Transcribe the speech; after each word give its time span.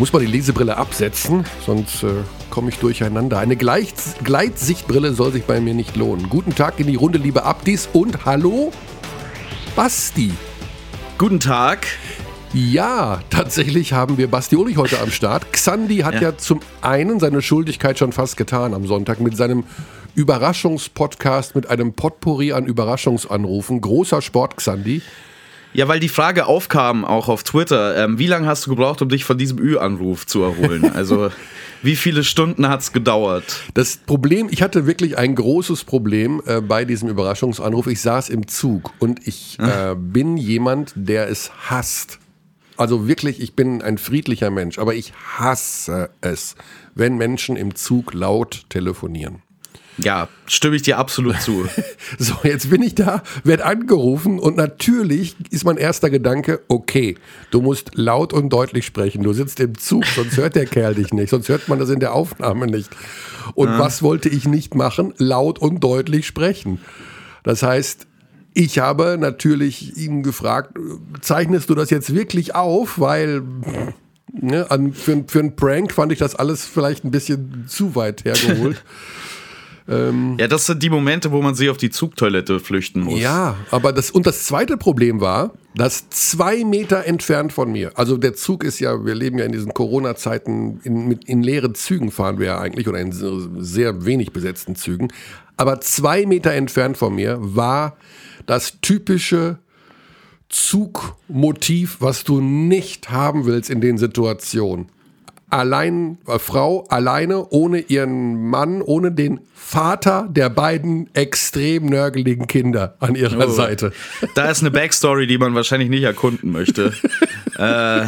muss 0.00 0.14
mal 0.14 0.20
die 0.20 0.32
Lesebrille 0.32 0.78
absetzen, 0.78 1.44
sonst 1.66 2.04
äh, 2.04 2.22
komme 2.48 2.70
ich 2.70 2.78
durcheinander. 2.78 3.38
Eine 3.38 3.54
Gleit 3.54 3.92
Gleitsichtbrille 4.24 5.12
soll 5.12 5.30
sich 5.30 5.44
bei 5.44 5.60
mir 5.60 5.74
nicht 5.74 5.94
lohnen. 5.94 6.30
Guten 6.30 6.54
Tag 6.54 6.80
in 6.80 6.86
die 6.86 6.94
Runde, 6.94 7.18
liebe 7.18 7.42
Abdis 7.42 7.86
und 7.92 8.24
hallo, 8.24 8.72
Basti. 9.76 10.32
Guten 11.18 11.38
Tag. 11.38 11.86
Ja, 12.54 13.20
tatsächlich 13.28 13.92
haben 13.92 14.16
wir 14.16 14.30
Basti 14.30 14.56
Ulrich 14.56 14.78
heute 14.78 14.98
am 15.00 15.10
Start. 15.10 15.52
Xandi 15.52 15.98
hat 15.98 16.14
ja. 16.14 16.22
ja 16.22 16.38
zum 16.38 16.60
einen 16.80 17.20
seine 17.20 17.42
Schuldigkeit 17.42 17.98
schon 17.98 18.12
fast 18.12 18.38
getan 18.38 18.72
am 18.72 18.86
Sonntag 18.86 19.20
mit 19.20 19.36
seinem 19.36 19.64
Überraschungspodcast 20.14 21.54
mit 21.54 21.68
einem 21.68 21.92
Potpourri 21.92 22.52
an 22.52 22.64
Überraschungsanrufen. 22.64 23.82
Großer 23.82 24.22
Sport, 24.22 24.56
Xandi. 24.56 25.02
Ja, 25.72 25.86
weil 25.86 26.00
die 26.00 26.08
Frage 26.08 26.46
aufkam 26.46 27.04
auch 27.04 27.28
auf 27.28 27.44
Twitter, 27.44 27.96
ähm, 27.96 28.18
wie 28.18 28.26
lange 28.26 28.46
hast 28.46 28.66
du 28.66 28.70
gebraucht, 28.70 29.02
um 29.02 29.08
dich 29.08 29.24
von 29.24 29.38
diesem 29.38 29.58
Ü-Anruf 29.58 30.26
zu 30.26 30.42
erholen? 30.42 30.90
Also 31.00 31.30
wie 31.82 31.96
viele 31.96 32.24
Stunden 32.24 32.68
hat 32.68 32.80
es 32.80 32.92
gedauert? 32.92 33.62
Das 33.74 33.96
Problem, 33.96 34.48
ich 34.50 34.60
hatte 34.60 34.86
wirklich 34.86 35.16
ein 35.16 35.34
großes 35.34 35.84
Problem 35.84 36.42
äh, 36.44 36.60
bei 36.60 36.84
diesem 36.84 37.08
Überraschungsanruf. 37.08 37.86
Ich 37.86 38.02
saß 38.02 38.28
im 38.28 38.48
Zug 38.48 38.92
und 38.98 39.26
ich 39.26 39.58
äh, 39.60 39.94
bin 39.96 40.36
jemand, 40.36 40.92
der 40.94 41.28
es 41.28 41.50
hasst. 41.70 42.18
Also 42.76 43.06
wirklich, 43.06 43.40
ich 43.40 43.54
bin 43.54 43.82
ein 43.82 43.98
friedlicher 43.98 44.50
Mensch, 44.50 44.78
aber 44.78 44.94
ich 44.94 45.12
hasse 45.38 46.10
es, 46.20 46.54
wenn 46.94 47.16
Menschen 47.16 47.56
im 47.56 47.74
Zug 47.74 48.12
laut 48.12 48.64
telefonieren. 48.68 49.42
Ja, 50.02 50.28
stimme 50.46 50.76
ich 50.76 50.82
dir 50.82 50.98
absolut 50.98 51.40
zu. 51.40 51.66
so, 52.18 52.34
jetzt 52.42 52.70
bin 52.70 52.82
ich 52.82 52.94
da, 52.94 53.22
werde 53.44 53.64
angerufen 53.64 54.38
und 54.38 54.56
natürlich 54.56 55.36
ist 55.50 55.64
mein 55.64 55.76
erster 55.76 56.10
Gedanke, 56.10 56.60
okay, 56.68 57.16
du 57.50 57.60
musst 57.60 57.92
laut 57.94 58.32
und 58.32 58.50
deutlich 58.50 58.86
sprechen. 58.86 59.22
Du 59.22 59.32
sitzt 59.32 59.60
im 59.60 59.76
Zug, 59.78 60.04
sonst 60.06 60.36
hört 60.36 60.54
der 60.54 60.66
Kerl 60.66 60.94
dich 60.94 61.12
nicht, 61.12 61.30
sonst 61.30 61.48
hört 61.48 61.68
man 61.68 61.78
das 61.78 61.90
in 61.90 62.00
der 62.00 62.14
Aufnahme 62.14 62.66
nicht. 62.66 62.90
Und 63.54 63.68
ja. 63.68 63.78
was 63.78 64.02
wollte 64.02 64.28
ich 64.28 64.46
nicht 64.46 64.74
machen? 64.74 65.14
Laut 65.18 65.58
und 65.58 65.80
deutlich 65.80 66.26
sprechen. 66.26 66.80
Das 67.42 67.62
heißt, 67.62 68.06
ich 68.52 68.78
habe 68.78 69.16
natürlich 69.18 69.96
ihn 69.96 70.22
gefragt, 70.22 70.76
zeichnest 71.20 71.70
du 71.70 71.74
das 71.74 71.90
jetzt 71.90 72.14
wirklich 72.14 72.54
auf? 72.54 72.98
Weil 72.98 73.42
ne, 74.32 74.70
an, 74.70 74.92
für, 74.92 75.24
für 75.26 75.38
einen 75.38 75.56
Prank 75.56 75.92
fand 75.92 76.12
ich 76.12 76.18
das 76.18 76.34
alles 76.34 76.66
vielleicht 76.66 77.04
ein 77.04 77.10
bisschen 77.10 77.64
zu 77.68 77.94
weit 77.94 78.24
hergeholt. 78.24 78.82
Ähm, 79.88 80.36
ja, 80.38 80.46
das 80.46 80.66
sind 80.66 80.82
die 80.82 80.90
Momente, 80.90 81.32
wo 81.32 81.42
man 81.42 81.54
sich 81.54 81.68
auf 81.70 81.76
die 81.76 81.90
Zugtoilette 81.90 82.60
flüchten 82.60 83.00
muss. 83.00 83.20
Ja, 83.20 83.56
aber 83.70 83.92
das, 83.92 84.10
und 84.10 84.26
das 84.26 84.44
zweite 84.44 84.76
Problem 84.76 85.20
war, 85.20 85.52
dass 85.74 86.08
zwei 86.10 86.64
Meter 86.64 87.04
entfernt 87.06 87.52
von 87.52 87.70
mir, 87.72 87.92
also 87.96 88.16
der 88.16 88.34
Zug 88.34 88.64
ist 88.64 88.80
ja, 88.80 89.04
wir 89.04 89.14
leben 89.14 89.38
ja 89.38 89.44
in 89.44 89.52
diesen 89.52 89.72
Corona-Zeiten, 89.72 90.80
in, 90.84 91.12
in 91.12 91.42
leeren 91.42 91.74
Zügen 91.74 92.10
fahren 92.10 92.38
wir 92.38 92.46
ja 92.46 92.60
eigentlich 92.60 92.88
oder 92.88 92.98
in 92.98 93.12
sehr 93.62 94.04
wenig 94.04 94.32
besetzten 94.32 94.76
Zügen, 94.76 95.08
aber 95.56 95.80
zwei 95.80 96.26
Meter 96.26 96.52
entfernt 96.52 96.96
von 96.96 97.14
mir 97.14 97.38
war 97.40 97.96
das 98.46 98.80
typische 98.80 99.58
Zugmotiv, 100.48 101.98
was 102.00 102.24
du 102.24 102.40
nicht 102.40 103.10
haben 103.10 103.46
willst 103.46 103.70
in 103.70 103.80
den 103.80 103.98
Situationen 103.98 104.88
allein, 105.50 106.18
äh, 106.26 106.38
Frau 106.38 106.86
alleine, 106.88 107.48
ohne 107.50 107.80
ihren 107.80 108.48
Mann, 108.48 108.82
ohne 108.82 109.12
den 109.12 109.40
Vater 109.54 110.28
der 110.30 110.50
beiden 110.50 111.14
extrem 111.14 111.86
nörgeligen 111.86 112.46
Kinder 112.46 112.96
an 112.98 113.14
ihrer 113.14 113.48
oh, 113.48 113.50
Seite. 113.50 113.92
Da 114.34 114.50
ist 114.50 114.60
eine 114.62 114.70
Backstory, 114.70 115.26
die 115.26 115.38
man 115.38 115.54
wahrscheinlich 115.54 115.90
nicht 115.90 116.02
erkunden 116.02 116.50
möchte. 116.50 116.92
äh. 117.58 118.06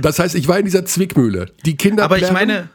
Das 0.00 0.18
heißt, 0.18 0.34
ich 0.34 0.46
war 0.48 0.58
in 0.58 0.64
dieser 0.64 0.84
Zwickmühle. 0.84 1.46
Die 1.66 1.76
Kinder. 1.76 2.04
Aber 2.04 2.18
ich 2.18 2.30
meine, 2.32 2.70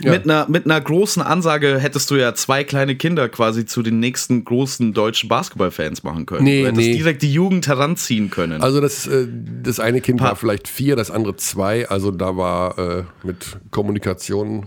ja. 0.00 0.12
Mit, 0.12 0.24
einer, 0.24 0.46
mit 0.48 0.64
einer 0.64 0.80
großen 0.80 1.22
Ansage 1.22 1.78
hättest 1.78 2.10
du 2.10 2.16
ja 2.16 2.34
zwei 2.34 2.64
kleine 2.64 2.96
Kinder 2.96 3.28
quasi 3.28 3.66
zu 3.66 3.82
den 3.82 4.00
nächsten 4.00 4.44
großen 4.44 4.92
deutschen 4.92 5.28
Basketballfans 5.28 6.02
machen 6.02 6.26
können. 6.26 6.44
Nee, 6.44 6.62
du 6.62 6.68
hättest 6.68 6.86
nee. 6.86 6.96
direkt 6.96 7.22
die 7.22 7.32
Jugend 7.32 7.66
heranziehen 7.66 8.30
können. 8.30 8.62
Also 8.62 8.80
das, 8.80 9.06
äh, 9.06 9.26
das 9.62 9.80
eine 9.80 10.00
Kind 10.00 10.20
pa 10.20 10.26
war 10.26 10.36
vielleicht 10.36 10.68
vier, 10.68 10.96
das 10.96 11.10
andere 11.10 11.36
zwei. 11.36 11.88
Also 11.88 12.10
da 12.10 12.36
war 12.36 12.78
äh, 12.78 13.04
mit 13.22 13.58
Kommunikation 13.70 14.66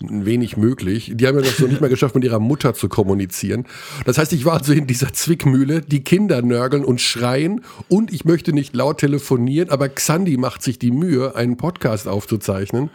wenig 0.00 0.56
möglich. 0.56 1.12
Die 1.14 1.26
haben 1.26 1.36
ja 1.36 1.42
das 1.42 1.58
noch 1.58 1.68
nicht 1.68 1.80
mal 1.80 1.88
geschafft, 1.88 2.14
mit 2.14 2.24
ihrer 2.24 2.38
Mutter 2.38 2.74
zu 2.74 2.88
kommunizieren. 2.88 3.64
Das 4.04 4.18
heißt, 4.18 4.32
ich 4.32 4.44
war 4.44 4.54
also 4.54 4.72
in 4.72 4.86
dieser 4.86 5.12
Zwickmühle, 5.12 5.80
die 5.80 6.02
Kinder 6.02 6.42
nörgeln 6.42 6.84
und 6.84 7.00
schreien 7.00 7.62
und 7.88 8.12
ich 8.12 8.24
möchte 8.24 8.52
nicht 8.52 8.74
laut 8.74 8.98
telefonieren, 8.98 9.70
aber 9.70 9.88
Xandi 9.88 10.36
macht 10.36 10.62
sich 10.62 10.78
die 10.78 10.90
Mühe, 10.90 11.36
einen 11.36 11.56
Podcast 11.56 12.08
aufzuzeichnen. 12.08 12.90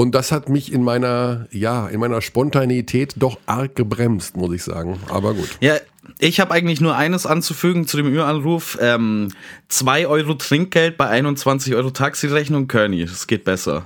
Und 0.00 0.14
das 0.14 0.32
hat 0.32 0.48
mich 0.48 0.72
in 0.72 0.82
meiner, 0.82 1.46
ja, 1.50 1.86
in 1.86 2.00
meiner 2.00 2.22
Spontanität 2.22 3.12
doch 3.16 3.38
arg 3.44 3.76
gebremst, 3.76 4.34
muss 4.34 4.50
ich 4.54 4.62
sagen. 4.62 4.98
Aber 5.10 5.34
gut. 5.34 5.50
Ja, 5.60 5.74
ich 6.18 6.40
habe 6.40 6.54
eigentlich 6.54 6.80
nur 6.80 6.96
eines 6.96 7.26
anzufügen 7.26 7.86
zu 7.86 7.98
dem 7.98 8.06
Ü-Anruf. 8.06 8.78
2 8.78 8.86
ähm, 8.86 9.30
Euro 10.08 10.32
Trinkgeld 10.32 10.96
bei 10.96 11.06
21 11.06 11.74
Euro 11.74 11.90
Taxirechnung, 11.90 12.66
Körny. 12.66 13.04
Das 13.04 13.26
geht 13.26 13.44
besser. 13.44 13.84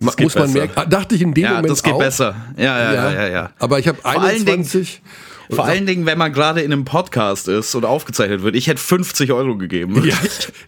Das 0.00 0.18
muss 0.18 0.34
man 0.34 0.52
merken. 0.52 0.90
Dachte 0.90 1.14
ich 1.14 1.22
in 1.22 1.34
dem 1.34 1.44
ja, 1.44 1.50
Moment 1.50 1.70
das 1.70 1.84
geht 1.84 1.92
auch. 1.92 2.00
besser. 2.00 2.34
Ja, 2.56 2.64
ja, 2.76 2.92
ja, 2.92 3.12
ja. 3.12 3.28
ja, 3.28 3.50
Aber 3.60 3.78
ich 3.78 3.86
habe 3.86 4.04
21... 4.04 5.02
Vor 5.50 5.64
allen 5.64 5.86
Dingen, 5.86 6.06
wenn 6.06 6.18
man 6.18 6.32
gerade 6.32 6.60
in 6.60 6.72
einem 6.72 6.84
Podcast 6.84 7.48
ist 7.48 7.74
und 7.74 7.84
aufgezeichnet 7.84 8.42
wird. 8.42 8.54
Ich 8.54 8.66
hätte 8.66 8.80
50 8.80 9.32
Euro 9.32 9.56
gegeben. 9.56 10.04
Ja, 10.06 10.16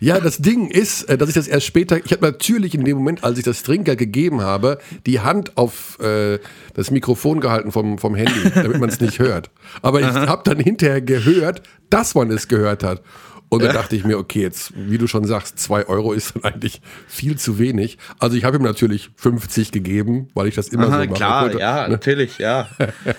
ja, 0.01 0.21
das 0.21 0.39
Ding 0.39 0.69
ist, 0.69 1.05
äh, 1.05 1.19
dass 1.19 1.29
ich 1.29 1.35
das 1.35 1.49
erst 1.49 1.67
später, 1.67 2.05
ich 2.05 2.13
habe 2.13 2.27
natürlich 2.27 2.75
in 2.75 2.85
dem 2.85 2.97
Moment, 2.99 3.25
als 3.25 3.39
ich 3.39 3.45
das 3.45 3.63
Trinkgeld 3.63 3.99
gegeben 3.99 4.41
habe, 4.41 4.79
die 5.07 5.21
Hand 5.21 5.57
auf 5.57 5.99
äh, 6.01 6.39
das 6.75 6.91
Mikrofon 6.91 7.41
gehalten 7.41 7.73
vom, 7.73 7.99
vom 7.99 8.15
Handy, 8.15 8.51
damit 8.55 8.79
man 8.79 8.89
es 8.89 9.01
nicht 9.01 9.19
hört. 9.19 9.51
Aber 9.83 10.01
ich 10.01 10.07
habe 10.07 10.43
dann 10.45 10.59
hinterher 10.59 11.01
gehört, 11.01 11.63
dass 11.91 12.15
man 12.15 12.31
es 12.31 12.49
gehört 12.49 12.83
hat. 12.83 13.03
Und 13.51 13.65
dann 13.65 13.75
dachte 13.75 13.97
ich 13.97 14.05
mir, 14.05 14.17
okay, 14.17 14.43
jetzt, 14.43 14.73
wie 14.77 14.97
du 14.97 15.09
schon 15.09 15.25
sagst, 15.25 15.59
zwei 15.59 15.85
Euro 15.87 16.13
ist 16.13 16.37
dann 16.37 16.45
eigentlich 16.45 16.81
viel 17.09 17.37
zu 17.37 17.59
wenig. 17.59 17.99
Also 18.21 18.37
ich 18.37 18.45
habe 18.45 18.57
ihm 18.57 18.63
natürlich 18.63 19.11
50 19.17 19.73
gegeben, 19.73 20.29
weil 20.35 20.47
ich 20.47 20.55
das 20.55 20.69
immer 20.69 20.85
Aha, 20.85 21.03
so 21.03 21.09
mache. 21.09 21.15
Klar, 21.15 21.43
wollte, 21.43 21.59
ja, 21.59 21.83
ne? 21.83 21.89
natürlich, 21.91 22.39
ja. 22.39 22.69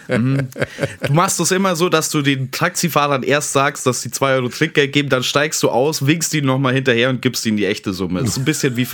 mhm. 0.08 0.47
Du 1.06 1.12
machst 1.12 1.38
das 1.42 1.52
immer 1.52 1.75
so, 1.75 1.90
dass 1.90 2.09
du 2.09 2.22
den 2.22 2.50
Taxifahrern 2.50 3.24
erst 3.24 3.52
sagst, 3.52 3.86
dass 3.86 4.02
sie 4.02 4.09
zwei 4.09 4.36
Euro 4.36 4.47
Trinkgeld 4.47 4.94
geben, 4.94 5.09
dann 5.09 5.24
steigst 5.24 5.62
du 5.64 5.69
aus, 5.69 6.06
winkst 6.06 6.34
ihnen 6.34 6.48
nochmal 6.48 6.74
hinterher 6.74 7.09
und 7.09 7.22
gibst 7.22 7.46
ihnen 7.46 7.58
die 7.58 7.66
echte 7.66 7.92
Summe. 7.92 8.22
Das 8.22 8.30
ist 8.30 8.38
ein 8.38 8.46
bisschen 8.46 8.78
wie, 8.78 8.88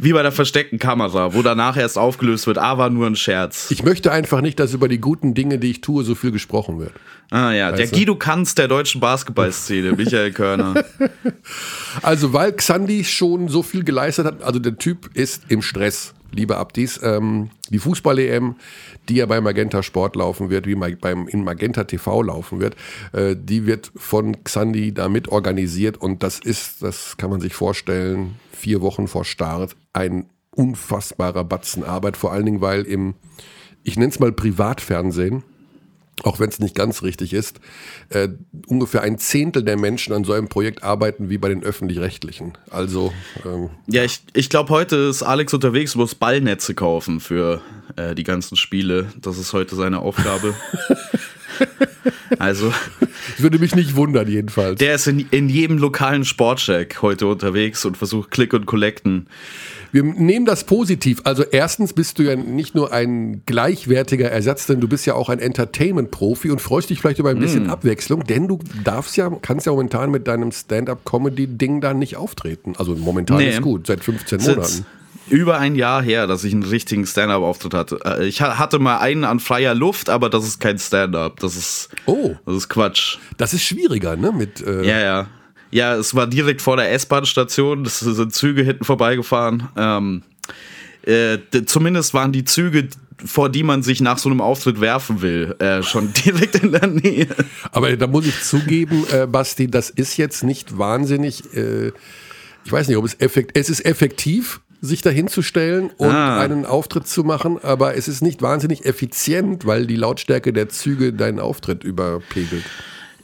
wie 0.00 0.12
bei 0.12 0.22
der 0.22 0.30
versteckten 0.30 0.78
Kamera, 0.78 1.34
wo 1.34 1.42
danach 1.42 1.76
erst 1.76 1.98
aufgelöst 1.98 2.46
wird, 2.46 2.58
ah, 2.58 2.78
war 2.78 2.88
nur 2.88 3.08
ein 3.08 3.16
Scherz. 3.16 3.68
Ich 3.72 3.82
möchte 3.82 4.12
einfach 4.12 4.42
nicht, 4.42 4.60
dass 4.60 4.74
über 4.74 4.86
die 4.86 5.00
guten 5.00 5.34
Dinge, 5.34 5.58
die 5.58 5.72
ich 5.72 5.80
tue, 5.80 6.04
so 6.04 6.14
viel 6.14 6.30
gesprochen 6.30 6.78
wird. 6.78 6.92
Ah 7.30 7.52
ja, 7.52 7.72
weißt 7.72 7.92
der? 7.92 7.98
Guido 7.98 8.16
Kanz 8.16 8.54
der 8.54 8.68
deutschen 8.68 9.00
Basketballszene, 9.00 9.92
Michael 9.92 10.32
Körner. 10.32 10.84
Also, 12.02 12.32
weil 12.32 12.52
Xandi 12.52 13.02
schon 13.02 13.48
so 13.48 13.62
viel 13.62 13.82
geleistet 13.82 14.26
hat, 14.26 14.42
also 14.42 14.60
der 14.60 14.78
Typ 14.78 15.10
ist 15.14 15.42
im 15.48 15.62
Stress, 15.62 16.14
liebe 16.30 16.56
Abdis. 16.56 17.00
Ähm, 17.02 17.50
die 17.70 17.78
Fußball-EM, 17.78 18.56
die 19.08 19.16
ja 19.16 19.26
bei 19.26 19.40
Magenta 19.40 19.82
Sport 19.82 20.14
laufen 20.14 20.50
wird, 20.50 20.66
wie 20.66 20.74
beim, 20.74 21.26
in 21.26 21.42
Magenta 21.42 21.84
TV 21.84 22.22
laufen 22.22 22.60
wird, 22.60 22.76
äh, 23.12 23.34
die 23.36 23.66
wird 23.66 23.90
von 23.96 24.44
Xandi 24.44 24.92
damit 24.92 25.28
organisiert 25.28 25.96
und 25.96 26.22
das 26.22 26.38
ist, 26.38 26.82
das 26.82 27.16
kann 27.16 27.30
man 27.30 27.40
sich 27.40 27.54
vorstellen, 27.54 28.36
vier 28.52 28.80
Wochen 28.80 29.08
vor 29.08 29.24
Start 29.24 29.74
ein 29.92 30.26
unfassbarer 30.50 31.44
Batzen 31.44 31.84
Arbeit, 31.84 32.16
vor 32.16 32.32
allen 32.32 32.44
Dingen, 32.44 32.60
weil 32.60 32.82
im, 32.82 33.14
ich 33.82 33.96
nenne 33.96 34.10
es 34.10 34.20
mal 34.20 34.32
Privatfernsehen, 34.32 35.42
auch 36.24 36.40
wenn 36.40 36.48
es 36.48 36.58
nicht 36.58 36.74
ganz 36.74 37.02
richtig 37.02 37.32
ist, 37.32 37.60
äh, 38.10 38.28
ungefähr 38.66 39.02
ein 39.02 39.18
Zehntel 39.18 39.62
der 39.62 39.76
Menschen 39.76 40.12
an 40.12 40.24
so 40.24 40.32
einem 40.32 40.48
Projekt 40.48 40.82
arbeiten 40.82 41.30
wie 41.30 41.38
bei 41.38 41.48
den 41.48 41.62
öffentlich-rechtlichen. 41.62 42.56
Also 42.70 43.12
ähm, 43.44 43.70
ja, 43.86 44.04
ich, 44.04 44.22
ich 44.34 44.50
glaube, 44.50 44.70
heute 44.70 44.96
ist 44.96 45.22
Alex 45.22 45.54
unterwegs, 45.54 45.94
muss 45.94 46.14
Ballnetze 46.14 46.74
kaufen 46.74 47.20
für 47.20 47.62
äh, 47.96 48.14
die 48.14 48.24
ganzen 48.24 48.56
Spiele. 48.56 49.12
Das 49.20 49.38
ist 49.38 49.52
heute 49.52 49.76
seine 49.76 50.00
Aufgabe. 50.00 50.54
also 52.38 52.72
würde 53.38 53.58
mich 53.58 53.74
nicht 53.74 53.96
wundern 53.96 54.28
jedenfalls. 54.28 54.78
Der 54.78 54.94
ist 54.94 55.06
in, 55.06 55.26
in 55.30 55.48
jedem 55.48 55.78
lokalen 55.78 56.24
Sportcheck 56.24 57.02
heute 57.02 57.26
unterwegs 57.26 57.84
und 57.84 57.96
versucht 57.96 58.30
Click 58.30 58.52
und 58.52 58.66
Collecten 58.66 59.26
wir 59.92 60.02
nehmen 60.02 60.46
das 60.46 60.64
positiv. 60.64 61.20
Also 61.24 61.44
erstens 61.44 61.92
bist 61.92 62.18
du 62.18 62.22
ja 62.22 62.36
nicht 62.36 62.74
nur 62.74 62.92
ein 62.92 63.42
gleichwertiger 63.46 64.30
Ersatz, 64.30 64.66
denn 64.66 64.80
du 64.80 64.88
bist 64.88 65.06
ja 65.06 65.14
auch 65.14 65.28
ein 65.28 65.38
Entertainment-Profi 65.38 66.50
und 66.50 66.60
freust 66.60 66.90
dich 66.90 67.00
vielleicht 67.00 67.18
über 67.18 67.30
ein 67.30 67.38
bisschen 67.38 67.66
mm. 67.66 67.70
Abwechslung, 67.70 68.24
denn 68.24 68.48
du 68.48 68.58
darfst 68.84 69.16
ja, 69.16 69.30
kannst 69.42 69.66
ja 69.66 69.72
momentan 69.72 70.10
mit 70.10 70.28
deinem 70.28 70.52
Stand-up-Comedy-Ding 70.52 71.80
da 71.80 71.94
nicht 71.94 72.16
auftreten. 72.16 72.74
Also 72.76 72.94
momentan 72.94 73.38
nee. 73.38 73.50
ist 73.50 73.62
gut, 73.62 73.86
seit 73.86 74.04
15 74.04 74.40
Monaten 74.40 74.86
über 75.30 75.58
ein 75.58 75.76
Jahr 75.76 76.02
her, 76.02 76.26
dass 76.26 76.44
ich 76.44 76.52
einen 76.52 76.62
richtigen 76.62 77.06
Stand-up-Auftritt 77.06 77.74
hatte. 77.74 78.00
Äh, 78.04 78.26
ich 78.26 78.40
hatte 78.40 78.78
mal 78.78 78.98
einen 78.98 79.24
an 79.24 79.40
freier 79.40 79.74
Luft, 79.74 80.10
aber 80.10 80.30
das 80.30 80.46
ist 80.46 80.60
kein 80.60 80.78
Stand-up. 80.78 81.40
Das 81.40 81.56
ist, 81.56 81.90
oh. 82.06 82.34
das 82.46 82.56
ist 82.56 82.68
Quatsch. 82.68 83.18
Das 83.36 83.54
ist 83.54 83.62
schwieriger, 83.62 84.16
ne? 84.16 84.32
Mit, 84.32 84.66
äh 84.66 84.86
ja, 84.86 85.00
ja. 85.00 85.26
Ja, 85.70 85.96
es 85.96 86.14
war 86.14 86.26
direkt 86.26 86.62
vor 86.62 86.76
der 86.76 86.92
S-Bahn-Station. 86.92 87.84
Es 87.84 88.00
sind 88.00 88.34
Züge 88.34 88.62
hinten 88.62 88.84
vorbeigefahren. 88.84 89.68
Ähm, 89.76 90.22
äh, 91.02 91.38
zumindest 91.66 92.14
waren 92.14 92.32
die 92.32 92.44
Züge, 92.44 92.88
vor 93.24 93.48
die 93.48 93.62
man 93.62 93.82
sich 93.82 94.00
nach 94.00 94.18
so 94.18 94.28
einem 94.28 94.40
Auftritt 94.40 94.80
werfen 94.80 95.22
will, 95.22 95.54
äh, 95.58 95.82
schon 95.82 96.12
direkt 96.26 96.56
in 96.56 96.72
der 96.72 96.86
Nähe. 96.86 97.28
Aber 97.72 97.94
da 97.96 98.06
muss 98.06 98.26
ich 98.26 98.42
zugeben, 98.42 99.04
äh, 99.12 99.26
Basti, 99.26 99.70
das 99.70 99.90
ist 99.90 100.16
jetzt 100.16 100.42
nicht 100.42 100.78
wahnsinnig. 100.78 101.54
Äh, 101.54 101.92
ich 102.64 102.72
weiß 102.72 102.88
nicht, 102.88 102.96
ob 102.96 103.04
es 103.04 103.18
effektiv. 103.20 103.52
Es 103.54 103.70
ist 103.70 103.84
effektiv, 103.84 104.60
sich 104.80 105.02
dahinzustellen 105.02 105.90
und 105.96 106.10
ah. 106.10 106.40
einen 106.40 106.66
Auftritt 106.66 107.06
zu 107.06 107.24
machen, 107.24 107.58
aber 107.62 107.96
es 107.96 108.08
ist 108.08 108.22
nicht 108.22 108.42
wahnsinnig 108.42 108.84
effizient, 108.84 109.66
weil 109.66 109.86
die 109.86 109.96
Lautstärke 109.96 110.52
der 110.52 110.68
Züge 110.68 111.12
deinen 111.12 111.40
Auftritt 111.40 111.82
überpegelt. 111.82 112.64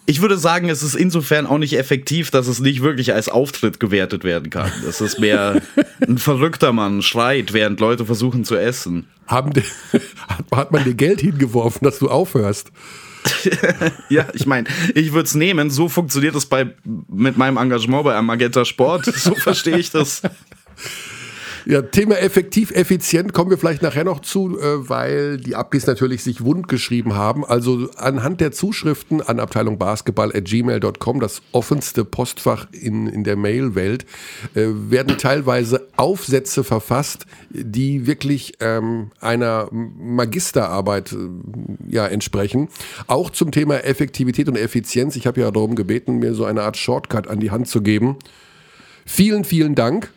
Ich 0.07 0.21
würde 0.21 0.37
sagen, 0.37 0.69
es 0.69 0.83
ist 0.83 0.95
insofern 0.95 1.47
auch 1.47 1.57
nicht 1.57 1.79
effektiv, 1.79 2.31
dass 2.31 2.47
es 2.47 2.61
nicht 2.61 2.83
wirklich 2.83 3.15
als 3.15 3.31
Auftritt 3.31 3.81
gewertet 3.81 4.23
werden 4.23 4.51
kann. 4.51 4.71
Es 4.87 5.01
ist 5.01 5.19
mehr 5.19 5.63
ein 6.07 6.19
verrückter 6.19 6.73
Mann 6.73 7.01
schreit, 7.01 7.53
während 7.53 7.81
Leute 7.81 8.05
versuchen 8.05 8.45
zu 8.45 8.57
essen. 8.57 9.09
Haben 9.27 9.53
hat 10.53 10.73
man 10.73 10.85
dir 10.85 10.95
Geld 10.95 11.23
hingeworfen, 11.23 11.85
dass 11.85 11.99
du 11.99 12.11
aufhörst? 12.11 12.71
ja, 14.11 14.27
ich 14.35 14.47
meine, 14.47 14.69
ich 14.95 15.13
würde 15.13 15.27
es 15.27 15.35
nehmen. 15.35 15.71
So 15.71 15.89
funktioniert 15.89 16.35
es 16.35 16.47
bei, 16.47 16.75
mit 17.09 17.39
meinem 17.39 17.57
Engagement 17.57 18.05
bei 18.05 18.21
Magenta 18.21 18.67
Sport. 18.67 19.07
So 19.07 19.35
verstehe 19.35 19.79
ich 19.79 19.91
das. 19.91 20.21
Ja, 21.67 21.81
Thema 21.81 22.19
effektiv, 22.19 22.73
effizient 22.73 23.33
kommen 23.33 23.51
wir 23.51 23.57
vielleicht 23.57 23.81
nachher 23.81 24.05
noch 24.05 24.21
zu, 24.21 24.59
äh, 24.59 24.89
weil 24.89 25.39
die 25.39 25.57
Abgis 25.57 25.87
natürlich 25.87 26.23
sich 26.23 26.45
wund 26.45 26.69
geschrieben 26.69 27.15
haben. 27.15 27.45
Also 27.45 27.89
anhand 27.97 28.43
der 28.43 28.53
Zuschriften 28.53 29.23
an 29.23 29.41
Abteilung 29.41 29.79
Basketball 29.79 30.35
at 30.35 30.45
gmail.com, 30.45 31.21
das 31.21 31.41
offenste 31.53 32.05
Postfach 32.05 32.67
in, 32.73 33.07
in 33.07 33.25
der 33.25 33.37
Mail-Welt, 33.37 34.05
äh, 34.55 34.67
werden 34.67 35.17
teilweise 35.17 35.89
Aufsätze 35.97 36.65
verfasst, 36.65 37.25
die 37.49 38.07
wirklich 38.07 38.55
ähm, 38.61 39.11
einer 39.21 39.69
Magisterarbeit 39.71 41.13
äh, 41.13 41.17
ja, 41.89 42.07
entsprechen. 42.07 42.69
Auch 43.07 43.31
zum 43.31 43.53
Thema 43.53 43.85
Effektivität 43.85 44.49
und 44.49 44.57
Effizienz. 44.57 45.17
Ich 45.17 45.27
habe 45.27 45.41
ja 45.41 45.51
darum 45.51 45.77
gebeten, 45.77 46.19
mir 46.19 46.35
so 46.35 46.45
eine 46.45 46.63
Art 46.63 46.77
Shortcut 46.77 47.27
an 47.27 47.41
die 47.41 47.51
Hand 47.51 47.69
zu 47.69 47.81
geben. 47.81 48.17
Vielen, 49.07 49.45
vielen 49.45 49.75
Dank. 49.75 50.11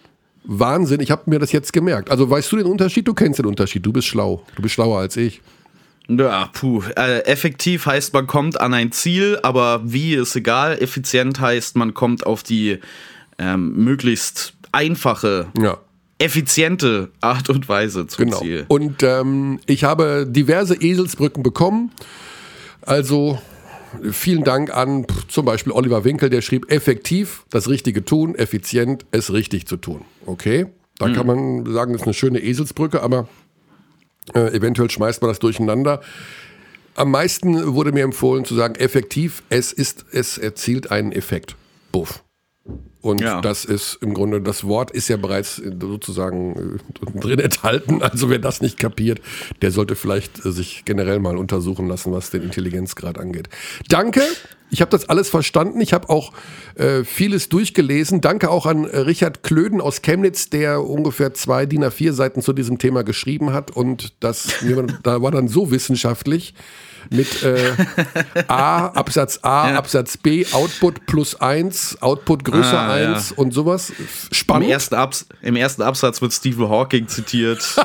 Wahnsinn, 0.47 1.01
ich 1.01 1.11
habe 1.11 1.23
mir 1.25 1.39
das 1.39 1.51
jetzt 1.51 1.73
gemerkt. 1.73 2.09
Also 2.09 2.29
weißt 2.29 2.51
du 2.51 2.57
den 2.57 2.65
Unterschied? 2.65 3.07
Du 3.07 3.13
kennst 3.13 3.39
den 3.39 3.45
Unterschied. 3.45 3.85
Du 3.85 3.91
bist 3.91 4.07
schlau. 4.07 4.43
Du 4.55 4.61
bist 4.61 4.75
schlauer 4.75 4.99
als 4.99 5.17
ich. 5.17 5.41
Ja, 6.07 6.49
puh. 6.53 6.83
Äh, 6.95 7.25
effektiv 7.25 7.85
heißt, 7.85 8.13
man 8.13 8.27
kommt 8.27 8.59
an 8.59 8.73
ein 8.73 8.93
Ziel, 8.93 9.39
aber 9.43 9.81
wie 9.83 10.15
ist 10.15 10.35
egal. 10.37 10.81
Effizient 10.81 11.39
heißt, 11.41 11.75
man 11.75 11.93
kommt 11.93 12.25
auf 12.25 12.43
die 12.43 12.79
ähm, 13.37 13.73
möglichst 13.83 14.53
einfache, 14.71 15.47
ja. 15.59 15.77
effiziente 16.17 17.09
Art 17.19 17.49
und 17.49 17.67
Weise 17.67 18.07
zum 18.07 18.25
genau. 18.25 18.39
Ziel. 18.39 18.65
Und 18.69 19.03
ähm, 19.03 19.59
ich 19.65 19.83
habe 19.83 20.25
diverse 20.27 20.75
Eselsbrücken 20.75 21.43
bekommen. 21.43 21.91
Also 22.81 23.41
Vielen 24.11 24.43
Dank 24.43 24.75
an 24.75 25.05
zum 25.27 25.45
Beispiel 25.45 25.73
Oliver 25.73 26.03
Winkel, 26.03 26.29
der 26.29 26.41
schrieb, 26.41 26.71
effektiv 26.71 27.45
das 27.49 27.69
Richtige 27.69 28.03
tun, 28.03 28.35
effizient 28.35 29.05
es 29.11 29.31
richtig 29.33 29.67
zu 29.67 29.77
tun. 29.77 30.05
Okay, 30.25 30.67
da 30.97 31.07
mhm. 31.07 31.13
kann 31.13 31.27
man 31.27 31.73
sagen, 31.73 31.93
das 31.93 32.01
ist 32.01 32.07
eine 32.07 32.13
schöne 32.13 32.39
Eselsbrücke, 32.39 33.01
aber 33.01 33.27
äh, 34.33 34.55
eventuell 34.55 34.89
schmeißt 34.89 35.21
man 35.21 35.29
das 35.29 35.39
durcheinander. 35.39 36.01
Am 36.95 37.11
meisten 37.11 37.75
wurde 37.75 37.91
mir 37.91 38.03
empfohlen 38.03 38.43
zu 38.43 38.55
sagen, 38.55 38.75
effektiv, 38.75 39.43
es 39.49 39.71
ist, 39.71 40.05
es 40.11 40.37
erzielt 40.37 40.89
einen 40.91 41.11
Effekt. 41.11 41.55
Buff. 41.91 42.23
Und 43.07 43.21
ja. 43.21 43.39
das 43.39 43.63
ist 43.63 43.99
im 44.01 44.13
Grunde, 44.13 44.41
das 44.41 44.65
Wort 44.65 44.91
ist 44.91 45.07
ja 45.07 45.15
bereits 45.15 45.55
sozusagen 45.55 46.79
äh, 47.15 47.19
drin 47.19 47.39
enthalten. 47.39 48.01
Also 48.17 48.29
wer 48.29 48.39
das 48.39 48.61
nicht 48.61 48.79
kapiert, 48.79 49.21
der 49.61 49.71
sollte 49.71 49.95
vielleicht 49.95 50.45
äh, 50.45 50.51
sich 50.51 50.83
generell 50.85 51.19
mal 51.19 51.37
untersuchen 51.37 51.87
lassen, 51.87 52.11
was 52.11 52.31
den 52.31 52.41
Intelligenzgrad 52.41 53.17
angeht. 53.17 53.47
Danke. 53.89 54.21
Ich 54.69 54.81
habe 54.81 54.91
das 54.91 55.07
alles 55.07 55.29
verstanden. 55.29 55.79
Ich 55.79 55.93
habe 55.93 56.09
auch 56.09 56.33
äh, 56.75 57.03
vieles 57.03 57.47
durchgelesen. 57.47 58.19
Danke 58.19 58.49
auch 58.49 58.65
an 58.65 58.85
äh, 58.85 58.97
Richard 58.99 59.43
Klöden 59.43 59.79
aus 59.79 60.01
Chemnitz, 60.01 60.49
der 60.49 60.83
ungefähr 60.83 61.33
zwei 61.33 61.65
DIN 61.65 61.83
A4 61.83 62.11
Seiten 62.11 62.41
zu 62.41 62.51
diesem 62.51 62.77
Thema 62.77 63.03
geschrieben 63.03 63.53
hat. 63.53 63.71
Und 63.71 64.13
das 64.19 64.49
da 65.03 65.21
war 65.21 65.31
dann 65.31 65.47
so 65.47 65.71
wissenschaftlich, 65.71 66.53
mit 67.09 67.43
äh, 67.43 67.71
A, 68.47 68.87
Absatz 68.87 69.39
A, 69.41 69.71
ja. 69.71 69.77
Absatz 69.77 70.17
B, 70.17 70.45
Output 70.51 71.05
plus 71.05 71.35
1, 71.35 72.01
Output 72.01 72.43
größer 72.43 72.79
ah, 72.79 72.93
1 72.93 73.29
ja. 73.29 73.37
und 73.37 73.53
sowas. 73.53 73.93
Spannend. 74.31 74.65
Im 74.65 74.71
ersten, 74.71 74.95
Abs 74.95 75.25
Im 75.41 75.55
ersten 75.55 75.81
Absatz 75.81 76.21
wird 76.21 76.33
Stephen 76.33 76.69
Hawking 76.69 77.07
zitiert. 77.07 77.61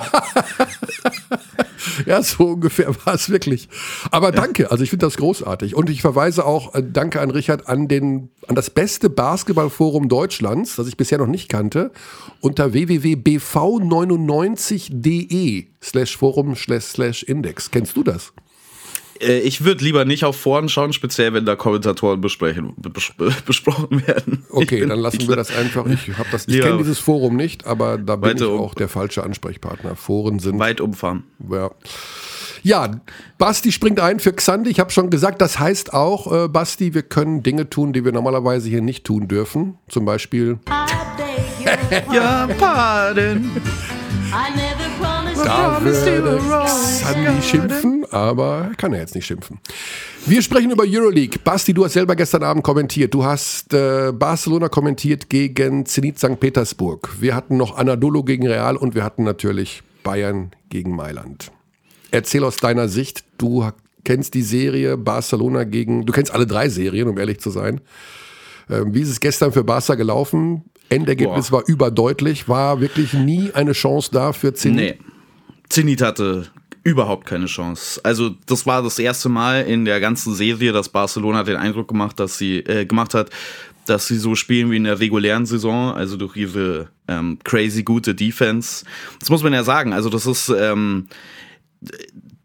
ja, 2.06 2.22
so 2.22 2.44
ungefähr 2.44 2.94
war 3.04 3.14
es 3.14 3.30
wirklich. 3.30 3.68
Aber 4.10 4.32
danke, 4.32 4.70
also 4.70 4.84
ich 4.84 4.90
finde 4.90 5.06
das 5.06 5.16
großartig. 5.16 5.74
Und 5.74 5.88
ich 5.90 6.02
verweise 6.02 6.44
auch, 6.44 6.74
äh, 6.74 6.82
danke 6.82 7.20
an 7.20 7.30
Richard, 7.30 7.68
an, 7.68 7.88
den, 7.88 8.28
an 8.48 8.54
das 8.54 8.68
beste 8.70 9.10
Basketballforum 9.10 10.08
Deutschlands, 10.08 10.76
das 10.76 10.86
ich 10.88 10.96
bisher 10.96 11.18
noch 11.18 11.26
nicht 11.26 11.48
kannte, 11.48 11.90
unter 12.40 12.72
www.bv99.de 12.72 15.66
slash 15.82 16.16
forum 16.16 16.56
slash 16.56 17.22
index. 17.22 17.70
Kennst 17.70 17.96
du 17.96 18.02
das? 18.02 18.32
Äh, 19.20 19.40
ich 19.40 19.64
würde 19.64 19.84
lieber 19.84 20.04
nicht 20.04 20.24
auf 20.24 20.36
Foren 20.36 20.68
schauen, 20.68 20.92
speziell 20.92 21.32
wenn 21.32 21.44
da 21.44 21.56
Kommentatoren 21.56 22.20
besprechen, 22.20 22.74
bes 22.76 23.12
besprochen 23.46 24.06
werden. 24.06 24.44
Okay, 24.52 24.84
dann 24.86 24.98
lassen 24.98 25.26
wir 25.28 25.36
das 25.36 25.54
einfach. 25.54 25.86
Ich, 25.86 26.08
ich 26.08 26.60
kenne 26.60 26.78
dieses 26.78 26.98
Forum 26.98 27.36
nicht, 27.36 27.66
aber 27.66 27.96
da 27.96 28.16
bin 28.16 28.36
ich 28.36 28.42
auch 28.42 28.74
der 28.74 28.88
falsche 28.88 29.22
Ansprechpartner. 29.22 29.96
Foren 29.96 30.38
sind. 30.40 30.58
Weit 30.58 30.80
umfahren. 30.80 31.24
Ja. 31.50 31.70
Ja, 32.62 33.00
Basti 33.38 33.72
springt 33.72 33.98
ein 33.98 34.20
für 34.20 34.32
Xandi. 34.32 34.70
Ich 34.70 34.78
habe 34.78 34.90
schon 34.90 35.10
gesagt, 35.10 35.40
das 35.40 35.58
heißt 35.58 35.94
auch, 35.94 36.44
äh, 36.44 36.48
Basti, 36.48 36.94
wir 36.94 37.02
können 37.02 37.42
Dinge 37.42 37.68
tun, 37.68 37.92
die 37.92 38.04
wir 38.04 38.12
normalerweise 38.12 38.68
hier 38.68 38.82
nicht 38.82 39.04
tun 39.04 39.26
dürfen. 39.26 39.78
Zum 39.88 40.04
Beispiel. 40.04 40.60
ja, 42.12 42.48
pardon. 42.58 43.50
Da 45.44 45.80
würde 45.82 46.40
Sandy 46.68 47.42
schimpfen, 47.42 48.04
aber 48.10 48.70
kann 48.76 48.92
er 48.92 49.00
jetzt 49.00 49.14
nicht 49.14 49.26
schimpfen. 49.26 49.58
Wir 50.26 50.42
sprechen 50.42 50.70
über 50.70 50.84
Euroleague. 50.86 51.38
Basti, 51.42 51.74
du 51.74 51.84
hast 51.84 51.94
selber 51.94 52.14
gestern 52.14 52.42
Abend 52.42 52.62
kommentiert. 52.62 53.12
Du 53.12 53.24
hast 53.24 53.74
äh, 53.74 54.12
Barcelona 54.12 54.68
kommentiert 54.68 55.28
gegen 55.28 55.86
Zenit 55.86 56.18
St. 56.18 56.38
Petersburg. 56.38 57.08
Wir 57.20 57.34
hatten 57.34 57.56
noch 57.56 57.76
Anadolu 57.76 58.22
gegen 58.22 58.46
Real 58.46 58.76
und 58.76 58.94
wir 58.94 59.02
hatten 59.04 59.24
natürlich 59.24 59.82
Bayern 60.02 60.52
gegen 60.68 60.94
Mailand. 60.94 61.50
Erzähl 62.10 62.44
aus 62.44 62.56
deiner 62.58 62.88
Sicht, 62.88 63.24
du 63.38 63.68
kennst 64.04 64.34
die 64.34 64.42
Serie 64.42 64.96
Barcelona 64.96 65.64
gegen, 65.64 66.06
du 66.06 66.12
kennst 66.12 66.32
alle 66.32 66.46
drei 66.46 66.68
Serien, 66.68 67.08
um 67.08 67.18
ehrlich 67.18 67.40
zu 67.40 67.50
sein. 67.50 67.80
Ähm, 68.70 68.94
wie 68.94 69.00
ist 69.00 69.10
es 69.10 69.20
gestern 69.20 69.52
für 69.52 69.64
Barca 69.64 69.94
gelaufen? 69.94 70.64
Endergebnis 70.88 71.50
Boah. 71.50 71.58
war 71.58 71.68
überdeutlich, 71.68 72.48
war 72.48 72.80
wirklich 72.80 73.14
nie 73.14 73.50
eine 73.54 73.72
Chance 73.72 74.10
da 74.12 74.32
für 74.32 74.52
Zenit. 74.52 75.00
Nee. 75.00 75.11
Zenit 75.72 76.02
hatte 76.02 76.48
überhaupt 76.84 77.26
keine 77.26 77.46
Chance. 77.46 78.00
Also 78.04 78.30
das 78.46 78.66
war 78.66 78.82
das 78.82 78.98
erste 78.98 79.30
Mal 79.30 79.62
in 79.62 79.86
der 79.86 80.00
ganzen 80.00 80.34
Serie, 80.34 80.72
dass 80.72 80.90
Barcelona 80.90 81.44
den 81.44 81.56
Eindruck 81.56 81.88
gemacht, 81.88 82.20
dass 82.20 82.36
sie 82.36 82.58
äh, 82.58 82.84
gemacht 82.84 83.14
hat, 83.14 83.30
dass 83.86 84.06
sie 84.06 84.18
so 84.18 84.34
spielen 84.34 84.70
wie 84.70 84.76
in 84.76 84.84
der 84.84 85.00
regulären 85.00 85.46
Saison, 85.46 85.94
also 85.94 86.18
durch 86.18 86.36
ihre 86.36 86.88
ähm, 87.08 87.38
crazy 87.42 87.82
gute 87.84 88.14
Defense. 88.14 88.84
Das 89.18 89.30
muss 89.30 89.42
man 89.42 89.54
ja 89.54 89.64
sagen. 89.64 89.94
Also 89.94 90.10
das 90.10 90.26
ist 90.26 90.50
ähm, 90.50 91.08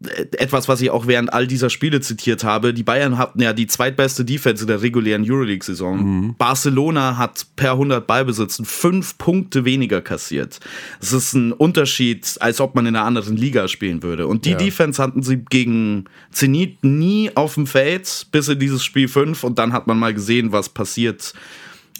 etwas, 0.00 0.68
was 0.68 0.80
ich 0.80 0.90
auch 0.90 1.08
während 1.08 1.32
all 1.32 1.48
dieser 1.48 1.70
Spiele 1.70 2.00
zitiert 2.00 2.44
habe. 2.44 2.72
Die 2.72 2.84
Bayern 2.84 3.18
hatten 3.18 3.42
ja 3.42 3.52
die 3.52 3.66
zweitbeste 3.66 4.24
Defense 4.24 4.62
in 4.62 4.68
der 4.68 4.80
regulären 4.80 5.28
Euroleague-Saison. 5.28 5.98
Mhm. 5.98 6.34
Barcelona 6.38 7.16
hat 7.16 7.46
per 7.56 7.72
100 7.72 8.06
Ballbesitzen 8.06 8.64
fünf 8.64 9.18
Punkte 9.18 9.64
weniger 9.64 10.00
kassiert. 10.00 10.60
Das 11.00 11.12
ist 11.12 11.34
ein 11.34 11.52
Unterschied, 11.52 12.36
als 12.38 12.60
ob 12.60 12.76
man 12.76 12.86
in 12.86 12.94
einer 12.94 13.04
anderen 13.04 13.36
Liga 13.36 13.66
spielen 13.66 14.04
würde. 14.04 14.28
Und 14.28 14.44
die 14.44 14.50
ja. 14.50 14.58
Defense 14.58 15.02
hatten 15.02 15.22
sie 15.24 15.38
gegen 15.38 16.04
Zenit 16.30 16.84
nie 16.84 17.32
auf 17.34 17.54
dem 17.54 17.66
Feld, 17.66 18.28
bis 18.30 18.46
in 18.48 18.60
dieses 18.60 18.84
Spiel 18.84 19.08
5. 19.08 19.42
Und 19.42 19.58
dann 19.58 19.72
hat 19.72 19.88
man 19.88 19.98
mal 19.98 20.14
gesehen, 20.14 20.52
was 20.52 20.68
passiert 20.68 21.34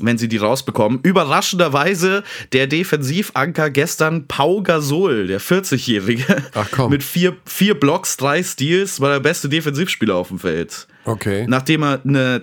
wenn 0.01 0.19
sie 0.19 0.29
die 0.29 0.37
rausbekommen. 0.37 1.01
Überraschenderweise 1.03 2.23
der 2.53 2.67
Defensivanker 2.67 3.71
gestern 3.71 4.27
Pau 4.27 4.63
Gasol, 4.63 5.27
der 5.27 5.41
40-Jährige. 5.41 6.43
Ach 6.55 6.69
komm. 6.71 6.91
Mit 6.91 7.03
vier, 7.03 7.37
vier 7.45 7.79
Blocks, 7.79 8.17
drei 8.17 8.43
Steals, 8.43 9.01
war 9.01 9.11
der 9.11 9.21
beste 9.21 9.49
Defensivspieler 9.49 10.15
auf 10.15 10.29
dem 10.29 10.39
Feld. 10.39 10.87
Okay. 11.05 11.47
Nachdem 11.49 11.83
er 11.83 12.01
eine 12.05 12.43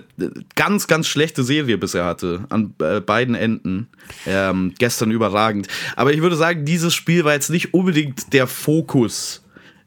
ganz, 0.56 0.88
ganz 0.88 1.06
schlechte 1.06 1.44
Serie 1.44 1.78
bisher 1.78 2.04
hatte, 2.04 2.44
an 2.48 2.74
äh, 2.80 3.00
beiden 3.00 3.34
Enden. 3.34 3.88
Ähm, 4.26 4.74
gestern 4.78 5.10
überragend. 5.10 5.68
Aber 5.94 6.12
ich 6.12 6.20
würde 6.20 6.36
sagen, 6.36 6.64
dieses 6.64 6.94
Spiel 6.94 7.24
war 7.24 7.34
jetzt 7.34 7.50
nicht 7.50 7.74
unbedingt 7.74 8.32
der 8.32 8.46
Fokus 8.46 9.45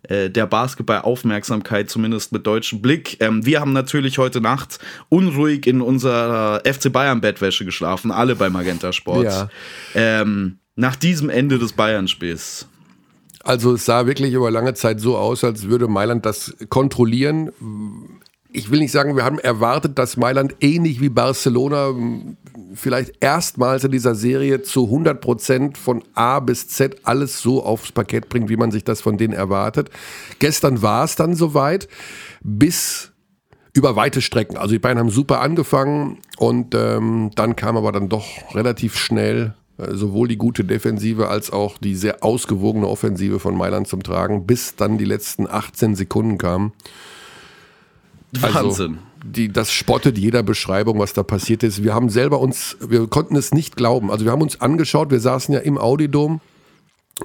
äh, 0.09 0.29
der 0.29 0.45
Basketball-Aufmerksamkeit, 0.47 1.89
zumindest 1.89 2.31
mit 2.31 2.45
deutschem 2.45 2.81
Blick. 2.81 3.17
Ähm, 3.21 3.45
wir 3.45 3.61
haben 3.61 3.73
natürlich 3.73 4.17
heute 4.17 4.41
Nacht 4.41 4.79
unruhig 5.07 5.67
in 5.67 5.81
unserer 5.81 6.61
FC 6.65 6.91
Bayern-Bettwäsche 6.91 7.63
geschlafen, 7.63 8.11
alle 8.11 8.35
bei 8.35 8.49
Magenta 8.49 8.91
Sport. 8.91 9.25
Ja. 9.25 9.49
Ähm, 9.95 10.57
nach 10.75 10.95
diesem 10.95 11.29
Ende 11.29 11.59
des 11.59 11.73
Bayern-Spiels. 11.73 12.67
Also 13.43 13.73
es 13.73 13.85
sah 13.85 14.05
wirklich 14.05 14.33
über 14.33 14.51
lange 14.51 14.73
Zeit 14.73 14.99
so 14.99 15.17
aus, 15.17 15.43
als 15.43 15.67
würde 15.67 15.87
Mailand 15.87 16.25
das 16.25 16.55
kontrollieren. 16.69 17.51
Ich 18.51 18.71
will 18.71 18.79
nicht 18.79 18.91
sagen, 18.91 19.15
wir 19.15 19.25
haben 19.25 19.37
erwartet, 19.37 19.99
dass 19.99 20.17
Mailand 20.17 20.55
ähnlich 20.59 21.01
wie 21.01 21.09
Barcelona 21.09 21.93
vielleicht 22.73 23.23
erstmals 23.23 23.83
in 23.83 23.91
dieser 23.91 24.15
Serie 24.15 24.63
zu 24.63 24.85
100 24.85 25.21
Prozent 25.21 25.77
von 25.77 26.03
A 26.15 26.39
bis 26.39 26.67
Z 26.67 27.01
alles 27.03 27.41
so 27.41 27.63
aufs 27.63 27.91
Parkett 27.91 28.27
bringt, 28.27 28.49
wie 28.49 28.57
man 28.57 28.71
sich 28.71 28.83
das 28.83 29.01
von 29.01 29.17
denen 29.17 29.33
erwartet. 29.33 29.91
Gestern 30.39 30.81
war 30.81 31.03
es 31.03 31.15
dann 31.15 31.35
soweit, 31.35 31.87
bis 32.41 33.11
über 33.73 33.95
weite 33.95 34.21
Strecken. 34.21 34.57
Also 34.57 34.73
die 34.73 34.79
beiden 34.79 34.97
haben 34.97 35.11
super 35.11 35.41
angefangen 35.41 36.17
und 36.37 36.73
ähm, 36.73 37.29
dann 37.35 37.55
kam 37.55 37.77
aber 37.77 37.91
dann 37.91 38.09
doch 38.09 38.25
relativ 38.55 38.97
schnell 38.97 39.53
äh, 39.77 39.93
sowohl 39.93 40.27
die 40.27 40.37
gute 40.37 40.63
Defensive 40.63 41.27
als 41.27 41.51
auch 41.51 41.77
die 41.77 41.95
sehr 41.95 42.23
ausgewogene 42.23 42.87
Offensive 42.87 43.39
von 43.39 43.55
Mailand 43.55 43.87
zum 43.87 44.01
Tragen, 44.01 44.47
bis 44.47 44.75
dann 44.75 44.97
die 44.97 45.05
letzten 45.05 45.47
18 45.47 45.95
Sekunden 45.95 46.37
kamen. 46.37 46.73
Also, 48.41 48.69
Wahnsinn. 48.69 48.97
Also, 48.97 49.09
die, 49.23 49.51
das 49.51 49.71
spottet 49.71 50.17
jeder 50.17 50.43
Beschreibung, 50.43 50.99
was 50.99 51.13
da 51.13 51.23
passiert 51.23 51.63
ist. 51.63 51.83
Wir 51.83 51.93
haben 51.93 52.09
selber 52.09 52.39
uns, 52.39 52.77
wir 52.79 53.07
konnten 53.07 53.35
es 53.35 53.53
nicht 53.53 53.75
glauben. 53.75 54.11
Also 54.11 54.25
wir 54.25 54.31
haben 54.31 54.41
uns 54.41 54.61
angeschaut, 54.61 55.11
wir 55.11 55.19
saßen 55.19 55.53
ja 55.53 55.59
im 55.59 55.77
Audidom, 55.77 56.39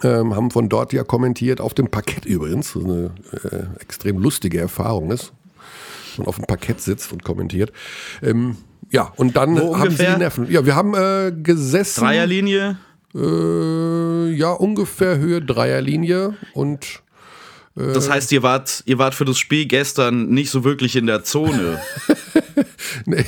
ähm, 0.02 0.34
haben 0.34 0.50
von 0.50 0.68
dort 0.68 0.92
ja 0.92 1.04
kommentiert, 1.04 1.60
auf 1.60 1.74
dem 1.74 1.88
Parkett 1.88 2.24
übrigens, 2.24 2.74
was 2.74 2.84
eine 2.84 3.10
äh, 3.32 3.80
extrem 3.80 4.18
lustige 4.18 4.58
Erfahrung 4.58 5.10
ist. 5.12 5.32
Man 6.18 6.26
auf 6.26 6.36
dem 6.36 6.46
Parkett 6.46 6.80
sitzt 6.80 7.12
und 7.12 7.22
kommentiert. 7.24 7.72
Ähm, 8.22 8.56
ja, 8.90 9.12
und 9.16 9.36
dann 9.36 9.54
Wo 9.56 9.76
haben 9.76 9.88
ungefähr? 9.88 10.10
sie 10.10 10.12
die 10.14 10.18
Neffen. 10.18 10.50
Ja, 10.50 10.66
wir 10.66 10.74
haben 10.74 10.94
äh, 10.94 11.32
gesessen. 11.32 12.00
Dreierlinie? 12.00 12.78
Äh, 13.14 14.30
ja, 14.32 14.50
ungefähr 14.50 15.18
Höhe 15.18 15.40
Dreierlinie 15.40 16.34
und 16.52 17.02
das 17.76 18.08
heißt, 18.08 18.30
ihr 18.30 18.44
wart, 18.44 18.84
ihr 18.86 18.98
wart 18.98 19.14
für 19.14 19.24
das 19.24 19.36
Spiel 19.36 19.66
gestern 19.66 20.28
nicht 20.28 20.50
so 20.50 20.62
wirklich 20.62 20.94
in 20.94 21.06
der 21.06 21.24
Zone. 21.24 21.80
nee. 23.04 23.24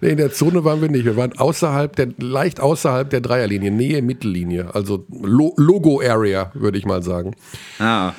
nee, 0.00 0.08
in 0.08 0.16
der 0.16 0.32
Zone 0.32 0.64
waren 0.64 0.80
wir 0.80 0.88
nicht. 0.88 1.04
Wir 1.04 1.16
waren 1.16 1.38
außerhalb 1.38 1.94
der, 1.94 2.08
leicht 2.18 2.58
außerhalb 2.58 3.08
der 3.08 3.20
Dreierlinie, 3.20 3.70
Nähe 3.70 4.02
Mittellinie. 4.02 4.74
Also 4.74 5.06
Lo 5.08 5.54
Logo-Area, 5.56 6.50
würde 6.54 6.78
ich 6.78 6.84
mal 6.84 7.02
sagen. 7.04 7.36
Ah. 7.78 8.12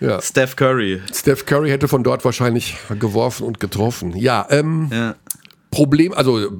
Ja. 0.00 0.20
Steph 0.20 0.56
Curry. 0.56 1.00
Steph 1.14 1.46
Curry 1.46 1.70
hätte 1.70 1.88
von 1.88 2.02
dort 2.02 2.24
wahrscheinlich 2.24 2.76
geworfen 2.98 3.46
und 3.46 3.60
getroffen. 3.60 4.14
Ja, 4.16 4.46
ähm, 4.50 4.90
ja. 4.92 5.14
Problem, 5.70 6.12
also 6.12 6.50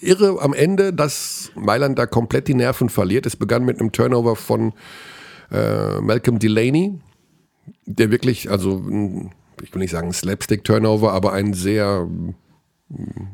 irre 0.00 0.40
am 0.40 0.52
Ende, 0.54 0.92
dass 0.92 1.50
Mailand 1.56 1.98
da 1.98 2.06
komplett 2.06 2.46
die 2.46 2.54
Nerven 2.54 2.90
verliert. 2.90 3.26
Es 3.26 3.34
begann 3.34 3.64
mit 3.64 3.80
einem 3.80 3.90
Turnover 3.90 4.36
von 4.36 4.72
äh, 5.50 6.00
Malcolm 6.00 6.38
Delaney 6.38 7.00
der 7.86 8.10
wirklich, 8.10 8.50
also 8.50 8.84
ich 9.62 9.72
will 9.74 9.80
nicht 9.80 9.90
sagen 9.90 10.12
Slapstick-Turnover, 10.12 11.12
aber 11.12 11.32
einen 11.32 11.54
sehr 11.54 12.08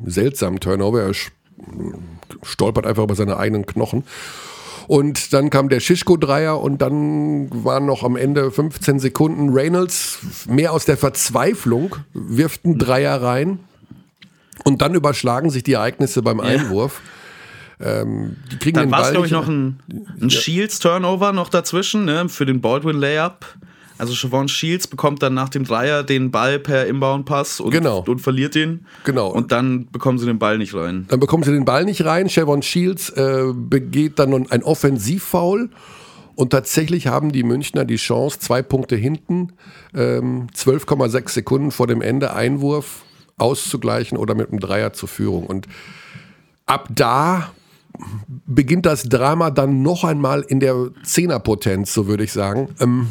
seltsamen 0.05 0.61
Turnover. 0.61 1.03
Er 1.03 1.13
stolpert 2.43 2.87
einfach 2.87 3.05
über 3.05 3.15
seine 3.15 3.37
eigenen 3.37 3.67
Knochen. 3.67 4.05
Und 4.87 5.35
dann 5.35 5.51
kam 5.51 5.69
der 5.69 5.81
Schischko-Dreier 5.81 6.59
und 6.61 6.81
dann 6.81 7.51
waren 7.65 7.85
noch 7.85 8.03
am 8.03 8.17
Ende 8.17 8.51
15 8.51 8.99
Sekunden. 9.01 9.51
Reynolds, 9.51 10.21
mehr 10.49 10.73
aus 10.73 10.87
der 10.87 10.97
Verzweiflung, 10.97 11.97
wirft 12.15 12.65
einen 12.65 12.79
Dreier 12.79 13.23
rein. 13.23 13.61
Und 14.65 14.81
dann 14.81 14.95
überschlagen 14.95 15.51
sich 15.51 15.63
die 15.63 15.75
Ereignisse 15.75 16.23
beim 16.23 16.41
Einwurf. 16.41 17.03
Ja. 17.81 18.01
Ähm, 18.01 18.37
die 18.51 18.57
kriegen 18.57 18.77
dann 18.77 18.91
war 18.91 19.03
es, 19.03 19.11
glaube 19.13 19.27
ich, 19.27 19.33
noch 19.33 19.47
ein, 19.47 19.81
ein 20.21 20.31
Shields-Turnover 20.31 21.33
noch 21.33 21.49
dazwischen, 21.49 22.07
ne, 22.07 22.29
für 22.29 22.47
den 22.47 22.61
Baldwin-Layup. 22.61 23.45
Also 23.99 24.13
Siobhan 24.15 24.49
Shields 24.49 24.87
bekommt 24.87 25.23
dann 25.23 25.35
nach 25.35 25.49
dem 25.49 25.65
Dreier 25.65 26.05
den 26.05 26.31
Ball 26.31 26.59
per 26.59 26.87
Inbound-Pass 26.87 27.61
und, 27.61 27.71
genau. 27.71 28.05
und 28.07 28.21
verliert 28.21 28.55
ihn. 28.57 28.87
Genau. 29.05 29.29
Und 29.29 29.53
dann 29.53 29.89
bekommen 29.91 30.19
sie 30.19 30.27
den 30.27 30.39
Ball 30.39 30.57
nicht 30.57 30.75
rein. 30.75 31.07
Dann 31.09 31.21
bekommen 31.21 31.43
sie 31.43 31.53
den 31.53 31.65
Ball 31.65 31.85
nicht 31.85 32.05
rein. 32.05 32.29
Siobhan 32.29 32.63
Shields 32.63 33.11
äh, 33.11 33.53
begeht 33.55 34.19
dann 34.19 34.49
ein 34.49 34.63
Offensivfoul. 34.63 35.71
Und 36.37 36.51
tatsächlich 36.51 37.09
haben 37.09 37.33
die 37.33 37.43
Münchner 37.43 37.85
die 37.85 37.97
Chance, 37.97 38.39
zwei 38.39 38.63
Punkte 38.63 38.95
hinten, 38.95 39.55
ähm, 39.93 40.47
12,6 40.55 41.31
Sekunden 41.31 41.71
vor 41.73 41.89
dem 41.89 42.01
Ende 42.01 42.33
Einwurf 42.33 43.03
auszugleichen 43.39 44.17
oder 44.17 44.37
mit 44.37 44.51
einem 44.51 44.61
Dreier 44.61 44.93
zur 44.93 45.09
Führung. 45.09 45.47
Und 45.47 45.67
ab 46.67 46.89
da 46.95 47.51
beginnt 48.47 48.87
das 48.87 49.05
Drama 49.05 49.51
dann 49.51 49.83
noch 49.83 50.05
einmal 50.05 50.43
in 50.43 50.61
der 50.61 50.91
Zehnerpotenz, 51.03 51.93
so 51.93 52.07
würde 52.07 52.25
ich 52.25 52.33
sagen. 52.33 52.69
Ähm, 52.79 53.09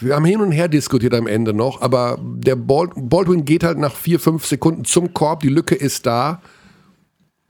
wir 0.00 0.14
haben 0.14 0.24
hin 0.24 0.40
und 0.40 0.52
her 0.52 0.68
diskutiert 0.68 1.14
am 1.14 1.26
Ende 1.26 1.52
noch, 1.52 1.80
aber 1.80 2.18
der 2.20 2.56
Baldwin 2.56 3.44
geht 3.44 3.64
halt 3.64 3.78
nach 3.78 3.94
vier, 3.94 4.20
fünf 4.20 4.46
Sekunden 4.46 4.84
zum 4.84 5.14
Korb, 5.14 5.40
die 5.40 5.48
Lücke 5.48 5.74
ist 5.74 6.06
da. 6.06 6.42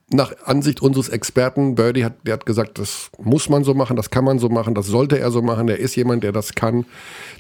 Nach 0.09 0.33
Ansicht 0.45 0.83
unseres 0.83 1.09
Experten, 1.09 1.75
Birdie 1.75 2.05
hat, 2.05 2.15
der 2.25 2.35
hat 2.35 2.47
gesagt, 2.47 2.79
das 2.79 3.11
muss 3.19 3.49
man 3.49 3.65
so 3.65 3.75
machen, 3.75 3.97
das 3.97 4.11
kann 4.11 4.25
man 4.25 4.39
so 4.39 4.49
machen, 4.49 4.75
das 4.75 4.87
sollte 4.87 5.19
er 5.19 5.33
so 5.33 5.43
machen. 5.43 5.69
Er 5.69 5.79
ist 5.79 5.97
jemand, 5.97 6.23
der 6.23 6.31
das 6.31 6.55
kann, 6.55 6.87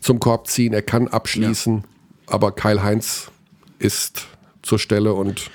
zum 0.00 0.18
Korb 0.18 0.48
ziehen, 0.48 0.72
er 0.72 0.82
kann 0.82 1.06
abschließen. 1.06 1.76
Ja. 1.76 1.82
Aber 2.26 2.50
Kyle 2.50 2.82
Heinz 2.82 3.30
ist 3.78 4.26
zur 4.62 4.80
Stelle 4.80 5.14
und 5.14 5.48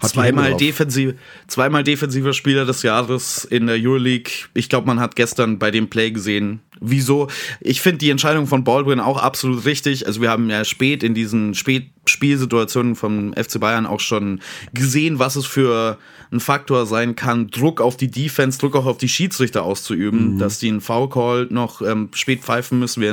zweimal, 0.00 0.56
defensiv, 0.56 1.14
zweimal 1.46 1.84
defensiver 1.84 2.32
Spieler 2.32 2.64
des 2.64 2.82
Jahres 2.82 3.44
in 3.44 3.66
der 3.66 3.76
Euroleague. 3.78 4.32
Ich 4.54 4.70
glaube, 4.70 4.86
man 4.86 5.00
hat 5.00 5.16
gestern 5.16 5.58
bei 5.58 5.70
dem 5.70 5.90
Play 5.90 6.10
gesehen, 6.10 6.60
wieso. 6.80 7.28
Ich 7.60 7.80
finde 7.80 7.98
die 7.98 8.10
Entscheidung 8.10 8.46
von 8.46 8.64
Baldwin 8.64 9.00
auch 9.00 9.18
absolut 9.18 9.64
richtig. 9.64 10.06
Also 10.06 10.20
wir 10.20 10.30
haben 10.30 10.50
ja 10.50 10.64
spät 10.64 11.02
in 11.02 11.14
diesen 11.14 11.54
Spätspielsituationen 11.54 12.96
vom 12.96 13.32
FC 13.34 13.60
Bayern 13.60 13.86
auch 13.86 14.00
schon 14.00 14.40
gesehen, 14.72 15.18
was 15.18 15.36
es 15.36 15.46
für 15.46 15.98
ein 16.32 16.40
Faktor 16.40 16.86
sein 16.86 17.16
kann, 17.16 17.48
Druck 17.48 17.80
auf 17.80 17.96
die 17.96 18.10
Defense, 18.10 18.58
Druck 18.58 18.76
auch 18.76 18.86
auf 18.86 18.98
die 18.98 19.08
Schiedsrichter 19.08 19.64
auszuüben, 19.64 20.34
mhm. 20.34 20.38
dass 20.38 20.58
die 20.58 20.68
einen 20.68 20.80
Foul-Call 20.80 21.48
noch 21.50 21.82
ähm, 21.82 22.08
spät 22.14 22.40
pfeifen 22.40 22.78
müssen. 22.78 23.00
Wir 23.00 23.08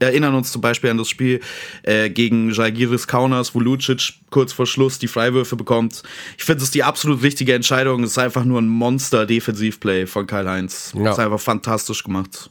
erinnern 0.00 0.34
uns, 0.34 0.50
zum 0.50 0.62
Beispiel 0.62 0.90
an 0.90 0.96
das 0.96 1.08
Spiel 1.08 1.40
äh, 1.82 2.08
gegen 2.08 2.50
Jalgiris 2.50 3.06
Kaunas, 3.06 3.54
wo 3.54 3.60
Lucic 3.60 4.14
kurz 4.30 4.52
vor 4.52 4.66
Schluss 4.66 4.98
die 4.98 5.08
Freiwürfe 5.08 5.56
bekommt. 5.56 6.02
Ich 6.38 6.44
finde, 6.44 6.58
es 6.58 6.64
ist 6.64 6.74
die 6.74 6.84
absolut 6.84 7.22
richtige 7.22 7.54
Entscheidung. 7.54 8.02
Es 8.02 8.12
ist 8.12 8.18
einfach 8.18 8.44
nur 8.44 8.60
ein 8.60 8.68
Monster-Defensivplay 8.68 10.06
von 10.06 10.26
Karl-Heinz. 10.26 10.94
Ja. 10.96 11.10
ist 11.10 11.18
einfach 11.18 11.40
fantastisch 11.40 12.02
gemacht. 12.02 12.50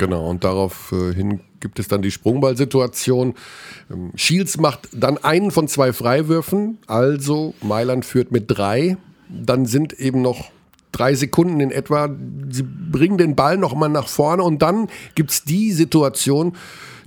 Genau, 0.00 0.30
und 0.30 0.44
daraufhin 0.44 1.30
äh, 1.32 1.38
gibt 1.60 1.78
es 1.78 1.86
dann 1.86 2.00
die 2.00 2.10
Sprungballsituation. 2.10 3.34
Ähm, 3.90 4.12
Shields 4.16 4.56
macht 4.56 4.88
dann 4.94 5.18
einen 5.18 5.50
von 5.50 5.68
zwei 5.68 5.92
Freiwürfen, 5.92 6.78
also 6.86 7.52
Mailand 7.60 8.06
führt 8.06 8.32
mit 8.32 8.44
drei. 8.48 8.96
Dann 9.28 9.66
sind 9.66 9.92
eben 9.92 10.22
noch 10.22 10.52
drei 10.90 11.14
Sekunden 11.14 11.60
in 11.60 11.70
etwa. 11.70 12.08
Sie 12.48 12.62
bringen 12.62 13.18
den 13.18 13.36
Ball 13.36 13.58
nochmal 13.58 13.90
nach 13.90 14.08
vorne 14.08 14.42
und 14.42 14.62
dann 14.62 14.88
gibt 15.16 15.32
es 15.32 15.44
die 15.44 15.70
Situation, 15.70 16.56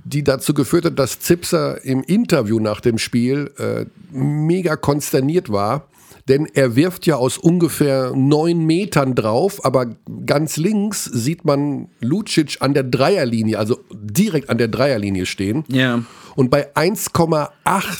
die 0.04 0.22
dazu 0.22 0.54
geführt 0.54 0.84
hat, 0.84 0.96
dass 0.96 1.18
Zipser 1.18 1.84
im 1.84 2.00
Interview 2.04 2.60
nach 2.60 2.80
dem 2.80 2.98
Spiel 2.98 3.50
äh, 3.58 3.86
mega 4.12 4.76
konsterniert 4.76 5.50
war 5.50 5.88
denn 6.28 6.46
er 6.54 6.74
wirft 6.76 7.06
ja 7.06 7.16
aus 7.16 7.36
ungefähr 7.36 8.12
neun 8.14 8.64
Metern 8.64 9.14
drauf, 9.14 9.64
aber 9.64 9.96
ganz 10.24 10.56
links 10.56 11.04
sieht 11.04 11.44
man 11.44 11.88
Lucic 12.00 12.58
an 12.60 12.72
der 12.72 12.84
Dreierlinie, 12.84 13.58
also 13.58 13.78
direkt 13.92 14.48
an 14.48 14.58
der 14.58 14.68
Dreierlinie 14.68 15.26
stehen. 15.26 15.64
Ja. 15.68 16.02
Und 16.36 16.50
bei 16.50 16.74
1,8 16.74 17.48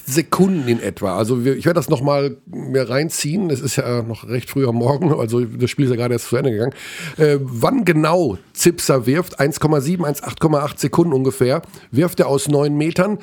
Sekunden 0.06 0.66
in 0.66 0.80
etwa, 0.80 1.16
also 1.16 1.40
ich 1.40 1.66
werde 1.66 1.74
das 1.74 1.88
nochmal 1.88 2.38
mir 2.46 2.88
reinziehen, 2.88 3.50
es 3.50 3.60
ist 3.60 3.76
ja 3.76 4.02
noch 4.02 4.26
recht 4.26 4.50
früh 4.50 4.66
am 4.66 4.76
Morgen, 4.76 5.12
also 5.18 5.44
das 5.44 5.70
Spiel 5.70 5.84
ist 5.84 5.90
ja 5.90 5.96
gerade 5.96 6.14
erst 6.14 6.28
zu 6.28 6.36
Ende 6.36 6.50
gegangen, 6.50 6.74
äh, 7.16 7.38
wann 7.40 7.84
genau 7.84 8.38
Zipser 8.52 9.06
wirft, 9.06 9.38
1,7, 9.38 9.98
1,8 9.98 10.78
Sekunden 10.78 11.12
ungefähr, 11.12 11.62
wirft 11.90 12.20
er 12.20 12.28
aus 12.28 12.48
neun 12.48 12.76
Metern 12.76 13.18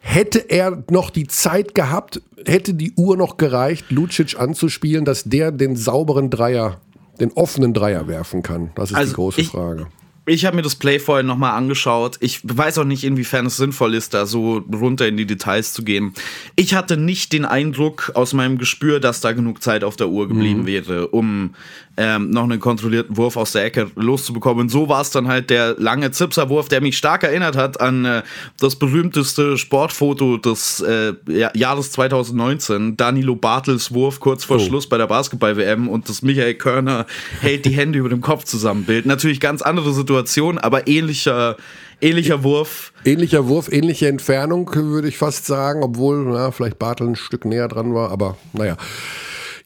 Hätte 0.00 0.38
er 0.38 0.82
noch 0.90 1.10
die 1.10 1.26
Zeit 1.26 1.74
gehabt, 1.74 2.22
hätte 2.46 2.74
die 2.74 2.92
Uhr 2.96 3.16
noch 3.16 3.36
gereicht, 3.36 3.90
Lucic 3.90 4.38
anzuspielen, 4.38 5.04
dass 5.04 5.24
der 5.24 5.52
den 5.52 5.76
sauberen 5.76 6.30
Dreier, 6.30 6.80
den 7.20 7.32
offenen 7.32 7.74
Dreier 7.74 8.08
werfen 8.08 8.42
kann? 8.42 8.70
Das 8.74 8.90
ist 8.90 8.96
also 8.96 9.12
die 9.12 9.14
große 9.14 9.40
ich, 9.42 9.48
Frage. 9.48 9.86
Ich 10.26 10.44
habe 10.44 10.56
mir 10.56 10.62
das 10.62 10.76
Play 10.76 10.98
vorhin 10.98 11.26
nochmal 11.26 11.52
angeschaut. 11.52 12.16
Ich 12.20 12.40
weiß 12.44 12.78
auch 12.78 12.84
nicht, 12.84 13.04
inwiefern 13.04 13.46
es 13.46 13.56
sinnvoll 13.56 13.94
ist, 13.94 14.14
da 14.14 14.26
so 14.26 14.58
runter 14.72 15.08
in 15.08 15.16
die 15.16 15.26
Details 15.26 15.72
zu 15.72 15.82
gehen. 15.82 16.14
Ich 16.56 16.74
hatte 16.74 16.96
nicht 16.96 17.32
den 17.32 17.44
Eindruck 17.44 18.12
aus 18.14 18.32
meinem 18.32 18.56
Gespür, 18.56 19.00
dass 19.00 19.20
da 19.20 19.32
genug 19.32 19.62
Zeit 19.62 19.82
auf 19.82 19.96
der 19.96 20.08
Uhr 20.08 20.28
geblieben 20.28 20.62
mhm. 20.62 20.66
wäre, 20.66 21.08
um 21.08 21.54
ähm, 22.00 22.30
noch 22.30 22.44
einen 22.44 22.60
kontrollierten 22.60 23.18
Wurf 23.18 23.36
aus 23.36 23.52
der 23.52 23.62
Ecke 23.62 23.90
loszubekommen. 23.94 24.62
Und 24.62 24.68
so 24.70 24.88
war 24.88 25.02
es 25.02 25.10
dann 25.10 25.28
halt 25.28 25.50
der 25.50 25.74
lange 25.76 26.10
Zipserwurf, 26.10 26.70
der 26.70 26.80
mich 26.80 26.96
stark 26.96 27.24
erinnert 27.24 27.56
hat 27.56 27.78
an 27.78 28.06
äh, 28.06 28.22
das 28.58 28.76
berühmteste 28.76 29.58
Sportfoto 29.58 30.38
des 30.38 30.80
äh, 30.80 31.12
Jahres 31.52 31.92
2019, 31.92 32.96
Danilo 32.96 33.36
Bartels 33.36 33.92
Wurf 33.92 34.18
kurz 34.18 34.44
vor 34.44 34.56
oh. 34.56 34.60
Schluss 34.60 34.88
bei 34.88 34.96
der 34.96 35.08
Basketball-WM 35.08 35.90
und 35.90 36.08
das 36.08 36.22
Michael 36.22 36.54
Körner 36.54 37.04
hält 37.42 37.66
die 37.66 37.76
Hände 37.76 37.98
über 38.00 38.08
dem 38.08 38.22
Kopf 38.22 38.44
zusammen 38.44 38.84
Bild. 38.84 39.04
Natürlich 39.04 39.38
ganz 39.38 39.60
andere 39.60 39.92
Situation, 39.92 40.56
aber 40.56 40.88
ähnlicher 40.88 41.56
Ähnlicher 42.02 42.42
Wurf. 42.42 42.94
Ähnlicher 43.04 43.46
Wurf, 43.46 43.70
ähnliche 43.70 44.08
Entfernung, 44.08 44.74
würde 44.74 45.08
ich 45.08 45.18
fast 45.18 45.44
sagen, 45.44 45.82
obwohl 45.82 46.24
na, 46.24 46.50
vielleicht 46.50 46.78
Bartel 46.78 47.08
ein 47.08 47.16
Stück 47.16 47.44
näher 47.44 47.68
dran 47.68 47.92
war, 47.92 48.10
aber 48.10 48.38
naja. 48.54 48.78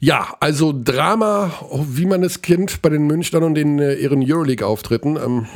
Ja, 0.00 0.36
also 0.40 0.74
Drama, 0.76 1.52
wie 1.88 2.06
man 2.06 2.22
es 2.22 2.42
kennt 2.42 2.82
bei 2.82 2.88
den 2.88 3.06
Münchnern 3.06 3.42
und 3.42 3.54
den 3.54 3.78
äh, 3.78 3.94
ihren 3.94 4.22
Euroleague-Auftritten. 4.22 5.16
Ähm, 5.16 5.46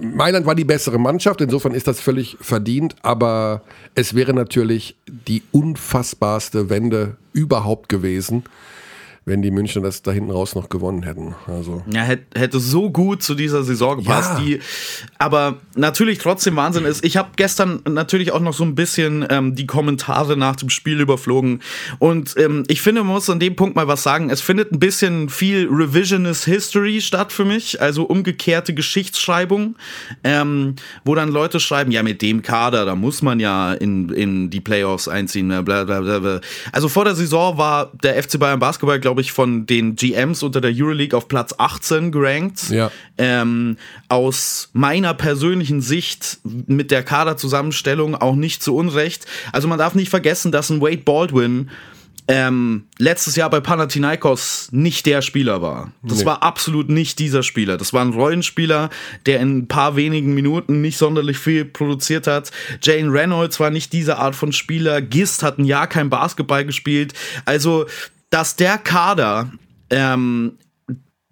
Mailand 0.00 0.46
war 0.46 0.54
die 0.54 0.64
bessere 0.64 0.98
Mannschaft, 0.98 1.40
insofern 1.40 1.74
ist 1.74 1.86
das 1.86 2.00
völlig 2.00 2.36
verdient, 2.40 2.96
aber 3.02 3.62
es 3.94 4.14
wäre 4.14 4.32
natürlich 4.32 4.96
die 5.06 5.42
unfassbarste 5.52 6.70
Wende 6.70 7.16
überhaupt 7.32 7.88
gewesen 7.88 8.44
wenn 9.26 9.40
die 9.40 9.50
Münchner 9.50 9.82
das 9.82 10.02
da 10.02 10.12
hinten 10.12 10.30
raus 10.30 10.54
noch 10.54 10.68
gewonnen 10.68 11.02
hätten. 11.02 11.34
Also. 11.46 11.82
Ja, 11.90 12.02
hätte 12.02 12.60
so 12.60 12.90
gut 12.90 13.22
zu 13.22 13.34
dieser 13.34 13.64
Saison 13.64 13.98
gepasst. 13.98 14.32
Ja. 14.38 14.40
Die, 14.40 14.60
aber 15.18 15.58
natürlich 15.76 16.18
trotzdem 16.18 16.56
Wahnsinn 16.56 16.84
ist. 16.84 17.04
Ich 17.04 17.16
habe 17.16 17.30
gestern 17.36 17.80
natürlich 17.88 18.32
auch 18.32 18.40
noch 18.40 18.52
so 18.52 18.64
ein 18.64 18.74
bisschen 18.74 19.26
ähm, 19.30 19.54
die 19.54 19.66
Kommentare 19.66 20.36
nach 20.36 20.56
dem 20.56 20.68
Spiel 20.68 21.00
überflogen. 21.00 21.60
Und 21.98 22.34
ähm, 22.36 22.64
ich 22.68 22.82
finde, 22.82 23.02
man 23.02 23.14
muss 23.14 23.30
an 23.30 23.40
dem 23.40 23.56
Punkt 23.56 23.76
mal 23.76 23.88
was 23.88 24.02
sagen. 24.02 24.28
Es 24.28 24.42
findet 24.42 24.72
ein 24.72 24.78
bisschen 24.78 25.28
viel 25.30 25.68
Revisionist 25.70 26.44
History 26.44 27.00
statt 27.00 27.32
für 27.32 27.44
mich, 27.44 27.80
also 27.80 28.04
umgekehrte 28.04 28.74
Geschichtsschreibung, 28.74 29.76
ähm, 30.22 30.74
wo 31.04 31.14
dann 31.14 31.30
Leute 31.30 31.60
schreiben, 31.60 31.90
ja, 31.92 32.02
mit 32.02 32.20
dem 32.20 32.42
Kader, 32.42 32.84
da 32.84 32.94
muss 32.94 33.22
man 33.22 33.40
ja 33.40 33.72
in, 33.72 34.10
in 34.10 34.50
die 34.50 34.60
Playoffs 34.60 35.08
einziehen. 35.08 35.48
Bla, 35.64 35.84
bla, 35.84 36.00
bla, 36.00 36.40
Also 36.72 36.88
vor 36.88 37.04
der 37.04 37.14
Saison 37.14 37.56
war 37.56 37.90
der 38.02 38.22
FC 38.22 38.38
Bayern 38.38 38.58
Basketball, 38.58 39.00
glaube 39.00 39.13
glaube 39.14 39.20
ich, 39.20 39.30
von 39.30 39.64
den 39.64 39.94
GMs 39.94 40.42
unter 40.42 40.60
der 40.60 40.72
Euroleague 40.74 41.16
auf 41.16 41.28
Platz 41.28 41.54
18 41.56 42.10
gerankt. 42.10 42.68
Ja. 42.70 42.90
Ähm, 43.16 43.76
aus 44.08 44.70
meiner 44.72 45.14
persönlichen 45.14 45.80
Sicht 45.80 46.38
mit 46.42 46.90
der 46.90 47.04
Kaderzusammenstellung 47.04 48.16
auch 48.16 48.34
nicht 48.34 48.60
zu 48.60 48.74
Unrecht. 48.74 49.26
Also 49.52 49.68
man 49.68 49.78
darf 49.78 49.94
nicht 49.94 50.08
vergessen, 50.08 50.50
dass 50.50 50.68
ein 50.68 50.80
Wade 50.80 51.04
Baldwin 51.04 51.70
ähm, 52.26 52.86
letztes 52.98 53.36
Jahr 53.36 53.50
bei 53.50 53.60
Panathinaikos 53.60 54.70
nicht 54.72 55.04
der 55.06 55.20
Spieler 55.20 55.60
war. 55.60 55.92
Das 56.02 56.20
nee. 56.20 56.24
war 56.24 56.42
absolut 56.42 56.88
nicht 56.88 57.18
dieser 57.18 57.42
Spieler. 57.42 57.76
Das 57.76 57.92
war 57.92 58.02
ein 58.02 58.14
Rollenspieler, 58.14 58.88
der 59.26 59.40
in 59.40 59.58
ein 59.58 59.68
paar 59.68 59.94
wenigen 59.94 60.34
Minuten 60.34 60.80
nicht 60.80 60.96
sonderlich 60.96 61.38
viel 61.38 61.66
produziert 61.66 62.26
hat. 62.26 62.50
Jane 62.82 63.12
Reynolds 63.12 63.60
war 63.60 63.70
nicht 63.70 63.92
diese 63.92 64.16
Art 64.16 64.34
von 64.34 64.52
Spieler. 64.52 65.02
Gist 65.02 65.42
hat 65.42 65.58
ein 65.58 65.66
Jahr 65.66 65.86
kein 65.86 66.08
Basketball 66.08 66.64
gespielt. 66.64 67.12
Also 67.44 67.84
dass 68.34 68.56
der 68.56 68.78
Kader 68.78 69.52
ähm, 69.90 70.58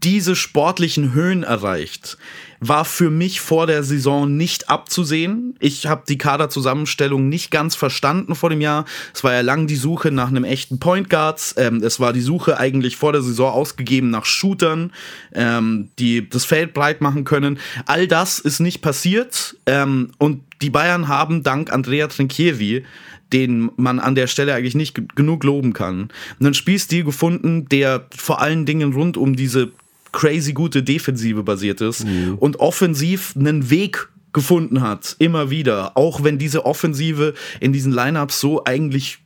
diese 0.04 0.36
sportlichen 0.36 1.12
Höhen 1.12 1.42
erreicht, 1.42 2.16
war 2.60 2.84
für 2.84 3.10
mich 3.10 3.40
vor 3.40 3.66
der 3.66 3.82
Saison 3.82 4.36
nicht 4.36 4.70
abzusehen. 4.70 5.56
Ich 5.58 5.88
habe 5.88 6.04
die 6.08 6.16
Kaderzusammenstellung 6.16 7.28
nicht 7.28 7.50
ganz 7.50 7.74
verstanden 7.74 8.36
vor 8.36 8.50
dem 8.50 8.60
Jahr. 8.60 8.84
Es 9.12 9.24
war 9.24 9.32
ja 9.32 9.40
lang 9.40 9.66
die 9.66 9.74
Suche 9.74 10.12
nach 10.12 10.28
einem 10.28 10.44
echten 10.44 10.78
Point 10.78 11.10
Guards. 11.10 11.56
Ähm, 11.58 11.82
es 11.82 11.98
war 11.98 12.12
die 12.12 12.20
Suche 12.20 12.58
eigentlich 12.58 12.96
vor 12.96 13.10
der 13.10 13.22
Saison 13.22 13.52
ausgegeben 13.52 14.10
nach 14.10 14.24
Shootern, 14.24 14.92
ähm, 15.32 15.90
die 15.98 16.30
das 16.30 16.44
Feld 16.44 16.72
breit 16.72 17.00
machen 17.00 17.24
können. 17.24 17.58
All 17.86 18.06
das 18.06 18.38
ist 18.38 18.60
nicht 18.60 18.80
passiert. 18.80 19.56
Ähm, 19.66 20.12
und 20.18 20.44
die 20.62 20.70
Bayern 20.70 21.08
haben 21.08 21.42
dank 21.42 21.72
Andrea 21.72 22.06
Trinchieri 22.06 22.84
den 23.32 23.70
man 23.76 23.98
an 23.98 24.14
der 24.14 24.26
Stelle 24.26 24.54
eigentlich 24.54 24.74
nicht 24.74 25.16
genug 25.16 25.44
loben 25.44 25.72
kann. 25.72 26.08
einen 26.40 26.54
Spielstil 26.54 27.04
gefunden, 27.04 27.68
der 27.68 28.06
vor 28.14 28.40
allen 28.40 28.66
Dingen 28.66 28.92
rund 28.92 29.16
um 29.16 29.36
diese 29.36 29.72
crazy 30.12 30.52
gute 30.52 30.82
Defensive 30.82 31.42
basiert 31.42 31.80
ist 31.80 32.04
mhm. 32.04 32.36
und 32.38 32.60
offensiv 32.60 33.34
einen 33.36 33.70
Weg 33.70 34.08
gefunden 34.32 34.80
hat, 34.80 35.16
immer 35.18 35.50
wieder. 35.50 35.96
Auch 35.96 36.22
wenn 36.22 36.38
diese 36.38 36.64
Offensive 36.64 37.34
in 37.60 37.72
diesen 37.72 37.92
Lineups 37.92 38.40
so 38.40 38.64
eigentlich 38.64 39.18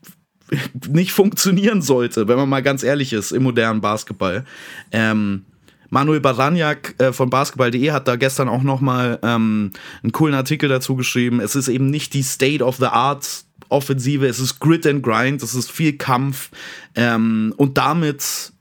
nicht 0.88 1.12
funktionieren 1.12 1.82
sollte, 1.82 2.28
wenn 2.28 2.36
man 2.36 2.48
mal 2.48 2.62
ganz 2.62 2.82
ehrlich 2.82 3.12
ist, 3.12 3.32
im 3.32 3.42
modernen 3.42 3.80
Basketball. 3.80 4.44
Ähm, 4.92 5.44
Manuel 5.90 6.20
Baraniak 6.20 6.94
äh, 6.98 7.12
von 7.12 7.30
basketball.de 7.30 7.92
hat 7.92 8.08
da 8.08 8.16
gestern 8.16 8.48
auch 8.48 8.62
nochmal 8.62 9.18
ähm, 9.22 9.70
einen 10.02 10.12
coolen 10.12 10.34
Artikel 10.34 10.68
dazu 10.68 10.96
geschrieben. 10.96 11.40
Es 11.40 11.54
ist 11.54 11.68
eben 11.68 11.90
nicht 11.90 12.12
die 12.14 12.22
State 12.22 12.64
of 12.64 12.76
the 12.76 12.86
Art 12.86 13.45
Offensive, 13.68 14.26
es 14.26 14.38
ist 14.38 14.60
Grit 14.60 14.86
and 14.86 15.02
Grind, 15.02 15.42
es 15.42 15.54
ist 15.54 15.70
viel 15.70 15.96
Kampf 15.96 16.50
ähm, 16.94 17.54
und 17.56 17.78
damit 17.78 18.52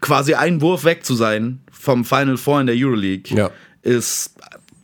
quasi 0.00 0.34
einen 0.34 0.60
Wurf 0.60 0.84
weg 0.84 1.04
zu 1.04 1.14
sein 1.14 1.60
vom 1.70 2.04
Final 2.04 2.36
Four 2.36 2.60
in 2.60 2.66
der 2.66 2.76
Euroleague 2.76 3.36
ja. 3.36 3.50
ist 3.82 4.34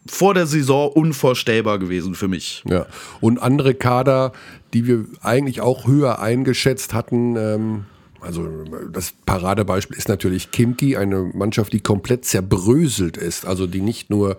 vor 0.07 0.35
der 0.35 0.47
Saison 0.47 0.90
unvorstellbar 0.90 1.79
gewesen 1.79 2.14
für 2.14 2.29
mich. 2.29 2.62
Ja, 2.68 2.87
und 3.21 3.38
andere 3.38 3.75
Kader, 3.75 4.33
die 4.73 4.87
wir 4.87 5.05
eigentlich 5.23 5.61
auch 5.61 5.87
höher 5.87 6.21
eingeschätzt 6.21 6.94
hatten, 6.94 7.37
ähm 7.37 7.85
also 8.21 8.64
das 8.90 9.12
Paradebeispiel 9.27 9.97
ist 9.97 10.09
natürlich 10.09 10.51
Kimki, 10.51 10.97
eine 10.97 11.31
Mannschaft, 11.35 11.73
die 11.73 11.81
komplett 11.81 12.25
zerbröselt 12.25 13.16
ist, 13.16 13.47
also 13.47 13.68
die 13.68 13.81
nicht 13.81 14.11
nur 14.11 14.38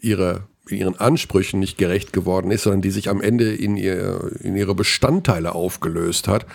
ihre 0.00 0.44
ihren 0.70 0.98
Ansprüchen 0.98 1.60
nicht 1.60 1.78
gerecht 1.78 2.12
geworden 2.12 2.50
ist, 2.50 2.62
sondern 2.62 2.82
die 2.82 2.90
sich 2.90 3.08
am 3.08 3.20
Ende 3.20 3.54
in, 3.54 3.76
ihr, 3.76 4.32
in 4.40 4.56
ihre 4.56 4.74
Bestandteile 4.74 5.54
aufgelöst 5.54 6.28
hat. 6.28 6.46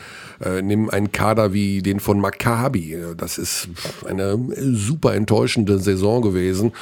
Äh, 0.44 0.62
nimm 0.62 0.90
einen 0.90 1.12
Kader 1.12 1.54
wie 1.54 1.82
den 1.82 2.00
von 2.00 2.20
Maccabi. 2.20 2.98
Das 3.18 3.38
ist 3.38 3.70
eine 4.06 4.38
super 4.58 5.14
enttäuschende 5.16 5.80
Saison 5.80 6.22
gewesen. 6.22 6.74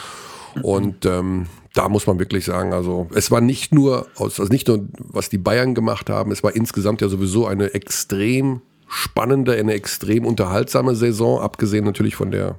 Und 0.61 1.05
ähm, 1.05 1.47
da 1.73 1.87
muss 1.87 2.07
man 2.07 2.19
wirklich 2.19 2.45
sagen, 2.45 2.73
also 2.73 3.07
es 3.13 3.31
war 3.31 3.41
nicht 3.41 3.73
nur, 3.73 4.07
also 4.17 4.43
nicht 4.43 4.67
nur, 4.67 4.87
was 4.97 5.29
die 5.29 5.37
Bayern 5.37 5.73
gemacht 5.73 6.09
haben, 6.09 6.31
es 6.31 6.43
war 6.43 6.55
insgesamt 6.55 7.01
ja 7.01 7.07
sowieso 7.07 7.47
eine 7.47 7.73
extrem 7.73 8.61
spannende, 8.87 9.53
eine 9.53 9.73
extrem 9.73 10.25
unterhaltsame 10.25 10.95
Saison, 10.95 11.39
abgesehen 11.39 11.85
natürlich 11.85 12.15
von 12.15 12.31
der 12.31 12.55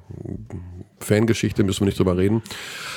Fangeschichte, 1.03 1.63
müssen 1.63 1.81
wir 1.81 1.85
nicht 1.85 1.99
drüber 1.99 2.17
reden. 2.17 2.41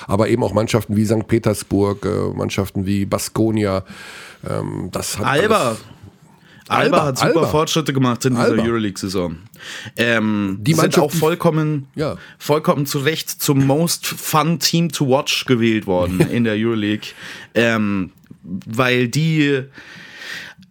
Aber 0.07 0.29
eben 0.29 0.43
auch 0.43 0.53
Mannschaften 0.53 0.97
wie 0.97 1.05
St. 1.05 1.27
Petersburg, 1.27 2.05
äh, 2.05 2.37
Mannschaften 2.37 2.87
wie 2.87 3.05
Baskonia. 3.05 3.85
Ähm, 4.49 4.89
das 4.93 5.19
hat 5.19 5.27
Alba. 5.27 5.77
Alba, 6.69 6.97
Alba 6.97 7.05
hat 7.07 7.19
super 7.19 7.31
Alba. 7.37 7.47
Fortschritte 7.47 7.93
gemacht 7.93 8.25
in 8.25 8.35
dieser 8.35 8.51
Euroleague-Saison. 8.51 9.37
Ähm, 9.97 10.59
die 10.61 10.75
sind 10.75 10.99
auch 10.99 11.13
vollkommen, 11.13 11.87
ja. 11.95 12.17
vollkommen 12.39 12.87
zu 12.87 12.99
Recht 12.99 13.31
zum 13.31 13.67
Most 13.67 14.07
Fun 14.07 14.59
Team 14.59 14.91
to 14.91 15.09
Watch 15.09 15.45
gewählt 15.45 15.87
worden 15.87 16.21
in 16.33 16.43
der 16.43 16.55
Euroleague. 16.55 17.11
Ähm, 17.55 18.11
weil 18.43 19.09
die 19.09 19.63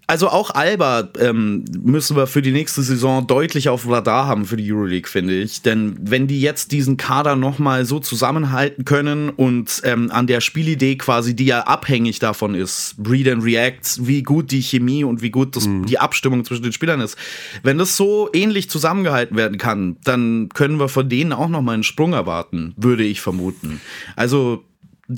also 0.07 0.29
auch 0.29 0.51
Alba 0.51 1.09
ähm, 1.19 1.65
müssen 1.81 2.15
wir 2.15 2.27
für 2.27 2.41
die 2.41 2.51
nächste 2.51 2.83
Saison 2.83 3.25
deutlich 3.25 3.69
auf 3.69 3.89
Radar 3.89 4.27
haben 4.27 4.45
für 4.45 4.57
die 4.57 4.71
Euroleague, 4.71 5.09
finde 5.09 5.33
ich. 5.33 5.61
Denn 5.63 5.97
wenn 5.99 6.27
die 6.27 6.41
jetzt 6.41 6.71
diesen 6.71 6.97
Kader 6.97 7.35
nochmal 7.35 7.85
so 7.85 7.99
zusammenhalten 7.99 8.85
können 8.85 9.29
und 9.29 9.81
ähm, 9.83 10.11
an 10.11 10.27
der 10.27 10.41
Spielidee 10.41 10.97
quasi, 10.97 11.35
die 11.35 11.45
ja 11.45 11.61
abhängig 11.61 12.19
davon 12.19 12.53
ist, 12.53 12.95
Read 13.03 13.27
and 13.27 13.43
React, 13.43 14.07
wie 14.07 14.21
gut 14.21 14.51
die 14.51 14.61
Chemie 14.61 15.03
und 15.03 15.21
wie 15.21 15.31
gut 15.31 15.55
das, 15.55 15.67
mhm. 15.67 15.85
die 15.85 15.97
Abstimmung 15.97 16.45
zwischen 16.45 16.63
den 16.63 16.71
Spielern 16.71 17.01
ist, 17.01 17.17
wenn 17.63 17.77
das 17.77 17.97
so 17.97 18.29
ähnlich 18.33 18.69
zusammengehalten 18.69 19.35
werden 19.35 19.57
kann, 19.57 19.97
dann 20.03 20.49
können 20.49 20.79
wir 20.79 20.87
von 20.87 21.09
denen 21.09 21.33
auch 21.33 21.49
nochmal 21.49 21.75
einen 21.75 21.83
Sprung 21.83 22.13
erwarten, 22.13 22.73
würde 22.77 23.03
ich 23.03 23.21
vermuten. 23.21 23.81
Also 24.15 24.63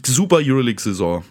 super 0.06 0.38
Euroleague-Saison. 0.38 1.24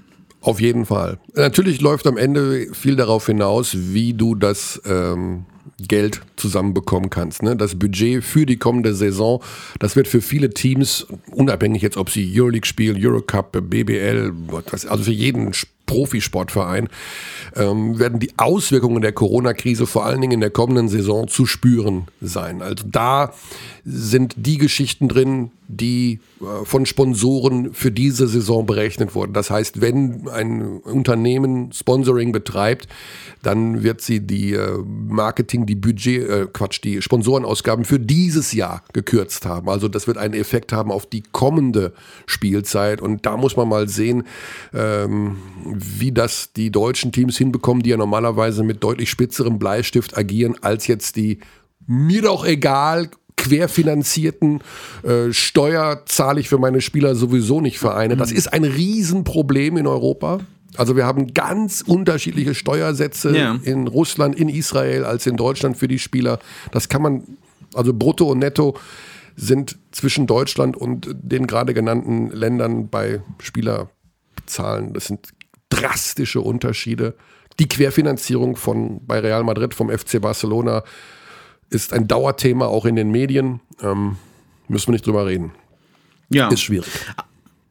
Auf 0.47 0.61
jeden 0.61 0.87
Fall. 0.87 1.19
Natürlich 1.35 1.81
läuft 1.81 2.07
am 2.07 2.17
Ende 2.17 2.69
viel 2.73 2.95
darauf 2.95 3.27
hinaus, 3.27 3.77
wie 3.77 4.15
du 4.15 4.37
das 4.37 4.81
ähm, 4.87 5.45
Geld 5.81 6.21
zusammenbekommen 6.37 7.11
kannst. 7.11 7.43
Ne? 7.43 7.57
Das 7.57 7.77
Budget 7.77 8.23
für 8.23 8.47
die 8.47 8.57
kommende 8.57 8.95
Saison, 8.95 9.43
das 9.81 9.97
wird 9.97 10.07
für 10.07 10.21
viele 10.21 10.51
Teams, 10.51 11.05
unabhängig 11.33 11.83
jetzt, 11.83 11.97
ob 11.97 12.11
sie 12.11 12.33
Euroleague 12.33 12.65
spielen, 12.65 12.97
Eurocup, 12.97 13.59
BBL, 13.61 14.33
also 14.89 15.03
für 15.03 15.11
jeden 15.11 15.53
Profisportverein, 15.87 16.89
ähm, 17.55 17.99
werden 17.99 18.19
die 18.21 18.33
Auswirkungen 18.37 19.01
der 19.01 19.13
Corona-Krise 19.13 19.87
vor 19.87 20.05
allen 20.05 20.21
Dingen 20.21 20.35
in 20.35 20.41
der 20.41 20.51
kommenden 20.51 20.89
Saison 20.89 21.29
zu 21.29 21.47
spüren 21.47 22.07
sein. 22.21 22.63
Also 22.63 22.85
da 22.91 23.33
sind 23.85 24.35
die 24.37 24.59
Geschichten 24.59 25.09
drin, 25.09 25.53
die 25.69 26.21
äh, 26.41 26.65
von 26.65 26.87
Sponsoren 26.87 27.73
für 27.73 27.91
diese 27.91 28.29
Saison 28.29 28.67
berechnet 28.67 29.15
wurden. 29.15 29.33
Das 29.33 29.51
heißt, 29.51 29.81
wenn 29.81 30.29
ein 30.29 30.79
Unternehmen 30.79 31.73
Sponsoring 31.73 32.33
betreibt, 32.33 32.89
dann 33.43 33.83
wird 33.83 34.01
sie 34.01 34.21
die 34.21 34.53
äh, 34.53 34.79
Marketing, 34.85 35.67
die 35.67 35.75
Budget, 35.75 36.29
äh, 36.29 36.47
Quatsch, 36.53 36.81
die 36.83 37.01
Sponsorenausgaben 37.03 37.85
für 37.85 38.01
dieses 38.01 38.53
Jahr 38.53 38.83
gekürzt 38.93 39.47
haben. 39.47 39.69
Also 39.69 39.89
das 39.89 40.07
wird 40.07 40.19
einen 40.19 40.35
Effekt 40.35 40.73
haben 40.73 40.91
auf 40.91 41.07
die 41.07 41.23
kommende 41.33 41.93
Spielzeit. 42.27 43.01
Und 43.01 43.25
da 43.25 43.37
muss 43.37 43.57
man 43.57 43.69
mal 43.69 43.89
sehen, 43.89 44.25
ähm, 44.75 45.37
wie 45.77 46.13
das 46.13 46.53
die 46.53 46.71
deutschen 46.71 47.13
Teams 47.13 47.37
hinbekommen, 47.37 47.83
die 47.83 47.91
ja 47.91 47.97
normalerweise 47.97 48.63
mit 48.63 48.83
deutlich 48.83 49.11
spitzerem 49.11 49.59
Bleistift 49.59 50.17
agieren, 50.17 50.57
als 50.61 50.87
jetzt 50.87 51.17
die 51.17 51.39
mir 51.87 52.23
doch 52.23 52.45
egal 52.45 53.11
querfinanzierten 53.37 54.61
äh, 55.03 55.33
Steuer 55.33 56.03
zahle 56.07 56.41
ich 56.41 56.49
für 56.49 56.59
meine 56.59 56.81
Spieler 56.81 57.15
sowieso 57.15 57.61
nicht 57.61 57.79
Vereine. 57.79 58.17
Das 58.17 58.33
ist 58.33 58.53
ein 58.53 58.65
Riesenproblem 58.65 59.77
in 59.77 59.87
Europa. 59.87 60.41
Also 60.77 60.97
wir 60.97 61.07
haben 61.07 61.33
ganz 61.33 61.83
unterschiedliche 61.87 62.55
Steuersätze 62.55 63.37
ja. 63.37 63.59
in 63.63 63.87
Russland, 63.87 64.35
in 64.37 64.49
Israel 64.49 65.05
als 65.05 65.27
in 65.27 65.37
Deutschland 65.37 65.77
für 65.77 65.89
die 65.89 65.99
Spieler. 65.99 66.39
Das 66.73 66.89
kann 66.89 67.03
man, 67.03 67.23
also 67.75 67.93
brutto 67.95 68.31
und 68.31 68.39
netto 68.39 68.77
sind 69.37 69.79
zwischen 69.93 70.27
Deutschland 70.27 70.77
und 70.77 71.09
den 71.15 71.47
gerade 71.47 71.75
genannten 71.75 72.31
Ländern 72.31 72.89
bei 72.89 73.23
Spielerzahlen, 73.39 74.93
das 74.95 75.07
sind 75.07 75.29
drastische 75.81 76.41
Unterschiede. 76.41 77.15
Die 77.59 77.69
Querfinanzierung 77.69 78.57
von 78.57 79.01
bei 79.07 79.21
Real 79.21 79.45
Madrid 79.45 79.75
vom 79.75 79.91
FC 79.91 80.21
Barcelona 80.21 80.83
ist 81.71 81.93
ein 81.93 82.07
Dauerthema 82.07 82.67
auch 82.67 82.85
in 82.85 82.97
den 82.97 83.11
Medien. 83.11 83.61
Ähm, 83.83 84.17
müssen 84.69 84.89
wir 84.89 84.93
nicht 84.93 85.07
drüber 85.07 85.27
reden. 85.27 85.53
Ja. 86.29 86.49
Ist 86.49 86.63
schwierig. 86.63 86.91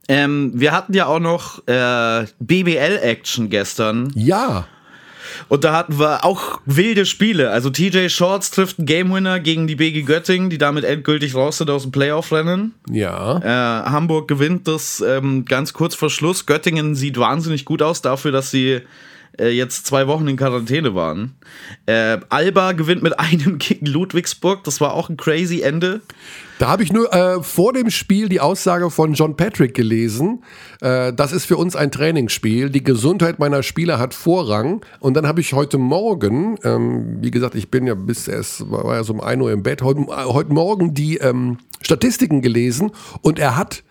Ähm, 0.08 0.52
wir 0.54 0.72
hatten 0.72 0.94
ja 0.94 1.08
auch 1.08 1.20
noch 1.20 1.68
äh, 1.68 2.26
BBL-Action 2.40 3.50
gestern. 3.50 4.12
Ja. 4.16 4.68
Und 5.48 5.64
da 5.64 5.74
hatten 5.74 6.00
wir 6.00 6.26
auch 6.26 6.62
wilde 6.66 7.06
Spiele. 7.06 7.52
Also 7.52 7.70
TJ 7.70 8.10
Shorts 8.10 8.52
trifft 8.52 8.80
einen 8.80 8.86
Game 8.86 9.14
Winner 9.14 9.40
gegen 9.40 9.68
die 9.68 9.76
BG 9.76 10.04
Göttingen, 10.04 10.50
die 10.50 10.58
damit 10.58 10.84
endgültig 10.84 11.36
raus 11.36 11.58
sind 11.58 11.70
aus 11.70 11.84
dem 11.84 11.92
Playoff-Rennen. 11.92 12.74
Ja. 12.90 13.40
Äh, 13.40 13.90
Hamburg 13.90 14.28
gewinnt 14.28 14.68
das 14.68 15.02
ähm, 15.02 15.46
ganz 15.46 15.74
kurz 15.74 15.96
vor 15.96 16.10
Schluss. 16.10 16.46
Göttingen 16.46 16.96
sieht 16.96 17.18
wahnsinnig 17.18 17.66
gut 17.66 17.82
aus 17.82 18.02
dafür, 18.02 18.32
dass 18.32 18.52
sie 18.52 18.82
äh, 19.40 19.50
jetzt 19.50 19.86
zwei 19.86 20.08
Wochen 20.08 20.28
in 20.28 20.38
Quarantäne 20.38 20.96
waren. 20.96 21.36
Äh, 21.86 22.20
Alba 22.30 22.74
gewinnt 22.74 23.04
mit 23.04 23.20
einem 23.20 23.58
gegen 23.60 23.86
Ludwigsburg. 23.86 24.64
Das 24.64 24.82
war 24.82 24.94
auch 24.94 25.10
ein 25.10 25.18
crazy 25.18 25.62
Ende. 25.62 26.02
Da 26.58 26.70
habe 26.70 26.84
ich 26.84 26.94
nur 26.94 27.14
äh, 27.14 27.44
vor 27.44 27.74
dem 27.74 27.90
Spiel 27.90 28.30
die 28.30 28.40
Aussage 28.40 28.90
von 28.90 29.14
John 29.14 29.36
Patrick 29.36 29.74
gelesen. 29.74 30.44
Äh, 30.80 31.12
das 31.14 31.34
ist 31.34 31.46
für 31.46 31.58
uns 31.58 31.76
ein 31.76 31.92
Trainingsspiel. 31.92 32.70
Die 32.70 32.84
Gesundheit 32.84 33.40
meiner 33.40 33.62
Spieler 33.62 34.00
hat 34.00 34.14
Vorrang. 34.14 34.86
Und 35.00 35.16
dann 35.16 35.28
habe 35.28 35.42
ich 35.42 35.54
heute 35.54 35.78
Morgen, 35.78 36.58
ähm, 36.64 37.18
wie 37.22 37.32
gesagt, 37.32 37.56
ich 37.56 37.70
bin 37.70 37.88
ja 37.88 37.96
bis 37.96 38.28
erst, 38.28 38.72
war 38.72 38.96
ja 38.96 39.04
so 39.04 39.14
um 39.14 39.22
1 39.22 39.42
Uhr 39.42 39.52
im 39.52 39.64
Bett, 39.64 39.82
heute, 39.82 40.02
äh, 40.02 40.26
heute 40.26 40.54
Morgen 40.54 40.94
die 40.94 41.18
ähm, 41.18 41.58
Statistiken 41.82 42.42
gelesen 42.42 42.92
und 43.22 43.38
er 43.38 43.58
hat 43.58 43.84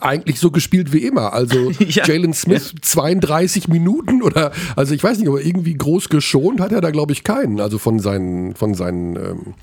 eigentlich 0.00 0.38
so 0.38 0.50
gespielt 0.50 0.92
wie 0.92 1.04
immer. 1.04 1.32
Also 1.32 1.70
ja. 1.78 2.04
Jalen 2.04 2.32
Smith 2.32 2.72
ja. 2.74 2.82
32 2.82 3.68
Minuten 3.68 4.22
oder 4.22 4.52
also 4.76 4.94
ich 4.94 5.02
weiß 5.02 5.18
nicht, 5.18 5.28
aber 5.28 5.40
irgendwie 5.40 5.74
groß 5.74 6.08
geschont 6.08 6.60
hat 6.60 6.72
er 6.72 6.80
da 6.80 6.90
glaube 6.90 7.12
ich 7.12 7.24
keinen. 7.24 7.60
Also 7.60 7.78
von 7.78 7.98
seinen 7.98 8.54
von 8.54 8.74
seinen 8.74 9.16
ähm, 9.16 9.54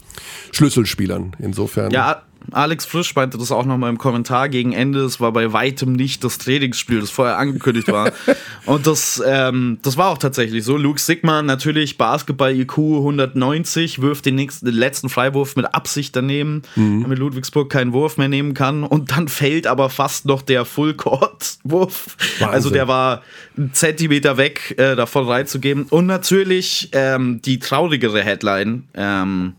Schlüsselspielern. 0.51 1.35
Insofern. 1.39 1.91
Ja, 1.91 2.23
Alex 2.51 2.85
Frisch 2.85 3.15
meinte 3.15 3.37
das 3.37 3.51
auch 3.51 3.65
nochmal 3.65 3.89
im 3.89 3.97
Kommentar 3.97 4.49
gegen 4.49 4.73
Ende. 4.73 5.01
Es 5.01 5.19
war 5.19 5.31
bei 5.31 5.53
weitem 5.53 5.93
nicht 5.93 6.23
das 6.23 6.37
Trainingsspiel, 6.37 7.01
das 7.01 7.09
vorher 7.09 7.37
angekündigt 7.37 7.91
war. 7.91 8.11
Und 8.65 8.87
das, 8.87 9.21
ähm, 9.25 9.79
das 9.81 9.97
war 9.97 10.09
auch 10.09 10.17
tatsächlich 10.17 10.63
so. 10.63 10.77
Luke 10.77 10.99
Sigmar, 10.99 11.41
natürlich 11.41 11.97
Basketball-IQ 11.97 12.77
190, 12.77 14.01
wirft 14.01 14.25
den, 14.25 14.35
nächsten, 14.35 14.65
den 14.65 14.75
letzten 14.75 15.09
Freiwurf 15.09 15.55
mit 15.55 15.73
Absicht 15.73 16.15
daneben, 16.15 16.63
mhm. 16.75 17.03
damit 17.03 17.19
Ludwigsburg 17.19 17.69
keinen 17.69 17.93
Wurf 17.93 18.17
mehr 18.17 18.29
nehmen 18.29 18.53
kann. 18.53 18.83
Und 18.83 19.11
dann 19.11 19.27
fällt 19.27 19.67
aber 19.67 19.89
fast 19.89 20.25
noch 20.25 20.41
der 20.41 20.65
Full-Court-Wurf. 20.65 22.17
Also 22.41 22.69
der 22.69 22.87
war 22.87 23.23
einen 23.57 23.73
Zentimeter 23.73 24.37
weg, 24.37 24.75
äh, 24.77 24.95
davon 24.95 25.27
reinzugeben. 25.27 25.85
Und 25.89 26.05
natürlich 26.05 26.89
ähm, 26.91 27.41
die 27.41 27.59
traurigere 27.59 28.21
Headline. 28.21 28.83
Ähm, 28.93 29.53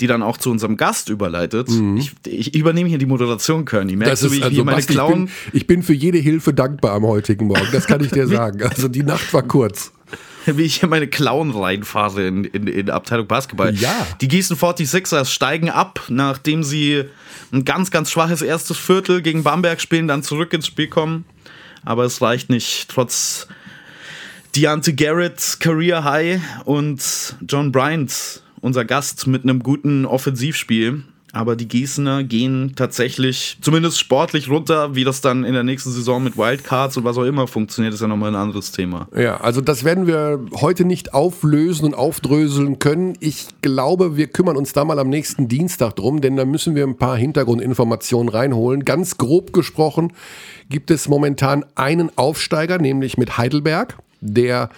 die 0.00 0.06
dann 0.06 0.22
auch 0.22 0.36
zu 0.36 0.50
unserem 0.50 0.76
Gast 0.76 1.08
überleitet. 1.08 1.68
Mhm. 1.68 1.96
Ich, 1.96 2.12
ich, 2.26 2.54
übernehme 2.54 2.88
hier 2.88 2.98
die 2.98 3.06
Moderation, 3.06 3.64
Körny. 3.64 3.96
Merkst 3.96 4.24
du, 4.24 4.32
wie 4.32 4.38
ich 4.38 4.44
also, 4.44 4.54
hier 4.54 4.64
meine 4.64 4.78
Basti, 4.78 4.92
Clown... 4.92 5.10
Ich 5.10 5.52
bin, 5.52 5.60
ich 5.60 5.66
bin 5.66 5.82
für 5.82 5.92
jede 5.92 6.18
Hilfe 6.18 6.52
dankbar 6.52 6.92
am 6.92 7.04
heutigen 7.04 7.46
Morgen, 7.46 7.68
das 7.72 7.86
kann 7.86 8.02
ich 8.02 8.10
dir 8.10 8.26
sagen. 8.28 8.62
Also 8.62 8.88
die 8.88 9.02
Nacht 9.02 9.32
war 9.32 9.42
kurz 9.42 9.92
wie 10.46 10.62
ich 10.62 10.76
hier 10.76 10.88
meine 10.88 11.06
Clown 11.06 11.50
reinfahre 11.50 12.26
in, 12.26 12.44
in, 12.44 12.66
in 12.66 12.90
Abteilung 12.90 13.26
Basketball. 13.26 13.74
Ja. 13.74 14.06
Die 14.20 14.28
Gießen 14.28 14.56
46ers 14.56 15.26
steigen 15.26 15.70
ab, 15.70 16.02
nachdem 16.08 16.62
sie 16.62 17.04
ein 17.52 17.64
ganz, 17.64 17.90
ganz 17.90 18.10
schwaches 18.10 18.42
erstes 18.42 18.76
Viertel 18.76 19.22
gegen 19.22 19.42
Bamberg 19.42 19.80
spielen, 19.80 20.08
dann 20.08 20.22
zurück 20.22 20.52
ins 20.52 20.66
Spiel 20.66 20.88
kommen. 20.88 21.24
Aber 21.84 22.04
es 22.04 22.20
reicht 22.20 22.50
nicht, 22.50 22.88
trotz 22.88 23.46
Deante 24.56 24.94
Garrett 24.94 25.56
Career 25.60 26.04
High 26.04 26.40
und 26.64 27.36
John 27.48 27.72
Bryant 27.72 28.42
unser 28.64 28.86
Gast 28.86 29.26
mit 29.26 29.42
einem 29.42 29.62
guten 29.62 30.06
Offensivspiel. 30.06 31.04
Aber 31.32 31.56
die 31.56 31.66
Gießener 31.66 32.22
gehen 32.22 32.74
tatsächlich 32.76 33.58
zumindest 33.60 33.98
sportlich 33.98 34.48
runter. 34.48 34.94
Wie 34.94 35.02
das 35.02 35.20
dann 35.20 35.44
in 35.44 35.52
der 35.52 35.64
nächsten 35.64 35.90
Saison 35.90 36.22
mit 36.22 36.38
Wildcards 36.38 36.96
und 36.96 37.02
was 37.02 37.18
auch 37.18 37.24
immer 37.24 37.48
funktioniert, 37.48 37.92
ist 37.92 38.00
ja 38.00 38.06
nochmal 38.06 38.30
ein 38.30 38.40
anderes 38.40 38.70
Thema. 38.70 39.08
Ja, 39.14 39.38
also 39.38 39.60
das 39.60 39.82
werden 39.82 40.06
wir 40.06 40.40
heute 40.60 40.84
nicht 40.84 41.12
auflösen 41.12 41.86
und 41.86 41.94
aufdröseln 41.94 42.78
können. 42.78 43.14
Ich 43.18 43.48
glaube, 43.62 44.16
wir 44.16 44.28
kümmern 44.28 44.56
uns 44.56 44.72
da 44.72 44.84
mal 44.84 45.00
am 45.00 45.08
nächsten 45.08 45.48
Dienstag 45.48 45.96
drum, 45.96 46.20
denn 46.20 46.36
da 46.36 46.44
müssen 46.44 46.76
wir 46.76 46.86
ein 46.86 46.96
paar 46.96 47.16
Hintergrundinformationen 47.16 48.28
reinholen. 48.28 48.84
Ganz 48.84 49.18
grob 49.18 49.52
gesprochen 49.52 50.12
gibt 50.70 50.92
es 50.92 51.08
momentan 51.08 51.66
einen 51.74 52.16
Aufsteiger, 52.16 52.78
nämlich 52.78 53.18
mit 53.18 53.36
Heidelberg, 53.36 53.98
der 54.20 54.70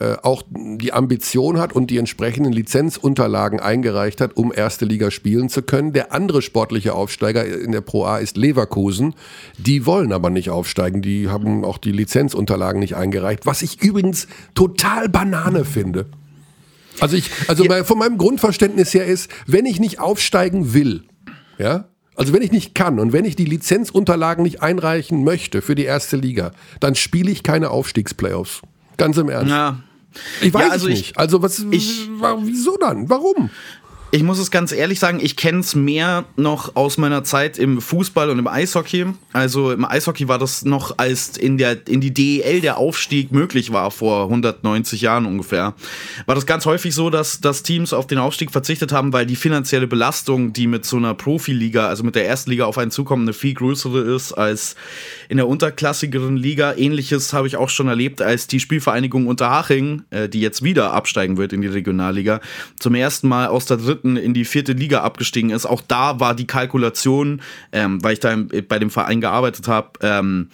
äh, 0.00 0.16
auch 0.22 0.42
die 0.52 0.92
Ambition 0.92 1.58
hat 1.58 1.72
und 1.72 1.90
die 1.90 1.98
entsprechenden 1.98 2.52
Lizenzunterlagen 2.52 3.58
eingereicht 3.58 4.20
hat, 4.20 4.36
um 4.36 4.52
erste 4.54 4.84
Liga 4.84 5.10
spielen 5.10 5.48
zu 5.48 5.62
können. 5.62 5.92
Der 5.92 6.12
andere 6.12 6.40
sportliche 6.40 6.94
Aufsteiger 6.94 7.44
in 7.44 7.72
der 7.72 7.80
Pro 7.80 8.04
A 8.04 8.18
ist 8.18 8.36
Leverkusen. 8.36 9.14
Die 9.58 9.86
wollen 9.86 10.12
aber 10.12 10.30
nicht 10.30 10.50
aufsteigen. 10.50 11.02
Die 11.02 11.28
haben 11.28 11.64
auch 11.64 11.78
die 11.78 11.90
Lizenzunterlagen 11.90 12.78
nicht 12.78 12.94
eingereicht, 12.94 13.44
was 13.44 13.62
ich 13.62 13.82
übrigens 13.82 14.28
total 14.54 15.08
Banane 15.08 15.64
finde. 15.64 16.06
Also 17.00 17.16
ich, 17.16 17.30
also 17.48 17.64
ja. 17.64 17.82
von 17.82 17.98
meinem 17.98 18.18
Grundverständnis 18.18 18.94
her 18.94 19.04
ist, 19.04 19.30
wenn 19.46 19.66
ich 19.66 19.80
nicht 19.80 19.98
aufsteigen 19.98 20.74
will, 20.74 21.04
ja, 21.58 21.88
also 22.14 22.32
wenn 22.32 22.42
ich 22.42 22.50
nicht 22.52 22.74
kann 22.74 22.98
und 22.98 23.12
wenn 23.12 23.24
ich 23.24 23.36
die 23.36 23.44
Lizenzunterlagen 23.44 24.42
nicht 24.42 24.62
einreichen 24.62 25.22
möchte 25.22 25.62
für 25.62 25.74
die 25.74 25.84
erste 25.84 26.16
Liga, 26.16 26.50
dann 26.80 26.94
spiele 26.94 27.30
ich 27.30 27.42
keine 27.42 27.70
Aufstiegsplayoffs. 27.70 28.62
Ganz 28.96 29.16
im 29.16 29.28
Ernst. 29.28 29.50
Ja. 29.50 29.78
Ich 30.40 30.52
weiß 30.52 30.66
ja, 30.66 30.70
also 30.70 30.88
nicht. 30.88 31.10
Ich, 31.10 31.18
also 31.18 31.42
was, 31.42 31.58
ich, 31.70 32.08
wieso 32.40 32.76
dann? 32.76 33.08
Warum? 33.08 33.50
Ich 34.10 34.22
muss 34.22 34.38
es 34.38 34.50
ganz 34.50 34.72
ehrlich 34.72 35.00
sagen, 35.00 35.20
ich 35.20 35.36
kenne 35.36 35.60
es 35.60 35.74
mehr 35.74 36.24
noch 36.34 36.76
aus 36.76 36.96
meiner 36.96 37.24
Zeit 37.24 37.58
im 37.58 37.78
Fußball 37.78 38.30
und 38.30 38.38
im 38.38 38.46
Eishockey. 38.46 39.04
Also 39.34 39.70
im 39.70 39.84
Eishockey 39.84 40.28
war 40.28 40.38
das 40.38 40.64
noch, 40.64 40.94
als 40.96 41.36
in, 41.36 41.58
der, 41.58 41.86
in 41.86 42.00
die 42.00 42.14
DEL 42.14 42.62
der 42.62 42.78
Aufstieg 42.78 43.32
möglich 43.32 43.70
war, 43.70 43.90
vor 43.90 44.24
190 44.24 45.02
Jahren 45.02 45.26
ungefähr, 45.26 45.74
war 46.24 46.34
das 46.34 46.46
ganz 46.46 46.64
häufig 46.64 46.94
so, 46.94 47.10
dass, 47.10 47.42
dass 47.42 47.62
Teams 47.62 47.92
auf 47.92 48.06
den 48.06 48.16
Aufstieg 48.16 48.50
verzichtet 48.50 48.92
haben, 48.92 49.12
weil 49.12 49.26
die 49.26 49.36
finanzielle 49.36 49.86
Belastung, 49.86 50.54
die 50.54 50.68
mit 50.68 50.86
so 50.86 50.96
einer 50.96 51.12
Profiliga, 51.12 51.88
also 51.88 52.02
mit 52.02 52.14
der 52.14 52.26
ersten 52.26 52.50
Liga 52.50 52.64
auf 52.64 52.78
einen 52.78 52.90
zukommt, 52.90 53.24
eine 53.24 53.34
viel 53.34 53.52
größere 53.52 54.00
ist 54.14 54.32
als 54.32 54.74
in 55.28 55.36
der 55.36 55.46
unterklassigeren 55.46 56.38
Liga. 56.38 56.72
Ähnliches 56.74 57.34
habe 57.34 57.46
ich 57.46 57.58
auch 57.58 57.68
schon 57.68 57.88
erlebt, 57.88 58.22
als 58.22 58.46
die 58.46 58.58
Spielvereinigung 58.58 59.26
Unterhaching, 59.26 60.04
äh, 60.08 60.30
die 60.30 60.40
jetzt 60.40 60.64
wieder 60.64 60.94
absteigen 60.94 61.36
wird 61.36 61.52
in 61.52 61.60
die 61.60 61.68
Regionalliga, 61.68 62.40
zum 62.80 62.94
ersten 62.94 63.28
Mal 63.28 63.48
aus 63.48 63.66
der 63.66 63.76
dritten 63.76 63.97
dritten 63.98 64.16
in 64.16 64.34
die 64.34 64.44
vierte 64.44 64.72
Liga 64.72 65.02
abgestiegen 65.02 65.50
ist. 65.50 65.66
Auch 65.66 65.82
da 65.86 66.20
war 66.20 66.34
die 66.34 66.46
Kalkulation, 66.46 67.42
ähm, 67.72 68.02
weil 68.02 68.14
ich 68.14 68.20
da 68.20 68.36
bei 68.68 68.78
dem 68.78 68.90
Verein 68.90 69.20
gearbeitet 69.20 69.68
habe, 69.68 69.90
ähm, 70.02 70.48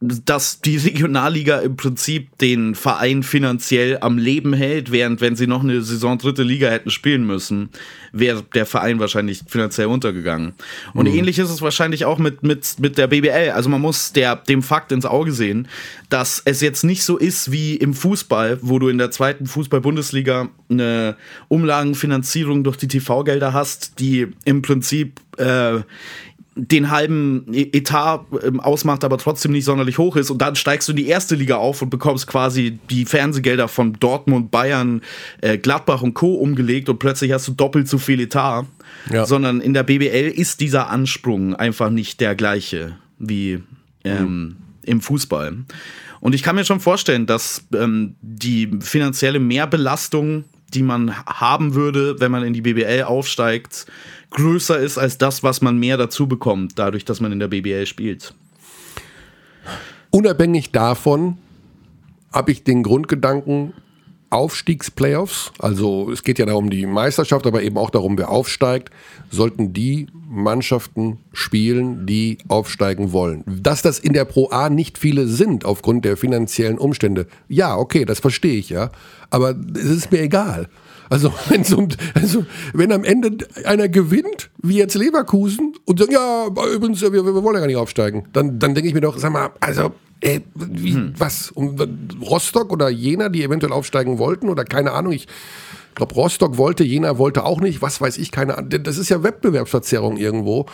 dass 0.00 0.60
die 0.60 0.76
Regionalliga 0.76 1.58
im 1.58 1.76
Prinzip 1.76 2.38
den 2.38 2.76
Verein 2.76 3.24
finanziell 3.24 3.98
am 4.00 4.16
Leben 4.16 4.52
hält, 4.52 4.92
während 4.92 5.20
wenn 5.20 5.34
sie 5.34 5.48
noch 5.48 5.64
eine 5.64 5.82
Saison 5.82 6.18
dritte 6.18 6.44
Liga 6.44 6.68
hätten 6.68 6.90
spielen 6.90 7.26
müssen, 7.26 7.70
wäre 8.12 8.44
der 8.54 8.64
Verein 8.64 9.00
wahrscheinlich 9.00 9.42
finanziell 9.48 9.88
untergegangen. 9.88 10.52
Und 10.94 11.08
mhm. 11.08 11.18
ähnlich 11.18 11.40
ist 11.40 11.50
es 11.50 11.62
wahrscheinlich 11.62 12.04
auch 12.04 12.18
mit, 12.18 12.44
mit, 12.44 12.76
mit 12.78 12.96
der 12.96 13.08
BBL. 13.08 13.50
Also 13.50 13.68
man 13.70 13.80
muss 13.80 14.12
der, 14.12 14.36
dem 14.36 14.62
Fakt 14.62 14.92
ins 14.92 15.04
Auge 15.04 15.32
sehen, 15.32 15.66
dass 16.10 16.40
es 16.44 16.60
jetzt 16.60 16.84
nicht 16.84 17.02
so 17.02 17.16
ist 17.16 17.50
wie 17.50 17.74
im 17.74 17.92
Fußball, 17.92 18.60
wo 18.62 18.78
du 18.78 18.88
in 18.88 18.98
der 18.98 19.10
zweiten 19.10 19.46
Fußball-Bundesliga 19.46 20.48
eine 20.70 21.16
Umlagenfinanzierung 21.48 22.62
durch 22.62 22.76
die 22.76 22.88
TV-Gelder 22.88 23.52
hast, 23.52 23.98
die 23.98 24.28
im 24.44 24.62
Prinzip 24.62 25.20
äh, 25.38 25.80
den 26.58 26.90
halben 26.90 27.46
e- 27.52 27.70
Etat 27.72 28.26
ähm, 28.42 28.58
ausmacht, 28.58 29.04
aber 29.04 29.16
trotzdem 29.16 29.52
nicht 29.52 29.64
sonderlich 29.64 29.96
hoch 29.98 30.16
ist. 30.16 30.30
Und 30.30 30.42
dann 30.42 30.56
steigst 30.56 30.88
du 30.88 30.92
in 30.92 30.96
die 30.96 31.06
erste 31.06 31.36
Liga 31.36 31.56
auf 31.56 31.80
und 31.82 31.90
bekommst 31.90 32.26
quasi 32.26 32.78
die 32.90 33.04
Fernsehgelder 33.04 33.68
von 33.68 33.94
Dortmund, 33.94 34.50
Bayern, 34.50 35.02
äh, 35.40 35.56
Gladbach 35.56 36.02
und 36.02 36.14
Co. 36.14 36.34
umgelegt 36.34 36.88
und 36.88 36.98
plötzlich 36.98 37.32
hast 37.32 37.46
du 37.46 37.52
doppelt 37.52 37.88
so 37.88 37.98
viel 37.98 38.20
Etat. 38.20 38.66
Ja. 39.12 39.24
Sondern 39.24 39.60
in 39.60 39.74
der 39.74 39.84
BBL 39.84 40.32
ist 40.34 40.60
dieser 40.60 40.90
Ansprung 40.90 41.54
einfach 41.54 41.90
nicht 41.90 42.20
der 42.20 42.34
gleiche 42.34 42.96
wie 43.18 43.62
ähm, 44.04 44.24
mhm. 44.24 44.56
im 44.82 45.00
Fußball. 45.00 45.58
Und 46.20 46.34
ich 46.34 46.42
kann 46.42 46.56
mir 46.56 46.64
schon 46.64 46.80
vorstellen, 46.80 47.26
dass 47.26 47.64
ähm, 47.74 48.16
die 48.20 48.70
finanzielle 48.80 49.38
Mehrbelastung, 49.38 50.44
die 50.74 50.82
man 50.82 51.16
haben 51.26 51.74
würde, 51.74 52.18
wenn 52.18 52.32
man 52.32 52.42
in 52.42 52.52
die 52.52 52.62
BBL 52.62 53.04
aufsteigt, 53.04 53.86
größer 54.30 54.78
ist 54.78 54.98
als 54.98 55.18
das, 55.18 55.42
was 55.42 55.60
man 55.60 55.78
mehr 55.78 55.96
dazu 55.96 56.26
bekommt, 56.26 56.78
dadurch, 56.78 57.04
dass 57.04 57.20
man 57.20 57.32
in 57.32 57.38
der 57.38 57.48
BBL 57.48 57.86
spielt. 57.86 58.34
Unabhängig 60.10 60.72
davon 60.72 61.38
habe 62.32 62.52
ich 62.52 62.64
den 62.64 62.82
Grundgedanken, 62.82 63.72
Aufstiegsplayoffs, 64.30 65.52
also 65.58 66.10
es 66.10 66.22
geht 66.22 66.38
ja 66.38 66.44
darum 66.44 66.68
die 66.68 66.84
Meisterschaft, 66.84 67.46
aber 67.46 67.62
eben 67.62 67.78
auch 67.78 67.88
darum, 67.88 68.18
wer 68.18 68.28
aufsteigt, 68.28 68.90
sollten 69.30 69.72
die 69.72 70.06
Mannschaften 70.28 71.18
spielen, 71.32 72.04
die 72.04 72.36
aufsteigen 72.48 73.12
wollen. 73.12 73.42
Dass 73.46 73.80
das 73.80 73.98
in 73.98 74.12
der 74.12 74.26
Pro 74.26 74.50
A 74.50 74.68
nicht 74.68 74.98
viele 74.98 75.26
sind 75.26 75.64
aufgrund 75.64 76.04
der 76.04 76.18
finanziellen 76.18 76.76
Umstände, 76.76 77.26
ja, 77.48 77.74
okay, 77.74 78.04
das 78.04 78.20
verstehe 78.20 78.58
ich 78.58 78.68
ja, 78.68 78.90
aber 79.30 79.56
es 79.74 79.84
ist 79.84 80.12
mir 80.12 80.20
egal. 80.20 80.68
Also 81.10 81.32
wenn, 81.48 81.64
so, 81.64 81.86
also 82.14 82.44
wenn 82.72 82.92
am 82.92 83.04
Ende 83.04 83.46
einer 83.64 83.88
gewinnt, 83.88 84.50
wie 84.62 84.76
jetzt 84.76 84.94
Leverkusen, 84.94 85.74
und 85.84 85.98
sagt, 85.98 86.12
ja, 86.12 86.46
übrigens, 86.74 87.00
wir, 87.00 87.12
wir 87.12 87.42
wollen 87.42 87.54
ja 87.54 87.60
gar 87.60 87.66
nicht 87.66 87.76
aufsteigen, 87.76 88.24
dann, 88.32 88.58
dann 88.58 88.74
denke 88.74 88.88
ich 88.88 88.94
mir 88.94 89.00
doch, 89.00 89.18
sag 89.18 89.32
mal, 89.32 89.50
also 89.60 89.92
Ey, 90.20 90.40
wie, 90.54 90.94
hm. 90.94 91.14
was? 91.16 91.52
Um, 91.52 91.76
Rostock 92.20 92.72
oder 92.72 92.88
Jena, 92.88 93.28
die 93.28 93.44
eventuell 93.44 93.72
aufsteigen 93.72 94.18
wollten 94.18 94.48
oder 94.48 94.64
keine 94.64 94.90
Ahnung, 94.90 95.12
ich 95.12 95.28
glaube, 95.94 96.14
Rostock 96.14 96.56
wollte, 96.56 96.82
Jena 96.82 97.18
wollte 97.18 97.44
auch 97.44 97.60
nicht, 97.60 97.82
was 97.82 98.00
weiß 98.00 98.18
ich, 98.18 98.32
keine 98.32 98.58
Ahnung. 98.58 98.70
Das 98.82 98.98
ist 98.98 99.10
ja 99.10 99.22
Wettbewerbsverzerrung 99.22 100.16
irgendwo. 100.16 100.66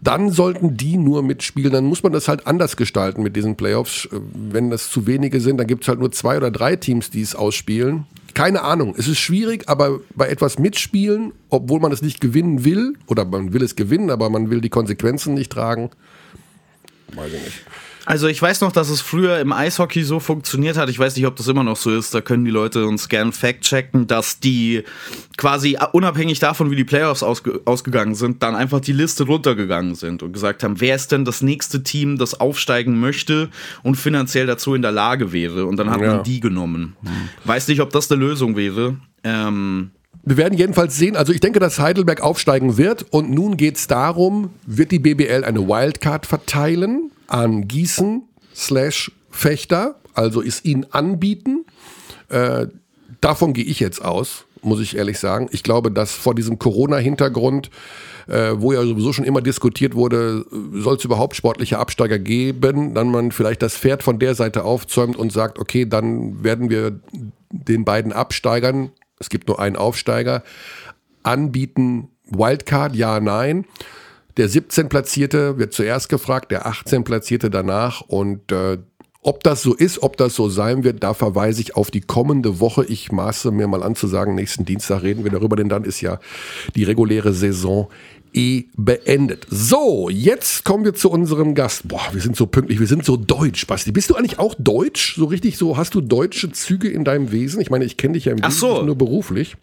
Dann 0.00 0.30
sollten 0.30 0.76
die 0.76 0.96
nur 0.96 1.22
mitspielen, 1.22 1.72
dann 1.72 1.84
muss 1.84 2.02
man 2.02 2.12
das 2.12 2.28
halt 2.28 2.46
anders 2.46 2.76
gestalten 2.76 3.22
mit 3.22 3.34
diesen 3.34 3.56
Playoffs. 3.56 4.08
Wenn 4.12 4.70
das 4.70 4.90
zu 4.90 5.06
wenige 5.06 5.40
sind, 5.40 5.56
dann 5.58 5.66
gibt 5.66 5.84
es 5.84 5.88
halt 5.88 5.98
nur 5.98 6.12
zwei 6.12 6.36
oder 6.36 6.50
drei 6.50 6.76
Teams, 6.76 7.10
die 7.10 7.22
es 7.22 7.34
ausspielen. 7.34 8.06
Keine 8.34 8.62
Ahnung. 8.62 8.94
Es 8.98 9.06
ist 9.06 9.18
schwierig, 9.18 9.68
aber 9.68 10.00
bei 10.14 10.28
etwas 10.28 10.58
mitspielen, 10.58 11.32
obwohl 11.50 11.80
man 11.80 11.92
es 11.92 12.02
nicht 12.02 12.20
gewinnen 12.20 12.64
will, 12.64 12.94
oder 13.06 13.24
man 13.24 13.52
will 13.52 13.62
es 13.62 13.76
gewinnen, 13.76 14.10
aber 14.10 14.28
man 14.28 14.50
will 14.50 14.60
die 14.60 14.70
Konsequenzen 14.70 15.34
nicht 15.34 15.52
tragen, 15.52 15.90
weiß 17.14 17.32
ich 17.32 17.44
nicht. 17.44 17.60
Also 18.06 18.28
ich 18.28 18.40
weiß 18.40 18.60
noch, 18.60 18.72
dass 18.72 18.90
es 18.90 19.00
früher 19.00 19.38
im 19.38 19.52
Eishockey 19.52 20.02
so 20.02 20.20
funktioniert 20.20 20.76
hat. 20.76 20.88
Ich 20.90 20.98
weiß 20.98 21.16
nicht, 21.16 21.26
ob 21.26 21.36
das 21.36 21.48
immer 21.48 21.64
noch 21.64 21.76
so 21.76 21.90
ist. 21.90 22.14
Da 22.14 22.20
können 22.20 22.44
die 22.44 22.50
Leute 22.50 22.86
uns 22.86 23.08
gern 23.08 23.32
fact-checken, 23.32 24.06
dass 24.06 24.40
die 24.40 24.84
quasi 25.36 25.78
unabhängig 25.92 26.38
davon, 26.38 26.70
wie 26.70 26.76
die 26.76 26.84
Playoffs 26.84 27.22
ausge 27.22 27.60
ausgegangen 27.64 28.14
sind, 28.14 28.42
dann 28.42 28.54
einfach 28.54 28.80
die 28.80 28.92
Liste 28.92 29.24
runtergegangen 29.24 29.94
sind 29.94 30.22
und 30.22 30.32
gesagt 30.32 30.62
haben, 30.62 30.80
wer 30.80 30.94
ist 30.94 31.12
denn 31.12 31.24
das 31.24 31.40
nächste 31.40 31.82
Team, 31.82 32.18
das 32.18 32.38
aufsteigen 32.38 33.00
möchte 33.00 33.48
und 33.82 33.96
finanziell 33.96 34.46
dazu 34.46 34.74
in 34.74 34.82
der 34.82 34.92
Lage 34.92 35.32
wäre. 35.32 35.66
Und 35.66 35.76
dann 35.76 35.90
hat 35.90 36.00
ja. 36.00 36.16
man 36.16 36.24
die 36.24 36.40
genommen. 36.40 36.96
Hm. 37.02 37.10
Weiß 37.44 37.68
nicht, 37.68 37.80
ob 37.80 37.90
das 37.90 38.10
eine 38.10 38.20
Lösung 38.20 38.56
wäre. 38.56 38.96
Ähm, 39.22 39.90
wir 40.26 40.36
werden 40.36 40.56
jedenfalls 40.56 40.96
sehen, 40.96 41.16
also 41.16 41.32
ich 41.32 41.40
denke, 41.40 41.58
dass 41.58 41.78
Heidelberg 41.78 42.22
aufsteigen 42.22 42.78
wird 42.78 43.04
und 43.10 43.30
nun 43.30 43.56
geht 43.56 43.76
es 43.76 43.86
darum, 43.86 44.50
wird 44.66 44.90
die 44.90 44.98
BBL 44.98 45.44
eine 45.44 45.68
Wildcard 45.68 46.24
verteilen? 46.24 47.10
An 47.34 47.66
Gießen 47.66 48.22
slash 48.54 49.10
Fechter, 49.28 49.96
also 50.14 50.40
ist 50.40 50.64
ihnen 50.64 50.86
anbieten. 50.92 51.66
Äh, 52.28 52.68
davon 53.20 53.52
gehe 53.54 53.64
ich 53.64 53.80
jetzt 53.80 54.04
aus, 54.04 54.44
muss 54.62 54.80
ich 54.80 54.96
ehrlich 54.96 55.18
sagen. 55.18 55.48
Ich 55.50 55.64
glaube, 55.64 55.90
dass 55.90 56.12
vor 56.12 56.36
diesem 56.36 56.60
Corona-Hintergrund, 56.60 57.70
äh, 58.28 58.52
wo 58.54 58.72
ja 58.72 58.84
sowieso 58.84 59.12
schon 59.12 59.24
immer 59.24 59.40
diskutiert 59.40 59.96
wurde, 59.96 60.46
soll 60.74 60.94
es 60.94 61.04
überhaupt 61.04 61.34
sportliche 61.34 61.80
Absteiger 61.80 62.20
geben, 62.20 62.94
dann 62.94 63.10
man 63.10 63.32
vielleicht 63.32 63.62
das 63.62 63.76
Pferd 63.76 64.04
von 64.04 64.20
der 64.20 64.36
Seite 64.36 64.62
aufzäumt 64.62 65.16
und 65.16 65.32
sagt, 65.32 65.58
okay, 65.58 65.86
dann 65.86 66.44
werden 66.44 66.70
wir 66.70 67.00
den 67.50 67.84
beiden 67.84 68.12
Absteigern, 68.12 68.92
es 69.18 69.28
gibt 69.28 69.48
nur 69.48 69.58
einen 69.58 69.74
Aufsteiger, 69.74 70.44
anbieten, 71.24 72.10
Wildcard, 72.30 72.94
ja, 72.94 73.18
nein. 73.18 73.66
Der 74.36 74.48
17 74.48 74.88
Platzierte 74.88 75.58
wird 75.58 75.72
zuerst 75.72 76.08
gefragt, 76.08 76.50
der 76.50 76.66
18 76.66 77.04
Platzierte 77.04 77.50
danach. 77.50 78.00
Und 78.00 78.50
äh, 78.50 78.78
ob 79.20 79.42
das 79.42 79.62
so 79.62 79.74
ist, 79.74 80.02
ob 80.02 80.16
das 80.16 80.34
so 80.34 80.48
sein 80.48 80.84
wird, 80.84 81.02
da 81.02 81.14
verweise 81.14 81.60
ich 81.60 81.76
auf 81.76 81.90
die 81.90 82.00
kommende 82.00 82.60
Woche. 82.60 82.84
Ich 82.84 83.10
maße 83.12 83.52
mir 83.52 83.66
mal 83.68 83.82
an 83.82 83.94
zu 83.94 84.06
sagen, 84.06 84.34
nächsten 84.34 84.64
Dienstag 84.64 85.02
reden 85.02 85.24
wir 85.24 85.30
darüber, 85.30 85.56
denn 85.56 85.68
dann 85.68 85.84
ist 85.84 86.00
ja 86.00 86.18
die 86.74 86.84
reguläre 86.84 87.32
Saison 87.32 87.88
eh 88.34 88.64
beendet. 88.76 89.46
So, 89.48 90.10
jetzt 90.10 90.64
kommen 90.64 90.84
wir 90.84 90.94
zu 90.94 91.10
unserem 91.10 91.54
Gast. 91.54 91.88
Boah, 91.88 92.02
wir 92.12 92.20
sind 92.20 92.36
so 92.36 92.46
pünktlich, 92.46 92.80
wir 92.80 92.86
sind 92.86 93.04
so 93.04 93.16
deutsch, 93.16 93.66
Basti. 93.66 93.92
Bist 93.92 94.10
du 94.10 94.16
eigentlich 94.16 94.38
auch 94.38 94.54
deutsch? 94.58 95.16
So 95.16 95.26
richtig 95.26 95.56
so, 95.56 95.76
hast 95.76 95.94
du 95.94 96.00
deutsche 96.00 96.50
Züge 96.52 96.88
in 96.88 97.04
deinem 97.04 97.30
Wesen? 97.32 97.60
Ich 97.60 97.70
meine, 97.70 97.84
ich 97.84 97.96
kenne 97.96 98.14
dich 98.14 98.26
ja 98.26 98.32
im 98.32 98.40
Ach 98.42 98.50
so. 98.50 98.82
nur 98.82 98.96
beruflich. 98.96 99.56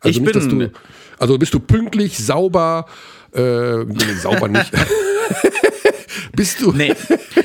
Also 0.00 0.10
ich 0.10 0.20
nicht, 0.20 0.32
bin... 0.32 0.58
Du, 0.58 0.72
also 1.18 1.38
bist 1.38 1.54
du 1.54 1.60
pünktlich, 1.60 2.18
sauber, 2.18 2.86
äh, 3.34 3.84
nee, 3.84 4.14
sauber 4.20 4.48
nicht. 4.48 4.72
Bist 6.36 6.60
du? 6.60 6.72
Nee. 6.72 6.94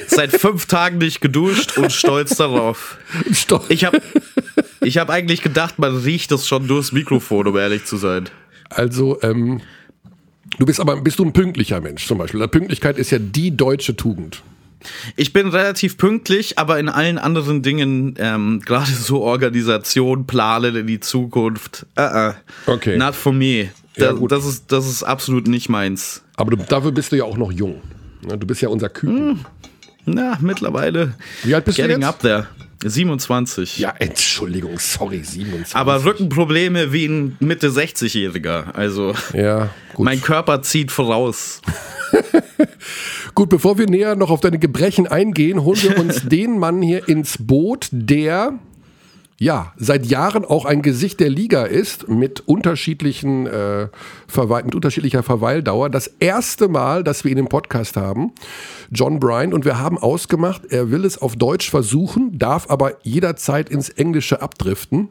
Seit 0.07 0.31
fünf 0.31 0.67
Tagen 0.67 0.99
nicht 0.99 1.21
geduscht 1.21 1.77
und 1.77 1.91
stolz 1.91 2.35
darauf. 2.35 2.97
Stolz. 3.31 3.65
Ich 3.69 3.85
habe 3.85 4.01
ich 4.81 4.97
hab 4.97 5.09
eigentlich 5.09 5.41
gedacht, 5.41 5.79
man 5.79 5.97
riecht 5.97 6.31
das 6.31 6.47
schon 6.47 6.67
durchs 6.67 6.91
Mikrofon, 6.91 7.47
um 7.47 7.57
ehrlich 7.57 7.85
zu 7.85 7.97
sein. 7.97 8.29
Also, 8.69 9.19
ähm, 9.21 9.61
du 10.59 10.65
bist 10.65 10.79
aber 10.79 10.97
bist 11.01 11.19
du 11.19 11.25
ein 11.25 11.33
pünktlicher 11.33 11.81
Mensch 11.81 12.05
zum 12.07 12.17
Beispiel. 12.17 12.47
Pünktlichkeit 12.47 12.97
ist 12.97 13.11
ja 13.11 13.19
die 13.19 13.55
deutsche 13.55 13.95
Tugend. 13.95 14.43
Ich 15.15 15.31
bin 15.33 15.47
relativ 15.47 15.97
pünktlich, 15.97 16.59
aber 16.59 16.77
in 16.77 16.89
allen 16.89 17.17
anderen 17.17 17.61
Dingen, 17.61 18.15
ähm, 18.17 18.61
gerade 18.65 18.91
so 18.91 19.21
Organisation, 19.21 20.27
Planen 20.27 20.75
in 20.75 20.87
die 20.87 20.99
Zukunft, 20.99 21.85
uh 21.97 22.01
-uh, 22.01 22.33
okay. 22.67 22.97
not 22.97 23.15
for 23.15 23.31
me. 23.31 23.69
Da, 23.95 24.13
ja, 24.13 24.27
das, 24.27 24.45
ist, 24.45 24.71
das 24.71 24.88
ist 24.88 25.03
absolut 25.03 25.47
nicht 25.47 25.69
meins. 25.69 26.23
Aber 26.36 26.51
du, 26.51 26.58
dafür 26.58 26.91
bist 26.91 27.12
du 27.12 27.17
ja 27.17 27.25
auch 27.25 27.38
noch 27.38 27.51
jung. 27.51 27.82
Du 28.21 28.47
bist 28.47 28.62
ja 28.62 28.69
unser 28.69 28.89
Küken. 28.89 29.29
Hm. 29.29 29.45
Na, 30.06 30.38
mittlerweile. 30.41 31.13
Wie 31.43 31.56
alt 31.56 31.65
bist 31.65 31.77
Getting 31.77 32.01
du 32.01 32.01
jetzt? 32.01 32.10
up 32.10 32.19
there. 32.19 32.47
27. 32.86 33.79
Ja, 33.79 33.93
Entschuldigung, 33.99 34.77
sorry, 34.77 35.23
27. 35.23 35.75
Aber 35.75 36.03
Rückenprobleme 36.03 36.91
wie 36.91 37.06
ein 37.06 37.38
Mitte 37.39 37.69
60-Jähriger. 37.69 38.73
Also, 38.73 39.13
ja, 39.34 39.69
gut. 39.93 40.06
mein 40.06 40.21
Körper 40.21 40.62
zieht 40.62 40.91
voraus. 40.91 41.62
gut, 43.36 43.49
bevor 43.49 43.77
wir 43.77 43.88
näher 43.88 44.15
noch 44.15 44.29
auf 44.29 44.41
deine 44.41 44.60
Gebrechen 44.60 45.08
eingehen, 45.08 45.63
holen 45.63 45.82
wir 45.82 45.97
uns 45.97 46.23
den 46.27 46.60
Mann 46.60 46.82
hier 46.82 47.08
ins 47.08 47.38
Boot, 47.39 47.88
der 47.91 48.60
ja, 49.39 49.73
seit 49.77 50.05
Jahren 50.05 50.45
auch 50.45 50.65
ein 50.65 50.81
Gesicht 50.81 51.19
der 51.19 51.29
Liga 51.29 51.63
ist 51.63 52.07
mit 52.07 52.41
unterschiedlichen 52.41 53.47
äh, 53.47 53.87
mit 54.63 54.75
unterschiedlicher 54.75 55.23
Verweildauer. 55.23 55.89
Das 55.89 56.07
erste 56.07 56.67
Mal, 56.67 57.03
dass 57.03 57.23
wir 57.23 57.31
ihn 57.31 57.37
im 57.37 57.47
Podcast 57.47 57.97
haben, 57.97 58.31
John 58.91 59.19
Bryan, 59.19 59.53
und 59.53 59.65
wir 59.65 59.79
haben 59.79 59.97
ausgemacht, 59.97 60.65
er 60.69 60.91
will 60.91 61.05
es 61.05 61.17
auf 61.17 61.35
Deutsch 61.35 61.69
versuchen, 61.69 62.37
darf 62.37 62.69
aber 62.69 62.97
jederzeit 63.03 63.69
ins 63.69 63.89
Englische 63.89 64.41
abdriften. 64.41 65.09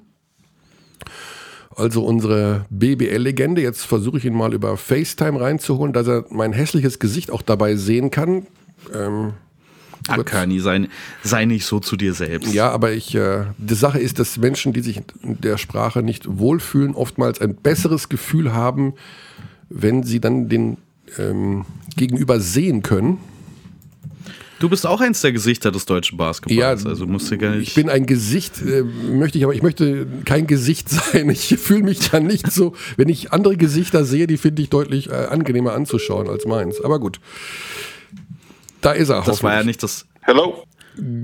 Also 1.74 2.04
unsere 2.04 2.66
BBL-Legende. 2.70 3.62
Jetzt 3.62 3.85
versuche 3.87 4.18
ich 4.18 4.24
ihn 4.24 4.35
mal 4.35 4.52
über 4.52 4.76
FaceTime 4.76 5.40
reinzuholen, 5.40 5.92
dass 5.92 6.06
er 6.06 6.26
mein 6.28 6.52
hässliches 6.52 6.98
Gesicht 6.98 7.30
auch 7.30 7.42
dabei 7.42 7.76
sehen 7.76 8.11
kann. 8.11 8.46
Ähm, 8.94 9.32
Ach, 10.09 10.25
Kani, 10.25 10.61
sei, 10.61 10.88
sei 11.23 11.45
nicht 11.45 11.67
so 11.67 11.81
zu 11.81 11.97
dir 11.97 12.15
selbst. 12.15 12.53
Ja, 12.53 12.71
aber 12.71 12.93
ich, 12.93 13.15
äh, 13.15 13.45
die 13.59 13.75
Sache 13.75 13.99
ist, 13.99 14.19
dass 14.19 14.38
Menschen, 14.38 14.73
die 14.73 14.81
sich 14.81 15.03
in 15.23 15.41
der 15.41 15.59
Sprache 15.59 16.03
nicht 16.03 16.38
wohlfühlen, 16.38 16.95
oftmals 16.95 17.41
ein 17.41 17.55
besseres 17.55 18.09
Gefühl 18.09 18.53
haben, 18.53 18.95
wenn 19.69 20.03
sie 20.03 20.21
dann 20.21 20.49
den 20.49 20.77
ähm, 21.19 21.65
Gegenüber 21.97 22.41
sehen 22.41 22.83
können. 22.83 23.19
Du 24.62 24.69
bist 24.69 24.87
auch 24.87 25.01
eins 25.01 25.21
der 25.21 25.33
Gesichter 25.33 25.73
des 25.73 25.87
deutschen 25.87 26.17
Basketballs. 26.19 26.85
Ja, 26.85 26.88
also 26.88 27.05
musst 27.09 27.29
du 27.33 27.37
gar 27.37 27.51
nicht. 27.51 27.67
Ich 27.67 27.75
bin 27.75 27.88
ein 27.88 28.07
Gesicht, 28.07 28.62
äh, 28.62 28.85
möchte 28.85 29.37
ich, 29.37 29.43
aber 29.43 29.55
ich 29.55 29.62
möchte 29.62 30.07
kein 30.25 30.47
Gesicht 30.47 30.88
sein. 30.88 31.29
Ich 31.31 31.57
fühle 31.59 31.83
mich 31.83 32.11
dann 32.11 32.27
nicht 32.27 32.51
so, 32.53 32.75
wenn 32.97 33.09
ich 33.09 33.33
andere 33.33 33.57
Gesichter 33.57 34.05
sehe, 34.05 34.29
die 34.29 34.37
finde 34.37 34.62
ich 34.62 34.71
deutlich 34.71 35.11
äh, 35.11 35.15
angenehmer 35.15 35.73
anzuschauen 35.73 36.29
als 36.29 36.47
meins. 36.47 36.81
Aber 36.81 37.01
gut. 37.01 37.19
Da 38.83 38.90
ist 38.92 39.09
er. 39.11 39.23
das 39.23 39.42
war 39.42 39.55
ja 39.55 39.62
nicht 39.64 39.83
das. 39.83 40.07
Hello. 40.23 40.64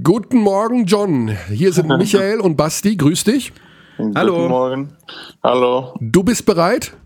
Guten 0.03 0.39
Morgen, 0.39 0.87
John. 0.87 1.37
Hier 1.49 1.73
sind 1.73 1.89
Michael 1.99 2.41
und 2.41 2.57
Basti. 2.57 2.97
Grüß 2.97 3.25
dich. 3.25 3.53
Hallo. 4.15 4.37
Guten 4.37 4.49
Morgen. 4.49 4.97
Hallo. 5.43 5.93
Du 6.01 6.23
bist 6.23 6.47
bereit? 6.47 6.97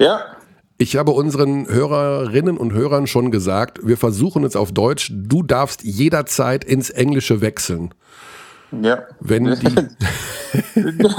Ja. 0.00 0.36
Ich 0.76 0.96
habe 0.96 1.12
unseren 1.12 1.68
Hörerinnen 1.68 2.56
und 2.56 2.72
Hörern 2.72 3.06
schon 3.06 3.30
gesagt, 3.30 3.78
wir 3.86 3.96
versuchen 3.96 4.42
es 4.42 4.56
auf 4.56 4.72
Deutsch. 4.72 5.12
Du 5.14 5.44
darfst 5.44 5.84
jederzeit 5.84 6.64
ins 6.64 6.90
Englische 6.90 7.40
wechseln. 7.40 7.94
Ja. 8.72 9.04
Wenn 9.20 9.44
die 9.60 10.80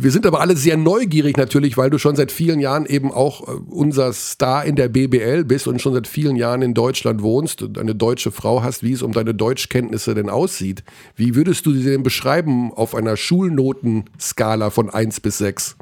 wir 0.00 0.12
sind 0.12 0.26
aber 0.26 0.40
alle 0.40 0.56
sehr 0.56 0.76
neugierig 0.76 1.36
natürlich, 1.36 1.76
weil 1.76 1.90
du 1.90 1.98
schon 1.98 2.14
seit 2.14 2.30
vielen 2.30 2.60
Jahren 2.60 2.86
eben 2.86 3.12
auch 3.12 3.48
äh, 3.48 3.50
unser 3.68 4.12
Star 4.12 4.64
in 4.64 4.76
der 4.76 4.88
BBL 4.88 5.42
bist 5.44 5.66
und 5.66 5.82
schon 5.82 5.92
seit 5.92 6.06
vielen 6.06 6.36
Jahren 6.36 6.62
in 6.62 6.72
Deutschland 6.72 7.20
wohnst 7.20 7.62
und 7.62 7.78
eine 7.78 7.96
deutsche 7.96 8.30
Frau 8.30 8.62
hast, 8.62 8.84
wie 8.84 8.92
es 8.92 9.02
um 9.02 9.10
deine 9.10 9.34
Deutschkenntnisse 9.34 10.14
denn 10.14 10.30
aussieht. 10.30 10.84
Wie 11.16 11.34
würdest 11.34 11.66
du 11.66 11.72
sie 11.72 11.82
denn 11.82 12.04
beschreiben 12.04 12.72
auf 12.72 12.94
einer 12.94 13.16
Schulnotenskala 13.16 14.70
von 14.70 14.88
1 14.88 15.18
bis 15.18 15.38
6? 15.38 15.76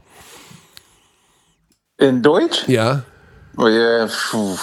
In 1.99 2.23
Deutsch? 2.23 2.67
Ja. 2.69 3.03
Oh, 3.59 3.69
yeah. 3.69 4.09
Puh. 4.31 4.57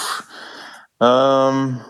Um, 0.98 1.80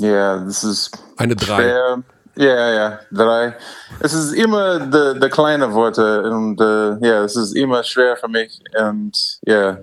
yeah, 0.00 0.42
this 0.46 0.64
is 0.64 0.90
Eine 1.18 1.36
3. 1.36 1.44
schwer. 1.44 2.02
Ja, 2.36 2.70
ja, 2.72 3.00
drei. 3.12 3.56
Es 4.00 4.12
ist 4.12 4.32
immer 4.32 4.80
die, 4.80 5.20
die 5.20 5.28
kleine 5.28 5.72
Worte 5.72 6.22
und 6.22 6.58
ja, 7.06 7.22
es 7.22 7.36
ist 7.36 7.54
immer 7.54 7.82
schwer 7.84 8.16
für 8.16 8.28
mich 8.28 8.60
und 8.76 9.38
ja, 9.42 9.78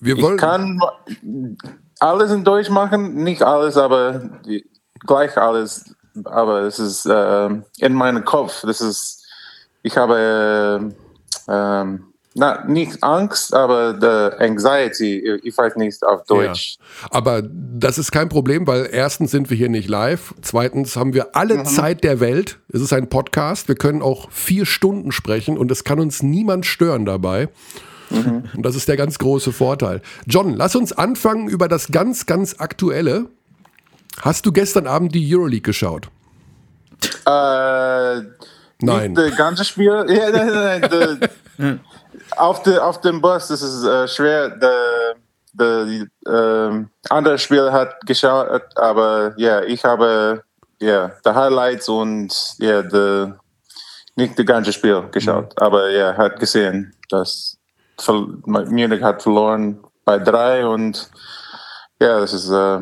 Wir 0.00 0.16
ich 0.16 0.22
wollen, 0.22 0.36
kann 0.36 0.80
alles 1.98 2.32
in 2.32 2.44
Deutsch 2.44 2.70
machen, 2.70 3.14
nicht 3.22 3.42
alles, 3.42 3.76
aber 3.76 4.22
gleich 5.06 5.36
alles, 5.36 5.94
aber 6.24 6.62
es 6.62 6.78
ist 6.78 7.06
äh, 7.06 7.48
in 7.78 7.94
meinem 7.94 8.24
Kopf. 8.24 8.62
Das 8.62 8.80
ist, 8.80 9.26
ich 9.82 9.96
habe 9.96 10.90
äh, 11.48 11.52
ähm, 11.52 12.09
na, 12.34 12.64
nicht 12.66 13.02
Angst, 13.02 13.52
aber 13.52 13.96
the 14.00 14.42
Anxiety, 14.42 15.40
ich 15.42 15.56
weiß 15.56 15.76
nicht 15.76 16.04
auf 16.04 16.24
Deutsch. 16.24 16.76
Ja. 16.78 17.08
Aber 17.10 17.42
das 17.42 17.98
ist 17.98 18.12
kein 18.12 18.28
Problem, 18.28 18.66
weil 18.66 18.88
erstens 18.90 19.32
sind 19.32 19.50
wir 19.50 19.56
hier 19.56 19.68
nicht 19.68 19.88
live. 19.88 20.34
Zweitens 20.40 20.96
haben 20.96 21.12
wir 21.12 21.34
alle 21.34 21.64
Zeit 21.64 22.04
der 22.04 22.20
Welt. 22.20 22.58
Es 22.72 22.80
ist 22.80 22.92
ein 22.92 23.08
Podcast. 23.08 23.66
Wir 23.66 23.74
können 23.74 24.00
auch 24.00 24.30
vier 24.30 24.64
Stunden 24.64 25.10
sprechen 25.10 25.58
und 25.58 25.70
es 25.72 25.82
kann 25.82 25.98
uns 25.98 26.22
niemand 26.22 26.66
stören 26.66 27.04
dabei. 27.04 27.48
Und 28.10 28.62
das 28.64 28.74
ist 28.74 28.88
der 28.88 28.96
ganz 28.96 29.18
große 29.18 29.52
Vorteil. 29.52 30.02
John, 30.26 30.54
lass 30.54 30.74
uns 30.74 30.92
anfangen 30.92 31.48
über 31.48 31.68
das 31.68 31.88
ganz, 31.92 32.26
ganz 32.26 32.56
Aktuelle. 32.58 33.26
Hast 34.20 34.46
du 34.46 34.52
gestern 34.52 34.86
Abend 34.86 35.14
die 35.14 35.34
Euroleague 35.34 35.62
geschaut? 35.62 36.08
Äh, 37.26 38.22
Nein. 38.82 39.12
Nicht 39.12 39.30
das 39.30 39.36
ganze 39.36 39.64
Spiel. 39.64 40.04
Ja, 40.08 40.30
nein, 40.30 40.80
nein, 40.80 41.30
nein. 41.58 41.80
auf, 42.36 42.62
de, 42.62 42.78
auf 42.78 43.00
dem 43.00 43.20
Bus, 43.20 43.48
das 43.48 43.62
ist 43.62 43.84
äh, 43.84 44.08
schwer. 44.08 44.50
Das 45.52 45.88
ähm, 46.28 46.90
andere 47.08 47.38
Spiel 47.38 47.72
hat 47.72 48.00
geschaut, 48.06 48.62
aber 48.76 49.34
ja, 49.36 49.62
ich 49.62 49.84
habe 49.84 50.42
ja 50.80 51.10
die 51.24 51.30
Highlights 51.30 51.88
und 51.88 52.32
ja, 52.58 52.88
the, 52.88 53.32
nicht 54.16 54.38
das 54.38 54.46
ganze 54.46 54.72
Spiel 54.72 55.02
geschaut. 55.10 55.60
Aber 55.60 55.90
ja, 55.90 56.16
hat 56.16 56.38
gesehen, 56.38 56.94
dass 57.08 57.58
Munich 58.46 59.02
hat 59.02 59.22
verloren 59.22 59.78
bei 60.04 60.18
drei 60.18 60.66
und 60.66 61.10
ja, 62.00 62.20
das 62.20 62.32
ist 62.32 62.50
äh, 62.50 62.80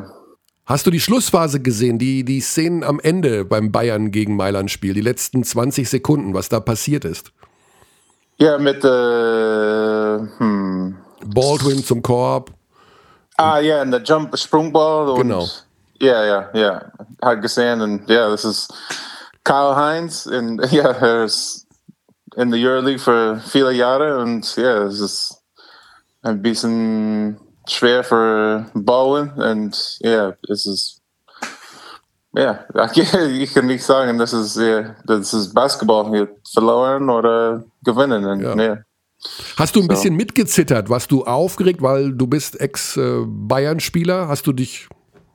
Hast 0.68 0.87
du 0.87 0.90
die 0.90 1.01
Schlussphase 1.01 1.61
gesehen, 1.61 1.98
die, 1.98 2.24
die 2.24 2.40
Szenen 2.40 2.85
am 2.85 3.01
Ende 3.01 3.46
beim 3.46 3.72
Bayern 3.72 4.11
gegen 4.11 4.37
Mailand-Spiel, 4.37 4.92
die 4.92 5.01
letzten 5.01 5.42
20 5.42 5.88
Sekunden, 5.88 6.35
was 6.35 6.51
da 6.51 6.61
passiert 6.61 7.07
ist? 7.07 7.33
Ja 8.38 8.59
mit 8.59 8.85
äh, 8.85 10.18
hm. 10.38 10.96
Baldwin 11.27 11.85
zum 11.85 12.03
Korb. 12.03 12.51
Ah, 13.37 13.61
ja, 13.61 13.83
und 13.83 13.92
der 13.92 14.03
Jump 14.03 14.37
Sprungball. 14.37 15.11
Und, 15.11 15.20
Genau. 15.20 15.46
Ja, 16.01 16.24
ja, 16.24 16.51
ja. 16.55 16.92
Hat 17.20 17.42
gesehen 17.42 17.81
und 17.81 18.09
ja, 18.09 18.29
das 18.29 18.44
ist 18.44 18.72
Kyle 19.44 19.74
Heinz 19.74 20.27
und 20.27 20.64
ja, 20.72 20.90
er 20.90 21.24
ist 21.24 21.66
in 22.37 22.51
der 22.51 22.61
Euroleague 22.61 23.01
für 23.01 23.40
viele 23.40 23.72
Jahre 23.72 24.18
und 24.18 24.57
ja, 24.57 24.85
es 24.85 25.01
ist 25.01 25.42
ein 26.22 26.40
bisschen 26.40 27.40
schwer 27.66 28.05
für 28.05 28.66
Bauen 28.74 29.33
und 29.33 29.98
ja, 30.01 30.35
es 30.48 30.66
ist 30.66 30.98
ja, 32.35 32.64
ich 32.95 33.55
kann 33.55 33.67
nicht 33.67 33.85
sagen, 33.85 34.19
das 34.19 34.33
ist, 34.33 34.57
ja, 34.57 34.95
das 35.05 35.33
ist 35.35 35.55
Basketball 35.55 36.09
hier 36.11 36.29
verloren 36.53 37.09
oder 37.11 37.64
gewinnen. 37.83 38.25
Und, 38.25 38.41
Ja. 38.41 38.55
ja. 38.57 38.79
Hast 39.57 39.75
du 39.75 39.81
ein 39.81 39.85
So. 39.85 39.88
bisschen 39.88 40.14
mitgezittert? 40.14 40.88
Warst 40.91 41.11
du 41.11 41.25
aufgeregt, 41.25 41.83
weil 41.83 42.12
du 42.12 42.29
bist 42.29 42.61
Ex-Bayern-Spieler? 42.61 44.29
Hast 44.29 44.47
du 44.47 44.53
dich, 44.53 44.88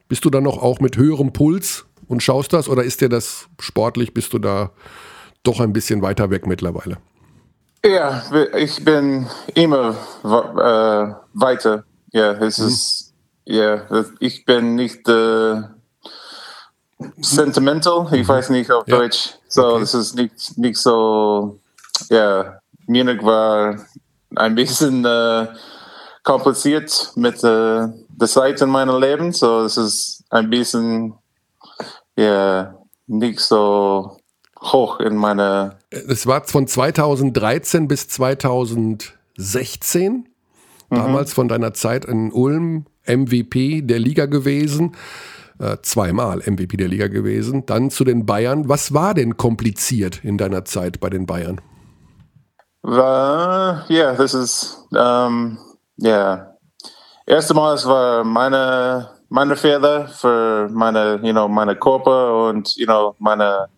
bist 0.08 0.23
du 0.25 0.29
dann 0.29 0.43
noch 0.43 0.62
auch 0.62 0.79
mit 0.79 0.95
höherem 0.97 1.34
Puls 1.34 1.86
und 2.08 2.23
schaust 2.23 2.53
das? 2.53 2.69
Oder 2.69 2.84
ist 2.84 3.01
dir 3.01 3.10
das 3.10 3.47
sportlich, 3.60 4.13
bist 4.13 4.32
du 4.34 4.39
da 4.39 4.71
doch 5.43 5.60
ein 5.60 5.73
bisschen 5.73 6.01
weiter 6.01 6.29
weg 6.29 6.47
mittlerweile? 6.47 6.97
Ja, 7.86 8.23
ich 8.56 8.84
bin 8.86 9.27
immer 9.56 9.95
äh, 10.23 11.13
weiter. 11.34 11.84
Ja, 12.13 12.32
es 12.34 12.60
ist, 12.60 13.13
ja, 13.45 13.82
ich 14.19 14.45
bin 14.45 14.75
nicht 14.75 15.10
äh, 15.10 15.62
sentimental. 17.21 18.07
Ich 18.13 18.27
weiß 18.27 18.49
nicht 18.49 18.71
auf 18.71 18.87
Ja. 18.87 18.97
Deutsch. 18.97 19.35
So, 19.47 19.65
Okay. 19.65 19.79
das 19.81 19.93
ist 19.93 20.15
nicht, 20.15 20.57
nicht 20.57 20.77
so, 20.77 21.59
ja, 22.09 22.59
Munich 22.87 23.21
war 23.23 23.77
ein 24.35 24.55
bisschen 24.55 25.05
äh, 25.05 25.47
kompliziert 26.23 27.11
mit 27.15 27.43
äh, 27.43 27.87
der 28.09 28.27
Zeit 28.27 28.61
in 28.61 28.69
meinem 28.69 28.99
Leben. 28.99 29.31
So, 29.31 29.61
es 29.61 29.77
ist 29.77 30.23
ein 30.29 30.49
bisschen, 30.49 31.13
ja, 32.15 32.75
nicht 33.07 33.39
so 33.39 34.17
hoch 34.61 34.99
in 34.99 35.15
meiner 35.17 35.77
Es 35.89 36.25
war 36.25 36.43
von 36.45 36.67
2013 36.67 37.87
bis 37.87 38.07
2016, 38.07 40.27
damals 40.89 41.33
von 41.33 41.47
deiner 41.47 41.73
Zeit 41.73 42.05
in 42.05 42.31
Ulm 42.31 42.85
MVP 43.05 43.81
der 43.81 43.99
Liga 43.99 44.25
gewesen, 44.27 44.95
äh, 45.59 45.77
zweimal 45.81 46.39
MVP 46.39 46.77
der 46.77 46.87
Liga 46.87 47.07
gewesen, 47.07 47.65
dann 47.65 47.89
zu 47.89 48.03
den 48.03 48.25
Bayern. 48.25 48.69
Was 48.69 48.93
war 48.93 49.13
denn 49.13 49.37
kompliziert 49.37 50.23
in 50.23 50.37
deiner 50.37 50.65
Zeit 50.65 50.99
bei 50.99 51.09
den 51.09 51.25
Bayern? 51.25 51.61
Ja, 52.85 54.13
das 54.15 54.33
ist, 54.33 54.87
ähm, 54.95 55.57
ja. 55.97 56.55
Erste 57.25 57.53
Mal, 57.53 57.75
es 57.75 57.87
war 57.87 58.25
meine, 58.25 59.09
meine 59.29 59.55
Fehler 59.55 60.07
für 60.09 60.67
meine, 60.69 61.19
you 61.23 61.31
know, 61.31 61.47
meine 61.47 61.77
Körper 61.77 62.49
und, 62.49 62.75
you 62.75 62.85
know, 62.85 63.15
meine 63.19 63.69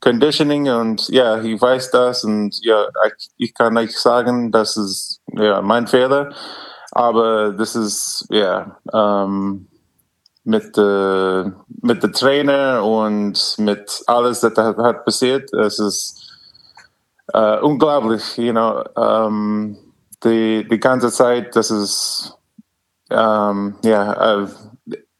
Conditioning 0.00 0.70
und 0.70 1.08
ja, 1.08 1.40
ich 1.42 1.60
weiß 1.60 1.90
das 1.90 2.24
und 2.24 2.58
ja, 2.64 2.86
ich, 3.06 3.28
ich 3.36 3.54
kann 3.54 3.74
nicht 3.74 3.98
sagen, 3.98 4.52
das 4.52 4.76
ist 4.76 5.20
ja 5.32 5.60
mein 5.60 5.86
Fehler, 5.86 6.32
aber 6.92 7.52
das 7.52 7.76
ist, 7.76 8.26
ja, 8.30 8.78
ähm, 8.92 9.68
mit, 10.46 10.78
äh, 10.78 11.40
eh, 11.40 11.52
mit 11.82 12.02
dem 12.02 12.12
Trainer 12.12 12.84
und 12.84 13.56
mit 13.58 14.02
alles, 14.06 14.40
das 14.40 14.52
er 14.56 14.64
hat, 14.64 14.78
hat 14.78 15.04
passiert, 15.04 15.52
es 15.52 15.78
ist, 15.78 16.22
äh, 17.34 17.38
eh, 17.38 17.60
unglaublich, 17.60 18.36
you 18.38 18.52
know, 18.52 18.82
ähm, 18.96 19.76
die, 20.24 20.66
die 20.68 20.80
ganze 20.80 21.10
Zeit, 21.10 21.54
das 21.56 21.70
ist, 21.70 22.38
ähm, 23.10 23.74
ja, 23.82 24.42
äh, 24.42 24.46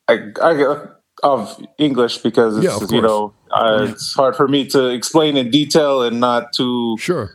I, 0.08 0.32
I, 0.40 0.64
of 1.22 1.60
English 1.78 2.22
because 2.22 2.56
it's, 2.58 2.64
Yeah, 2.64 2.86
you 2.90 3.00
know, 3.00 3.32
uh, 3.50 3.86
it's 3.90 4.14
hard 4.14 4.36
for 4.36 4.48
me 4.48 4.66
to 4.66 4.88
explain 4.88 5.36
in 5.36 5.50
detail 5.50 6.02
and 6.02 6.20
not 6.20 6.52
to 6.56 6.96
Sure. 6.98 7.30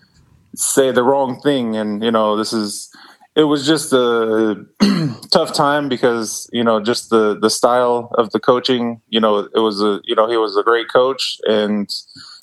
say 0.56 0.91
the 0.91 1.04
wrong 1.04 1.41
thing. 1.41 1.75
And, 1.75 2.04
you 2.04 2.12
know, 2.12 2.38
this 2.38 2.54
is, 2.54 2.90
it 3.36 3.44
was 3.44 3.65
just 3.65 3.94
a 3.94 4.65
tough 5.32 5.54
time 5.54 5.88
because, 5.88 6.50
you 6.52 6.63
know, 6.63 6.82
just 6.82 7.10
the, 7.10 7.38
the 7.39 7.50
style 7.50 8.12
of 8.17 8.32
the 8.32 8.39
coaching, 8.39 9.02
you 9.10 9.20
know, 9.20 9.39
it 9.39 9.60
was 9.60 9.82
a, 9.82 10.02
you 10.04 10.15
know, 10.15 10.30
he 10.30 10.38
was 10.38 10.58
a 10.58 10.63
great 10.63 10.89
coach 10.89 11.39
and, 11.48 11.94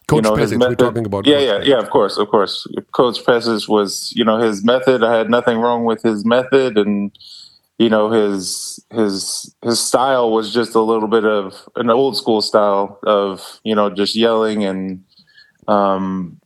Coach 0.06 0.16
you 0.16 0.22
know, 0.22 0.36
his 0.36 0.52
Pesic, 0.52 0.54
we're 0.54 0.58
method- 0.70 0.78
talking 0.78 1.06
about 1.06 1.26
Yeah, 1.26 1.38
yeah, 1.38 1.60
yeah. 1.62 1.78
Of 1.78 1.90
course, 1.90 2.16
of 2.16 2.28
course. 2.28 2.66
Coach 2.92 3.22
Pesic 3.26 3.68
was, 3.68 4.10
you 4.16 4.24
know, 4.24 4.38
his 4.38 4.64
method. 4.64 5.04
I 5.04 5.18
had 5.18 5.28
nothing 5.28 5.58
wrong 5.58 5.84
with 5.84 6.02
his 6.02 6.24
method, 6.24 6.78
and 6.78 7.12
you 7.78 7.90
know 7.90 8.10
his 8.10 8.80
his 8.90 9.54
his 9.62 9.78
style 9.78 10.32
was 10.32 10.50
just 10.50 10.74
a 10.74 10.80
little 10.80 11.08
bit 11.08 11.26
of 11.26 11.54
an 11.76 11.90
old 11.90 12.16
school 12.16 12.40
style 12.40 12.98
of 13.04 13.60
you 13.64 13.74
know 13.74 13.90
just 13.90 14.16
yelling 14.16 14.64
and 14.64 15.04
um, 15.68 16.40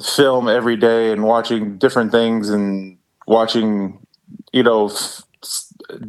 film 0.00 0.48
every 0.48 0.76
day 0.76 1.10
and 1.10 1.24
watching 1.24 1.76
different 1.76 2.12
things 2.12 2.48
and 2.50 2.97
watching 3.28 3.98
you 4.52 4.62
know 4.62 4.86
f- 4.86 5.22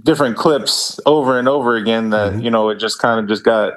different 0.03 0.37
clips 0.37 0.99
over 1.05 1.39
and 1.39 1.47
over 1.47 1.75
again 1.75 2.09
that 2.09 2.33
mm-hmm. 2.33 2.41
you 2.41 2.51
know 2.51 2.69
it 2.69 2.79
just 2.79 2.99
kind 2.99 3.19
of 3.19 3.27
just 3.27 3.43
got 3.43 3.73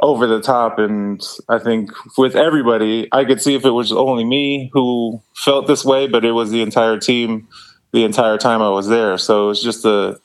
over 0.00 0.26
the 0.26 0.40
top 0.40 0.78
and 0.78 1.22
i 1.48 1.58
think 1.58 1.90
with 2.18 2.34
everybody 2.34 3.08
i 3.12 3.24
could 3.24 3.40
see 3.40 3.54
if 3.54 3.64
it 3.64 3.70
was 3.70 3.92
only 3.92 4.24
me 4.24 4.70
who 4.72 5.22
felt 5.36 5.66
this 5.66 5.84
way 5.84 6.08
but 6.08 6.24
it 6.24 6.32
was 6.32 6.50
the 6.50 6.62
entire 6.62 6.98
team 6.98 7.46
the 7.92 8.04
entire 8.04 8.38
time 8.38 8.60
i 8.60 8.68
was 8.68 8.88
there 8.88 9.16
so 9.16 9.50
it's 9.50 9.62
just 9.62 9.84
a 9.84 10.18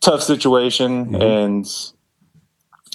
tough 0.00 0.22
situation 0.22 1.06
mm-hmm. 1.06 1.22
and 1.22 1.92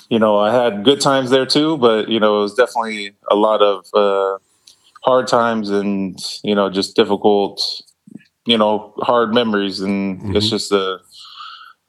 you 0.10 0.20
know 0.20 0.38
i 0.38 0.54
had 0.54 0.84
good 0.84 1.00
times 1.00 1.30
there 1.30 1.46
too 1.46 1.78
but 1.78 2.10
you 2.10 2.20
know 2.20 2.40
it 2.40 2.42
was 2.42 2.56
definitely 2.56 3.16
a 3.30 3.36
lot 3.36 3.62
of 3.62 3.86
uh, 3.94 4.38
hard 5.04 5.28
times 5.28 5.70
and 5.70 6.20
you 6.44 6.56
know 6.56 6.70
just 6.70 6.96
difficult 6.96 7.82
you 8.46 8.58
know 8.58 8.94
hard 9.00 9.34
memories 9.34 9.80
and 9.80 10.20
mm-hmm. 10.20 10.36
it's 10.36 10.50
just 10.50 10.72
a 10.72 11.00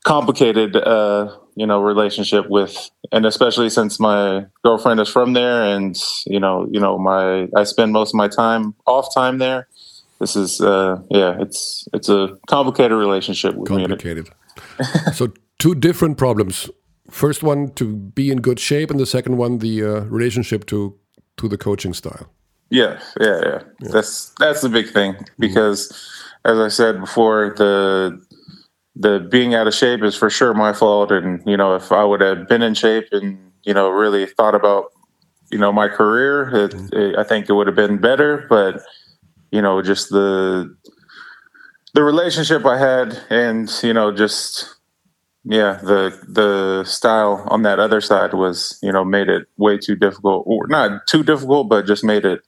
complicated 0.04 0.76
uh, 0.76 1.36
you 1.56 1.66
know 1.66 1.80
relationship 1.80 2.48
with 2.48 2.90
and 3.12 3.26
especially 3.26 3.68
since 3.68 3.98
my 3.98 4.44
girlfriend 4.64 5.00
is 5.00 5.08
from 5.08 5.32
there 5.32 5.62
and 5.62 5.96
you 6.26 6.40
know 6.40 6.66
you 6.70 6.80
know 6.80 6.98
my 6.98 7.48
i 7.56 7.64
spend 7.64 7.92
most 7.92 8.10
of 8.10 8.14
my 8.14 8.28
time 8.28 8.74
off 8.86 9.12
time 9.14 9.38
there 9.38 9.66
this 10.20 10.36
is 10.36 10.60
uh 10.60 10.96
yeah 11.10 11.36
it's 11.40 11.88
it's 11.92 12.08
a 12.08 12.36
complicated 12.46 12.96
relationship 12.96 13.54
with 13.54 13.68
complicated 13.68 14.28
so 15.12 15.32
two 15.58 15.74
different 15.74 16.16
problems 16.16 16.70
first 17.10 17.42
one 17.42 17.70
to 17.72 17.96
be 17.96 18.30
in 18.30 18.40
good 18.40 18.60
shape 18.60 18.90
and 18.90 19.00
the 19.00 19.06
second 19.06 19.36
one 19.36 19.58
the 19.58 19.82
uh, 19.82 20.00
relationship 20.04 20.66
to 20.66 20.96
to 21.36 21.48
the 21.48 21.58
coaching 21.58 21.92
style 21.92 22.30
yeah, 22.70 23.00
yeah, 23.20 23.40
yeah, 23.42 23.62
yeah. 23.80 23.88
That's 23.92 24.32
that's 24.38 24.62
the 24.62 24.68
big 24.68 24.90
thing 24.90 25.12
mm-hmm. 25.14 25.24
because, 25.38 25.88
mm-hmm. 25.88 26.25
As 26.46 26.58
I 26.58 26.68
said 26.68 27.00
before, 27.00 27.54
the 27.56 28.24
the 28.94 29.28
being 29.30 29.54
out 29.54 29.66
of 29.66 29.74
shape 29.74 30.02
is 30.02 30.16
for 30.16 30.30
sure 30.30 30.54
my 30.54 30.72
fault. 30.72 31.10
And 31.10 31.42
you 31.44 31.56
know, 31.56 31.74
if 31.74 31.92
I 31.92 32.04
would 32.04 32.20
have 32.20 32.48
been 32.48 32.62
in 32.62 32.74
shape 32.74 33.08
and 33.12 33.52
you 33.64 33.74
know 33.74 33.90
really 33.90 34.26
thought 34.26 34.54
about 34.54 34.92
you 35.50 35.58
know 35.58 35.72
my 35.72 35.88
career, 35.88 36.48
it, 36.54 36.70
mm-hmm. 36.70 36.96
it, 36.96 37.18
I 37.18 37.24
think 37.24 37.48
it 37.48 37.52
would 37.52 37.66
have 37.66 37.76
been 37.76 37.98
better. 37.98 38.46
But 38.48 38.80
you 39.50 39.60
know, 39.60 39.82
just 39.82 40.10
the 40.10 40.74
the 41.94 42.02
relationship 42.04 42.64
I 42.64 42.78
had, 42.78 43.18
and 43.28 43.70
you 43.82 43.92
know, 43.92 44.12
just 44.12 44.76
yeah, 45.44 45.80
the 45.82 46.16
the 46.28 46.84
style 46.84 47.44
on 47.50 47.62
that 47.62 47.80
other 47.80 48.00
side 48.00 48.34
was 48.34 48.78
you 48.82 48.92
know 48.92 49.04
made 49.04 49.28
it 49.28 49.48
way 49.56 49.78
too 49.78 49.96
difficult, 49.96 50.44
or 50.46 50.68
not 50.68 51.08
too 51.08 51.24
difficult, 51.24 51.68
but 51.68 51.86
just 51.86 52.04
made 52.04 52.24
it 52.24 52.42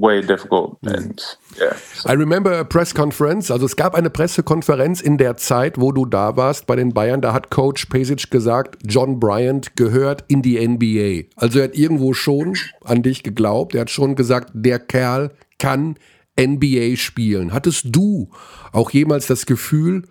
way 0.00 0.20
difficult. 0.22 0.78
And, 0.84 1.20
yeah, 1.58 1.76
so. 1.94 2.08
I 2.08 2.14
remember 2.14 2.52
a 2.58 2.64
press 2.64 2.94
conference. 2.94 3.50
Also 3.50 3.66
es 3.66 3.76
gab 3.76 3.94
eine 3.94 4.10
Pressekonferenz 4.10 5.00
in 5.00 5.18
der 5.18 5.36
Zeit, 5.36 5.78
wo 5.78 5.92
du 5.92 6.06
da 6.06 6.36
warst 6.36 6.66
bei 6.66 6.76
den 6.76 6.92
Bayern. 6.92 7.20
Da 7.20 7.32
hat 7.32 7.50
Coach 7.50 7.86
Pesic 7.86 8.30
gesagt, 8.30 8.78
John 8.84 9.20
Bryant 9.20 9.76
gehört 9.76 10.24
in 10.28 10.42
die 10.42 10.66
NBA. 10.66 11.28
Also 11.36 11.58
er 11.58 11.64
hat 11.64 11.76
irgendwo 11.76 12.14
schon 12.14 12.56
an 12.84 13.02
dich 13.02 13.22
geglaubt. 13.22 13.74
Er 13.74 13.82
hat 13.82 13.90
schon 13.90 14.14
gesagt, 14.14 14.50
der 14.54 14.78
Kerl 14.78 15.30
kann 15.58 15.96
NBA 16.38 16.96
spielen. 16.96 17.52
Hattest 17.52 17.86
du 17.90 18.30
auch 18.72 18.90
jemals 18.90 19.26
das 19.26 19.46
Gefühl, 19.46 20.04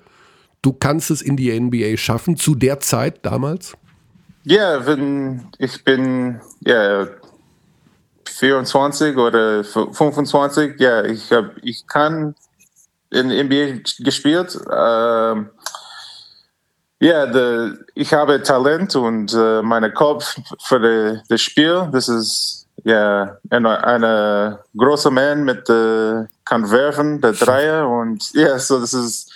du 0.61 0.73
kannst 0.73 1.09
es 1.09 1.21
in 1.21 1.35
die 1.35 1.57
NBA 1.59 1.97
schaffen 1.97 2.37
zu 2.37 2.55
der 2.55 2.79
Zeit 2.79 3.25
damals? 3.25 3.73
Ja, 4.43 4.85
wenn 4.85 5.47
ich 5.57 5.83
bin 5.83 6.39
ja 6.61 7.07
24 8.31 9.17
oder 9.17 9.63
25, 9.63 10.79
ja, 10.79 11.03
ich, 11.03 11.31
hab, 11.31 11.51
ich 11.61 11.87
kann 11.87 12.35
in 13.09 13.27
NBA 13.27 13.81
gespielt. 13.99 14.59
Ähm, 14.71 15.49
ja, 16.99 17.25
de, 17.25 17.73
ich 17.95 18.13
habe 18.13 18.43
Talent 18.43 18.95
und 18.95 19.33
äh, 19.33 19.61
mein 19.61 19.93
Kopf 19.93 20.37
für 20.63 21.21
das 21.29 21.41
Spiel. 21.41 21.87
Das 21.91 22.09
ist 22.09 22.67
ja 22.83 23.37
eine, 23.49 23.83
eine 23.83 24.59
große 24.75 25.09
Mann 25.09 25.43
mit 25.43 25.69
äh, 25.69 26.25
kann 26.45 26.69
werfen, 26.71 27.21
der 27.21 27.33
Dreier 27.33 27.87
und 27.87 28.31
ja, 28.33 28.59
so 28.59 28.79
das 28.79 28.93
ist 28.93 29.31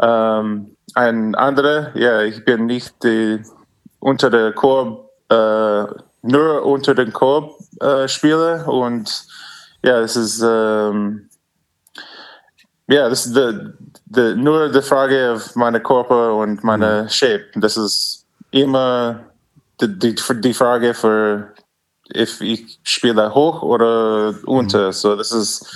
ähm, 0.00 0.76
ein 0.94 1.34
anderer. 1.34 1.90
Ja, 1.96 2.22
ich 2.22 2.44
bin 2.44 2.66
nicht 2.66 3.02
die, 3.02 3.42
unter 3.98 4.30
der 4.30 4.52
Korb 4.52 5.10
äh, 5.30 5.84
nur 6.24 6.64
unter 6.64 6.94
den 6.94 7.12
Korb 7.12 7.54
äh, 7.80 8.08
spiele 8.08 8.64
und 8.66 9.26
ja, 9.82 10.00
das 10.00 10.16
ist 10.16 10.42
ähm, 10.42 11.28
ja, 12.86 13.08
das 13.08 13.26
ist 13.26 13.36
nur 14.36 14.70
die 14.70 14.82
Frage 14.82 15.32
auf 15.34 15.56
meine 15.56 15.80
Körper 15.80 16.34
und 16.34 16.62
meine 16.62 17.04
mhm. 17.04 17.08
Shape. 17.08 17.46
Das 17.56 17.76
ist 17.76 18.26
immer 18.50 19.20
die, 19.80 19.98
die, 19.98 20.14
die 20.14 20.54
Frage 20.54 20.92
für 20.94 21.48
if 22.14 22.40
ich 22.40 22.78
spiele 22.82 23.34
hoch 23.34 23.62
oder 23.62 24.34
unter. 24.44 24.88
Mhm. 24.88 24.92
So, 24.92 25.16
das 25.16 25.32
ist 25.32 25.66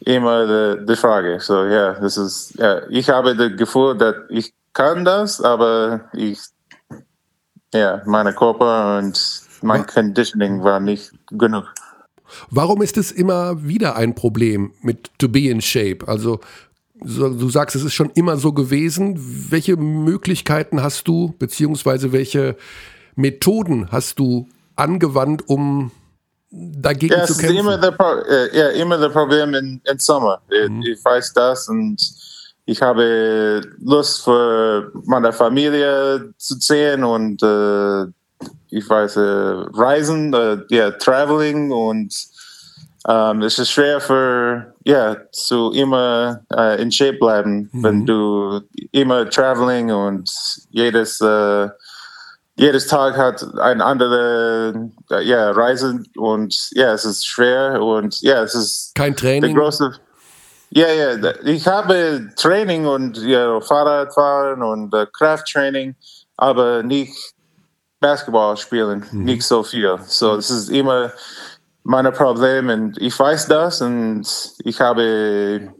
immer 0.00 0.46
die, 0.46 0.86
die 0.86 0.96
Frage. 0.96 1.40
So, 1.40 1.64
ja, 1.64 1.92
das 1.94 2.16
ist, 2.16 2.54
ja, 2.56 2.82
ich 2.88 3.08
habe 3.08 3.34
das 3.34 3.56
Gefühl, 3.56 3.96
dass 3.96 4.14
ich 4.28 4.52
kann 4.72 5.04
das, 5.04 5.40
aber 5.40 6.08
ich, 6.12 6.40
ja, 7.72 8.02
meine 8.06 8.32
Körper 8.32 8.98
und 8.98 9.16
mein 9.64 9.86
Conditioning 9.86 10.62
war 10.62 10.80
nicht 10.80 11.12
genug. 11.30 11.72
Warum 12.50 12.82
ist 12.82 12.96
es 12.96 13.12
immer 13.12 13.64
wieder 13.64 13.96
ein 13.96 14.14
Problem 14.14 14.72
mit 14.80 15.10
to 15.18 15.28
be 15.28 15.48
in 15.48 15.60
shape? 15.60 16.06
Also 16.06 16.40
du 16.94 17.48
sagst, 17.50 17.76
es 17.76 17.84
ist 17.84 17.94
schon 17.94 18.10
immer 18.14 18.36
so 18.36 18.52
gewesen. 18.52 19.16
Welche 19.50 19.76
Möglichkeiten 19.76 20.82
hast 20.82 21.06
du, 21.08 21.34
beziehungsweise 21.38 22.12
welche 22.12 22.56
Methoden 23.14 23.90
hast 23.90 24.18
du 24.18 24.48
angewandt, 24.76 25.48
um 25.48 25.90
dagegen 26.50 27.14
ja, 27.14 27.24
zu 27.24 27.36
kämpfen? 27.36 27.58
Immer 27.58 27.78
der 27.78 27.90
Pro 27.92 28.20
äh, 28.28 28.56
ja, 28.56 28.68
immer 28.70 28.98
das 28.98 29.12
Problem 29.12 29.54
in, 29.54 29.80
in 29.84 29.98
Sommer. 29.98 30.40
Mhm. 30.50 30.82
Ich 30.82 31.04
weiß 31.04 31.32
das 31.34 31.68
und 31.68 31.98
ich 32.66 32.80
habe 32.80 33.60
Lust 33.80 34.24
für 34.24 34.90
meine 35.04 35.32
Familie 35.32 36.32
zu 36.38 36.54
sehen 36.58 37.04
und 37.04 37.42
äh, 37.42 38.06
ich 38.74 38.88
weiß, 38.88 39.16
äh, 39.16 39.20
Reisen, 39.20 40.34
äh, 40.34 40.58
ja, 40.68 40.90
Traveling 40.90 41.70
und 41.70 42.12
ähm, 43.06 43.42
es 43.42 43.58
ist 43.58 43.70
schwer 43.70 44.00
für, 44.00 44.74
ja, 44.84 45.16
zu 45.30 45.70
immer 45.72 46.40
äh, 46.52 46.82
in 46.82 46.90
Shape 46.90 47.18
bleiben, 47.18 47.68
mhm. 47.72 47.82
wenn 47.84 48.06
du 48.06 48.60
immer 48.90 49.28
Traveling 49.30 49.92
und 49.92 50.28
jedes, 50.70 51.20
äh, 51.20 51.68
jedes 52.56 52.86
Tag 52.88 53.16
hat 53.16 53.46
ein 53.58 53.80
andere 53.80 54.90
ja, 55.20 55.50
Reise 55.52 56.02
und 56.16 56.70
ja, 56.72 56.94
es 56.94 57.04
ist 57.04 57.26
schwer 57.26 57.80
und 57.80 58.20
ja, 58.22 58.42
es 58.42 58.54
ist 58.54 58.94
kein 58.94 59.14
Training. 59.14 59.56
Ja, 60.70 60.88
ja, 60.88 61.32
ich 61.44 61.68
habe 61.68 62.30
Training 62.34 62.86
und 62.86 63.18
ja, 63.18 63.60
Fahrradfahren 63.60 64.62
und 64.62 64.92
Krafttraining, 65.12 65.94
aber 66.36 66.82
nicht 66.82 67.33
Basketball 68.04 68.54
spielen, 68.56 69.02
mhm. 69.10 69.24
nicht 69.24 69.44
so 69.44 69.62
viel. 69.62 69.98
So, 70.06 70.36
das 70.36 70.50
ist 70.50 70.68
immer 70.68 71.10
mein 71.84 72.12
Problem 72.12 72.68
und 72.68 72.98
ich 73.00 73.18
weiß 73.18 73.46
das 73.48 73.80
und 73.80 74.26
ich 74.62 74.78
habe, 74.78 75.72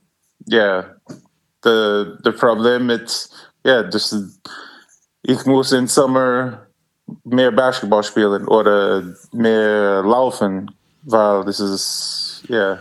ja, 0.46 0.58
yeah, 0.58 2.10
das 2.22 2.36
Problem 2.36 2.86
mit, 2.86 3.28
ja, 3.64 3.80
yeah, 3.80 3.82
das, 3.82 4.16
ich 5.22 5.44
muss 5.44 5.72
im 5.72 5.86
Sommer 5.86 6.66
mehr 7.24 7.52
Basketball 7.52 8.02
spielen 8.02 8.48
oder 8.48 9.02
mehr 9.32 10.02
laufen, 10.02 10.70
weil 11.02 11.44
das 11.44 11.60
ist, 11.60 12.42
ja. 12.48 12.56
Yeah. 12.56 12.78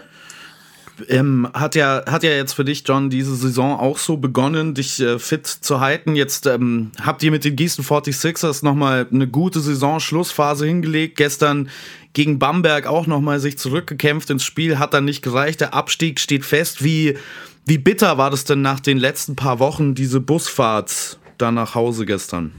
Ähm, 1.10 1.48
hat 1.54 1.76
ja 1.76 2.04
hat 2.08 2.24
ja 2.24 2.32
jetzt 2.32 2.54
für 2.54 2.66
dich, 2.66 2.84
John, 2.86 3.10
diese 3.10 3.36
Saison 3.36 3.80
auch 3.80 3.98
so 3.98 4.18
begonnen, 4.18 4.74
dich 4.74 5.00
äh, 5.00 5.20
fit 5.20 5.48
zu 5.48 5.80
halten. 5.80 6.16
Jetzt 6.16 6.46
ähm, 6.46 6.92
habt 7.02 7.24
ihr 7.24 7.32
mit 7.32 7.46
den 7.46 7.56
Gießen 7.56 7.84
46ers 7.84 8.64
nochmal 8.64 9.08
eine 9.12 9.28
gute 9.28 9.60
Saison-Schlussphase 9.60 10.66
hingelegt. 10.66 11.18
Gestern 11.18 11.70
gegen 12.14 12.40
Bamberg 12.40 12.88
auch 12.88 13.08
nochmal 13.08 13.40
sich 13.40 13.58
zurückgekämpft 13.58 14.30
ins 14.30 14.44
Spiel, 14.44 14.80
hat 14.80 14.94
dann 14.94 15.06
nicht 15.06 15.22
gereicht. 15.22 15.62
Der 15.62 15.74
Abstieg 15.74 16.20
steht 16.20 16.46
fest. 16.46 16.84
Wie, 16.84 17.18
wie 17.66 17.78
bitter 17.78 18.18
war 18.18 18.30
das 18.30 18.46
denn 18.46 18.62
nach 18.62 18.80
den 18.80 18.98
letzten 18.98 19.36
paar 19.36 19.60
Wochen, 19.60 19.96
diese 19.96 20.20
Busfahrt 20.20 21.18
da 21.38 21.52
nach 21.52 21.76
Hause 21.76 22.06
gestern? 22.06 22.52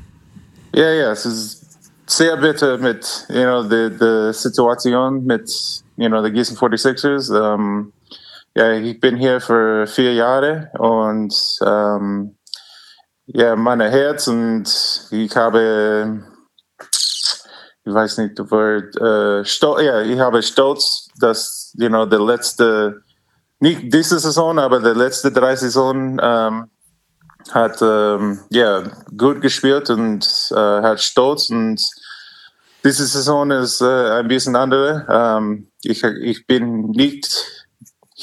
Ja, 0.75 0.91
ja, 0.91 1.13
es 1.13 1.25
ist 1.25 1.65
sehr 2.07 2.37
bitter 2.37 2.79
mit, 2.79 3.27
you 3.29 3.43
know, 3.43 3.63
der 3.63 3.91
the 3.91 4.39
Situation 4.39 5.25
mit, 5.25 5.49
you 5.97 6.09
know, 6.09 6.23
the 6.23 6.31
Gießen 6.31 6.57
46ers. 6.57 7.31
Um, 7.31 7.93
ja, 8.55 8.73
ich 8.73 9.01
bin 9.01 9.17
hier 9.17 9.41
für 9.41 9.87
vier 9.87 10.15
Jahre 10.15 10.71
und 10.79 11.35
ähm, 11.65 12.37
ja, 13.27 13.57
meine 13.57 13.91
Herz 13.91 14.29
und 14.29 14.65
ich 15.11 15.35
habe, 15.35 16.23
ich 17.85 17.93
weiß 17.93 18.19
nicht, 18.19 18.39
das 18.39 18.51
Wort, 18.51 18.97
äh, 19.01 19.45
Stolz, 19.45 19.83
ja, 19.83 20.03
ich 20.03 20.19
habe 20.21 20.43
Stolz, 20.43 21.09
dass, 21.19 21.75
you 21.79 21.89
know, 21.89 22.07
der 22.07 22.21
letzte, 22.21 23.03
nicht 23.59 23.93
diese 23.93 24.21
Saison, 24.21 24.59
aber 24.59 24.81
der 24.81 24.95
letzte 24.95 25.33
drei 25.33 25.57
Saison 25.57 26.19
ähm, 26.23 26.71
hat, 27.51 27.83
ähm, 27.83 28.41
ja, 28.51 28.85
gut 29.17 29.41
gespielt 29.41 29.91
und 29.91 30.25
äh, 30.53 30.83
hat 30.83 31.01
Stolz 31.01 31.51
und 31.51 31.81
diese 32.85 33.07
Saison 33.07 33.51
ist 33.51 33.81
äh, 33.81 34.11
ein 34.11 34.29
bisschen 34.29 34.55
andere. 34.55 35.07
Ähm, 35.09 35.69
ich, 35.83 36.05
ich 36.05 36.47
bin 36.47 36.91
nicht 36.91 37.64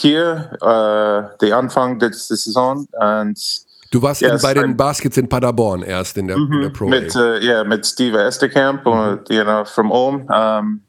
hier, 0.01 0.51
äh, 0.61 1.37
der 1.45 1.57
Anfang 1.57 1.99
der 1.99 2.13
Saison 2.13 2.87
und 2.91 3.65
Du 3.91 4.01
warst 4.01 4.21
yes, 4.21 4.41
bei 4.41 4.53
den 4.53 4.77
Baskets 4.77 5.17
in 5.17 5.27
Paderborn 5.27 5.83
erst 5.83 6.17
in 6.17 6.27
der, 6.27 6.37
mm 6.37 6.47
-hmm, 6.47 6.55
in 6.55 6.61
der 6.61 6.69
Pro 6.69 6.87
mit, 6.87 7.13
uh, 7.13 7.35
yeah, 7.41 7.63
mit 7.65 7.85
Steve 7.85 8.17
Esterkamp, 8.17 8.85
mm 8.85 8.91
-hmm. 8.91 9.33
you 9.33 9.43
know, 9.43 9.65
from 9.65 9.91
Ulm. 9.91 10.25
Um, 10.29 10.81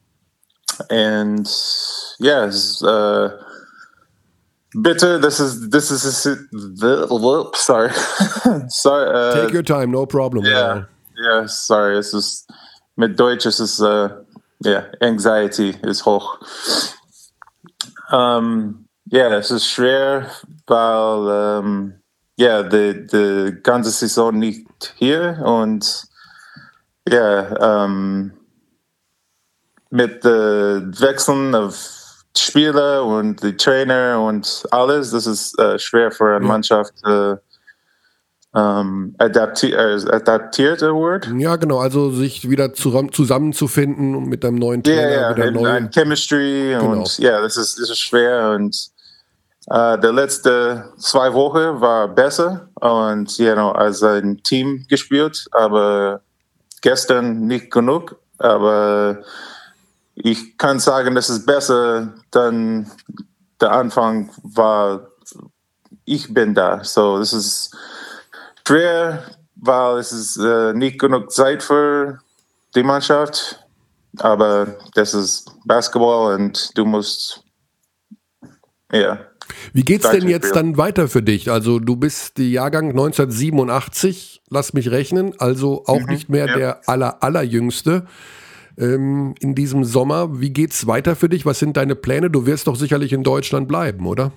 and 0.88 1.48
yeah, 2.20 2.48
uh, 2.82 3.30
bitte, 4.72 5.20
this 5.20 5.40
is, 5.40 5.68
this 5.68 5.90
is, 5.90 6.22
sorry. 7.54 7.90
sorry 8.68 9.10
uh, 9.10 9.34
Take 9.34 9.52
your 9.52 9.64
time, 9.64 9.90
no 9.90 10.06
problem. 10.06 10.44
Yeah, 10.44 10.84
yeah, 11.16 11.48
sorry, 11.48 11.98
es 11.98 12.14
ist, 12.14 12.48
mit 12.96 13.18
Deutsch 13.18 13.46
ist 13.46 13.58
es, 13.58 13.80
uh, 13.80 14.10
yeah, 14.64 14.84
anxiety 15.00 15.74
ist 15.82 16.04
hoch. 16.04 16.38
Um, 18.12 18.81
yeah, 19.12 19.36
es 19.36 19.50
ist 19.50 19.68
schwer, 19.68 20.26
weil, 20.66 21.58
um, 21.60 21.94
ja, 22.36 22.62
die, 22.62 23.06
die 23.06 23.58
ganze 23.62 23.90
Saison 23.90 24.38
nicht 24.38 24.94
hier 24.96 25.40
und 25.44 26.04
ja, 27.08 27.84
ähm, 27.84 28.32
mit 29.90 30.24
den 30.24 30.98
Wechseln 30.98 31.54
auf 31.54 32.24
Spieler 32.36 33.04
und 33.04 33.42
die 33.42 33.56
Trainer 33.56 34.20
und 34.20 34.64
alles, 34.70 35.10
das 35.10 35.26
ist 35.26 35.58
äh, 35.58 35.78
schwer 35.78 36.10
für 36.10 36.36
eine 36.36 36.46
Mannschaft 36.46 36.94
äh, 37.04 37.36
ähm, 38.54 39.14
adapti 39.18 39.72
äh, 39.72 40.00
adaptierte 40.10 40.94
Word. 40.94 41.28
Ja, 41.36 41.56
genau, 41.56 41.78
also 41.78 42.10
sich 42.10 42.48
wieder 42.48 42.72
zusammenzufinden 42.74 44.24
mit 44.24 44.44
einem 44.44 44.56
neuen 44.56 44.82
Trainer. 44.82 45.10
Ja, 45.10 45.36
ja, 45.36 45.44
in, 45.44 45.54
neuen... 45.54 45.90
Chemistry 45.90 46.74
genau. 46.78 46.92
und 46.92 47.18
ja, 47.18 47.40
das 47.40 47.56
ist, 47.56 47.78
das 47.78 47.90
ist 47.90 47.98
schwer 47.98 48.52
und 48.56 48.92
Uh, 49.70 49.96
der 49.96 50.12
letzte 50.12 50.92
zwei 50.98 51.32
Wochen 51.32 51.80
war 51.80 52.08
besser 52.08 52.68
und 52.80 53.38
you 53.38 53.52
know, 53.52 53.70
als 53.70 54.02
ein 54.02 54.42
Team 54.42 54.84
gespielt, 54.88 55.46
aber 55.52 56.20
gestern 56.80 57.46
nicht 57.46 57.70
genug. 57.70 58.16
Aber 58.38 59.22
ich 60.16 60.58
kann 60.58 60.80
sagen, 60.80 61.14
das 61.14 61.30
ist 61.30 61.46
besser, 61.46 62.12
dann 62.32 62.90
der 63.60 63.70
Anfang 63.70 64.30
war, 64.42 65.08
ich 66.04 66.34
bin 66.34 66.54
da. 66.54 66.82
So, 66.82 67.18
das 67.18 67.32
ist 67.32 67.76
schwer, 68.66 69.24
weil 69.54 69.98
es 69.98 70.10
ist 70.10 70.38
äh, 70.38 70.72
nicht 70.72 70.98
genug 70.98 71.30
Zeit 71.30 71.62
für 71.62 72.18
die 72.74 72.82
Mannschaft. 72.82 73.64
Aber 74.18 74.76
das 74.94 75.14
ist 75.14 75.50
Basketball 75.64 76.34
und 76.34 76.76
du 76.76 76.84
musst, 76.84 77.44
ja. 78.90 78.98
Yeah. 78.98 79.31
Wie 79.72 79.84
geht's 79.84 80.04
Danke 80.04 80.20
denn 80.20 80.28
jetzt 80.28 80.54
dann 80.54 80.76
weiter 80.76 81.08
für 81.08 81.22
dich? 81.22 81.50
Also 81.50 81.78
du 81.78 81.96
bist 81.96 82.36
die 82.36 82.52
Jahrgang 82.52 82.90
1987, 82.90 84.42
lass 84.50 84.74
mich 84.74 84.90
rechnen, 84.90 85.34
also 85.38 85.84
auch 85.86 86.00
mhm, 86.00 86.06
nicht 86.06 86.28
mehr 86.28 86.46
ja. 86.46 86.56
der 86.56 86.88
aller 86.88 87.22
allerjüngste 87.22 88.06
ähm, 88.76 89.34
in 89.40 89.54
diesem 89.54 89.84
Sommer. 89.84 90.40
Wie 90.40 90.50
geht's 90.50 90.86
weiter 90.86 91.16
für 91.16 91.28
dich? 91.28 91.46
Was 91.46 91.58
sind 91.58 91.76
deine 91.76 91.94
Pläne? 91.94 92.30
Du 92.30 92.44
wirst 92.44 92.66
doch 92.66 92.76
sicherlich 92.76 93.12
in 93.12 93.22
Deutschland 93.22 93.66
bleiben, 93.66 94.06
oder? 94.06 94.32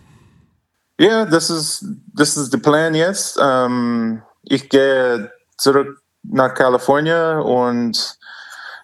Ja, 0.98 1.26
das 1.26 1.50
ist 1.50 1.86
das 2.14 2.38
ist 2.38 2.54
der 2.54 2.60
Plan 2.60 2.96
jetzt. 2.96 3.38
Ähm, 3.42 4.22
ich 4.44 4.70
gehe 4.70 5.32
zurück 5.58 6.02
nach 6.24 6.54
Kalifornien 6.54 7.40
und 7.40 8.18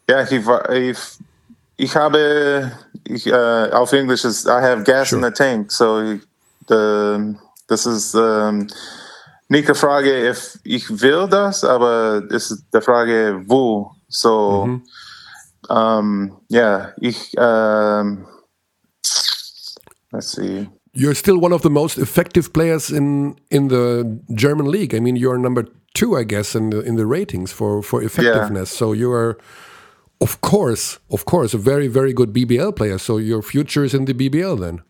ja, 0.09 0.23
ich, 0.23 0.31
ich 0.73 0.97
ich 1.81 1.95
habe, 1.95 2.71
ich, 3.05 3.25
uh, 3.25 3.71
auf 3.71 3.91
Englisch 3.91 4.23
ist, 4.23 4.45
I 4.45 4.61
have 4.61 4.83
gas 4.83 5.09
sure. 5.09 5.19
in 5.19 5.25
the 5.25 5.31
tank. 5.31 5.71
So, 5.71 6.19
the, 6.71 7.35
das 7.67 7.85
ist 7.85 8.15
um, 8.15 8.67
nicht 9.49 9.67
die 9.67 9.75
Frage, 9.75 10.29
if 10.29 10.57
ich 10.63 10.89
will 10.89 11.27
das, 11.27 11.63
aber 11.63 12.23
es 12.31 12.51
ist 12.51 12.65
die 12.73 12.81
Frage, 12.81 13.43
wo. 13.47 13.91
So, 14.07 14.65
mhm. 14.65 14.83
um, 15.69 16.37
yeah, 16.49 16.93
ich, 16.99 17.33
um, 17.37 18.25
let's 20.11 20.31
see. 20.31 20.69
You're 20.93 21.15
still 21.15 21.37
one 21.37 21.53
of 21.53 21.61
the 21.61 21.69
most 21.69 21.97
effective 21.97 22.51
players 22.51 22.89
in 22.89 23.35
in 23.49 23.69
the 23.69 24.19
German 24.33 24.69
league. 24.69 24.93
I 24.93 24.99
mean, 24.99 25.15
you're 25.15 25.37
number 25.37 25.65
two, 25.93 26.17
I 26.17 26.25
guess, 26.25 26.55
in 26.55 26.71
the 26.71 26.81
in 26.81 26.97
the 26.97 27.05
ratings 27.05 27.53
for 27.53 27.81
for 27.81 28.01
effectiveness. 28.03 28.73
Yeah. 28.73 28.77
So 28.77 28.93
you 28.93 29.13
are 29.13 29.37
of 30.21 30.39
course, 30.41 30.99
of 31.09 31.25
course, 31.25 31.53
a 31.53 31.57
very, 31.57 31.87
very 31.87 32.13
good 32.13 32.31
BBL 32.31 32.75
player. 32.75 32.97
So 32.97 33.17
your 33.17 33.41
future 33.41 33.83
is 33.83 33.93
in 33.93 34.05
the 34.05 34.13
BBL 34.13 34.59
then. 34.59 34.81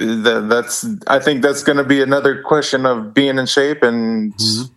That, 0.00 0.46
that's. 0.48 0.86
I 1.06 1.18
think 1.18 1.42
that's 1.42 1.62
going 1.62 1.78
to 1.78 1.84
be 1.84 2.02
another 2.02 2.42
question 2.42 2.86
of 2.86 3.12
being 3.12 3.38
in 3.38 3.46
shape 3.46 3.82
and 3.82 4.34
mm-hmm. 4.34 4.72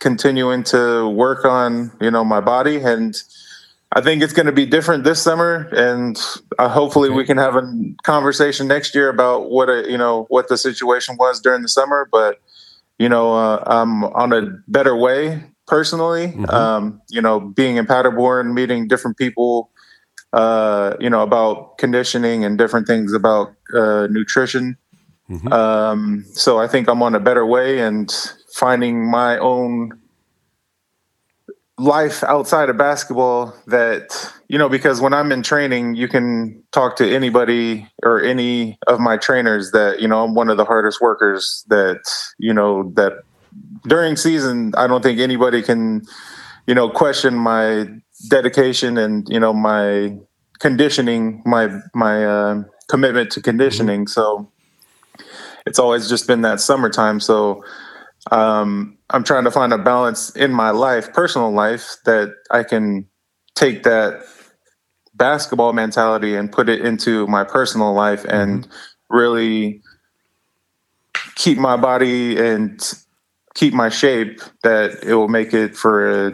continuing 0.00 0.64
to 0.64 1.08
work 1.08 1.44
on, 1.44 1.92
you 2.00 2.10
know, 2.10 2.24
my 2.24 2.40
body. 2.40 2.76
And 2.76 3.14
I 3.92 4.00
think 4.00 4.22
it's 4.22 4.32
going 4.32 4.46
to 4.46 4.52
be 4.52 4.66
different 4.66 5.04
this 5.04 5.22
summer. 5.22 5.68
And 5.72 6.20
uh, 6.58 6.68
hopefully, 6.68 7.08
okay. 7.08 7.16
we 7.16 7.24
can 7.24 7.38
have 7.38 7.54
a 7.54 7.72
conversation 8.02 8.66
next 8.66 8.94
year 8.94 9.08
about 9.08 9.50
what 9.50 9.68
a, 9.68 9.88
you 9.88 9.96
know 9.96 10.26
what 10.30 10.48
the 10.48 10.58
situation 10.58 11.16
was 11.16 11.40
during 11.40 11.62
the 11.62 11.68
summer. 11.68 12.08
But 12.10 12.40
you 12.98 13.08
know, 13.08 13.34
uh, 13.34 13.62
I'm 13.66 14.04
on 14.04 14.32
a 14.32 14.42
better 14.68 14.96
way 14.96 15.42
personally. 15.66 16.26
Mm-hmm. 16.28 16.50
Um, 16.50 17.00
you 17.08 17.22
know, 17.22 17.40
being 17.40 17.76
in 17.76 17.86
Paderborn, 17.86 18.52
meeting 18.52 18.88
different 18.88 19.16
people, 19.16 19.70
uh, 20.32 20.96
you 21.00 21.10
know, 21.10 21.22
about 21.22 21.78
conditioning 21.78 22.44
and 22.44 22.58
different 22.58 22.86
things 22.86 23.12
about 23.12 23.54
uh, 23.74 24.06
nutrition. 24.10 24.76
Mm-hmm. 25.28 25.52
Um, 25.52 26.24
so 26.32 26.58
I 26.58 26.66
think 26.66 26.88
I'm 26.88 27.02
on 27.02 27.14
a 27.14 27.20
better 27.20 27.46
way 27.46 27.80
and 27.80 28.12
finding 28.52 29.08
my 29.08 29.38
own 29.38 29.98
life 31.78 32.22
outside 32.24 32.68
of 32.68 32.76
basketball 32.76 33.54
that 33.66 34.30
you 34.48 34.58
know 34.58 34.68
because 34.68 35.00
when 35.00 35.14
i'm 35.14 35.32
in 35.32 35.42
training 35.42 35.94
you 35.94 36.06
can 36.06 36.62
talk 36.72 36.94
to 36.94 37.10
anybody 37.10 37.88
or 38.02 38.20
any 38.22 38.78
of 38.86 39.00
my 39.00 39.16
trainers 39.16 39.70
that 39.70 39.98
you 39.98 40.06
know 40.06 40.22
i'm 40.22 40.34
one 40.34 40.50
of 40.50 40.58
the 40.58 40.64
hardest 40.66 41.00
workers 41.00 41.64
that 41.70 42.02
you 42.38 42.52
know 42.52 42.92
that 42.96 43.22
during 43.86 44.16
season, 44.16 44.72
I 44.76 44.86
don't 44.86 45.02
think 45.02 45.20
anybody 45.20 45.62
can, 45.62 46.02
you 46.66 46.74
know, 46.74 46.88
question 46.88 47.34
my 47.34 47.88
dedication 48.28 48.98
and 48.98 49.26
you 49.28 49.40
know 49.40 49.52
my 49.52 50.16
conditioning, 50.58 51.42
my 51.44 51.68
my 51.94 52.24
uh, 52.24 52.62
commitment 52.88 53.30
to 53.32 53.42
conditioning. 53.42 54.04
Mm-hmm. 54.04 54.08
So 54.08 54.52
it's 55.66 55.78
always 55.78 56.08
just 56.08 56.26
been 56.26 56.42
that 56.42 56.60
summertime. 56.60 57.20
So 57.20 57.64
um, 58.30 58.98
I'm 59.10 59.24
trying 59.24 59.44
to 59.44 59.50
find 59.50 59.72
a 59.72 59.78
balance 59.78 60.30
in 60.36 60.52
my 60.52 60.70
life, 60.70 61.12
personal 61.12 61.50
life, 61.52 61.96
that 62.04 62.34
I 62.50 62.62
can 62.62 63.06
take 63.54 63.82
that 63.82 64.22
basketball 65.14 65.72
mentality 65.72 66.34
and 66.34 66.50
put 66.50 66.68
it 66.68 66.80
into 66.80 67.26
my 67.26 67.44
personal 67.44 67.92
life 67.92 68.24
and 68.24 68.64
mm-hmm. 68.64 69.16
really 69.16 69.82
keep 71.34 71.58
my 71.58 71.76
body 71.76 72.38
and 72.38 72.80
keep 73.54 73.74
my 73.74 73.88
shape 73.88 74.40
that 74.62 75.02
it 75.02 75.14
will 75.14 75.28
make 75.28 75.52
it 75.52 75.76
for 75.76 76.26
a 76.26 76.32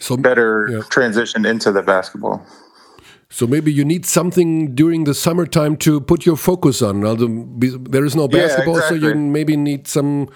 so, 0.00 0.16
better 0.16 0.68
yeah. 0.70 0.82
transition 0.90 1.46
into 1.46 1.70
the 1.72 1.82
basketball. 1.82 2.44
So 3.28 3.46
maybe 3.46 3.72
you 3.72 3.84
need 3.84 4.04
something 4.06 4.74
during 4.74 5.04
the 5.04 5.14
summertime 5.14 5.76
to 5.78 6.00
put 6.00 6.26
your 6.26 6.36
focus 6.36 6.82
on. 6.82 7.00
There 7.00 8.04
is 8.04 8.16
no 8.16 8.26
basketball, 8.26 8.74
yeah, 8.74 8.80
exactly. 8.80 9.00
so 9.00 9.06
you 9.06 9.14
maybe 9.14 9.56
need 9.56 9.86
some 9.86 10.28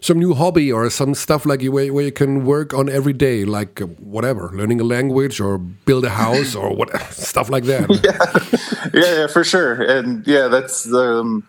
some 0.00 0.18
new 0.18 0.34
hobby 0.34 0.70
or 0.70 0.88
some 0.90 1.14
stuff 1.14 1.44
like 1.46 1.62
where, 1.62 1.92
where 1.92 2.04
you 2.04 2.12
can 2.12 2.44
work 2.44 2.72
on 2.72 2.88
every 2.88 3.12
day, 3.12 3.44
like 3.44 3.80
uh, 3.80 3.86
whatever, 3.86 4.50
learning 4.54 4.80
a 4.80 4.84
language 4.84 5.40
or 5.40 5.58
build 5.58 6.04
a 6.04 6.10
house 6.10 6.54
or 6.54 6.74
what 6.74 6.90
stuff 7.10 7.50
like 7.50 7.64
that. 7.64 7.88
yeah. 8.04 9.00
yeah, 9.00 9.20
yeah, 9.20 9.26
for 9.26 9.44
sure. 9.44 9.82
And 9.82 10.26
yeah, 10.26 10.48
that's 10.48 10.92
um, 10.92 11.46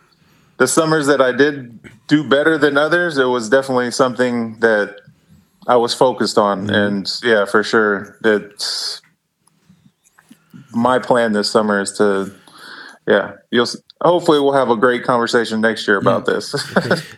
the 0.58 0.68
summers 0.68 1.08
that 1.08 1.22
I 1.22 1.32
did 1.32 1.80
do 2.08 2.28
better 2.28 2.58
than 2.58 2.78
others, 2.78 3.18
it 3.18 3.26
was 3.26 3.50
definitely 3.50 3.92
something 3.92 4.60
that 4.60 5.00
I 5.70 5.76
was 5.76 5.94
focused 5.94 6.38
on. 6.38 6.64
Mm-hmm. 6.64 6.76
And 6.76 7.12
yeah, 7.24 7.46
for 7.46 7.64
sure, 7.64 8.18
that 8.22 9.00
my 10.74 10.98
plan 11.00 11.32
this 11.34 11.50
summer 11.50 11.80
is 11.80 11.94
to, 11.94 12.34
yeah, 13.08 13.36
you'll. 13.52 13.68
Hopefully 14.02 14.40
we'll 14.40 14.54
have 14.54 14.70
a 14.70 14.78
great 14.78 15.04
conversation 15.04 15.60
next 15.62 15.88
year 15.88 15.98
about 15.98 16.26
yeah. 16.28 16.36
this. 16.36 16.56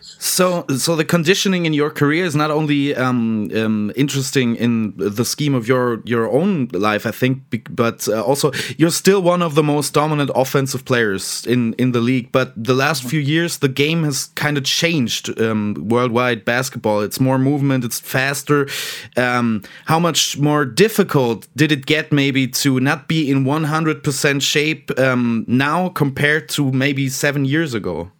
so, 0.18 0.64
so 0.76 0.96
the 0.96 1.04
conditioning 1.04 1.66
in 1.66 1.72
your 1.72 1.90
career 1.90 2.24
is 2.24 2.34
not 2.34 2.50
only 2.50 2.94
um, 2.94 3.50
um, 3.54 3.92
interesting 3.94 4.56
in 4.56 4.94
the 4.96 5.24
scheme 5.24 5.54
of 5.54 5.68
your 5.68 6.02
your 6.04 6.30
own 6.30 6.68
life, 6.72 7.06
I 7.06 7.12
think, 7.12 7.42
but 7.70 8.08
uh, 8.08 8.22
also 8.22 8.52
you're 8.76 8.90
still 8.90 9.22
one 9.22 9.42
of 9.42 9.54
the 9.54 9.62
most 9.62 9.94
dominant 9.94 10.30
offensive 10.34 10.84
players 10.84 11.46
in 11.46 11.74
in 11.74 11.92
the 11.92 12.00
league. 12.00 12.32
But 12.32 12.52
the 12.56 12.74
last 12.74 13.04
few 13.04 13.20
years, 13.20 13.58
the 13.58 13.68
game 13.68 14.04
has 14.04 14.26
kind 14.34 14.58
of 14.58 14.64
changed 14.64 15.40
um, 15.40 15.74
worldwide 15.88 16.44
basketball. 16.44 17.00
It's 17.00 17.20
more 17.20 17.38
movement, 17.38 17.84
it's 17.84 18.00
faster. 18.00 18.68
Um, 19.16 19.62
how 19.86 19.98
much 19.98 20.38
more 20.38 20.64
difficult 20.64 21.46
did 21.54 21.70
it 21.70 21.86
get 21.86 22.12
maybe 22.12 22.48
to 22.48 22.80
not 22.80 23.08
be 23.08 23.30
in 23.30 23.44
100% 23.44 24.42
shape 24.42 24.90
um, 24.98 25.44
now 25.46 25.88
compared 25.90 26.48
to 26.50 26.71
maybe 26.72 27.08
seven 27.08 27.44
years 27.44 27.74
ago? 27.74 28.10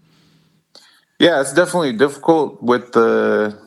Yeah, 1.19 1.41
it's 1.41 1.53
definitely 1.53 1.93
difficult 1.93 2.63
with 2.63 2.93
the 2.93 3.59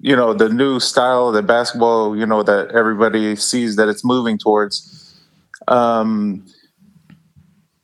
you 0.00 0.14
know 0.14 0.34
the 0.34 0.48
new 0.48 0.78
style 0.78 1.34
of 1.34 1.46
basketball 1.46 2.14
you 2.16 2.26
know 2.26 2.42
that 2.42 2.70
everybody 2.72 3.34
sees 3.34 3.76
that 3.76 3.88
it's 3.88 4.04
moving 4.04 4.38
towards. 4.38 5.14
Um, 5.68 6.46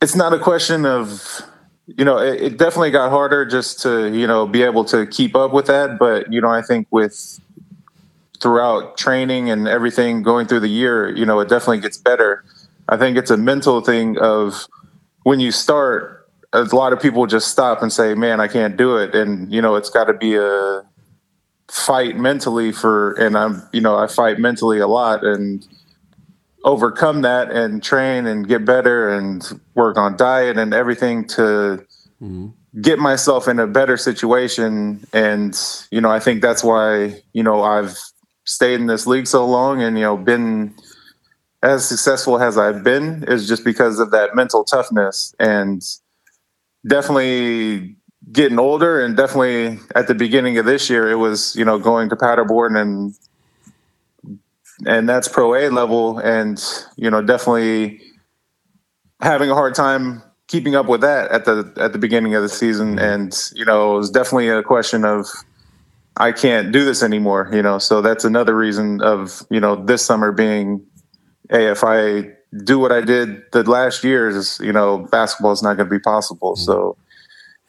it's 0.01 0.15
not 0.15 0.33
a 0.33 0.39
question 0.39 0.85
of 0.85 1.41
you 1.87 2.05
know 2.05 2.17
it, 2.17 2.41
it 2.41 2.57
definitely 2.57 2.91
got 2.91 3.09
harder 3.09 3.45
just 3.45 3.81
to 3.81 4.13
you 4.13 4.27
know 4.27 4.45
be 4.45 4.61
able 4.63 4.85
to 4.85 5.07
keep 5.07 5.35
up 5.35 5.53
with 5.53 5.67
that, 5.67 5.97
but 5.97 6.31
you 6.31 6.41
know 6.41 6.49
I 6.49 6.61
think 6.61 6.87
with 6.91 7.39
throughout 8.43 8.97
training 8.97 9.49
and 9.49 9.69
everything 9.69 10.21
going 10.21 10.45
through 10.45 10.59
the 10.59 10.67
year, 10.67 11.09
you 11.15 11.25
know, 11.25 11.39
it 11.39 11.47
definitely 11.47 11.79
gets 11.79 11.97
better. 11.97 12.43
I 12.89 12.97
think 12.97 13.17
it's 13.17 13.31
a 13.31 13.37
mental 13.37 13.79
thing 13.79 14.17
of 14.17 14.67
when 15.23 15.39
you 15.39 15.49
start, 15.49 16.22
a 16.53 16.63
lot 16.75 16.93
of 16.93 17.01
people 17.01 17.25
just 17.25 17.47
stop 17.49 17.81
and 17.81 17.91
say, 17.91 18.13
"Man, 18.13 18.39
I 18.39 18.47
can't 18.47 18.77
do 18.77 18.97
it," 18.97 19.15
and 19.15 19.51
you 19.51 19.61
know, 19.61 19.75
it's 19.75 19.89
got 19.89 20.05
to 20.05 20.13
be 20.13 20.35
a 20.35 20.83
fight 21.69 22.15
mentally 22.15 22.71
for. 22.71 23.13
And 23.13 23.37
I'm, 23.37 23.63
you 23.73 23.81
know, 23.81 23.97
I 23.97 24.07
fight 24.07 24.39
mentally 24.39 24.79
a 24.79 24.87
lot 24.87 25.23
and 25.23 25.67
overcome 26.63 27.23
that 27.23 27.51
and 27.51 27.83
train 27.83 28.25
and 28.25 28.47
get 28.47 28.65
better 28.65 29.09
and 29.09 29.59
work 29.73 29.97
on 29.97 30.15
diet 30.15 30.57
and 30.57 30.73
everything 30.73 31.27
to 31.27 31.85
mm-hmm. 32.21 32.47
get 32.79 32.99
myself 32.99 33.47
in 33.47 33.59
a 33.59 33.67
better 33.67 33.97
situation. 33.97 35.05
And 35.11 35.59
you 35.91 35.99
know, 35.99 36.11
I 36.11 36.19
think 36.19 36.41
that's 36.41 36.63
why 36.63 37.21
you 37.33 37.43
know 37.43 37.63
I've 37.63 37.97
stayed 38.45 38.79
in 38.79 38.87
this 38.87 39.07
league 39.07 39.27
so 39.27 39.45
long 39.45 39.81
and 39.81 39.97
you 39.97 40.03
know 40.03 40.17
been 40.17 40.75
as 41.63 41.87
successful 41.87 42.41
as 42.41 42.57
I've 42.57 42.83
been 42.83 43.23
is 43.27 43.47
just 43.47 43.63
because 43.63 43.97
of 43.97 44.11
that 44.11 44.35
mental 44.35 44.65
toughness 44.65 45.33
and 45.39 45.81
definitely 46.85 47.95
getting 48.31 48.59
older 48.59 49.03
and 49.03 49.17
definitely 49.17 49.79
at 49.95 50.07
the 50.07 50.15
beginning 50.15 50.57
of 50.57 50.65
this 50.65 50.89
year 50.89 51.09
it 51.11 51.15
was 51.15 51.55
you 51.55 51.65
know 51.65 51.77
going 51.77 52.09
to 52.09 52.15
paderborn 52.15 52.75
and 52.75 53.13
and 54.85 55.07
that's 55.07 55.27
pro 55.27 55.55
a 55.55 55.69
level 55.69 56.19
and 56.19 56.63
you 56.95 57.09
know 57.09 57.21
definitely 57.21 58.01
having 59.21 59.49
a 59.49 59.53
hard 59.53 59.75
time 59.75 60.21
keeping 60.47 60.75
up 60.75 60.87
with 60.87 61.01
that 61.01 61.31
at 61.31 61.45
the 61.45 61.73
at 61.77 61.93
the 61.93 61.99
beginning 61.99 62.35
of 62.35 62.43
the 62.43 62.49
season. 62.49 62.99
And 62.99 63.35
you 63.55 63.65
know 63.65 63.95
it 63.95 63.97
was 63.97 64.09
definitely 64.09 64.49
a 64.49 64.61
question 64.61 65.05
of 65.05 65.27
i 66.17 66.31
can't 66.31 66.71
do 66.71 66.85
this 66.85 67.01
anymore 67.01 67.49
you 67.51 67.61
know? 67.61 67.79
So 67.79 68.01
that's 68.01 68.23
another 68.23 68.55
reason 68.55 69.01
of 69.01 69.41
you 69.49 69.59
know 69.59 69.75
this 69.75 70.05
summer 70.05 70.31
being 70.31 70.85
hey 71.49 71.67
if 71.71 71.83
i 71.83 72.29
do 72.63 72.79
what 72.79 72.91
I 72.91 73.01
did 73.01 73.41
the 73.51 73.63
last 73.63 74.03
years, 74.03 74.59
you 74.59 74.71
know, 74.71 74.99
basketball 75.11 75.51
is 75.51 75.63
not 75.63 75.77
going 75.77 75.89
to 75.89 75.95
be 75.95 75.99
possible. 75.99 76.53
Mm-hmm. 76.53 76.63
So 76.63 76.97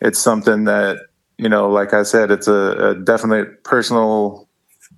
it's 0.01 0.19
something 0.19 0.65
that, 0.65 0.99
you 1.39 1.49
know, 1.49 1.69
like 1.69 1.95
I 1.95 2.03
said, 2.03 2.31
it's 2.31 2.49
a, 2.49 2.91
a, 2.91 2.95
definite 2.95 3.65
personal, 3.65 4.49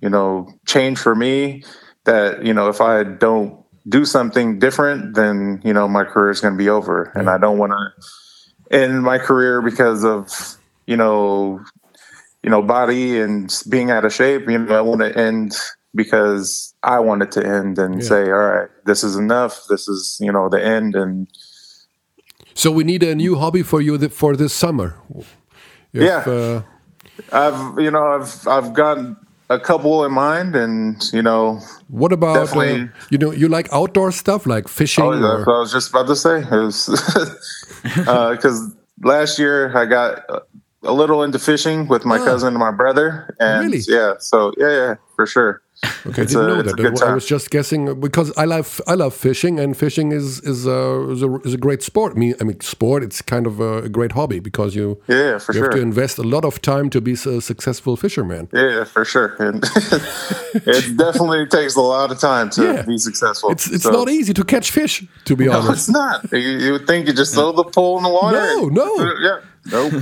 you 0.01 0.09
know, 0.09 0.47
change 0.65 0.99
for 0.99 1.15
me 1.15 1.63
that, 2.03 2.45
you 2.45 2.53
know, 2.53 2.67
if 2.67 2.81
I 2.81 3.03
don't 3.03 3.63
do 3.87 4.05
something 4.05 4.59
different, 4.59 5.15
then, 5.15 5.61
you 5.63 5.73
know, 5.73 5.87
my 5.87 6.03
career 6.03 6.29
is 6.29 6.41
going 6.41 6.53
to 6.53 6.57
be 6.57 6.69
over. 6.69 7.05
Mm-hmm. 7.05 7.19
And 7.19 7.29
I 7.29 7.37
don't 7.37 7.57
want 7.57 7.71
to 7.71 8.75
end 8.75 9.01
my 9.03 9.17
career 9.17 9.61
because 9.61 10.03
of, 10.03 10.57
you 10.85 10.97
know, 10.97 11.61
you 12.43 12.49
know, 12.49 12.61
body 12.61 13.19
and 13.19 13.53
being 13.69 13.91
out 13.91 14.05
of 14.05 14.13
shape. 14.13 14.47
You 14.49 14.59
know, 14.59 14.77
I 14.77 14.81
want 14.81 15.01
to 15.01 15.17
end 15.17 15.53
because 15.97 16.73
I 16.83 16.99
wanted 16.99 17.31
to 17.33 17.45
end 17.45 17.77
and 17.79 17.95
yeah. 17.95 18.07
say, 18.07 18.21
all 18.31 18.47
right, 18.47 18.69
this 18.85 19.03
is 19.03 19.17
enough. 19.17 19.65
This 19.67 19.89
is, 19.89 20.17
you 20.21 20.31
know, 20.31 20.47
the 20.47 20.63
end. 20.63 20.95
And 20.95 21.27
so 22.53 22.71
we 22.71 22.85
need 22.85 23.03
a 23.03 23.15
new 23.15 23.35
hobby 23.35 23.63
for 23.63 23.81
you 23.81 23.97
for 24.09 24.37
this 24.37 24.53
summer. 24.53 24.95
If, 25.17 25.35
yeah. 25.91 26.19
Uh, 26.19 26.61
I've, 27.33 27.79
you 27.79 27.91
know, 27.91 28.05
I've, 28.15 28.47
I've 28.47 28.73
got 28.73 28.99
a 29.49 29.59
couple 29.59 30.05
in 30.05 30.11
mind 30.11 30.55
and, 30.55 31.01
you 31.11 31.23
know, 31.23 31.59
what 31.87 32.13
about, 32.13 32.55
uh, 32.55 32.87
you 33.09 33.17
know, 33.17 33.31
you 33.31 33.47
like 33.49 33.67
outdoor 33.73 34.11
stuff 34.11 34.45
like 34.45 34.67
fishing? 34.67 35.03
Oh, 35.03 35.13
yeah, 35.13 35.43
I 35.45 35.59
was 35.59 35.71
just 35.71 35.89
about 35.89 36.07
to 36.07 36.15
say. 36.15 36.41
Because 36.41 36.87
uh, 38.07 38.69
last 39.03 39.39
year 39.39 39.75
I 39.75 39.85
got 39.85 40.23
a 40.83 40.93
little 40.93 41.23
into 41.23 41.39
fishing 41.39 41.87
with 41.87 42.05
my 42.05 42.19
oh. 42.19 42.25
cousin 42.25 42.49
and 42.49 42.59
my 42.59 42.71
brother. 42.71 43.35
And 43.39 43.65
really? 43.65 43.83
yeah, 43.87 44.13
so 44.19 44.53
yeah, 44.57 44.69
yeah, 44.69 44.95
for 45.15 45.25
sure. 45.25 45.61
Okay, 46.07 46.21
it's 46.21 46.35
I 46.35 46.39
didn't 46.39 46.59
a, 46.59 46.63
know 46.63 46.89
that. 46.89 47.03
I 47.03 47.13
was 47.13 47.25
just 47.25 47.49
guessing 47.49 47.99
because 47.99 48.31
I 48.37 48.45
love 48.45 48.79
I 48.87 48.93
love 48.93 49.13
fishing, 49.13 49.59
and 49.59 49.75
fishing 49.75 50.11
is 50.13 50.39
is 50.39 50.65
a, 50.65 51.09
is 51.09 51.21
a, 51.21 51.35
is 51.41 51.53
a 51.53 51.57
great 51.57 51.83
sport. 51.83 52.13
I 52.15 52.19
mean, 52.19 52.35
I 52.39 52.45
mean, 52.45 52.59
sport. 52.61 53.03
It's 53.03 53.21
kind 53.21 53.45
of 53.45 53.59
a, 53.59 53.89
great 53.89 54.13
hobby 54.13 54.39
because 54.39 54.73
you 54.73 55.01
yeah 55.07 55.37
for 55.37 55.53
you 55.53 55.59
sure. 55.59 55.63
have 55.65 55.73
to 55.73 55.81
invest 55.81 56.17
a 56.17 56.23
lot 56.23 56.45
of 56.45 56.61
time 56.61 56.89
to 56.91 57.01
be 57.01 57.13
a 57.13 57.41
successful 57.41 57.97
fisherman. 57.97 58.47
Yeah, 58.53 58.85
for 58.85 59.05
sure. 59.05 59.35
And 59.47 59.63
it 60.53 60.97
definitely 60.97 61.45
takes 61.45 61.75
a 61.75 61.81
lot 61.81 62.11
of 62.11 62.19
time 62.19 62.49
to 62.51 62.63
yeah. 62.63 62.81
be 62.81 62.97
successful. 62.97 63.51
It's 63.51 63.69
it's 63.69 63.83
so. 63.83 63.91
not 63.91 64.09
easy 64.09 64.33
to 64.33 64.43
catch 64.43 64.71
fish, 64.71 65.05
to 65.25 65.35
be 65.35 65.45
no, 65.45 65.59
honest. 65.59 65.71
it's 65.71 65.89
not. 65.89 66.31
You, 66.31 66.39
you, 66.39 66.71
would 66.73 66.87
think 66.87 67.07
you 67.07 67.13
just 67.13 67.33
throw 67.33 67.51
the 67.51 67.63
pole 67.63 67.97
in 67.97 68.03
the 68.03 68.09
water. 68.09 68.37
No, 68.37 68.69
no. 68.69 68.89
Yeah, 69.19 69.39
nope, 69.71 69.93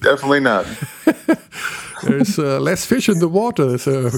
definitely 0.00 0.40
not. 0.40 0.66
There's 2.04 2.38
uh, 2.38 2.60
less 2.60 2.84
fish 2.84 3.08
in 3.08 3.18
the 3.18 3.28
water. 3.28 3.78
So 3.78 4.10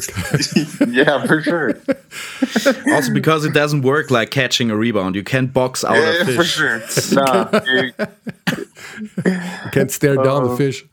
yeah, 0.89 1.25
for 1.27 1.43
sure. 1.43 1.79
also, 2.95 3.13
because 3.13 3.45
it 3.45 3.53
doesn't 3.53 3.83
work 3.83 4.11
like 4.11 4.31
catching 4.31 4.71
a 4.71 4.77
rebound, 4.77 5.15
you 5.15 5.23
can't 5.23 5.53
box 5.53 5.85
out 5.85 5.97
yeah, 5.97 6.21
a 6.21 6.25
fish. 6.25 6.37
for 6.37 6.45
sure. 6.45 6.81
No, 7.13 7.51
you, 7.67 7.93
you 9.25 9.71
can't 9.73 9.91
stare 9.91 10.17
down 10.17 10.49
the 10.49 10.57
fish. 10.57 10.85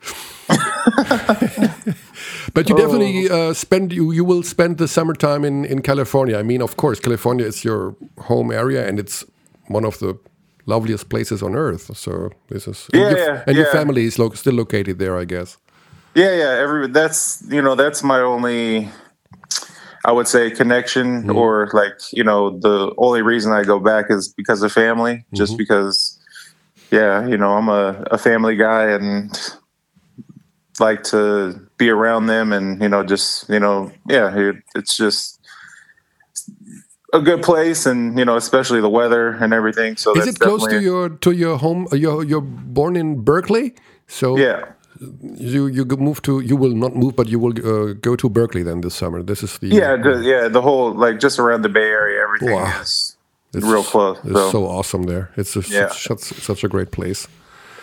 but 2.54 2.68
you 2.68 2.76
definitely 2.76 3.30
oh. 3.30 3.50
uh, 3.50 3.54
spend 3.54 3.94
you 3.94 4.12
you 4.12 4.26
will 4.26 4.44
spend 4.44 4.78
the 4.78 4.88
summertime 4.88 5.46
in 5.46 5.66
in 5.66 5.82
California. 5.82 6.38
I 6.38 6.44
mean, 6.44 6.62
of 6.62 6.76
course, 6.76 7.00
California 7.00 7.46
is 7.46 7.64
your 7.64 7.96
home 8.18 8.52
area, 8.52 8.88
and 8.88 9.00
it's 9.00 9.24
one 9.68 9.86
of 9.86 10.00
the 10.00 10.18
loveliest 10.66 11.10
places 11.10 11.42
on 11.42 11.56
earth. 11.56 11.96
So 11.96 12.30
this 12.50 12.68
is 12.68 12.90
yeah, 12.94 13.02
and, 13.02 13.18
your, 13.18 13.20
yeah, 13.20 13.44
and 13.48 13.56
yeah. 13.56 13.64
your 13.64 13.72
family 13.72 14.06
is 14.06 14.20
lo 14.20 14.30
still 14.32 14.56
located 14.56 15.00
there, 15.00 15.22
I 15.22 15.26
guess. 15.26 15.58
Yeah, 16.16 16.36
yeah. 16.36 16.58
Every 16.60 16.88
that's 16.88 17.44
you 17.50 17.62
know 17.62 17.76
that's 17.76 18.04
my 18.04 18.20
only, 18.20 18.90
I 20.06 20.12
would 20.12 20.28
say 20.28 20.52
connection 20.52 21.24
mm-hmm. 21.24 21.36
or 21.36 21.70
like 21.74 21.94
you 22.12 22.24
know 22.24 22.58
the 22.60 22.94
only 22.98 23.22
reason 23.22 23.52
I 23.52 23.64
go 23.64 23.80
back 23.80 24.06
is 24.10 24.28
because 24.28 24.62
of 24.62 24.72
family. 24.72 25.14
Mm-hmm. 25.16 25.36
Just 25.36 25.58
because, 25.58 26.20
yeah, 26.92 27.28
you 27.28 27.38
know 27.38 27.54
I'm 27.58 27.70
a, 27.70 28.04
a 28.12 28.18
family 28.18 28.56
guy 28.56 28.92
and 28.92 29.38
like 30.80 31.04
to 31.04 31.68
be 31.78 31.90
around 31.90 32.28
them 32.28 32.52
and 32.52 32.82
you 32.82 32.90
know 32.90 33.04
just 33.04 33.50
you 33.50 33.60
know 33.60 33.92
yeah 34.08 34.36
it, 34.36 34.56
it's 34.76 34.98
just 34.98 35.40
a 37.14 37.22
good 37.22 37.44
place 37.44 37.86
and 37.86 38.18
you 38.18 38.26
know 38.26 38.36
especially 38.36 38.82
the 38.82 38.90
weather 38.90 39.30
and 39.30 39.54
everything 39.54 39.96
so 39.96 40.18
is 40.18 40.28
it 40.28 40.40
close 40.40 40.66
to 40.68 40.82
your 40.82 41.10
to 41.10 41.32
your 41.32 41.58
home 41.58 41.88
you're, 41.92 42.24
you're 42.24 42.42
born 42.42 42.96
in 42.96 43.22
berkeley 43.22 43.76
so 44.08 44.36
yeah 44.38 44.66
you 45.00 45.68
you 45.68 45.86
move 45.86 46.22
to 46.22 46.40
you 46.42 46.56
will 46.56 46.76
not 46.76 46.96
move, 46.96 47.16
but 47.16 47.28
you 47.28 47.40
will 47.40 47.54
uh, 47.54 47.94
go 47.94 48.16
to 48.16 48.30
Berkeley 48.30 48.64
then 48.64 48.82
this 48.82 48.96
summer. 48.96 49.24
This 49.24 49.44
is 49.44 49.58
the 49.60 49.68
yeah 49.68 49.96
the, 49.96 50.22
yeah 50.22 50.48
the 50.48 50.62
whole 50.62 50.94
like 50.94 51.20
just 51.20 51.40
around 51.40 51.64
the 51.64 51.70
Bay 51.70 51.90
Area. 51.90 52.22
Everything 52.22 52.52
wow. 52.52 52.82
is 52.82 53.18
it's, 53.54 53.66
real 53.66 53.84
close. 53.84 54.18
It's 54.24 54.34
so. 54.34 54.52
so 54.52 54.66
awesome 54.66 55.04
there. 55.04 55.32
It's 55.38 55.56
a, 55.56 55.62
yeah. 55.62 55.90
such, 55.90 56.20
such 56.20 56.64
a 56.64 56.68
great 56.68 56.92
place. 56.92 57.28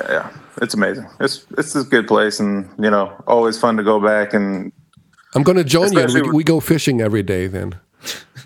Yeah, 0.00 0.30
it's 0.62 0.74
amazing. 0.74 1.06
It's 1.20 1.46
it's 1.58 1.76
a 1.76 1.84
good 1.84 2.06
place, 2.06 2.40
and 2.40 2.68
you 2.78 2.90
know, 2.90 3.12
always 3.26 3.58
fun 3.58 3.76
to 3.76 3.82
go 3.82 4.00
back 4.00 4.34
and. 4.34 4.72
I'm 5.34 5.44
gonna 5.44 5.62
join 5.62 5.92
you. 5.92 6.06
We, 6.12 6.30
we, 6.30 6.44
go 6.44 6.58
fishing 6.58 7.00
every 7.00 7.22
day 7.22 7.46
then. 7.46 7.78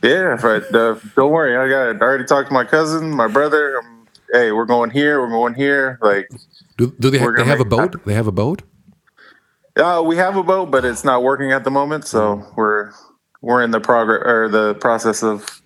Yeah, 0.03 0.37
right. 0.45 0.63
Uh, 0.75 0.97
don't 1.17 1.31
worry. 1.31 1.57
I 1.57 1.69
got. 1.69 2.03
I 2.03 2.07
already 2.07 2.25
talked 2.25 2.49
to 2.49 2.55
my 2.55 2.65
cousin, 2.65 3.11
my 3.11 3.29
brother. 3.29 3.79
Um, 3.79 4.07
hey, 4.33 4.53
we're 4.53 4.67
going 4.67 4.91
here. 4.91 5.21
We're 5.21 5.31
going 5.31 5.55
here. 5.55 5.99
Like 6.03 6.29
do, 6.77 6.95
do 6.99 7.11
they, 7.11 7.19
ha 7.19 7.31
they 7.37 7.45
have 7.45 7.61
a 7.61 7.65
boat? 7.65 8.05
They 8.05 8.15
have 8.15 8.27
a 8.27 8.33
boat? 8.33 8.63
Uh, 9.77 10.03
we 10.05 10.17
have 10.17 10.37
a 10.37 10.43
boat, 10.43 10.71
but 10.71 10.85
it's 10.85 11.05
not 11.05 11.23
working 11.23 11.53
at 11.53 11.65
the 11.65 11.71
moment. 11.71 12.07
So 12.07 12.47
we're 12.57 12.93
we're 13.41 13.63
in 13.63 13.71
the 13.71 13.81
progress 13.81 14.23
or 14.25 14.49
the 14.49 14.75
process 14.75 15.23
of 15.23 15.63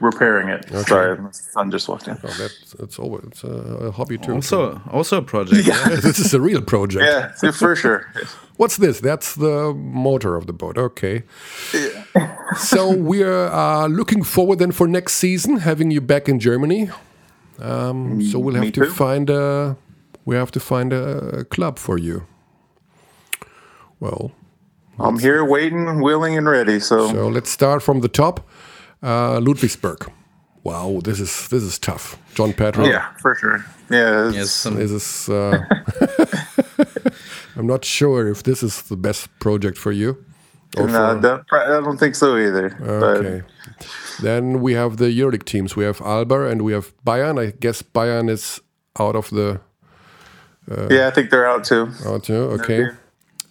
repairing 0.00 0.48
it. 0.48 0.68
Sorry, 0.86 1.18
my 1.18 1.30
son 1.30 1.70
just 1.70 1.88
walked 1.88 2.08
in. 2.08 2.18
Oh, 2.22 2.28
that's, 2.38 2.72
that's 2.72 2.98
over. 2.98 3.26
It's 3.26 3.44
a, 3.44 3.48
a 3.48 3.90
hobby 3.90 4.18
too. 4.18 4.34
Also, 4.34 4.80
also 4.90 5.18
a 5.18 5.22
project. 5.22 5.66
this 6.02 6.18
is 6.18 6.34
a 6.34 6.40
real 6.40 6.62
project. 6.62 7.04
Yeah, 7.04 7.50
for 7.52 7.76
sure. 7.76 8.12
What's 8.56 8.78
this? 8.78 9.00
That's 9.00 9.34
the 9.34 9.74
motor 9.74 10.36
of 10.36 10.46
the 10.46 10.52
boat. 10.52 10.78
Okay. 10.78 11.24
Yeah. 11.74 12.36
so 12.58 12.94
we're 12.94 13.48
uh, 13.48 13.86
looking 13.88 14.22
forward 14.22 14.58
then 14.58 14.72
for 14.72 14.86
next 14.86 15.14
season, 15.14 15.58
having 15.58 15.90
you 15.90 16.00
back 16.00 16.28
in 16.28 16.40
Germany. 16.40 16.90
Um, 17.60 18.20
so 18.22 18.38
we'll 18.38 18.54
have 18.54 18.64
Me 18.64 18.70
to 18.72 18.84
too. 18.86 18.90
find 18.90 19.30
a 19.30 19.76
we 20.24 20.36
have 20.36 20.50
to 20.52 20.60
find 20.60 20.92
a 20.92 21.44
club 21.44 21.78
for 21.78 21.98
you. 21.98 22.26
Well, 24.00 24.32
I'm 24.98 25.18
here 25.18 25.44
waiting, 25.44 26.00
willing, 26.02 26.36
and 26.36 26.48
ready. 26.48 26.80
So, 26.80 27.08
so 27.12 27.28
let's 27.28 27.50
start 27.50 27.82
from 27.82 28.00
the 28.00 28.08
top. 28.08 28.40
Uh, 29.02 29.38
Ludwigsburg. 29.40 30.08
Wow, 30.64 31.00
this 31.04 31.20
is 31.20 31.48
this 31.48 31.62
is 31.62 31.78
tough. 31.78 32.16
John 32.34 32.52
Patrick. 32.52 32.88
yeah, 32.88 33.06
for 33.22 33.34
sure. 33.36 33.64
Yeah, 33.90 34.30
Yes, 34.32 34.50
some- 34.50 34.74
This 34.76 34.90
is. 34.90 35.28
Uh, 35.28 35.58
I'm 37.56 37.66
not 37.66 37.84
sure 37.84 38.28
if 38.28 38.42
this 38.42 38.62
is 38.62 38.82
the 38.82 38.96
best 38.96 39.28
project 39.38 39.78
for 39.78 39.92
you. 39.92 40.16
or 40.76 40.86
no, 40.88 41.14
for- 41.14 41.20
that- 41.20 41.44
I 41.52 41.80
don't 41.80 41.98
think 41.98 42.14
so 42.16 42.36
either. 42.36 42.76
Okay. 42.82 43.42
Then 44.22 44.60
we 44.60 44.72
have 44.74 44.96
the 44.96 45.06
EuroLeague 45.06 45.44
teams. 45.44 45.76
We 45.76 45.84
have 45.84 46.00
Alba 46.00 46.46
and 46.46 46.62
we 46.62 46.72
have 46.72 46.92
Bayern. 47.04 47.38
I 47.40 47.52
guess 47.60 47.82
Bayern 47.82 48.30
is 48.30 48.60
out 48.98 49.14
of 49.16 49.30
the 49.30 49.60
But 50.66 50.90
yeah, 50.90 51.06
I 51.08 51.10
think 51.10 51.30
they're 51.30 51.46
out 51.46 51.64
too. 51.64 51.90
out 52.06 52.24
too. 52.24 52.34
Okay. 52.60 52.88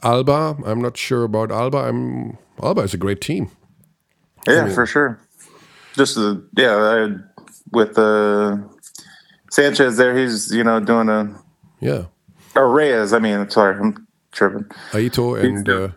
Alba. 0.04 0.58
I'm 0.66 0.82
not 0.82 0.98
sure 0.98 1.24
about 1.24 1.52
Alba. 1.52 1.78
I'm 1.78 2.38
Alba 2.62 2.82
is 2.82 2.94
a 2.94 2.98
great 2.98 3.22
team. 3.22 3.50
Yeah, 4.48 4.70
for 4.74 4.86
sure. 4.86 5.20
Just 5.96 6.16
the 6.16 6.44
yeah, 6.58 6.76
I, 6.76 7.44
with 7.72 7.98
uh, 7.98 8.58
Sanchez 9.50 9.98
there, 9.98 10.16
he's 10.18 10.52
you 10.54 10.64
know 10.64 10.80
doing 10.80 11.10
a 11.10 11.34
Yeah. 11.80 12.06
or 12.56 12.70
Reyes. 12.70 13.14
I 13.14 13.20
mean, 13.20 13.50
sorry, 13.50 13.78
I'm 13.80 14.08
tripping. 14.32 14.66
Aito 14.92 15.40
and 15.42 15.68
uh, 15.70 15.90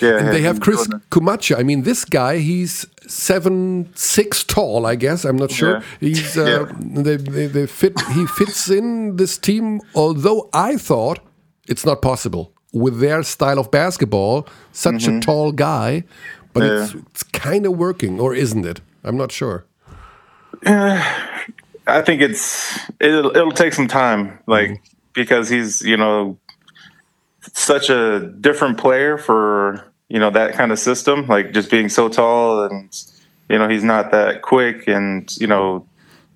Yeah, 0.00 0.18
and 0.18 0.28
they 0.28 0.42
have 0.42 0.60
Chris 0.60 0.86
Kumacha. 1.10 1.58
I 1.58 1.62
mean, 1.62 1.82
this 1.82 2.04
guy 2.04 2.38
he's 2.38 2.86
seven 3.10 3.90
six 3.94 4.44
tall. 4.44 4.86
I 4.86 4.94
guess 4.96 5.24
I'm 5.24 5.36
not 5.36 5.50
sure. 5.50 5.74
Yeah. 6.00 6.08
He's 6.08 6.38
uh, 6.44 6.44
Yeah. 6.44 7.02
they, 7.02 7.16
they 7.16 7.46
they 7.46 7.66
fit. 7.66 7.92
He 8.14 8.26
fits 8.26 8.70
in 8.70 9.16
this 9.16 9.38
team. 9.38 9.80
Although 9.94 10.48
I 10.52 10.76
thought 10.76 11.18
it's 11.68 11.84
not 11.84 12.00
possible 12.02 12.52
with 12.72 13.00
their 13.00 13.22
style 13.22 13.58
of 13.58 13.70
basketball. 13.70 14.46
Such 14.72 15.06
a 15.08 15.20
tall 15.20 15.52
guy, 15.52 16.04
but 16.52 16.62
it's 16.62 16.90
Mm-hmm. 16.92 16.98
Yeah. 16.98 17.04
it's 17.10 17.22
kind 17.24 17.66
of 17.66 17.72
working, 17.76 18.20
or 18.20 18.34
isn't 18.34 18.64
it? 18.66 18.80
I'm 19.04 19.16
not 19.16 19.32
sure. 19.32 19.64
I 20.66 22.02
think 22.02 22.20
it's 22.22 22.78
it'll, 23.00 23.34
it'll 23.36 23.52
take 23.52 23.72
some 23.74 23.88
time, 23.88 24.38
like 24.46 24.82
because 25.12 25.48
he's 25.48 25.82
you 25.82 25.96
know 25.96 26.38
such 27.54 27.90
a 27.90 28.20
different 28.40 28.78
player 28.78 29.18
for 29.18 29.82
you 30.10 30.18
know 30.18 30.30
that 30.30 30.52
kind 30.54 30.72
of 30.72 30.78
system, 30.78 31.26
like 31.26 31.52
just 31.52 31.70
being 31.70 31.88
so 31.88 32.08
tall 32.08 32.64
and 32.64 32.94
you 33.48 33.58
know 33.58 33.68
he's 33.68 33.84
not 33.84 34.10
that 34.10 34.42
quick, 34.42 34.86
and 34.88 35.34
you 35.38 35.46
know 35.46 35.86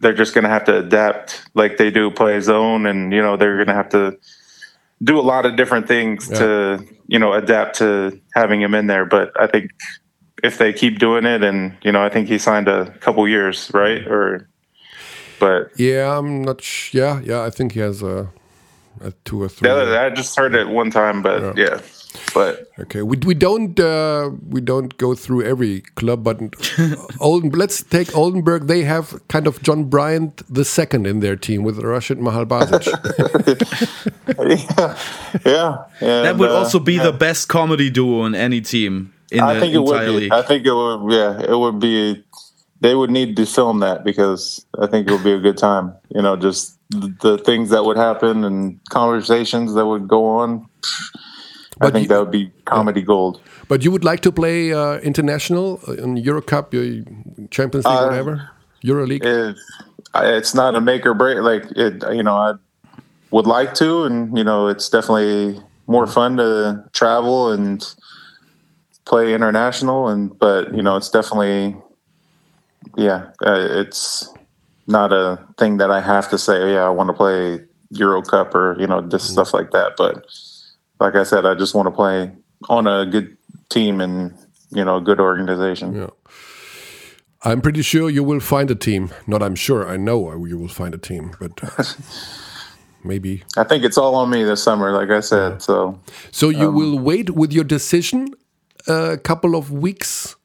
they're 0.01 0.14
just 0.14 0.35
gonna 0.35 0.49
have 0.49 0.64
to 0.64 0.79
adapt 0.79 1.45
like 1.55 1.77
they 1.77 1.91
do 1.91 2.11
play 2.11 2.41
zone, 2.41 2.87
and 2.87 3.12
you 3.12 3.20
know 3.20 3.37
they're 3.37 3.59
gonna 3.59 3.77
have 3.77 3.89
to 3.91 4.16
do 5.03 5.18
a 5.18 5.22
lot 5.22 5.45
of 5.45 5.57
different 5.57 5.89
things 5.89 6.29
to 6.29 6.87
you 7.09 7.18
know 7.18 7.33
adapt 7.33 7.77
to 7.79 8.18
having 8.33 8.62
him 8.62 8.75
in 8.75 8.87
there. 8.87 9.05
But 9.05 9.33
I 9.39 9.49
think 9.49 9.72
if 10.43 10.57
they 10.57 10.72
keep 10.72 10.99
doing 10.99 11.27
it, 11.27 11.43
and 11.43 11.77
you 11.83 11.91
know 11.91 12.03
I 12.03 12.09
think 12.09 12.29
he 12.29 12.39
signed 12.39 12.68
a 12.68 12.91
couple 12.99 13.27
years, 13.27 13.70
right? 13.75 14.07
Or 14.07 14.49
but 15.41 15.72
Yeah, 15.77 16.16
I'm 16.16 16.43
not. 16.43 16.62
Sh- 16.62 16.95
yeah, 16.95 17.20
yeah. 17.20 17.43
I 17.43 17.51
think 17.51 17.72
he 17.72 17.81
has 17.81 18.03
a, 18.03 18.31
a 19.01 19.11
two 19.25 19.43
or 19.43 19.49
three. 19.49 19.68
Yeah, 19.68 20.07
I 20.07 20.11
just 20.11 20.37
heard 20.37 20.55
it 20.55 20.68
one 20.68 20.91
time, 20.91 21.22
but 21.22 21.57
yeah. 21.57 21.81
But 22.32 22.68
Okay, 22.78 23.02
we, 23.02 23.16
we 23.18 23.34
don't 23.34 23.78
uh, 23.78 24.30
we 24.48 24.60
don't 24.60 24.96
go 24.98 25.14
through 25.14 25.42
every 25.42 25.82
club, 25.94 26.24
but 26.24 26.40
Olden, 27.20 27.50
let's 27.50 27.82
take 27.82 28.14
Oldenburg. 28.16 28.66
They 28.66 28.82
have 28.82 29.20
kind 29.28 29.46
of 29.46 29.62
John 29.62 29.84
Bryant 29.84 30.42
the 30.52 30.64
second 30.64 31.06
in 31.06 31.20
their 31.20 31.36
team 31.36 31.62
with 31.62 31.78
Rashid 31.78 32.18
Mahalbazic. 32.18 32.86
yeah, 35.44 35.84
yeah. 36.00 36.22
That 36.22 36.36
would 36.36 36.50
uh, 36.50 36.58
also 36.58 36.78
be 36.78 36.98
the 36.98 37.12
best 37.12 37.48
comedy 37.48 37.90
duo 37.90 38.24
in 38.24 38.34
any 38.34 38.60
team 38.60 39.12
in 39.30 39.40
I 39.40 39.54
the 39.54 39.60
think 39.60 39.74
it 39.74 39.78
entire 39.78 39.98
would 39.98 40.06
be. 40.06 40.20
league. 40.20 40.32
I 40.32 40.42
think 40.42 40.66
it 40.66 40.72
would. 40.72 41.12
Yeah, 41.12 41.40
it 41.40 41.58
would 41.58 41.80
be. 41.80 42.24
They 42.80 42.94
would 42.94 43.10
need 43.10 43.36
to 43.36 43.46
film 43.46 43.80
that 43.80 44.04
because 44.04 44.66
I 44.78 44.86
think 44.86 45.08
it 45.08 45.12
would 45.12 45.24
be 45.24 45.32
a 45.32 45.40
good 45.40 45.56
time. 45.56 45.94
You 46.10 46.22
know, 46.22 46.36
just 46.36 46.78
the, 46.90 47.14
the 47.20 47.38
things 47.38 47.70
that 47.70 47.84
would 47.84 47.96
happen 47.96 48.44
and 48.44 48.80
conversations 48.90 49.74
that 49.74 49.86
would 49.86 50.08
go 50.08 50.26
on. 50.26 50.68
I 51.81 51.91
think 51.91 52.05
you- 52.05 52.09
that 52.09 52.20
would 52.20 52.31
be 52.31 52.51
comedy 52.64 53.03
gold. 53.03 53.41
but 53.68 53.85
you 53.85 53.91
would 53.91 54.05
like 54.05 54.20
to 54.20 54.33
play 54.33 54.72
uh, 54.72 54.99
international 55.01 55.81
uh, 55.89 55.93
in 55.95 56.16
Euro 56.18 56.41
Cup, 56.43 56.72
uh, 56.75 56.79
Champions 57.51 57.85
League, 57.87 57.99
Uh, 57.99 58.07
whatever, 58.07 58.51
Euro 58.83 59.07
League. 59.07 59.25
If 59.25 59.57
it's 60.14 60.55
not 60.55 60.75
a 60.77 60.81
make 60.81 61.05
or 61.07 61.14
break, 61.14 61.39
like 61.39 61.64
it, 61.77 62.03
you 62.12 62.22
know, 62.22 62.37
I 62.37 62.55
would 63.31 63.47
like 63.47 63.75
to, 63.75 64.05
and 64.05 64.37
you 64.39 64.45
know, 64.45 64.68
it's 64.68 64.89
definitely 64.89 65.61
more 65.87 66.07
fun 66.07 66.37
to 66.37 66.85
travel 66.93 67.51
and 67.53 67.85
play 69.05 69.35
international, 69.35 70.09
and 70.09 70.39
but 70.39 70.72
you 70.75 70.83
know, 70.83 70.97
it's 70.97 71.11
definitely, 71.11 71.77
yeah, 72.97 73.31
uh, 73.45 73.59
it's 73.83 74.29
not 74.87 75.12
a 75.12 75.39
thing 75.59 75.79
that 75.79 75.91
I 75.91 76.01
have 76.01 76.29
to 76.31 76.39
say. 76.39 76.72
Yeah, 76.75 76.85
I 76.87 76.91
want 76.91 77.09
to 77.09 77.14
play 77.14 77.61
Euro 77.91 78.22
Cup 78.22 78.55
or 78.55 78.77
you 78.79 78.87
know, 78.87 79.01
just 79.03 79.31
stuff 79.31 79.53
like 79.53 79.70
that. 79.72 79.93
But 79.97 80.25
like 81.01 81.14
I 81.14 81.22
said, 81.24 81.45
I 81.47 81.55
just 81.55 81.74
want 81.74 81.86
to 81.86 81.90
play 81.92 82.32
on 82.68 82.86
a 82.86 83.07
good 83.07 83.36
team 83.68 84.01
and 84.01 84.34
you 84.74 84.84
know, 84.84 84.97
a 84.97 85.01
good 85.01 85.20
organization. 85.20 85.95
Yeah. 85.95 86.11
I'm 87.42 87.61
pretty 87.61 87.82
sure 87.82 88.09
you 88.11 88.24
will 88.24 88.40
find 88.40 88.70
a 88.70 88.74
team. 88.74 89.11
Not 89.26 89.42
I'm 89.42 89.55
sure, 89.55 89.86
I 89.88 89.97
know 89.97 90.45
you 90.45 90.59
will 90.59 90.68
find 90.68 90.95
a 90.95 90.99
team, 90.99 91.32
but 91.38 91.53
uh, 91.62 91.84
maybe. 93.05 93.45
I 93.57 93.64
think 93.64 93.84
it's 93.84 93.99
all 93.99 94.14
on 94.14 94.30
me 94.30 94.45
this 94.45 94.62
summer, 94.62 94.90
like 94.92 95.11
I 95.11 95.20
said. 95.20 95.62
So 95.62 96.01
So 96.32 96.49
you 96.49 96.68
Um, 96.68 96.74
will 96.74 96.99
wait 96.99 97.30
with 97.30 97.53
your 97.53 97.64
decision 97.64 98.28
a 98.88 99.18
couple 99.18 99.55
of 99.55 99.70
weeks 99.70 100.36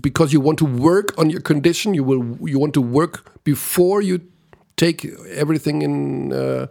because 0.00 0.32
you 0.32 0.40
want 0.40 0.58
to 0.58 0.64
work 0.66 1.16
on 1.16 1.30
your 1.30 1.40
condition. 1.40 1.94
You 1.94 2.04
will 2.04 2.36
you 2.48 2.58
want 2.58 2.74
to 2.74 2.82
work 2.82 3.42
before 3.44 4.02
you 4.02 4.20
take 4.76 5.04
everything 5.30 5.82
in. 5.82 6.32
Uh, 6.32 6.66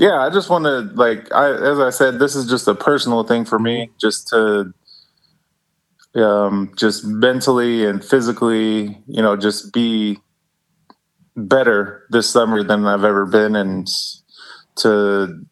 Yeah, 0.00 0.20
I 0.20 0.30
just 0.30 0.48
want 0.48 0.64
to 0.64 0.80
like 0.94 1.30
I 1.30 1.52
as 1.52 1.78
I 1.78 1.90
said, 1.90 2.18
this 2.20 2.34
is 2.34 2.48
just 2.48 2.66
a 2.66 2.74
personal 2.74 3.22
thing 3.22 3.44
for 3.44 3.58
me, 3.58 3.90
just 4.00 4.28
to 4.28 4.72
um 6.14 6.72
just 6.74 7.04
mentally 7.04 7.84
and 7.84 8.02
physically, 8.02 8.98
you 9.06 9.22
know, 9.22 9.36
just 9.36 9.74
be 9.74 10.18
better 11.36 12.06
this 12.08 12.30
summer 12.30 12.62
than 12.64 12.86
I've 12.86 13.04
ever 13.04 13.26
been 13.26 13.54
and 13.54 13.86
to 14.76 15.44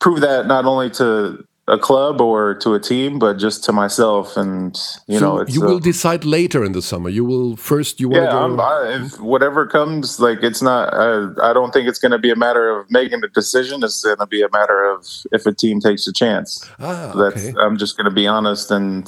prove 0.00 0.20
that 0.20 0.46
not 0.46 0.66
only 0.66 0.90
to 0.90 1.46
a 1.68 1.78
club 1.78 2.20
or 2.20 2.54
to 2.54 2.74
a 2.74 2.80
team, 2.80 3.18
but 3.18 3.34
just 3.34 3.62
to 3.64 3.72
myself 3.72 4.36
and 4.36 4.76
you 5.06 5.18
so 5.18 5.24
know, 5.24 5.38
it's 5.40 5.54
you 5.54 5.62
uh, 5.62 5.66
will 5.66 5.78
decide 5.78 6.24
later 6.24 6.64
in 6.64 6.72
the 6.72 6.80
summer. 6.80 7.10
You 7.10 7.24
will 7.24 7.56
first. 7.56 8.00
You 8.00 8.08
want 8.08 8.24
yeah, 8.24 8.30
to 8.30 8.36
I'm, 8.36 8.56
go. 8.56 8.62
I, 8.62 8.98
whatever 9.20 9.66
comes, 9.66 10.18
like 10.18 10.42
it's 10.42 10.62
not. 10.62 10.94
I, 10.94 11.50
I 11.50 11.52
don't 11.52 11.72
think 11.72 11.88
it's 11.88 11.98
going 11.98 12.12
to 12.12 12.18
be 12.18 12.30
a 12.30 12.36
matter 12.36 12.70
of 12.70 12.90
making 12.90 13.22
a 13.22 13.28
decision. 13.28 13.84
It's 13.84 14.02
going 14.02 14.18
to 14.18 14.26
be 14.26 14.42
a 14.42 14.48
matter 14.50 14.84
of 14.84 15.06
if 15.30 15.44
a 15.46 15.52
team 15.52 15.80
takes 15.80 16.06
a 16.06 16.12
chance. 16.12 16.68
ah, 16.78 17.12
That's. 17.14 17.48
okay. 17.48 17.58
I'm 17.60 17.76
just 17.76 17.96
going 17.96 18.06
to 18.06 18.14
be 18.14 18.26
honest, 18.26 18.70
and 18.70 19.04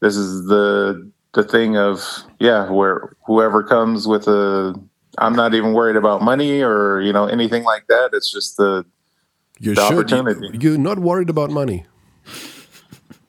this 0.00 0.16
is 0.16 0.46
the 0.46 1.10
the 1.34 1.44
thing 1.44 1.76
of 1.76 2.02
yeah, 2.40 2.70
where 2.70 3.16
whoever 3.26 3.62
comes 3.62 4.06
with 4.06 4.26
a. 4.26 4.74
I'm 5.18 5.34
not 5.34 5.52
even 5.54 5.72
worried 5.72 5.96
about 5.96 6.22
money 6.22 6.62
or 6.62 7.00
you 7.00 7.12
know 7.12 7.26
anything 7.26 7.64
like 7.64 7.86
that. 7.88 8.10
It's 8.12 8.32
just 8.32 8.56
the 8.56 8.84
You 9.60 9.74
the 9.74 9.86
should. 9.88 9.98
opportunity. 10.12 10.58
You're 10.60 10.78
not 10.78 10.98
worried 10.98 11.30
about 11.30 11.50
money. 11.50 11.84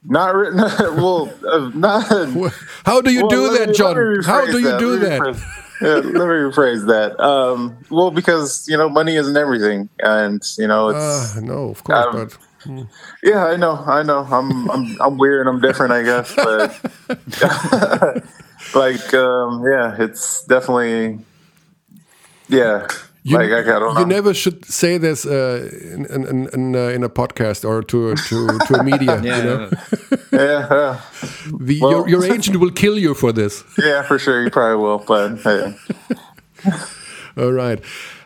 not 0.05 0.36
written. 0.36 0.57
well, 0.97 1.32
uh, 1.47 1.71
not. 1.73 2.05
How 2.86 3.01
do 3.01 3.11
you 3.11 3.21
Well, 3.21 3.30
do 3.30 3.57
that, 3.57 3.69
me- 3.69 3.75
John? 3.75 4.21
How 4.23 4.45
do 4.45 4.59
you 4.59 4.77
do 4.80 4.91
Let 4.97 5.01
that? 5.09 5.21
rephrase- 5.21 5.43
yeah, 5.82 5.88
let 5.95 6.03
me 6.03 6.38
rephrase 6.49 6.86
that. 6.88 7.17
Um, 7.23 7.77
well, 7.89 8.11
because 8.11 8.65
you 8.67 8.77
know, 8.77 8.89
money 8.89 9.15
isn't 9.15 9.36
everything, 9.38 9.88
and 9.99 10.41
you 10.57 10.67
know, 10.67 10.89
it's 10.89 11.38
Uh, 11.38 11.39
no, 11.41 11.69
of 11.69 11.84
course, 11.84 12.05
Um, 12.05 12.27
but 12.27 12.88
yeah, 13.23 13.45
I 13.45 13.55
know, 13.55 13.75
I 13.88 14.03
know, 14.03 14.19
I'm 14.30 14.69
I'm 14.69 15.01
I'm 15.01 15.17
weird, 15.17 15.47
I'm 15.47 15.61
different, 15.61 15.93
I 15.93 16.03
guess, 16.03 16.36
but 16.36 16.75
like, 18.75 19.13
um, 19.13 19.63
yeah, 19.65 19.95
it's 19.97 20.43
definitely, 20.43 21.19
yeah, 22.49 22.86
You, 23.24 23.38
like 23.38 23.51
I, 23.51 23.59
I 23.59 23.80
don't 23.80 23.93
you 23.95 23.99
know. 23.99 24.05
never 24.05 24.34
should 24.34 24.63
say 24.65 24.97
this 24.97 25.26
uh, 25.26 25.70
in, 25.93 26.05
in, 26.05 26.47
in, 26.53 26.76
uh, 26.76 26.80
in 26.95 27.03
a 27.03 27.09
podcast 27.09 27.67
or 27.67 27.84
to 27.84 28.15
to, 28.15 28.59
to 28.67 28.74
a 28.80 28.84
media. 28.84 29.20
Yeah, 29.24 29.38
you 29.38 29.43
know? 29.43 29.70
yeah, 30.32 30.67
yeah, 30.72 31.01
The, 31.59 31.80
Well- 31.82 31.91
your, 31.91 32.07
your 32.09 32.24
agent 32.34 32.57
will 32.59 32.72
kill 32.72 32.97
you 32.97 33.13
for 33.13 33.32
this. 33.34 33.63
yeah, 33.78 34.03
for 34.03 34.17
sure. 34.20 34.41
You 34.43 34.49
probably 34.49 34.82
will, 34.84 34.99
but 34.99 35.38
hey. 35.41 35.76
All 37.38 37.51
right. 37.51 37.80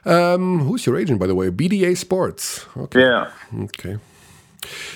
Um, 0.06 0.60
who's 0.60 0.86
your 0.86 0.98
agent, 0.98 1.20
by 1.20 1.28
the 1.28 1.36
way? 1.36 1.50
BDA 1.50 1.96
Sports. 1.98 2.66
Okay. 2.78 3.02
yeah. 3.02 3.32
Okay. 3.64 3.98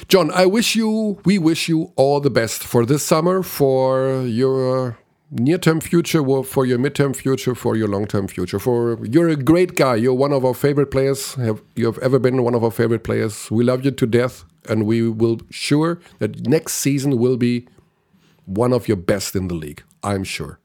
John, 0.07 0.31
I 0.31 0.45
wish 0.45 0.75
you, 0.75 1.19
we 1.25 1.37
wish 1.39 1.67
you 1.67 1.91
all 1.95 2.19
the 2.21 2.29
best 2.29 2.63
for 2.63 2.85
this 2.85 3.03
summer, 3.03 3.43
for 3.43 4.21
your 4.25 4.97
near 5.31 5.57
term 5.57 5.79
future, 5.81 6.23
for 6.43 6.65
your 6.65 6.77
midterm 6.77 7.15
future, 7.15 7.55
for 7.55 7.75
your 7.75 7.87
long 7.87 8.05
term 8.05 8.27
future. 8.27 8.59
For 8.59 9.05
you're 9.05 9.29
a 9.29 9.35
great 9.35 9.75
guy. 9.75 9.95
You're 9.95 10.13
one 10.13 10.33
of 10.33 10.45
our 10.45 10.53
favorite 10.53 10.91
players. 10.91 11.35
Have 11.35 11.61
you 11.75 11.85
have 11.85 11.97
ever 11.99 12.19
been 12.19 12.43
one 12.43 12.55
of 12.55 12.63
our 12.63 12.71
favorite 12.71 13.03
players? 13.03 13.49
We 13.51 13.63
love 13.63 13.83
you 13.85 13.91
to 13.91 14.05
death, 14.07 14.45
and 14.69 14.85
we 14.85 15.09
will 15.09 15.39
sure 15.49 15.99
that 16.19 16.47
next 16.47 16.75
season 16.75 17.17
will 17.17 17.37
be 17.37 17.67
one 18.45 18.73
of 18.73 18.87
your 18.87 18.97
best 18.97 19.35
in 19.35 19.47
the 19.47 19.55
league. 19.55 19.83
I'm 20.03 20.23
sure. 20.23 20.59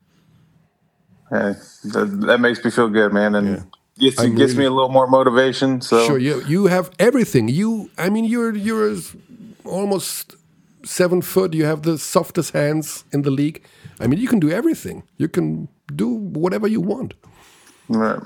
Hey, 1.30 1.54
that, 1.84 2.24
that 2.26 2.40
makes 2.40 2.62
me 2.64 2.70
feel 2.70 2.88
good, 2.88 3.12
man, 3.12 3.34
and 3.34 3.66
gets 3.98 4.20
I'm 4.20 4.34
gets 4.34 4.52
really- 4.52 4.58
me 4.58 4.64
a 4.66 4.70
little 4.70 4.90
more 4.90 5.06
motivation. 5.06 5.80
So 5.80 6.06
Sure, 6.06 6.18
you 6.18 6.42
you 6.46 6.66
have 6.66 6.90
everything. 6.98 7.48
You, 7.48 7.90
I 7.98 8.10
mean, 8.10 8.24
you're 8.24 8.54
you're 8.54 8.98
almost 9.64 10.36
seven 10.84 11.22
foot. 11.22 11.54
You 11.54 11.64
have 11.64 11.82
the 11.82 11.98
softest 11.98 12.52
hands 12.52 13.04
in 13.12 13.22
the 13.22 13.30
league. 13.30 13.64
I 14.00 14.06
mean, 14.06 14.20
you 14.20 14.28
can 14.28 14.40
do 14.40 14.50
everything. 14.50 15.02
You 15.16 15.28
can 15.28 15.68
do 15.94 16.08
whatever 16.08 16.66
you 16.66 16.80
want. 16.80 17.14
Right. 17.88 18.20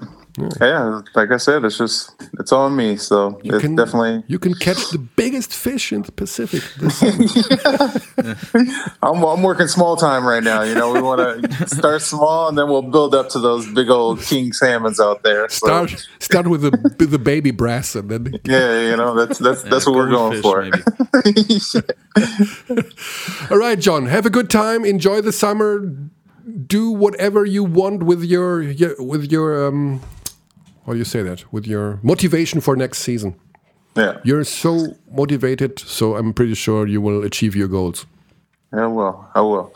Yeah, 0.60 1.00
like 1.14 1.30
I 1.30 1.38
said, 1.38 1.64
it's 1.64 1.78
just 1.78 2.12
it's 2.38 2.52
on 2.52 2.76
me. 2.76 2.96
So 2.96 3.40
You 3.42 3.54
it's 3.54 3.62
can 3.62 3.74
definitely. 3.74 4.22
you 4.28 4.38
can 4.38 4.54
catch 4.54 4.90
the 4.90 4.98
biggest 4.98 5.54
fish 5.54 5.92
in 5.92 6.02
the 6.02 6.12
Pacific. 6.12 6.62
This- 6.78 7.02
I'm 9.02 9.22
I'm 9.24 9.42
working 9.42 9.66
small 9.68 9.96
time 9.96 10.26
right 10.26 10.42
now. 10.42 10.62
You 10.62 10.74
know, 10.74 10.92
we 10.92 11.00
want 11.00 11.20
to 11.42 11.68
start 11.68 12.02
small 12.02 12.48
and 12.48 12.58
then 12.58 12.68
we'll 12.68 12.82
build 12.82 13.14
up 13.14 13.30
to 13.30 13.38
those 13.38 13.66
big 13.72 13.88
old 13.88 14.20
king 14.22 14.52
salmons 14.52 15.00
out 15.00 15.22
there. 15.22 15.48
So, 15.48 15.66
start 15.66 16.06
start 16.18 16.46
with 16.48 16.62
the 16.62 17.06
the 17.06 17.18
baby 17.18 17.50
brass, 17.50 17.94
and 17.94 18.10
then 18.10 18.34
Yeah, 18.44 18.90
you 18.90 18.96
know 18.96 19.14
that's 19.14 19.38
that's 19.38 19.62
that's 19.62 19.86
what 19.86 19.94
we're 19.94 20.10
going 20.10 20.42
Goldfish, 20.42 21.72
for. 21.72 21.82
all 23.50 23.58
right, 23.58 23.78
John. 23.78 24.06
Have 24.06 24.26
a 24.26 24.30
good 24.30 24.50
time. 24.50 24.84
Enjoy 24.84 25.20
the 25.20 25.32
summer. 25.32 25.80
Do 26.66 26.90
whatever 26.90 27.44
you 27.44 27.64
want 27.64 28.02
with 28.04 28.22
your, 28.22 28.62
your 28.62 28.94
with 29.02 29.30
your 29.32 29.66
um, 29.68 30.00
how 30.86 30.92
do 30.92 30.98
you 30.98 31.04
say 31.04 31.22
that? 31.22 31.44
With 31.52 31.66
your 31.66 31.98
motivation 32.02 32.60
for 32.60 32.76
next 32.76 32.98
season. 32.98 33.34
yeah, 33.96 34.18
You're 34.24 34.44
so 34.44 34.94
motivated, 35.10 35.78
so 35.78 36.16
I'm 36.16 36.32
pretty 36.32 36.54
sure 36.54 36.86
you 36.86 37.00
will 37.00 37.24
achieve 37.24 37.56
your 37.56 37.68
goals. 37.68 38.06
I 38.72 38.86
will. 38.86 39.24
I 39.34 39.40
will. 39.40 39.72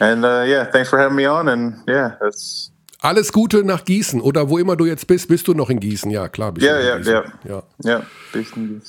And 0.00 0.24
uh, 0.24 0.44
yeah, 0.46 0.64
thanks 0.70 0.88
for 0.90 0.98
having 0.98 1.16
me 1.16 1.26
on. 1.26 1.48
And 1.48 1.74
yeah, 1.86 2.16
that's 2.20 2.70
Alles 3.02 3.30
Gute 3.32 3.62
nach 3.62 3.84
Gießen 3.84 4.20
oder 4.20 4.48
wo 4.48 4.58
immer 4.58 4.74
du 4.76 4.86
jetzt 4.86 5.06
bist. 5.06 5.28
Bist 5.28 5.46
du 5.46 5.54
noch 5.54 5.70
in 5.70 5.78
Gießen? 5.80 6.10
Ja, 6.10 6.28
klar. 6.28 6.52
Bist 6.52 6.66
ja, 6.66 6.78
du 6.78 6.84
ja, 6.86 6.96
in 6.96 7.02
Gießen. 7.02 7.32
ja, 7.44 7.62
ja. 7.84 7.90
ja. 7.98 8.06
Bisschen. 8.32 8.82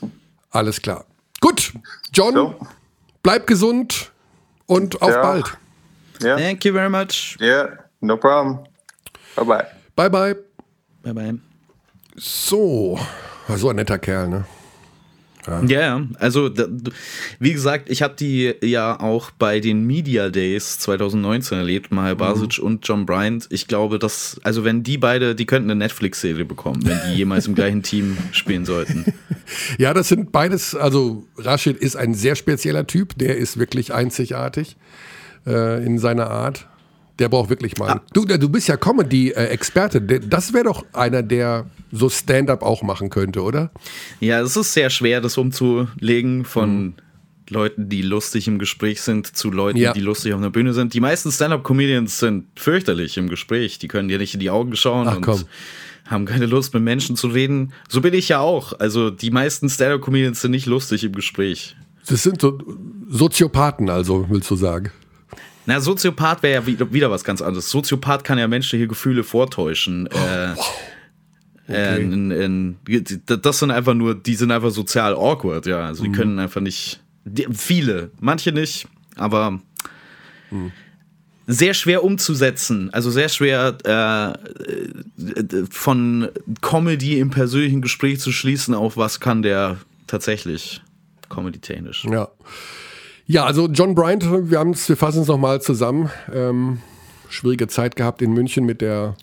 Alles 0.51 0.81
klar. 0.81 1.05
Gut, 1.41 1.73
John, 2.13 2.33
So. 2.33 2.55
bleib 3.21 3.45
gesund 3.47 4.11
und 4.65 5.01
auf 5.01 5.11
Ja. 5.11 5.21
bald. 5.21 5.57
Yeah, 6.23 6.37
Thank 6.37 6.65
you 6.65 6.73
very 6.73 6.89
much. 6.89 7.37
yeah, 7.39 7.69
no 8.01 8.17
problem. 8.17 8.59
Bye 9.35 9.45
bye. 9.45 9.65
Bye, 9.95 10.09
bye. 10.09 10.35
Bye 11.03 11.13
bye. 11.13 11.39
So, 12.15 12.99
so 13.55 13.69
ein 13.69 13.75
netter 13.75 13.99
Kerl, 13.99 14.27
ne? 14.27 14.45
Ja, 15.67 15.79
ja, 15.81 16.07
also 16.19 16.51
wie 17.39 17.53
gesagt, 17.53 17.89
ich 17.89 18.01
habe 18.01 18.13
die 18.17 18.53
ja 18.61 18.99
auch 18.99 19.31
bei 19.31 19.59
den 19.59 19.85
Media 19.85 20.29
Days 20.29 20.79
2019 20.79 21.57
erlebt, 21.57 21.91
Mahal 21.91 22.15
Basic 22.15 22.59
und 22.59 22.87
John 22.87 23.05
Bryant. 23.05 23.47
Ich 23.49 23.67
glaube, 23.67 23.99
dass, 23.99 24.39
also 24.43 24.63
wenn 24.63 24.83
die 24.83 24.97
beide, 24.97 25.35
die 25.35 25.45
könnten 25.45 25.71
eine 25.71 25.79
Netflix-Serie 25.79 26.45
bekommen, 26.45 26.85
wenn 26.85 26.99
die 27.07 27.17
jemals 27.17 27.47
im 27.47 27.55
gleichen 27.55 27.83
Team 27.83 28.17
spielen 28.31 28.65
sollten. 28.65 29.05
Ja, 29.77 29.93
das 29.93 30.09
sind 30.09 30.31
beides, 30.31 30.75
also 30.75 31.25
Rashid 31.37 31.77
ist 31.77 31.95
ein 31.95 32.13
sehr 32.13 32.35
spezieller 32.35 32.85
Typ, 32.85 33.17
der 33.17 33.37
ist 33.37 33.57
wirklich 33.57 33.93
einzigartig 33.93 34.77
äh, 35.47 35.83
in 35.83 35.99
seiner 35.99 36.29
Art. 36.29 36.67
Der 37.19 37.29
braucht 37.29 37.49
wirklich 37.49 37.77
mal. 37.77 38.01
Du, 38.13 38.25
du 38.25 38.49
bist 38.49 38.67
ja 38.69 38.77
Comedy-Experte. 38.77 40.01
Das 40.01 40.53
wäre 40.53 40.63
doch 40.65 40.85
einer, 40.93 41.21
der 41.21 41.65
so 41.91 42.09
Stand-up 42.09 42.63
auch 42.63 42.81
machen 42.81 43.09
könnte, 43.09 43.41
oder? 43.43 43.71
Ja, 44.19 44.41
es 44.41 44.55
ist 44.55 44.73
sehr 44.73 44.89
schwer, 44.89 45.21
das 45.21 45.37
umzulegen 45.37 46.45
von 46.45 46.93
Leuten, 47.49 47.89
die 47.89 48.01
lustig 48.03 48.47
im 48.47 48.59
Gespräch 48.59 49.01
sind, 49.01 49.35
zu 49.35 49.51
Leuten, 49.51 49.79
Ja. 49.79 49.91
die 49.93 50.01
lustig 50.01 50.33
auf 50.33 50.41
der 50.41 50.49
Bühne 50.51 50.73
sind. 50.73 50.93
Die 50.93 50.99
meisten 50.99 51.31
Stand-up-Comedians 51.31 52.19
sind 52.19 52.45
fürchterlich 52.55 53.17
im 53.17 53.27
Gespräch. 53.27 53.79
Die 53.79 53.87
können 53.87 54.07
dir 54.07 54.19
nicht 54.19 54.35
in 54.35 54.39
die 54.39 54.49
Augen 54.51 54.75
schauen 54.75 55.07
Ach, 55.07 55.15
und 55.17 55.21
komm. 55.23 55.43
haben 56.05 56.25
keine 56.25 56.45
Lust, 56.45 56.73
mit 56.75 56.83
Menschen 56.83 57.15
zu 57.15 57.27
reden. 57.27 57.73
So 57.89 58.01
bin 58.01 58.13
ich 58.13 58.29
ja 58.29 58.39
auch. 58.39 58.79
Also 58.79 59.09
die 59.09 59.31
meisten 59.31 59.67
Stand-up-Comedians 59.67 60.41
sind 60.41 60.51
nicht 60.51 60.67
lustig 60.67 61.03
im 61.03 61.13
Gespräch. 61.13 61.75
Das 62.07 62.23
sind 62.23 62.39
so 62.39 62.59
Soziopathen, 63.09 63.89
also, 63.89 64.27
willst 64.29 64.49
du 64.51 64.55
sagen. 64.55 64.91
Na, 65.65 65.79
Soziopath 65.79 66.41
wäre 66.41 66.63
ja 66.63 66.91
wieder, 66.91 67.11
was 67.11 67.23
ganz 67.23 67.41
anderes. 67.41 67.69
Soziopath 67.69 68.23
kann 68.23 68.37
ja 68.37 68.47
menschliche 68.47 68.87
Gefühle 68.87 69.23
vortäuschen. 69.23 70.07
Äh, 70.07 70.55
äh, 71.71 72.01
in, 72.01 72.31
in, 72.31 72.77
das 73.25 73.59
sind 73.59 73.71
einfach 73.71 73.93
nur, 73.93 74.15
die 74.15 74.35
sind 74.35 74.51
einfach 74.51 74.71
sozial 74.71 75.13
awkward, 75.13 75.67
ja. 75.67 75.85
Also 75.85 76.03
die 76.03 76.11
können 76.11 76.39
einfach 76.39 76.61
nicht. 76.61 77.01
Die, 77.25 77.47
viele, 77.51 78.09
manche 78.19 78.51
nicht, 78.51 78.87
aber 79.15 79.59
sehr 81.47 81.73
schwer 81.73 82.03
umzusetzen. 82.03 82.93
Also 82.93 83.09
sehr 83.11 83.29
schwer 83.29 83.77
äh, 83.83 85.65
von 85.69 86.29
Comedy 86.61 87.19
im 87.19 87.31
persönlichen 87.31 87.81
Gespräch 87.81 88.19
zu 88.19 88.31
schließen, 88.31 88.73
auf 88.73 88.97
was 88.97 89.19
kann 89.19 89.41
der 89.41 89.77
tatsächlich 90.07 90.81
comedy-technisch. 91.29 92.05
Ja. 92.05 92.29
Ja, 93.31 93.45
also 93.45 93.67
John 93.67 93.93
Bryant, 93.93 94.23
wir, 94.25 94.49
wir 94.49 94.97
fassen 94.97 95.21
es 95.21 95.27
nochmal 95.27 95.61
zusammen. 95.61 96.09
Ähm, 96.33 96.79
schwierige 97.29 97.67
Zeit 97.67 97.95
gehabt 97.95 98.23
in 98.23 98.33
München 98.33 98.65
mit 98.65 98.81
der 98.81 99.17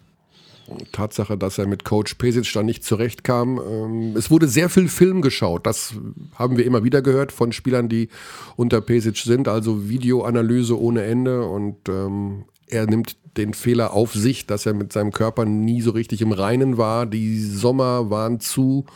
Tatsache, 0.92 1.36
dass 1.36 1.58
er 1.58 1.66
mit 1.66 1.84
Coach 1.84 2.14
Pesic 2.14 2.52
dann 2.52 2.66
nicht 2.66 2.84
zurechtkam. 2.84 3.60
Ähm, 3.68 4.16
es 4.16 4.30
wurde 4.30 4.46
sehr 4.46 4.68
viel 4.68 4.86
Film 4.86 5.22
geschaut. 5.22 5.66
Das 5.66 5.94
haben 6.36 6.56
wir 6.56 6.64
immer 6.64 6.84
wieder 6.84 7.02
gehört 7.02 7.32
von 7.32 7.50
Spielern, 7.50 7.88
die 7.88 8.08
unter 8.54 8.80
Pesic 8.80 9.16
sind. 9.16 9.48
Also 9.48 9.88
Videoanalyse 9.88 10.80
ohne 10.80 11.02
Ende. 11.02 11.44
Und 11.44 11.88
ähm, 11.88 12.44
er 12.68 12.86
nimmt 12.86 13.16
den 13.36 13.54
Fehler 13.54 13.92
auf 13.92 14.14
sich, 14.14 14.46
dass 14.46 14.66
er 14.66 14.74
mit 14.74 14.92
seinem 14.92 15.10
Körper 15.10 15.46
nie 15.46 15.82
so 15.82 15.90
richtig 15.90 16.22
im 16.22 16.30
Reinen 16.30 16.78
war. 16.78 17.06
Die 17.06 17.40
Sommer 17.40 18.08
waren 18.08 18.38
zu 18.38 18.86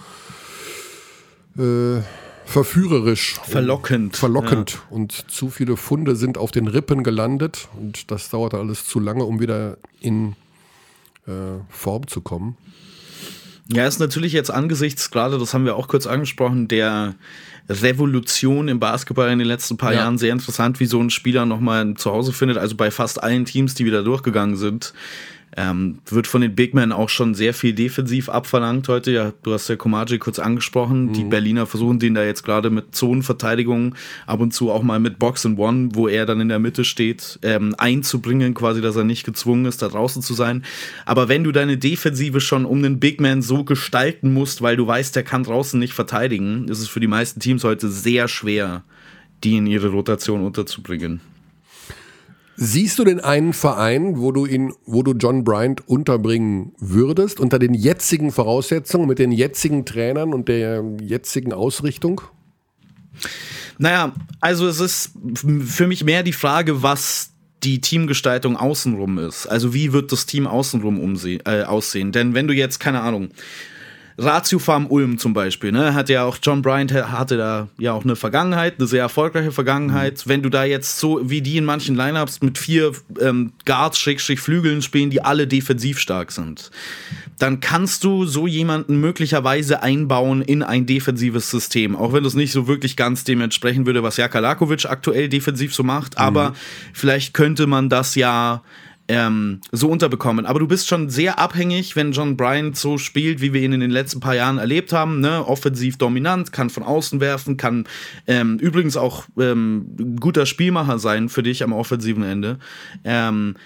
äh, 1.58 2.00
verführerisch. 2.50 3.40
Verlockend. 3.44 4.16
Verlockend. 4.16 4.80
Und 4.90 5.30
zu 5.30 5.50
viele 5.50 5.76
Funde 5.76 6.16
sind 6.16 6.36
auf 6.38 6.50
den 6.50 6.68
Rippen 6.68 7.02
gelandet. 7.02 7.68
Und 7.78 8.10
das 8.10 8.28
dauerte 8.30 8.58
alles 8.58 8.86
zu 8.86 9.00
lange, 9.00 9.24
um 9.24 9.40
wieder 9.40 9.78
in 10.00 10.36
äh, 11.26 11.32
Form 11.68 12.06
zu 12.06 12.20
kommen. 12.20 12.56
Ja, 13.72 13.86
ist 13.86 14.00
natürlich 14.00 14.32
jetzt 14.32 14.50
angesichts, 14.50 15.12
gerade 15.12 15.38
das 15.38 15.54
haben 15.54 15.64
wir 15.64 15.76
auch 15.76 15.86
kurz 15.86 16.08
angesprochen, 16.08 16.66
der 16.66 17.14
Revolution 17.68 18.66
im 18.66 18.80
Basketball 18.80 19.30
in 19.30 19.38
den 19.38 19.46
letzten 19.46 19.76
paar 19.76 19.92
Ja. 19.92 20.00
Jahren 20.00 20.18
sehr 20.18 20.32
interessant, 20.32 20.80
wie 20.80 20.86
so 20.86 21.00
ein 21.00 21.10
Spieler 21.10 21.46
nochmal 21.46 21.84
ein 21.84 21.96
Zuhause 21.96 22.32
findet. 22.32 22.58
Also 22.58 22.74
bei 22.74 22.90
fast 22.90 23.22
allen 23.22 23.44
Teams, 23.44 23.74
die 23.74 23.84
wieder 23.84 24.02
durchgegangen 24.02 24.56
sind, 24.56 24.92
ähm, 25.56 25.98
wird 26.06 26.26
von 26.26 26.40
den 26.40 26.54
Big 26.54 26.74
Men 26.74 26.92
auch 26.92 27.08
schon 27.08 27.34
sehr 27.34 27.54
viel 27.54 27.72
defensiv 27.72 28.28
abverlangt 28.28 28.88
heute. 28.88 29.10
Ja, 29.10 29.32
du 29.42 29.52
hast 29.52 29.68
ja 29.68 29.76
Komaji 29.76 30.18
kurz 30.18 30.38
angesprochen. 30.38 31.12
Die 31.12 31.24
Berliner 31.24 31.66
versuchen 31.66 31.98
den 31.98 32.14
da 32.14 32.24
jetzt 32.24 32.44
gerade 32.44 32.70
mit 32.70 32.94
Zonenverteidigung, 32.94 33.94
ab 34.26 34.40
und 34.40 34.52
zu 34.52 34.70
auch 34.70 34.82
mal 34.82 35.00
mit 35.00 35.18
Box 35.18 35.44
and 35.44 35.58
One, 35.58 35.88
wo 35.92 36.06
er 36.06 36.24
dann 36.26 36.40
in 36.40 36.48
der 36.48 36.60
Mitte 36.60 36.84
steht, 36.84 37.38
ähm, 37.42 37.74
einzubringen, 37.78 38.54
quasi, 38.54 38.80
dass 38.80 38.96
er 38.96 39.04
nicht 39.04 39.24
gezwungen 39.24 39.64
ist, 39.64 39.82
da 39.82 39.88
draußen 39.88 40.22
zu 40.22 40.34
sein. 40.34 40.64
Aber 41.04 41.28
wenn 41.28 41.42
du 41.42 41.52
deine 41.52 41.78
Defensive 41.78 42.40
schon 42.40 42.64
um 42.64 42.82
den 42.82 43.00
Big 43.00 43.20
Man 43.20 43.42
so 43.42 43.64
gestalten 43.64 44.32
musst, 44.32 44.62
weil 44.62 44.76
du 44.76 44.86
weißt, 44.86 45.16
der 45.16 45.24
kann 45.24 45.42
draußen 45.42 45.80
nicht 45.80 45.94
verteidigen, 45.94 46.68
ist 46.68 46.80
es 46.80 46.88
für 46.88 47.00
die 47.00 47.06
meisten 47.08 47.40
Teams 47.40 47.64
heute 47.64 47.88
sehr 47.88 48.28
schwer, 48.28 48.84
die 49.42 49.56
in 49.56 49.66
ihre 49.66 49.88
Rotation 49.88 50.42
unterzubringen. 50.42 51.20
Siehst 52.62 52.98
du 52.98 53.04
denn 53.04 53.20
einen 53.20 53.54
Verein, 53.54 54.18
wo 54.18 54.32
du 54.32 54.44
ihn, 54.44 54.74
wo 54.84 55.02
du 55.02 55.12
John 55.12 55.44
Bryant 55.44 55.88
unterbringen 55.88 56.72
würdest, 56.78 57.40
unter 57.40 57.58
den 57.58 57.72
jetzigen 57.72 58.32
Voraussetzungen, 58.32 59.08
mit 59.08 59.18
den 59.18 59.32
jetzigen 59.32 59.86
Trainern 59.86 60.34
und 60.34 60.46
der 60.48 60.84
jetzigen 61.00 61.54
Ausrichtung? 61.54 62.20
Naja, 63.78 64.12
also 64.42 64.68
es 64.68 64.78
ist 64.78 65.12
für 65.64 65.86
mich 65.86 66.04
mehr 66.04 66.22
die 66.22 66.34
Frage, 66.34 66.82
was 66.82 67.30
die 67.62 67.80
Teamgestaltung 67.80 68.58
außenrum 68.58 69.16
ist. 69.16 69.46
Also 69.46 69.72
wie 69.72 69.94
wird 69.94 70.12
das 70.12 70.26
Team 70.26 70.46
außenrum 70.46 71.18
äh, 71.46 71.62
aussehen? 71.62 72.12
Denn 72.12 72.34
wenn 72.34 72.46
du 72.46 72.52
jetzt, 72.52 72.78
keine 72.78 73.00
Ahnung, 73.00 73.30
Ratio 74.22 74.58
Farm 74.58 74.86
Ulm 74.86 75.18
zum 75.18 75.32
Beispiel, 75.32 75.72
ne, 75.72 75.94
hat 75.94 76.08
ja 76.08 76.24
auch 76.24 76.36
John 76.42 76.60
Bryant 76.60 76.92
hatte 76.92 77.36
da 77.38 77.68
ja 77.78 77.92
auch 77.92 78.04
eine 78.04 78.16
Vergangenheit, 78.16 78.74
eine 78.78 78.86
sehr 78.86 79.00
erfolgreiche 79.00 79.50
Vergangenheit. 79.50 80.24
Mhm. 80.24 80.30
Wenn 80.30 80.42
du 80.42 80.50
da 80.50 80.64
jetzt 80.64 80.98
so 80.98 81.30
wie 81.30 81.40
die 81.40 81.56
in 81.56 81.64
manchen 81.64 81.96
Lineups 81.96 82.42
mit 82.42 82.58
vier 82.58 82.92
ähm, 83.20 83.52
Guards, 83.64 83.98
Schrägstrich 83.98 84.40
Flügeln 84.40 84.82
spielen, 84.82 85.10
die 85.10 85.22
alle 85.22 85.46
defensiv 85.46 85.98
stark 85.98 86.32
sind, 86.32 86.70
dann 87.38 87.60
kannst 87.60 88.04
du 88.04 88.26
so 88.26 88.46
jemanden 88.46 89.00
möglicherweise 89.00 89.82
einbauen 89.82 90.42
in 90.42 90.62
ein 90.62 90.84
defensives 90.84 91.50
System, 91.50 91.96
auch 91.96 92.12
wenn 92.12 92.22
das 92.22 92.34
nicht 92.34 92.52
so 92.52 92.68
wirklich 92.68 92.96
ganz 92.96 93.24
dem 93.24 93.40
entsprechen 93.40 93.86
würde, 93.86 94.02
was 94.02 94.18
Jaka 94.18 94.38
Lakovic 94.38 94.84
aktuell 94.84 95.30
defensiv 95.30 95.74
so 95.74 95.82
macht. 95.82 96.18
Mhm. 96.18 96.24
Aber 96.24 96.54
vielleicht 96.92 97.32
könnte 97.32 97.66
man 97.66 97.88
das 97.88 98.14
ja 98.14 98.62
ähm, 99.10 99.60
so 99.72 99.88
unterbekommen. 99.88 100.46
Aber 100.46 100.60
du 100.60 100.68
bist 100.68 100.86
schon 100.86 101.10
sehr 101.10 101.40
abhängig, 101.40 101.96
wenn 101.96 102.12
John 102.12 102.36
Bryant 102.36 102.76
so 102.76 102.96
spielt, 102.96 103.40
wie 103.40 103.52
wir 103.52 103.60
ihn 103.60 103.72
in 103.72 103.80
den 103.80 103.90
letzten 103.90 104.20
paar 104.20 104.36
Jahren 104.36 104.58
erlebt 104.58 104.92
haben. 104.92 105.18
Ne? 105.18 105.44
Offensiv 105.44 105.98
dominant, 105.98 106.52
kann 106.52 106.70
von 106.70 106.84
außen 106.84 107.18
werfen, 107.18 107.56
kann 107.56 107.88
ähm, 108.28 108.58
übrigens 108.58 108.96
auch 108.96 109.24
ähm, 109.36 110.16
guter 110.20 110.46
Spielmacher 110.46 111.00
sein 111.00 111.28
für 111.28 111.42
dich 111.42 111.64
am 111.64 111.72
offensiven 111.72 112.22
Ende. 112.22 112.60
Ähm, 113.02 113.56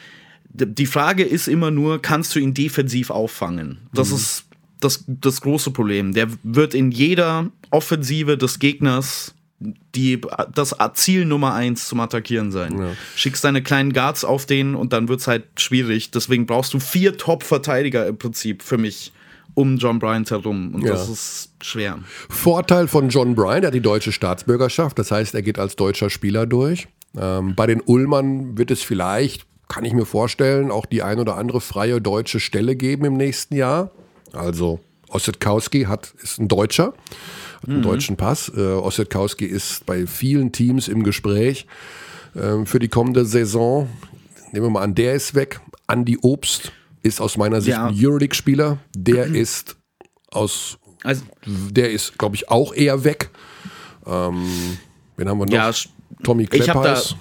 die 0.49 0.87
Frage 0.87 1.25
ist 1.25 1.47
immer 1.47 1.71
nur, 1.71 2.01
kannst 2.01 2.35
du 2.35 2.39
ihn 2.39 2.55
defensiv 2.55 3.11
auffangen? 3.11 3.79
Das 3.93 4.11
mhm. 4.11 4.17
ist 4.17 4.45
das, 4.81 5.05
das 5.07 5.43
große 5.43 5.73
Problem. 5.73 6.15
Der 6.15 6.29
wird 6.43 6.75
in 6.75 6.91
jeder 6.91 7.51
Offensive 7.71 8.39
des 8.39 8.59
Gegners 8.61 9.35
die, 9.95 10.21
das 10.55 10.77
Ziel 10.95 11.25
Nummer 11.25 11.55
eins 11.55 11.89
zum 11.89 12.01
Attackieren 12.01 12.51
sein. 12.51 12.79
Ja. 12.79 12.91
Schickst 13.17 13.45
deine 13.45 13.62
kleinen 13.62 13.93
Guards 13.93 14.25
auf 14.25 14.47
den 14.47 14.75
und 14.75 14.93
dann 14.93 15.09
wird 15.09 15.21
es 15.21 15.27
halt 15.27 15.45
schwierig. 15.57 16.11
Deswegen 16.11 16.47
brauchst 16.47 16.75
du 16.75 16.81
vier 16.81 17.17
Top-Verteidiger 17.17 18.07
im 18.07 18.17
Prinzip 18.17 18.62
für 18.62 18.79
mich 18.79 19.12
um 19.55 19.77
John 19.77 19.99
Bryant 19.99 20.31
herum. 20.31 20.75
Und 20.75 20.83
ja. 20.83 20.93
das 20.93 21.09
ist 21.09 21.51
schwer. 21.62 21.99
Vorteil 22.29 22.89
von 22.89 23.09
John 23.09 23.35
Bryant, 23.35 23.65
er 23.65 23.67
hat 23.69 23.75
die 23.75 23.81
deutsche 23.81 24.12
Staatsbürgerschaft. 24.12 24.99
Das 24.99 25.11
heißt, 25.11 25.35
er 25.35 25.43
geht 25.43 25.59
als 25.59 25.77
deutscher 25.77 26.11
Spieler 26.11 26.47
durch. 26.47 26.89
Ähm, 27.17 27.55
bei 27.55 27.67
den 27.67 27.81
Ullmann 27.81 28.59
wird 28.59 28.71
es 28.71 28.83
vielleicht, 28.83 29.47
kann 29.69 29.85
ich 29.85 29.93
mir 29.93 30.07
vorstellen, 30.07 30.71
auch 30.71 30.87
die 30.87 31.03
ein 31.03 31.19
oder 31.19 31.37
andere 31.37 31.61
freie 31.61 32.01
deutsche 32.01 32.41
Stelle 32.41 32.75
geben 32.75 33.05
im 33.05 33.15
nächsten 33.15 33.55
Jahr. 33.55 33.91
Also 34.33 34.81
Ossetkowski 35.09 35.85
hat, 35.85 36.12
ist 36.21 36.41
ein 36.41 36.49
Deutscher 36.49 36.93
mhm. 37.67 37.83
deutschen 37.83 38.17
Pass. 38.17 38.53
Äh, 38.55 38.61
Ossetkowski 38.61 39.45
ist 39.45 39.87
bei 39.87 40.07
vielen 40.07 40.53
Teams 40.53 40.89
im 40.89 41.03
Gespräch 41.03 41.67
äh, 42.35 42.65
für 42.65 42.79
die 42.79 42.89
kommende 42.89 43.25
Saison. 43.25 43.89
Nehmen 44.53 44.67
wir 44.67 44.71
mal 44.71 44.83
an, 44.83 44.95
der 44.95 45.15
ist 45.15 45.35
weg. 45.35 45.61
Andi 45.87 46.19
Obst 46.23 46.73
ist 47.03 47.21
aus 47.21 47.37
meiner 47.37 47.61
Sicht 47.61 47.77
ja. 47.77 47.87
ein 47.87 47.95
Euroleague-Spieler. 47.97 48.79
Der 48.97 49.29
mhm. 49.29 49.35
ist 49.35 49.77
aus, 50.31 50.79
also, 51.03 51.23
der 51.47 51.91
ist, 51.91 52.19
glaube 52.19 52.37
ich, 52.37 52.49
auch 52.51 52.75
eher 52.75 53.05
weg. 53.05 53.31
Ähm, 54.07 54.45
wen 55.17 55.29
haben 55.29 55.39
wir 55.39 55.47
noch? 55.47 55.53
Ja, 55.53 55.71
Tommy 56.23 56.47
Kleppeis. 56.47 57.17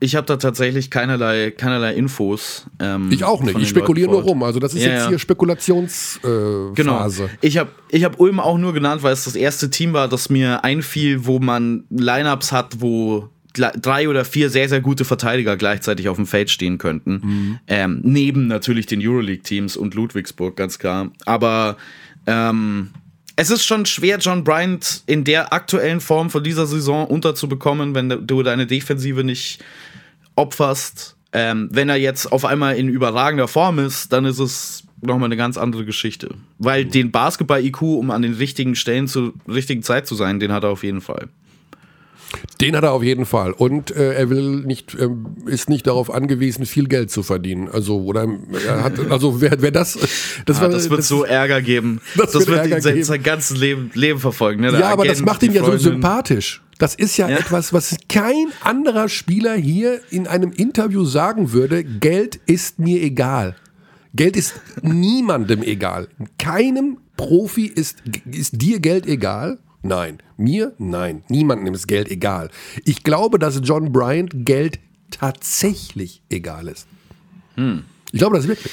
Ich 0.00 0.14
habe 0.14 0.26
da 0.26 0.36
tatsächlich 0.36 0.90
keinerlei, 0.90 1.50
keinerlei 1.50 1.94
Infos. 1.94 2.66
Ähm, 2.78 3.10
ich 3.10 3.24
auch 3.24 3.42
nicht. 3.42 3.58
Ich 3.58 3.68
spekuliere 3.68 4.10
nur 4.10 4.22
rum. 4.22 4.42
Also 4.44 4.60
das 4.60 4.74
ist 4.74 4.84
ja, 4.84 4.92
jetzt 4.92 5.08
hier 5.08 5.18
Spekulationsphase. 5.18 6.70
Äh, 6.70 6.74
genau. 6.74 7.08
Ich 7.40 7.58
habe 7.58 7.70
ich 7.90 8.04
hab 8.04 8.20
Ulm 8.20 8.38
auch 8.38 8.58
nur 8.58 8.72
genannt, 8.72 9.02
weil 9.02 9.12
es 9.12 9.24
das 9.24 9.34
erste 9.34 9.70
Team 9.70 9.92
war, 9.92 10.08
das 10.08 10.30
mir 10.30 10.62
einfiel, 10.62 11.26
wo 11.26 11.40
man 11.40 11.84
Lineups 11.90 12.52
hat, 12.52 12.80
wo 12.80 13.28
drei 13.54 14.08
oder 14.08 14.24
vier 14.24 14.50
sehr, 14.50 14.68
sehr 14.68 14.80
gute 14.80 15.04
Verteidiger 15.04 15.56
gleichzeitig 15.56 16.08
auf 16.08 16.16
dem 16.16 16.26
Feld 16.26 16.50
stehen 16.50 16.78
könnten. 16.78 17.20
Mhm. 17.22 17.58
Ähm, 17.66 18.00
neben 18.04 18.46
natürlich 18.46 18.86
den 18.86 19.00
Euroleague-Teams 19.02 19.76
und 19.76 19.94
Ludwigsburg, 19.94 20.54
ganz 20.56 20.78
klar. 20.78 21.10
Aber 21.24 21.76
ähm, 22.26 22.90
es 23.34 23.50
ist 23.50 23.64
schon 23.64 23.86
schwer, 23.86 24.18
John 24.18 24.44
Bryant 24.44 25.02
in 25.06 25.24
der 25.24 25.52
aktuellen 25.52 26.00
Form 26.00 26.30
von 26.30 26.42
dieser 26.42 26.66
Saison 26.66 27.06
unterzubekommen, 27.06 27.94
wenn 27.94 28.26
du 28.26 28.42
deine 28.42 28.66
Defensive 28.66 29.24
nicht 29.24 29.62
opferst. 30.38 31.16
Ähm, 31.32 31.68
wenn 31.70 31.90
er 31.90 31.96
jetzt 31.96 32.32
auf 32.32 32.44
einmal 32.44 32.76
in 32.76 32.88
überragender 32.88 33.48
Form 33.48 33.78
ist, 33.78 34.12
dann 34.12 34.24
ist 34.24 34.38
es 34.38 34.84
nochmal 35.02 35.26
eine 35.26 35.36
ganz 35.36 35.58
andere 35.58 35.84
Geschichte. 35.84 36.30
Weil 36.58 36.86
den 36.86 37.10
Basketball-IQ, 37.10 37.82
um 37.82 38.10
an 38.10 38.22
den 38.22 38.34
richtigen 38.34 38.74
Stellen 38.74 39.08
zur 39.08 39.34
richtigen 39.46 39.82
Zeit 39.82 40.06
zu 40.06 40.14
sein, 40.14 40.40
den 40.40 40.52
hat 40.52 40.64
er 40.64 40.70
auf 40.70 40.84
jeden 40.84 41.02
Fall. 41.02 41.28
Den 42.60 42.76
hat 42.76 42.84
er 42.84 42.92
auf 42.92 43.02
jeden 43.02 43.24
Fall. 43.24 43.52
Und 43.52 43.90
äh, 43.90 44.14
er 44.14 44.30
will 44.30 44.60
nicht, 44.60 44.94
äh, 44.94 45.08
ist 45.46 45.68
nicht 45.68 45.86
darauf 45.86 46.12
angewiesen, 46.12 46.66
viel 46.66 46.88
Geld 46.88 47.10
zu 47.10 47.22
verdienen. 47.22 47.68
Also, 47.68 48.02
oder 48.02 48.26
er 48.66 48.82
hat, 48.82 48.98
also 49.10 49.40
wer, 49.40 49.62
wer 49.62 49.70
das. 49.70 49.98
Das, 50.44 50.58
ah, 50.58 50.62
war, 50.62 50.68
das 50.68 50.90
wird 50.90 51.00
das, 51.00 51.08
so 51.08 51.24
Ärger 51.24 51.62
geben. 51.62 52.00
Das, 52.16 52.32
das 52.32 52.46
wird, 52.48 52.64
wird 52.64 52.74
ihn 52.74 52.80
sein, 52.80 53.02
sein 53.04 53.22
ganzes 53.22 53.56
Leben, 53.56 53.90
Leben 53.94 54.18
verfolgen. 54.18 54.60
Ne? 54.60 54.68
Ja, 54.68 54.74
Agent, 54.74 54.92
aber 54.92 55.06
das 55.06 55.22
macht 55.22 55.42
ihn 55.44 55.52
ja 55.52 55.64
so 55.64 55.76
sympathisch. 55.76 56.62
Das 56.78 56.94
ist 56.94 57.16
ja, 57.16 57.28
ja, 57.28 57.38
etwas, 57.38 57.72
was 57.72 57.96
kein 58.08 58.46
anderer 58.62 59.08
Spieler 59.08 59.54
hier 59.54 60.00
in 60.10 60.26
einem 60.26 60.52
Interview 60.52 61.04
sagen 61.04 61.52
würde. 61.52 61.84
Geld 61.84 62.40
ist 62.46 62.78
mir 62.78 63.02
egal. 63.02 63.56
Geld 64.14 64.36
ist 64.36 64.54
niemandem 64.82 65.62
egal. 65.62 66.08
Keinem 66.38 66.98
Profi 67.16 67.66
ist, 67.66 68.02
ist 68.30 68.60
dir 68.60 68.80
Geld 68.80 69.06
egal. 69.06 69.58
Nein. 69.82 70.18
Mir? 70.36 70.74
Nein. 70.78 71.22
Niemandem 71.28 71.74
ist 71.74 71.86
Geld 71.86 72.10
egal. 72.10 72.50
Ich 72.84 73.02
glaube, 73.02 73.38
dass 73.38 73.60
John 73.62 73.92
Bryant 73.92 74.30
Geld 74.44 74.78
tatsächlich 75.10 76.22
egal 76.28 76.68
ist. 76.68 76.86
Hm. 77.54 77.84
Ich 78.12 78.18
glaube 78.18 78.36
das 78.36 78.48
wirklich. 78.48 78.72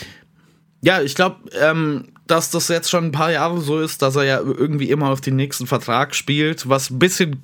Ja, 0.82 1.02
ich 1.02 1.16
glaube, 1.16 1.38
ähm, 1.60 2.10
dass 2.28 2.52
das 2.52 2.68
jetzt 2.68 2.90
schon 2.90 3.06
ein 3.06 3.12
paar 3.12 3.32
Jahre 3.32 3.62
so 3.62 3.80
ist, 3.80 4.02
dass 4.02 4.16
er 4.16 4.24
ja 4.24 4.40
irgendwie 4.40 4.90
immer 4.90 5.10
auf 5.10 5.22
den 5.22 5.36
nächsten 5.36 5.68
Vertrag 5.68 6.16
spielt, 6.16 6.68
was 6.70 6.90
ein 6.90 7.00
bisschen 7.00 7.44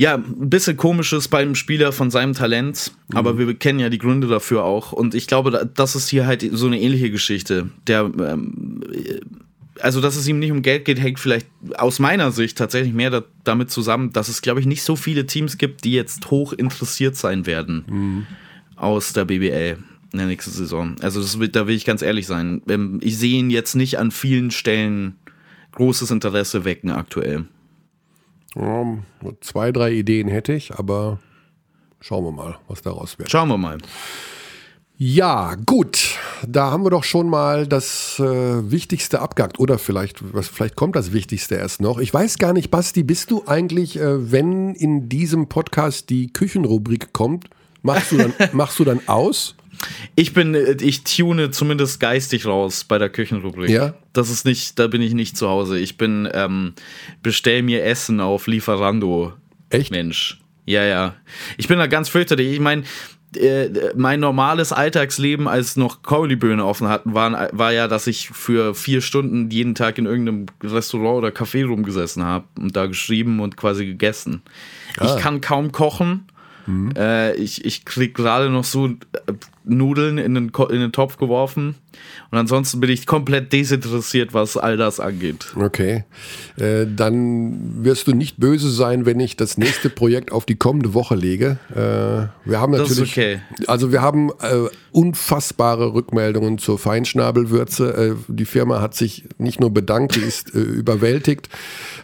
ja, 0.00 0.14
ein 0.14 0.48
bisschen 0.48 0.78
komisch 0.78 1.12
ist 1.12 1.28
bei 1.28 1.42
einem 1.42 1.54
Spieler 1.54 1.92
von 1.92 2.10
seinem 2.10 2.32
Talent, 2.32 2.92
mhm. 3.08 3.18
aber 3.18 3.36
wir 3.36 3.54
kennen 3.54 3.80
ja 3.80 3.90
die 3.90 3.98
Gründe 3.98 4.28
dafür 4.28 4.64
auch. 4.64 4.92
Und 4.92 5.14
ich 5.14 5.26
glaube, 5.26 5.70
das 5.74 5.94
ist 5.94 6.08
hier 6.08 6.26
halt 6.26 6.42
so 6.52 6.68
eine 6.68 6.80
ähnliche 6.80 7.10
Geschichte. 7.10 7.68
Der, 7.86 8.10
ähm, 8.18 8.80
also, 9.82 10.00
dass 10.00 10.16
es 10.16 10.26
ihm 10.28 10.38
nicht 10.38 10.52
um 10.52 10.62
Geld 10.62 10.84
geht, 10.84 11.00
hängt 11.00 11.20
vielleicht 11.20 11.46
aus 11.76 11.98
meiner 11.98 12.30
Sicht 12.30 12.58
tatsächlich 12.58 12.92
mehr 12.92 13.10
da, 13.10 13.24
damit 13.44 13.70
zusammen, 13.70 14.12
dass 14.12 14.28
es, 14.28 14.42
glaube 14.42 14.60
ich, 14.60 14.66
nicht 14.66 14.82
so 14.82 14.96
viele 14.96 15.26
Teams 15.26 15.58
gibt, 15.58 15.84
die 15.84 15.92
jetzt 15.92 16.30
hoch 16.30 16.52
interessiert 16.52 17.16
sein 17.16 17.46
werden 17.46 17.84
mhm. 17.88 18.26
aus 18.76 19.12
der 19.12 19.24
BBL 19.24 19.78
in 20.12 20.18
der 20.18 20.26
nächsten 20.26 20.52
Saison. 20.52 20.96
Also, 21.00 21.20
das 21.20 21.38
da 21.52 21.66
will 21.66 21.74
ich 21.74 21.84
ganz 21.84 22.02
ehrlich 22.02 22.26
sein. 22.26 22.62
Ähm, 22.68 23.00
ich 23.02 23.18
sehe 23.18 23.38
ihn 23.38 23.50
jetzt 23.50 23.74
nicht 23.74 23.98
an 23.98 24.10
vielen 24.10 24.50
Stellen 24.50 25.16
großes 25.72 26.10
Interesse 26.10 26.64
wecken 26.64 26.90
aktuell. 26.90 27.46
Ja, 28.56 28.98
zwei, 29.40 29.70
drei 29.70 29.92
Ideen 29.92 30.28
hätte 30.28 30.52
ich, 30.52 30.74
aber 30.74 31.20
schauen 32.00 32.24
wir 32.24 32.32
mal, 32.32 32.58
was 32.66 32.82
daraus 32.82 33.18
wird. 33.18 33.30
Schauen 33.30 33.48
wir 33.48 33.58
mal. 33.58 33.78
Ja, 35.02 35.54
gut. 35.64 36.18
Da 36.46 36.70
haben 36.70 36.84
wir 36.84 36.90
doch 36.90 37.04
schon 37.04 37.30
mal 37.30 37.66
das 37.66 38.18
äh, 38.18 38.70
Wichtigste 38.70 39.20
abgehakt. 39.22 39.58
Oder 39.58 39.78
vielleicht, 39.78 40.34
was, 40.34 40.48
vielleicht 40.48 40.76
kommt 40.76 40.94
das 40.94 41.14
Wichtigste 41.14 41.54
erst 41.54 41.80
noch. 41.80 41.98
Ich 41.98 42.12
weiß 42.12 42.36
gar 42.36 42.52
nicht, 42.52 42.70
Basti, 42.70 43.02
bist 43.02 43.30
du 43.30 43.44
eigentlich, 43.46 43.98
äh, 43.98 44.30
wenn 44.30 44.74
in 44.74 45.08
diesem 45.08 45.48
Podcast 45.48 46.10
die 46.10 46.30
Küchenrubrik 46.30 47.14
kommt, 47.14 47.48
machst 47.80 48.12
du 48.12 48.18
dann, 48.18 48.34
machst 48.52 48.78
du 48.78 48.84
dann 48.84 49.00
aus? 49.06 49.56
Ich 50.16 50.34
bin, 50.34 50.54
ich 50.82 51.02
tune 51.04 51.50
zumindest 51.50 51.98
geistig 51.98 52.44
raus 52.44 52.84
bei 52.84 52.98
der 52.98 53.08
Küchenrubrik. 53.08 53.70
Ja. 53.70 53.94
Das 54.12 54.28
ist 54.28 54.44
nicht, 54.44 54.78
da 54.78 54.86
bin 54.86 55.00
ich 55.00 55.14
nicht 55.14 55.34
zu 55.34 55.48
Hause. 55.48 55.78
Ich 55.78 55.96
bin, 55.96 56.28
ähm, 56.34 56.74
bestell 57.22 57.62
mir 57.62 57.84
Essen 57.84 58.20
auf 58.20 58.46
Lieferando. 58.46 59.32
Echt? 59.70 59.92
Mensch. 59.92 60.42
Ja, 60.66 60.84
ja. 60.84 61.16
Ich 61.56 61.68
bin 61.68 61.78
da 61.78 61.86
ganz 61.86 62.10
fürchterlich. 62.10 62.52
Ich 62.52 62.60
meine, 62.60 62.82
äh, 63.36 63.92
mein 63.96 64.20
normales 64.20 64.72
Alltagsleben, 64.72 65.46
als 65.48 65.76
noch 65.76 66.02
Kauliböhne 66.02 66.64
offen 66.64 66.88
hatten, 66.88 67.14
war, 67.14 67.48
war 67.52 67.72
ja, 67.72 67.88
dass 67.88 68.06
ich 68.06 68.30
für 68.30 68.74
vier 68.74 69.00
Stunden 69.00 69.50
jeden 69.50 69.74
Tag 69.74 69.98
in 69.98 70.06
irgendeinem 70.06 70.46
Restaurant 70.62 71.18
oder 71.18 71.28
Café 71.28 71.66
rumgesessen 71.66 72.24
habe 72.24 72.46
und 72.58 72.76
da 72.76 72.86
geschrieben 72.86 73.40
und 73.40 73.56
quasi 73.56 73.86
gegessen. 73.86 74.42
Ah. 74.98 75.04
Ich 75.06 75.22
kann 75.22 75.40
kaum 75.40 75.72
kochen. 75.72 76.26
Mhm. 76.66 76.92
Äh, 76.96 77.34
ich 77.34 77.64
ich 77.64 77.84
krieg 77.84 78.14
gerade 78.14 78.50
noch 78.50 78.64
so 78.64 78.90
Nudeln 79.64 80.18
in 80.18 80.34
den, 80.34 80.52
in 80.70 80.80
den 80.80 80.92
Topf 80.92 81.16
geworfen. 81.16 81.76
Und 82.30 82.38
ansonsten 82.38 82.80
bin 82.80 82.90
ich 82.90 83.06
komplett 83.06 83.52
desinteressiert, 83.52 84.32
was 84.32 84.56
all 84.56 84.76
das 84.76 85.00
angeht. 85.00 85.46
Okay. 85.56 86.04
Äh, 86.56 86.86
dann 86.86 87.84
wirst 87.84 88.06
du 88.06 88.12
nicht 88.12 88.38
böse 88.38 88.70
sein, 88.70 89.04
wenn 89.04 89.18
ich 89.18 89.36
das 89.36 89.58
nächste 89.58 89.90
Projekt 89.90 90.30
auf 90.30 90.46
die 90.46 90.54
kommende 90.54 90.94
Woche 90.94 91.16
lege. 91.16 91.58
Äh, 91.70 92.48
wir 92.48 92.60
haben 92.60 92.72
Das 92.72 92.90
ist 92.90 93.00
natürlich. 93.00 93.12
okay. 93.12 93.40
Also 93.66 93.90
wir 93.90 94.00
haben 94.00 94.30
äh, 94.40 94.68
unfassbare 94.92 95.92
Rückmeldungen 95.94 96.58
zur 96.58 96.78
Feinschnabelwürze. 96.78 98.14
Äh, 98.14 98.14
die 98.28 98.44
Firma 98.44 98.80
hat 98.80 98.94
sich 98.94 99.24
nicht 99.38 99.60
nur 99.60 99.70
bedankt, 99.70 100.16
die 100.16 100.20
ist 100.20 100.54
äh, 100.54 100.58
überwältigt. 100.58 101.48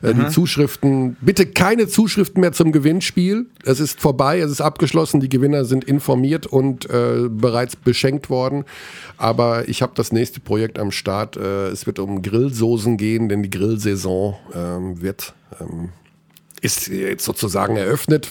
Äh, 0.03 0.15
die 0.15 0.29
Zuschriften, 0.29 1.17
bitte 1.21 1.47
keine 1.47 1.89
Zuschriften 1.89 2.41
mehr 2.41 2.53
zum 2.53 2.73
Gewinnspiel. 2.73 3.47
Es 3.65 3.81
ist 3.81 4.01
vorbei, 4.01 4.41
es 4.41 4.51
ist 4.51 4.61
abgeschlossen, 4.61 5.21
die 5.21 5.29
Gewinner 5.29 5.65
sind 5.65 5.85
informiert 5.85 6.47
und 6.47 6.87
bereits 6.89 7.77
beschenkt 7.77 8.31
worden. 8.31 8.65
Aber 9.17 9.69
ich 9.69 9.83
habe 9.83 9.86
das 9.95 10.13
nächste 10.13 10.41
Projekt 10.41 10.79
am 10.79 10.91
Start. 10.91 11.37
Äh, 11.37 11.69
es 11.69 11.87
wird 11.87 11.99
um 11.99 12.23
Grillsoßen 12.23 12.97
gehen, 12.97 13.29
denn 13.29 13.43
die 13.43 13.51
Grillsaison 13.51 14.37
ähm, 14.55 15.01
wird 15.01 15.35
ähm, 15.61 15.91
ist 16.61 16.89
jetzt 16.89 17.25
sozusagen 17.25 17.77
eröffnet. 17.77 18.31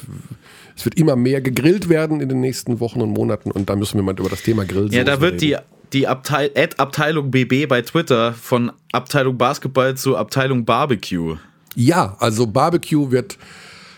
Es 0.76 0.84
wird 0.84 0.98
immer 0.98 1.16
mehr 1.16 1.42
gegrillt 1.42 1.90
werden 1.90 2.20
in 2.20 2.28
den 2.30 2.42
nächsten 2.42 2.80
Wochen 2.80 3.02
und 3.02 3.12
Monaten 3.12 3.52
und 3.52 3.70
da 3.70 3.76
müssen 3.76 3.98
wir 3.98 4.04
mal 4.04 4.20
über 4.20 4.30
das 4.30 4.42
Thema 4.44 4.66
Grillsoßen 4.66 4.98
Ja, 4.98 5.04
da 5.04 5.22
wird 5.22 5.42
reden. 5.42 5.62
die, 5.92 6.00
die 6.00 6.08
Abteil 6.08 6.52
Ad 6.56 6.76
Abteilung 6.78 7.32
BB 7.32 7.68
bei 7.68 7.82
Twitter 7.82 8.34
von 8.34 8.72
Abteilung 8.92 9.38
Basketball 9.38 9.96
zu 9.96 10.18
Abteilung 10.18 10.66
Barbecue. 10.66 11.38
Ja, 11.76 12.16
also 12.20 12.48
Barbecue 12.48 13.12
wird 13.12 13.38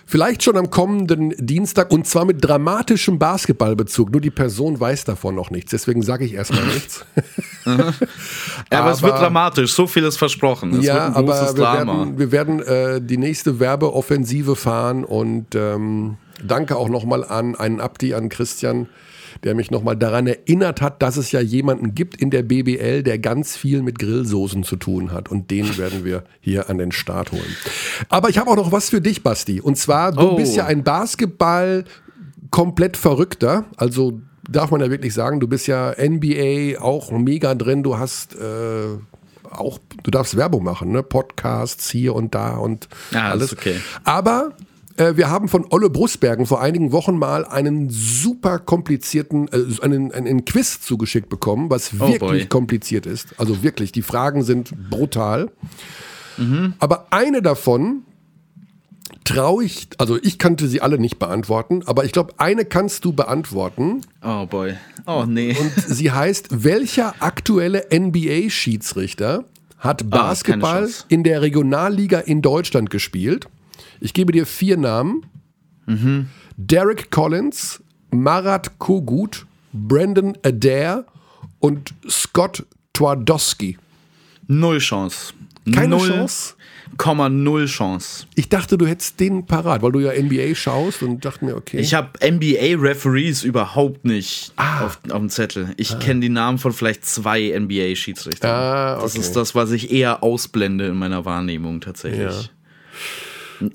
vielleicht 0.07 0.41
schon 0.41 0.57
am 0.57 0.69
kommenden 0.71 1.33
Dienstag 1.37 1.91
und 1.91 2.07
zwar 2.07 2.25
mit 2.25 2.43
dramatischem 2.43 3.19
Basketballbezug. 3.19 4.11
Nur 4.11 4.21
die 4.21 4.31
Person 4.31 4.79
weiß 4.79 5.03
davon 5.03 5.35
noch 5.35 5.51
nichts, 5.51 5.71
deswegen 5.71 6.01
sage 6.01 6.25
ich 6.25 6.33
erstmal 6.33 6.63
nichts. 6.73 7.05
Ja, 7.65 7.93
aber, 8.71 8.91
es 8.91 9.01
wird 9.03 9.13
Aber- 9.13 9.21
dramatisch, 9.23 9.73
so 9.73 9.85
viel 9.85 10.05
ist 10.05 10.17
versprochen. 10.17 10.79
Es 10.79 10.85
ja, 10.85 11.13
aber 11.13 11.53
wir 11.55 11.57
werden, 11.57 12.17
wir 12.17 12.31
werden 12.31 12.59
äh, 12.61 13.01
die 13.01 13.17
nächste 13.17 13.59
Werbeoffensive 13.59 14.55
fahren 14.55 15.03
und 15.03 15.53
ähm, 15.53 16.17
danke 16.43 16.77
auch 16.77 16.89
nochmal 16.89 17.23
an 17.23 17.55
einen 17.55 17.81
Abdi, 17.81 18.13
an 18.13 18.29
Christian, 18.29 18.87
der 19.43 19.55
mich 19.55 19.71
nochmal 19.71 19.95
daran 19.95 20.27
erinnert 20.27 20.81
hat, 20.81 21.01
dass 21.01 21.17
es 21.17 21.31
ja 21.31 21.39
jemanden 21.39 21.93
gibt 21.95 22.15
in 22.21 22.29
der 22.29 22.43
BBL, 22.43 23.03
der 23.03 23.19
ganz 23.19 23.55
viel 23.55 23.81
mit 23.81 23.99
Grillsoßen 23.99 24.63
zu 24.63 24.75
tun 24.75 25.11
hat 25.11 25.29
und 25.29 25.51
den 25.51 25.77
werden 25.77 26.03
wir 26.05 26.23
hier 26.39 26.69
an 26.69 26.77
den 26.77 26.91
Start 26.91 27.31
holen. 27.31 27.55
Aber 28.09 28.29
ich 28.29 28.37
habe 28.37 28.49
auch 28.49 28.55
noch 28.55 28.71
was 28.71 28.89
für 28.89 29.01
dich, 29.01 29.23
Basti. 29.23 29.61
Und 29.61 29.77
zwar, 29.77 30.11
du 30.11 30.31
Oh. 30.31 30.35
bist 30.35 30.55
ja 30.55 30.65
ein 30.65 30.83
Basketball 30.83 31.85
komplett 32.51 32.97
Verrückter, 32.97 33.65
also 33.75 34.19
darf 34.49 34.71
man 34.71 34.79
ja 34.81 34.89
wirklich 34.89 35.13
sagen, 35.13 35.39
du 35.39 35.47
bist 35.47 35.67
ja 35.67 35.93
NBA 35.97 36.79
auch 36.81 37.11
mega 37.11 37.53
drin, 37.55 37.83
du 37.83 37.97
hast 37.97 38.35
äh, 38.35 38.97
auch, 39.51 39.79
du 40.03 40.11
darfst 40.11 40.37
Werbung 40.37 40.63
machen, 40.63 40.91
ne? 40.91 41.03
Podcasts 41.03 41.89
hier 41.89 42.15
und 42.15 42.33
da 42.35 42.55
und 42.57 42.87
Ja, 43.11 43.23
das 43.25 43.31
alles. 43.33 43.53
okay. 43.53 43.75
Aber 44.03 44.53
wir 44.97 45.29
haben 45.29 45.47
von 45.47 45.65
Olle 45.69 45.89
Brusbergen 45.89 46.45
vor 46.45 46.61
einigen 46.61 46.91
Wochen 46.91 47.17
mal 47.17 47.45
einen 47.45 47.89
super 47.89 48.59
komplizierten, 48.59 49.47
äh, 49.49 49.81
einen, 49.83 50.11
einen 50.11 50.43
Quiz 50.45 50.81
zugeschickt 50.81 51.29
bekommen, 51.29 51.69
was 51.69 51.91
Oh 51.95 52.07
wirklich 52.07 52.19
boy. 52.19 52.45
kompliziert 52.47 53.05
ist. 53.05 53.39
Also 53.39 53.61
wirklich, 53.63 53.91
die 53.91 54.01
Fragen 54.01 54.43
sind 54.43 54.73
brutal. 54.89 55.51
Mhm. 56.37 56.73
Aber 56.79 57.07
eine 57.11 57.41
davon 57.41 58.03
traue 59.23 59.63
ich, 59.65 59.87
also 59.97 60.17
ich 60.21 60.39
kannte 60.39 60.67
sie 60.67 60.81
alle 60.81 60.97
nicht 60.99 61.19
beantworten, 61.19 61.81
aber 61.85 62.05
ich 62.05 62.11
glaube, 62.11 62.33
eine 62.37 62.63
kannst 62.65 63.03
du 63.05 63.11
beantworten. 63.13 64.01
Oh 64.23 64.45
boy. 64.45 64.75
Oh 65.05 65.25
nee. 65.27 65.55
Und 65.59 65.71
sie 65.87 66.11
heißt, 66.11 66.63
welcher 66.63 67.13
aktuelle 67.19 67.85
NBA-Schiedsrichter 67.91 69.45
hat 69.79 70.09
Basketball 70.09 70.77
Ah, 70.77 70.85
Chance. 70.85 71.05
in 71.09 71.23
der 71.23 71.41
Regionalliga 71.41 72.19
in 72.19 72.41
Deutschland 72.41 72.89
gespielt? 72.89 73.47
Ich 73.99 74.13
gebe 74.13 74.31
dir 74.31 74.45
vier 74.45 74.77
Namen. 74.77 75.25
Mhm. 75.85 76.27
Derek 76.57 77.11
Collins, 77.11 77.81
Marat 78.11 78.77
Kogut, 78.79 79.45
Brandon 79.73 80.37
Adair 80.43 81.05
und 81.59 81.93
Scott 82.09 82.65
Twardowski. 82.93 83.77
Null 84.47 84.79
Chance. 84.79 85.33
Keine 85.73 85.89
null, 85.97 86.07
Chance? 86.07 86.53
Komma 86.95 87.27
null 87.27 87.65
Chance. 87.65 88.25
Ich 88.35 88.47
dachte, 88.47 88.77
du 88.77 88.87
hättest 88.87 89.19
den 89.19 89.45
parat, 89.45 89.81
weil 89.81 89.91
du 89.91 89.99
ja 89.99 90.11
NBA 90.13 90.55
schaust 90.55 91.03
und 91.03 91.25
dachte 91.25 91.43
mir, 91.43 91.57
okay. 91.57 91.77
Ich 91.79 91.93
habe 91.93 92.09
NBA-Referees 92.21 93.43
überhaupt 93.43 94.05
nicht 94.05 94.53
Ah. 94.55 94.85
auf, 94.85 94.99
auf 95.09 95.17
dem 95.19 95.29
Zettel. 95.29 95.73
Ich 95.75 95.99
kenne 95.99 96.21
die 96.21 96.29
Namen 96.29 96.57
von 96.57 96.71
vielleicht 96.71 97.03
zwei 97.05 97.51
NBA-Schiedsrichtern. 97.51 98.49
Ah, 98.49 98.95
Das 99.01 99.11
okay. 99.11 99.19
ist 99.21 99.33
das, 99.35 99.53
was 99.55 99.71
ich 99.71 99.91
eher 99.91 100.23
ausblende 100.23 100.87
in 100.87 100.95
meiner 100.95 101.25
Wahrnehmung 101.25 101.81
tatsächlich. 101.81 102.21
Ja. 102.21 102.49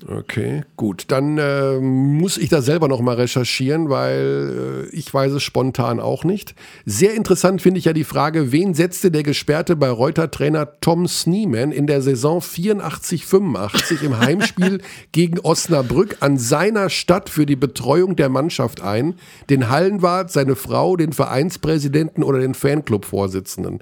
Okay, 0.07 0.63
gut. 0.77 1.05
Dann 1.09 1.37
äh, 1.37 1.79
muss 1.79 2.37
ich 2.37 2.49
da 2.49 2.61
selber 2.61 2.87
noch 2.87 3.01
mal 3.01 3.15
recherchieren, 3.15 3.89
weil 3.89 4.87
äh, 4.91 4.95
ich 4.95 5.13
weiß 5.13 5.33
es 5.33 5.43
spontan 5.43 5.99
auch 5.99 6.23
nicht. 6.23 6.55
Sehr 6.85 7.13
interessant 7.13 7.61
finde 7.61 7.79
ich 7.79 7.85
ja 7.85 7.93
die 7.93 8.03
Frage, 8.03 8.51
wen 8.51 8.73
setzte 8.73 9.11
der 9.11 9.23
Gesperrte 9.23 9.75
bei 9.75 9.89
Reuter-Trainer 9.89 10.79
Tom 10.79 11.07
Sneeman 11.07 11.71
in 11.71 11.87
der 11.87 12.01
Saison 12.01 12.39
84-85 12.39 14.03
im 14.03 14.19
Heimspiel 14.19 14.81
gegen 15.11 15.39
Osnabrück 15.39 16.17
an 16.21 16.37
seiner 16.37 16.89
Stadt 16.89 17.29
für 17.29 17.45
die 17.45 17.57
Betreuung 17.57 18.15
der 18.15 18.29
Mannschaft 18.29 18.81
ein? 18.81 19.15
Den 19.49 19.69
Hallenwart, 19.69 20.31
seine 20.31 20.55
Frau, 20.55 20.95
den 20.95 21.13
Vereinspräsidenten 21.13 22.23
oder 22.23 22.39
den 22.39 22.53
Fanclub-Vorsitzenden? 22.53 23.79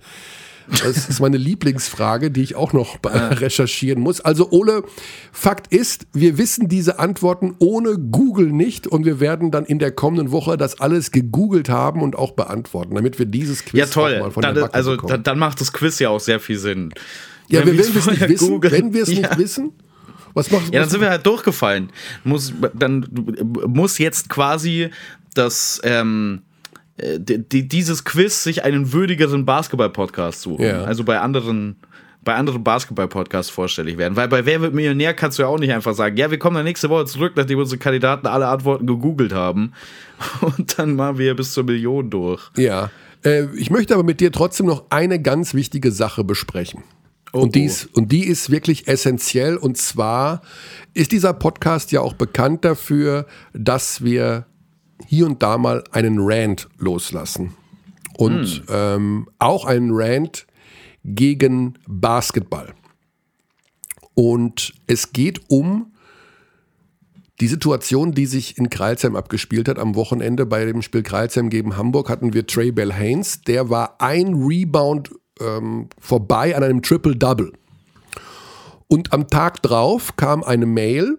Das 0.84 1.10
ist 1.10 1.20
meine 1.20 1.38
Lieblingsfrage, 1.38 2.32
die 2.32 2.42
ich 2.44 2.56
auch 2.56 2.72
noch 2.74 3.00
recherchieren 3.04 4.02
muss. 4.02 4.22
Also 4.22 4.50
Ole, 4.52 4.84
Fakt 5.32 5.74
ist, 5.74 6.08
wir 6.14 6.38
wissen 6.38 6.68
diese 6.70 6.98
Antworten 7.00 7.56
ohne 7.60 7.98
Google 7.98 8.52
nicht 8.52 8.88
und 8.88 9.06
wir 9.06 9.20
werden 9.20 9.52
dann 9.52 9.66
in 9.66 9.80
der 9.80 9.92
kommenden 9.92 10.32
Woche 10.32 10.58
das 10.58 10.80
alles 10.80 11.12
gegoogelt 11.12 11.70
haben 11.70 12.02
und 12.02 12.16
auch 12.16 12.32
beantworten, 12.32 12.96
damit 12.96 13.20
wir 13.20 13.26
dieses 13.26 13.66
Quiz 13.66 13.80
Ja, 13.80 13.86
toll. 13.86 14.20
mal 14.20 14.32
von 14.32 14.42
Dann, 14.44 14.56
der 14.56 14.62
Backe 14.64 14.74
also 14.74 14.92
bekommen. 14.92 15.24
dann, 15.24 15.40
macht 15.40 15.60
das 15.62 15.74
Quiz 15.74 16.00
ja 16.00 16.10
auch 16.10 16.20
sehr 16.22 16.40
viel 16.40 16.58
Sinn. 16.58 16.94
ja, 17.50 17.66
Wenn 17.66 17.74
wir, 17.78 17.82
es 17.82 17.94
nicht 18.06 18.28
wissen, 18.30 18.48
googeln. 18.50 18.74
wenn 18.74 18.94
wir 18.94 19.04
es 19.04 19.10
Ja. 19.12 19.20
nicht 19.20 19.38
wissen, 19.38 19.72
was 20.34 20.50
macht 20.52 20.74
Ja, 20.74 20.80
dann 20.82 20.90
sind 20.90 21.02
wir 21.02 21.10
halt 21.10 21.26
durchgefallen. 21.26 21.92
Muss, 22.24 22.54
dann 22.74 23.06
muss 23.68 23.98
jetzt 23.98 24.30
quasi 24.30 24.90
das, 25.34 25.82
ähm, 25.84 26.42
äh, 26.44 26.51
dieses 27.02 28.04
Quiz 28.04 28.44
sich 28.44 28.64
einen 28.64 28.94
würdigeren 28.94 29.46
Basketball-Podcast 29.46 30.42
suchen. 30.42 30.66
Ja. 30.66 30.84
Also 30.84 31.04
bei 31.04 31.20
anderen, 31.20 31.76
bei 32.24 32.36
anderen 32.36 32.64
Basketball-Podcasts 32.64 33.52
vorstellig 33.52 33.98
werden. 33.98 34.16
Weil 34.16 34.28
bei 34.28 34.46
Wer 34.46 34.62
wird 34.62 34.74
Millionär 34.74 35.14
kannst 35.14 35.40
du 35.40 35.44
ja 35.44 35.50
auch 35.50 35.60
nicht 35.60 35.74
einfach 35.74 35.94
sagen, 35.94 36.18
ja, 36.18 36.30
wir 36.30 36.38
kommen 36.38 36.56
dann 36.56 36.66
nächste 36.66 36.90
Woche 36.90 37.06
zurück, 37.06 37.34
nachdem 37.36 37.60
unsere 37.60 37.80
Kandidaten 37.80 38.28
alle 38.28 38.48
Antworten 38.48 38.86
gegoogelt 38.86 39.34
haben. 39.34 39.74
Und 40.42 40.78
dann 40.78 40.96
machen 40.96 41.18
wir 41.18 41.36
bis 41.36 41.54
zur 41.54 41.64
Million 41.64 42.10
durch. 42.10 42.50
Ja, 42.56 42.92
äh, 43.24 43.46
ich 43.56 43.70
möchte 43.70 43.94
aber 43.94 44.04
mit 44.04 44.20
dir 44.20 44.32
trotzdem 44.32 44.68
noch 44.68 44.86
eine 44.90 45.22
ganz 45.22 45.54
wichtige 45.54 45.92
Sache 45.92 46.24
besprechen. 46.24 46.84
und, 47.32 47.56
die 47.56 47.64
ist, 47.64 47.86
und 47.96 48.12
die 48.12 48.26
ist 48.26 48.50
wirklich 48.50 48.88
essentiell. 48.88 49.58
Und 49.58 49.78
zwar 49.78 50.42
ist 50.94 51.12
dieser 51.12 51.34
Podcast 51.34 51.92
ja 51.92 52.02
auch 52.02 52.14
bekannt 52.14 52.66
dafür, 52.66 53.26
dass 53.54 54.04
wir 54.04 54.46
hier 55.08 55.26
und 55.26 55.42
da 55.42 55.58
mal 55.58 55.84
einen 55.92 56.18
Rant 56.20 56.68
loslassen. 56.78 57.54
Und 58.18 58.64
ähm, 58.70 59.28
auch 59.40 59.66
einen 59.66 59.90
Rant 59.92 60.46
gegen 61.04 61.76
Basketball. 61.88 62.74
Und 64.14 64.74
es 64.88 65.14
geht 65.14 65.42
um 65.50 65.94
die 67.40 67.48
Situation, 67.48 68.12
die 68.12 68.28
sich 68.28 68.58
in 68.58 68.70
Kreilsheim 68.70 69.16
abgespielt 69.16 69.68
hat 69.68 69.80
am 69.80 69.96
Wochenende 69.96 70.46
bei 70.46 70.64
dem 70.64 70.84
Spiel 70.84 71.02
Kreilsheim 71.02 71.50
gegen 71.50 71.76
Hamburg, 71.76 72.08
hatten 72.10 72.34
wir 72.34 72.46
Trey 72.46 72.72
Bell 72.72 72.94
Haynes. 72.94 73.42
Der 73.42 73.70
war 73.70 73.96
ein 74.00 74.36
Rebound 74.36 75.10
ähm, 75.40 75.90
vorbei 75.98 76.56
an 76.56 76.64
einem 76.64 76.84
Triple-Double. 76.84 77.52
Und 78.88 79.12
am 79.12 79.28
Tag 79.28 79.64
drauf 79.64 80.16
kam 80.18 80.44
eine 80.44 80.68
Mail 80.68 81.18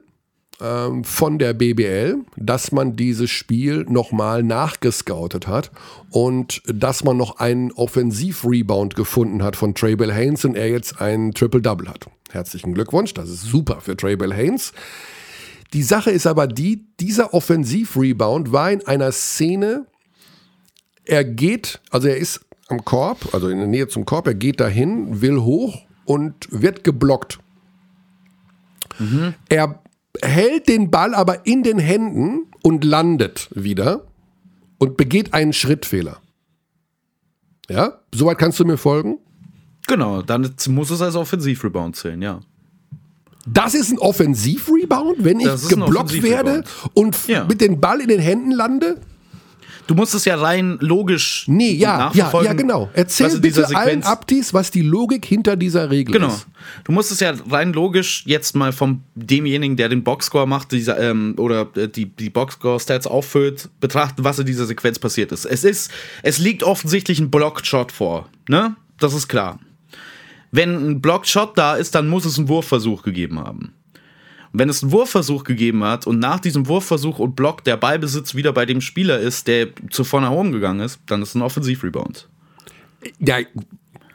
ähm, 0.60 1.04
von 1.04 1.38
der 1.38 1.54
BBL, 1.54 2.18
dass 2.36 2.72
man 2.72 2.96
dieses 2.96 3.30
Spiel 3.30 3.84
nochmal 3.88 4.42
nachgescoutet 4.42 5.46
hat 5.46 5.70
und 6.10 6.62
dass 6.66 7.04
man 7.04 7.16
noch 7.16 7.38
einen 7.38 7.72
Offensiv-Rebound 7.72 8.94
gefunden 8.94 9.42
hat 9.42 9.56
von 9.56 9.74
Trey 9.74 9.96
Bell 9.96 10.12
Haynes 10.12 10.44
und 10.44 10.56
er 10.56 10.68
jetzt 10.68 11.00
ein 11.00 11.32
Triple-Double 11.32 11.88
hat. 11.88 12.06
Herzlichen 12.30 12.74
Glückwunsch, 12.74 13.14
das 13.14 13.28
ist 13.28 13.42
super 13.42 13.80
für 13.80 13.96
Trey 13.96 14.16
Bell 14.16 14.32
Haynes. 14.32 14.72
Die 15.72 15.82
Sache 15.82 16.10
ist 16.10 16.26
aber 16.26 16.46
die, 16.46 16.84
dieser 17.00 17.32
Offensiv-Rebound 17.34 18.52
war 18.52 18.70
in 18.70 18.86
einer 18.86 19.10
Szene, 19.12 19.86
er 21.04 21.24
geht, 21.24 21.80
also 21.90 22.08
er 22.08 22.16
ist 22.16 22.40
am 22.68 22.84
Korb, 22.84 23.34
also 23.34 23.48
in 23.48 23.58
der 23.58 23.66
Nähe 23.66 23.88
zum 23.88 24.04
Korb, 24.04 24.26
er 24.26 24.34
geht 24.34 24.60
dahin, 24.60 25.20
will 25.20 25.40
hoch 25.40 25.86
und 26.04 26.46
wird 26.50 26.84
geblockt. 26.84 27.38
Er 29.48 29.82
hält 30.20 30.68
den 30.68 30.90
Ball 30.90 31.14
aber 31.14 31.46
in 31.46 31.62
den 31.62 31.78
Händen 31.78 32.46
und 32.62 32.84
landet 32.84 33.48
wieder 33.54 34.04
und 34.78 34.96
begeht 34.96 35.32
einen 35.32 35.52
Schrittfehler. 35.52 36.18
Ja, 37.70 38.00
soweit 38.14 38.38
kannst 38.38 38.60
du 38.60 38.64
mir 38.64 38.76
folgen? 38.76 39.18
Genau, 39.86 40.22
dann 40.22 40.54
muss 40.68 40.90
es 40.90 41.00
als 41.00 41.14
Offensivrebound 41.14 41.96
zählen, 41.96 42.20
ja. 42.22 42.40
Das 43.46 43.74
ist 43.74 43.90
ein 43.90 43.98
Offensivrebound, 43.98 45.24
wenn 45.24 45.40
ich 45.40 45.46
Das 45.46 45.64
ein 45.64 45.80
geblockt 45.80 46.22
werde 46.22 46.62
und 46.94 47.26
Ja. 47.26 47.44
mit 47.44 47.60
dem 47.60 47.80
Ball 47.80 48.00
in 48.00 48.08
den 48.08 48.20
Händen 48.20 48.52
lande? 48.52 49.00
Du 49.86 49.94
musst 49.94 50.14
es 50.14 50.24
ja 50.24 50.36
rein 50.36 50.78
logisch 50.80 51.44
Nee, 51.48 51.72
ja, 51.72 51.78
ja, 51.78 51.98
nachverfolgen, 51.98 52.46
ja, 52.46 52.52
genau. 52.54 52.82
was 52.88 52.94
Erzähl 52.94 53.40
dieser 53.40 53.62
bitte 53.66 53.76
allen 53.76 54.02
Abdis, 54.02 54.54
was 54.54 54.70
die 54.70 54.82
Logik 54.82 55.24
hinter 55.26 55.56
dieser 55.56 55.90
Regel 55.90 56.12
Genau. 56.14 56.28
ist. 56.28 56.46
Du 56.84 56.92
musst 56.92 57.10
es 57.10 57.20
ja 57.20 57.34
rein 57.50 57.72
logisch 57.72 58.22
jetzt 58.26 58.54
mal 58.54 58.72
vom 58.72 59.02
demjenigen, 59.14 59.76
der 59.76 59.88
den 59.88 60.04
Boxscore 60.04 60.46
macht, 60.46 60.72
dieser, 60.72 60.98
ähm, 60.98 61.34
oder 61.36 61.68
äh, 61.76 61.88
die, 61.88 62.06
die 62.06 62.30
Boxscore-Stats 62.30 63.06
auffüllt, 63.06 63.68
betrachten, 63.80 64.24
was 64.24 64.38
in 64.38 64.46
dieser 64.46 64.66
Sequenz 64.66 64.98
passiert 64.98 65.32
ist. 65.32 65.44
Es 65.44 65.64
ist, 65.64 65.90
es 66.22 66.38
liegt 66.38 66.62
offensichtlich 66.62 67.18
ein 67.18 67.30
Blocked-Shot 67.30 67.92
vor, 67.92 68.28
ne? 68.48 68.76
Das 68.98 69.14
ist 69.14 69.28
klar. 69.28 69.58
Wenn 70.52 70.90
ein 70.90 71.00
Blocked-Shot 71.00 71.56
da 71.58 71.74
ist, 71.76 71.94
dann 71.94 72.08
muss 72.08 72.24
es 72.24 72.38
einen 72.38 72.48
Wurfversuch 72.48 73.02
gegeben 73.02 73.40
haben. 73.40 73.72
Wenn 74.52 74.68
es 74.68 74.82
einen 74.82 74.92
Wurfversuch 74.92 75.44
gegeben 75.44 75.82
hat 75.84 76.06
und 76.06 76.18
nach 76.18 76.38
diesem 76.40 76.66
Wurfversuch 76.68 77.18
und 77.18 77.34
Block 77.36 77.64
der 77.64 77.76
Ballbesitz 77.76 78.34
wieder 78.34 78.52
bei 78.52 78.66
dem 78.66 78.80
Spieler 78.80 79.18
ist, 79.18 79.46
der 79.48 79.68
zuvor 79.90 80.20
nach 80.20 80.30
oben 80.30 80.52
gegangen 80.52 80.80
ist, 80.80 81.00
dann 81.06 81.22
ist 81.22 81.30
es 81.30 81.34
ein 81.34 81.42
Offensivrebound. 81.42 82.28
Ja, 83.18 83.38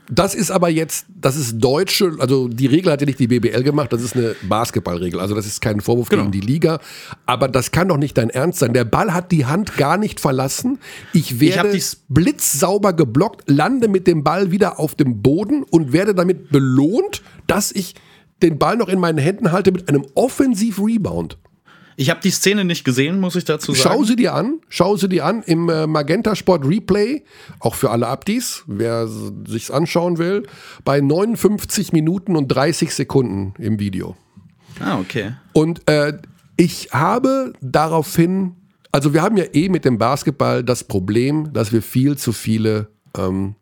das 0.10 0.36
ist 0.36 0.52
aber 0.52 0.70
jetzt, 0.70 1.06
das 1.20 1.36
ist 1.36 1.58
deutsche, 1.60 2.16
also 2.20 2.48
die 2.48 2.68
Regel 2.68 2.94
hat 2.94 3.02
ja 3.02 3.06
nicht 3.08 3.20
die 3.20 3.28
BBL 3.28 3.62
gemacht, 3.64 3.92
das 3.92 4.02
ist 4.02 4.16
eine 4.16 4.36
Basketballregel. 4.44 5.20
Also 5.20 5.36
das 5.36 5.46
ist 5.46 5.60
kein 5.60 5.82
Vorwurf 5.82 6.08
Genau. 6.08 6.22
gegen 6.22 6.32
die 6.32 6.40
Liga. 6.40 6.80
Aber 7.26 7.50
das 7.50 7.72
kann 7.72 7.90
doch 7.90 7.98
nicht 7.98 8.18
dein 8.18 8.30
Ernst 8.30 8.60
sein. 8.60 8.72
Der 8.72 8.86
Ball 8.86 9.14
hat 9.14 9.34
die 9.34 9.46
Hand 9.46 9.76
gar 9.76 9.98
nicht 9.98 10.22
verlassen. 10.22 10.80
Ich 11.12 11.42
werde 11.42 11.72
dies- 11.74 12.04
blitzsauber 12.08 12.94
geblockt, 12.94 13.50
lande 13.50 13.90
mit 13.90 14.08
dem 14.08 14.24
Ball 14.24 14.50
wieder 14.52 14.80
auf 14.80 14.96
dem 14.96 15.22
Boden 15.22 15.64
und 15.64 15.92
werde 15.92 16.16
damit 16.16 16.52
belohnt, 16.52 17.22
dass 17.48 17.74
ich 17.74 17.96
den 18.42 18.58
Ball 18.58 18.78
noch 18.78 18.90
in 18.90 19.00
meinen 19.00 19.18
Händen 19.18 19.52
halte 19.52 19.72
mit 19.72 19.90
einem 19.90 20.06
Offensiv-Rebound. 20.16 21.38
Ich 22.00 22.12
habe 22.12 22.20
die 22.22 22.30
Szene 22.30 22.64
nicht 22.64 22.86
gesehen, 22.86 23.20
muss 23.20 23.36
ich 23.36 23.44
dazu 23.44 23.74
sagen. 23.74 23.96
Schau 23.96 24.04
sie 24.04 24.16
dir 24.16 24.36
an, 24.36 24.60
schau 24.70 24.98
sie 24.98 25.10
dir 25.10 25.26
an 25.26 25.42
im 25.42 25.68
äh, 25.68 25.88
Magenta 25.88 26.36
Sport 26.36 26.64
Replay, 26.64 27.24
auch 27.60 27.74
für 27.74 27.90
alle 27.90 28.06
Abdis, 28.08 28.64
wer 28.68 29.08
sich's 29.48 29.72
anschauen 29.72 30.20
will, 30.20 30.44
bei 30.86 31.02
59 31.02 31.94
Minuten 31.94 32.36
und 32.36 32.50
30 32.50 32.94
Sekunden 32.94 33.56
im 33.58 33.80
Video. 33.80 34.16
Ah, 34.80 35.00
okay. 35.00 35.34
Und 35.54 35.90
äh, 35.90 36.14
ich 36.56 36.90
habe 36.92 37.54
daraufhin, 37.62 38.56
also 38.92 39.16
wir 39.16 39.24
haben 39.24 39.38
ja 39.38 39.46
eh 39.54 39.68
mit 39.68 39.84
dem 39.84 39.98
Basketball 39.98 40.64
das 40.64 40.84
Problem, 40.84 41.52
dass 41.52 41.74
wir 41.74 41.82
viel 41.82 42.16
zu 42.16 42.32
viele 42.32 42.90
ähm, 43.18 43.56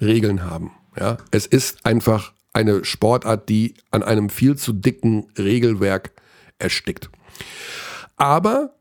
Regeln 0.00 0.44
haben. 0.44 0.70
Ja? 0.98 1.18
Es 1.30 1.46
ist 1.46 1.84
einfach 1.84 2.32
eine 2.56 2.84
Sportart, 2.84 3.48
die 3.50 3.74
an 3.90 4.02
einem 4.02 4.30
viel 4.30 4.56
zu 4.56 4.72
dicken 4.72 5.26
Regelwerk 5.38 6.12
erstickt. 6.58 7.10
Aber 8.16 8.74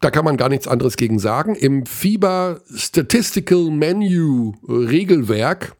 da 0.00 0.10
kann 0.10 0.24
man 0.24 0.38
gar 0.38 0.48
nichts 0.48 0.66
anderes 0.66 0.96
gegen 0.96 1.18
sagen. 1.18 1.54
Im 1.54 1.84
FIBA 1.84 2.60
Statistical 2.74 3.70
Menu 3.70 4.54
Regelwerk 4.66 5.76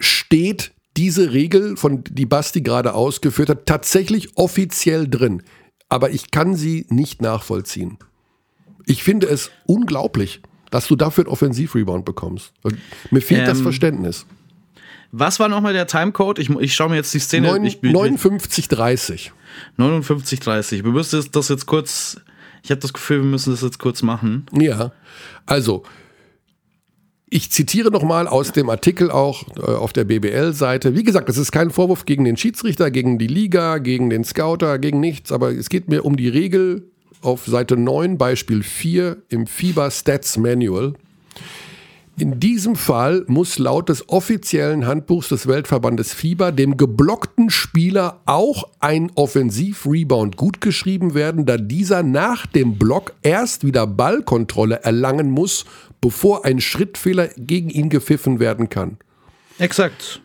steht 0.00 0.72
diese 0.96 1.32
Regel, 1.32 1.76
von 1.76 2.02
die 2.04 2.26
Basti 2.26 2.62
gerade 2.62 2.94
ausgeführt 2.94 3.50
hat, 3.50 3.66
tatsächlich 3.66 4.36
offiziell 4.36 5.08
drin. 5.08 5.42
Aber 5.88 6.10
ich 6.10 6.30
kann 6.30 6.56
sie 6.56 6.86
nicht 6.88 7.20
nachvollziehen. 7.20 7.98
Ich 8.86 9.02
finde 9.02 9.26
es 9.26 9.50
unglaublich, 9.66 10.40
dass 10.70 10.88
du 10.88 10.96
dafür 10.96 11.24
einen 11.24 11.32
Offensivrebound 11.32 12.04
bekommst. 12.04 12.52
Mir 13.10 13.20
fehlt 13.20 13.46
das 13.46 13.58
Ähm, 13.58 13.64
Verständnis. 13.64 14.26
Was 15.16 15.38
war 15.38 15.48
nochmal 15.48 15.72
der 15.72 15.86
Timecode? 15.86 16.40
Ich, 16.40 16.50
ich 16.50 16.74
schaue 16.74 16.88
mir 16.90 16.96
jetzt 16.96 17.14
die 17.14 17.20
Szene 17.20 17.46
Neun- 17.48 17.64
ich, 17.64 17.76
59,30. 17.78 19.30
59,30. 19.78 20.82
Wir 20.84 20.90
müssen 20.90 21.24
das 21.30 21.48
jetzt 21.48 21.66
kurz. 21.66 22.20
Ich 22.64 22.70
habe 22.70 22.80
das 22.80 22.92
Gefühl, 22.92 23.18
wir 23.18 23.26
müssen 23.30 23.52
das 23.52 23.62
jetzt 23.62 23.78
kurz 23.78 24.02
machen. 24.02 24.46
Ja, 24.52 24.92
also 25.46 25.84
ich 27.30 27.50
zitiere 27.52 27.90
nochmal 27.90 28.26
aus 28.26 28.52
dem 28.52 28.68
Artikel 28.70 29.10
auch 29.10 29.44
äh, 29.56 29.60
auf 29.60 29.92
der 29.92 30.04
BBL-Seite. 30.04 30.96
Wie 30.96 31.02
gesagt, 31.04 31.28
das 31.28 31.36
ist 31.36 31.52
kein 31.52 31.70
Vorwurf 31.70 32.06
gegen 32.06 32.24
den 32.24 32.36
Schiedsrichter, 32.36 32.90
gegen 32.90 33.18
die 33.18 33.26
Liga, 33.26 33.78
gegen 33.78 34.10
den 34.10 34.24
Scouter, 34.24 34.78
gegen 34.78 34.98
nichts, 35.00 35.30
aber 35.30 35.50
es 35.52 35.68
geht 35.68 35.88
mir 35.88 36.04
um 36.04 36.16
die 36.16 36.28
Regel 36.28 36.90
auf 37.22 37.46
Seite 37.46 37.76
9, 37.76 38.18
Beispiel 38.18 38.62
4 38.62 39.16
im 39.28 39.46
FIBA 39.46 39.90
Stats 39.90 40.36
Manual. 40.36 40.94
In 42.16 42.38
diesem 42.38 42.76
Fall 42.76 43.24
muss 43.26 43.58
laut 43.58 43.88
des 43.88 44.08
offiziellen 44.08 44.86
Handbuchs 44.86 45.30
des 45.30 45.48
Weltverbandes 45.48 46.14
FIBA 46.14 46.52
dem 46.52 46.76
geblockten 46.76 47.50
Spieler 47.50 48.20
auch 48.24 48.70
ein 48.78 49.10
Offensivrebound 49.16 50.36
gutgeschrieben 50.36 51.14
werden, 51.14 51.44
da 51.44 51.56
dieser 51.56 52.04
nach 52.04 52.46
dem 52.46 52.78
Block 52.78 53.14
erst 53.22 53.64
wieder 53.66 53.88
Ballkontrolle 53.88 54.84
erlangen 54.84 55.28
muss, 55.28 55.64
bevor 56.00 56.44
ein 56.44 56.60
Schrittfehler 56.60 57.30
gegen 57.36 57.68
ihn 57.68 57.88
gepfiffen 57.88 58.38
werden 58.38 58.68
kann. 58.68 58.96
Exakt. 59.58 60.20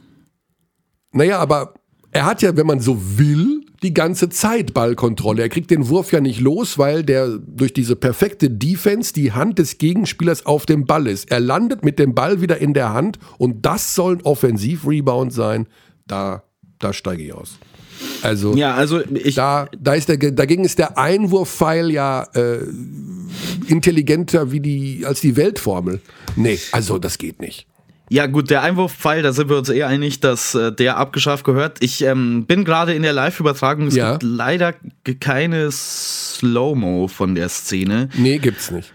Naja, 1.11 1.39
aber 1.39 1.73
er 2.11 2.27
hat 2.27 2.43
ja, 2.43 2.55
wenn 2.55 2.67
man 2.67 2.81
so 2.81 3.17
will, 3.17 3.65
die 3.83 3.93
ganze 3.93 4.29
Zeit 4.29 4.73
Ballkontrolle. 4.73 5.41
Er 5.41 5.49
kriegt 5.49 5.71
den 5.71 5.87
Wurf 5.89 6.11
ja 6.11 6.21
nicht 6.21 6.39
los, 6.39 6.77
weil 6.77 7.03
der 7.03 7.37
durch 7.37 7.73
diese 7.73 7.95
perfekte 7.95 8.49
Defense 8.49 9.13
die 9.13 9.31
Hand 9.31 9.59
des 9.59 9.77
Gegenspielers 9.77 10.45
auf 10.45 10.65
dem 10.65 10.85
Ball 10.85 11.07
ist. 11.07 11.31
Er 11.31 11.39
landet 11.39 11.83
mit 11.83 11.99
dem 11.99 12.13
Ball 12.13 12.41
wieder 12.41 12.57
in 12.57 12.73
der 12.73 12.93
Hand 12.93 13.19
und 13.37 13.65
das 13.65 13.95
soll 13.95 14.17
ein 14.17 14.21
Offensivrebound 14.21 15.31
sein. 15.31 15.67
Da, 16.07 16.43
da 16.79 16.93
steige 16.93 17.23
ich 17.23 17.33
aus. 17.33 17.57
Also 18.21 18.55
Ja, 18.55 18.75
also 18.75 19.01
ich. 19.13 19.35
da, 19.35 19.67
da 19.77 19.93
ist 19.93 20.09
der, 20.09 20.17
dagegen 20.17 20.63
ist 20.63 20.79
der 20.79 20.97
Einwurfpfeil 20.97 21.91
ja 21.91 22.23
äh, 22.33 22.59
intelligenter 23.67 24.51
wie 24.51 24.59
die, 24.59 25.05
als 25.05 25.21
die 25.21 25.35
Weltformel. 25.35 26.01
Nee, 26.35 26.59
also 26.71 26.97
das 26.97 27.17
geht 27.17 27.39
nicht. 27.41 27.68
Ja, 28.11 28.25
gut, 28.25 28.49
der 28.49 28.63
Einwurfpfeil, 28.63 29.21
da 29.21 29.31
sind 29.33 29.49
wir 29.49 29.57
uns 29.57 29.69
eher 29.69 29.87
einig, 29.87 30.19
dass 30.19 30.55
äh, 30.55 30.71
der 30.71 30.97
abgeschafft 30.97 31.43
gehört. 31.45 31.77
Ich 31.81 32.03
ähm, 32.03 32.45
bin 32.45 32.65
gerade 32.65 32.93
in 32.93 33.03
der 33.03 33.13
Live-Übertragung. 33.13 33.87
Es 33.87 33.95
Ja. 33.95 34.11
gibt 34.13 34.23
leider 34.23 34.73
keine 35.19 35.69
Slow-Mo 35.71 37.07
von 37.07 37.35
der 37.35 37.49
Szene. 37.49 38.09
Nee, 38.15 38.39
gibt's 38.39 38.71
nicht. 38.71 38.91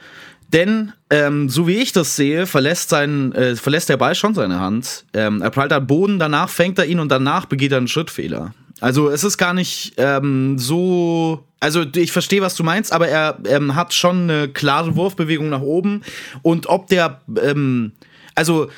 Denn, 0.53 0.93
ähm, 1.11 1.49
so 1.49 1.67
wie 1.67 1.77
ich 1.77 1.93
das 1.93 2.17
sehe, 2.17 2.47
verlässt, 2.47 2.89
sein, 2.91 3.33
äh, 3.33 3.57
verlässt 3.57 3.89
der 3.89 3.97
Ball 3.97 4.15
schon 4.15 4.35
seine 4.35 4.61
Hand. 4.61 5.05
Ähm, 5.15 5.43
er 5.43 5.51
prallt 5.51 5.73
am 5.73 5.87
Boden, 5.87 6.19
danach 6.19 6.49
fängt 6.49 6.79
er 6.79 6.87
ihn 6.87 7.01
und 7.01 7.09
danach 7.09 7.47
begeht 7.47 7.73
er 7.73 7.79
einen 7.79 7.89
Schrittfehler. 7.89 8.53
Also 8.81 9.09
es 9.11 9.25
ist 9.25 9.39
gar 9.39 9.55
nicht 9.55 9.95
ähm, 9.97 10.59
so. 10.59 11.45
Also 11.61 11.85
ich 11.97 12.13
verstehe, 12.13 12.43
was 12.43 12.55
du 12.57 12.63
meinst, 12.65 12.93
aber 12.93 13.09
er 13.09 13.39
ähm, 13.49 13.75
hat 13.77 13.95
schon 13.95 14.29
eine 14.31 14.49
klare 14.49 14.97
Wurfbewegung 14.97 15.49
nach 15.49 15.63
oben. 15.63 16.03
Und 16.43 16.67
ob 16.69 16.89
der. 16.89 17.21
Ähm, 17.41 17.93
also 18.35 18.69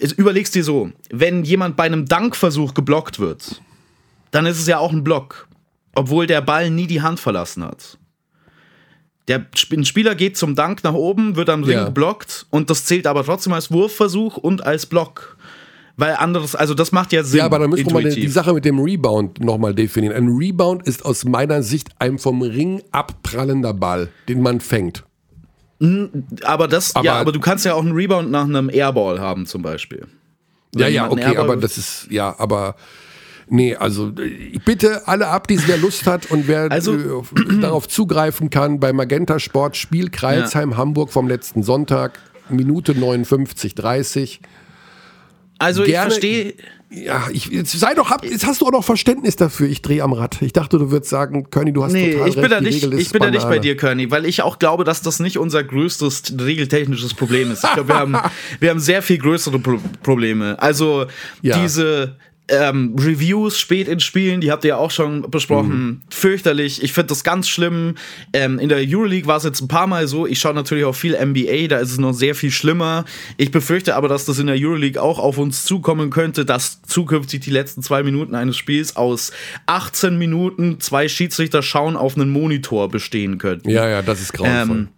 überlegst 0.00 0.54
dir 0.54 0.64
so, 0.64 0.90
wenn 1.10 1.44
jemand 1.44 1.76
bei 1.76 1.84
einem 1.84 2.06
Dankversuch 2.06 2.74
geblockt 2.74 3.18
wird, 3.18 3.60
dann 4.30 4.46
ist 4.46 4.58
es 4.58 4.66
ja 4.66 4.78
auch 4.78 4.92
ein 4.92 5.04
Block. 5.04 5.48
Obwohl 5.94 6.26
der 6.26 6.40
Ball 6.42 6.70
nie 6.70 6.86
die 6.86 7.02
Hand 7.02 7.18
verlassen 7.18 7.64
hat. 7.64 7.98
Der 9.26 9.44
ein 9.72 9.84
Spieler 9.84 10.14
geht 10.14 10.36
zum 10.36 10.54
Dank 10.54 10.84
nach 10.84 10.94
oben, 10.94 11.36
wird 11.36 11.50
am 11.50 11.62
Ring 11.64 11.76
Ja. 11.78 11.84
geblockt 11.86 12.46
und 12.50 12.70
das 12.70 12.84
zählt 12.84 13.06
aber 13.06 13.24
trotzdem 13.24 13.52
als 13.52 13.70
Wurfversuch 13.70 14.36
und 14.36 14.64
als 14.64 14.86
Block. 14.86 15.36
Weil 15.96 16.14
anderes, 16.14 16.54
also 16.54 16.74
das 16.74 16.92
macht 16.92 17.12
ja 17.12 17.24
Sinn. 17.24 17.38
Ja, 17.38 17.46
aber 17.46 17.58
dann 17.58 17.70
müssen 17.70 17.86
wir 17.86 17.92
mal 17.92 17.98
die, 18.02 18.08
intuitiv. 18.08 18.24
die 18.26 18.32
Sache 18.32 18.52
mit 18.54 18.64
dem 18.64 18.78
Rebound 18.78 19.40
nochmal 19.40 19.74
definieren. 19.74 20.14
Ein 20.14 20.28
Rebound 20.28 20.86
ist 20.86 21.04
aus 21.04 21.24
meiner 21.24 21.62
Sicht 21.64 21.88
ein 21.98 22.18
vom 22.18 22.40
Ring 22.42 22.82
abprallender 22.92 23.74
Ball, 23.74 24.08
den 24.28 24.40
man 24.40 24.60
fängt. 24.60 25.04
Aber 26.42 26.66
das, 26.68 26.94
Aber- 26.96 27.04
ja, 27.04 27.14
aber 27.14 27.32
du 27.32 27.40
kannst 27.40 27.64
ja 27.64 27.74
auch 27.74 27.82
einen 27.82 27.92
Rebound 27.92 28.30
nach 28.30 28.44
einem 28.44 28.68
Airball 28.68 29.20
haben, 29.20 29.46
zum 29.46 29.62
Beispiel. 29.62 30.06
Ja, 30.74 30.86
Wenn 30.86 30.92
ja, 30.94 31.02
einen 31.04 31.12
okay, 31.12 31.22
Airball- 31.22 31.38
aber 31.44 31.56
das 31.56 31.78
ist, 31.78 32.08
ja, 32.10 32.34
aber 32.38 32.74
nee, 33.48 33.74
also 33.76 34.12
bitte 34.64 35.06
alle 35.08 35.28
ab, 35.28 35.46
die 35.48 35.58
wer 35.66 35.78
Lust 35.78 36.06
hat 36.06 36.30
und 36.30 36.48
wer 36.48 36.70
Also- 36.70 36.96
äh, 36.96 37.10
auf- 37.10 37.32
darauf 37.60 37.88
zugreifen 37.88 38.50
kann, 38.50 38.80
bei 38.80 38.92
Magenta 38.92 39.38
Sport 39.38 39.76
Spiel 39.76 40.10
Kreilsheim 40.10 40.76
Hamburg 40.76 41.10
vom 41.10 41.28
letzten 41.28 41.62
Sonntag, 41.62 42.18
Minute 42.50 42.94
59, 42.94 43.74
30. 43.74 44.40
Also 45.58 45.82
Gerne- 45.84 46.06
ich 46.08 46.12
verstehe. 46.12 46.54
Ja, 46.90 47.28
ich, 47.30 47.46
jetzt 47.46 47.78
sei 47.78 47.92
doch, 47.92 48.08
hab, 48.08 48.24
jetzt 48.24 48.46
hast 48.46 48.62
du 48.62 48.66
auch 48.66 48.72
noch 48.72 48.82
Verständnis 48.84 49.36
dafür. 49.36 49.68
Ich 49.68 49.82
drehe 49.82 50.02
am 50.02 50.14
Rad. 50.14 50.40
Ich 50.40 50.54
dachte, 50.54 50.78
du 50.78 50.90
würdest 50.90 51.10
sagen, 51.10 51.50
Körny, 51.50 51.70
du 51.72 51.84
hast 51.84 51.92
Nee, 51.92 52.12
total 52.12 52.28
ich 52.28 52.34
bin 52.34 52.44
recht. 52.44 52.52
da 52.54 52.60
nicht, 52.62 52.82
ich 52.84 53.10
bin 53.10 53.20
da 53.22 53.30
nicht 53.30 53.40
bei 53.42 53.48
Banane. 53.48 53.60
dir, 53.60 53.76
Körny, 53.76 54.10
weil 54.10 54.24
ich 54.24 54.40
auch 54.40 54.58
glaube, 54.58 54.84
dass 54.84 55.02
das 55.02 55.20
nicht 55.20 55.36
unser 55.36 55.62
größtes 55.64 56.34
regeltechnisches 56.40 57.12
Problem 57.12 57.50
ist. 57.50 57.62
Ich 57.64 57.72
glaube, 57.74 57.88
wir 57.88 57.96
haben, 57.98 58.16
wir 58.60 58.70
haben 58.70 58.80
sehr 58.80 59.02
viel 59.02 59.18
größere 59.18 59.58
Pro 59.58 59.78
Probleme. 60.02 60.56
Also 60.62 61.04
Ja. 61.42 61.60
diese, 61.60 62.16
ähm, 62.48 62.96
Reviews 62.98 63.58
spät 63.58 63.88
in 63.88 64.00
Spielen, 64.00 64.40
die 64.40 64.50
habt 64.50 64.64
ihr 64.64 64.68
ja 64.68 64.76
auch 64.76 64.90
schon 64.90 65.30
besprochen. 65.30 65.70
Mhm. 65.70 66.00
Fürchterlich. 66.10 66.82
Ich 66.82 66.92
finde 66.92 67.08
das 67.08 67.24
ganz 67.24 67.48
schlimm. 67.48 67.94
Ähm, 68.32 68.58
in 68.58 68.68
der 68.68 68.78
Euroleague 68.78 69.26
war 69.26 69.36
es 69.36 69.44
jetzt 69.44 69.60
ein 69.60 69.68
paar 69.68 69.86
Mal 69.86 70.08
so. 70.08 70.26
Ich 70.26 70.38
schaue 70.38 70.54
natürlich 70.54 70.84
auch 70.84 70.94
viel 70.94 71.12
NBA, 71.12 71.68
da 71.68 71.78
ist 71.78 71.92
es 71.92 71.98
noch 71.98 72.12
sehr 72.12 72.34
viel 72.34 72.50
schlimmer. 72.50 73.04
Ich 73.36 73.50
befürchte 73.50 73.96
aber, 73.96 74.08
dass 74.08 74.24
das 74.24 74.38
in 74.38 74.46
der 74.46 74.56
Euroleague 74.58 75.00
auch 75.00 75.18
auf 75.18 75.38
uns 75.38 75.64
zukommen 75.64 76.10
könnte, 76.10 76.44
dass 76.44 76.82
zukünftig 76.82 77.40
die 77.40 77.50
letzten 77.50 77.82
zwei 77.82 78.02
Minuten 78.02 78.34
eines 78.34 78.56
Spiels 78.56 78.96
aus 78.96 79.32
18 79.66 80.16
Minuten 80.16 80.80
zwei 80.80 81.08
Schiedsrichter 81.08 81.62
schauen 81.62 81.96
auf 81.96 82.16
einen 82.16 82.30
Monitor 82.30 82.88
bestehen 82.88 83.38
könnten. 83.38 83.68
Ja, 83.68 83.88
ja, 83.88 84.02
das 84.02 84.20
ist 84.20 84.32
grauenvoll. 84.32 84.76
Ähm, 84.76 84.88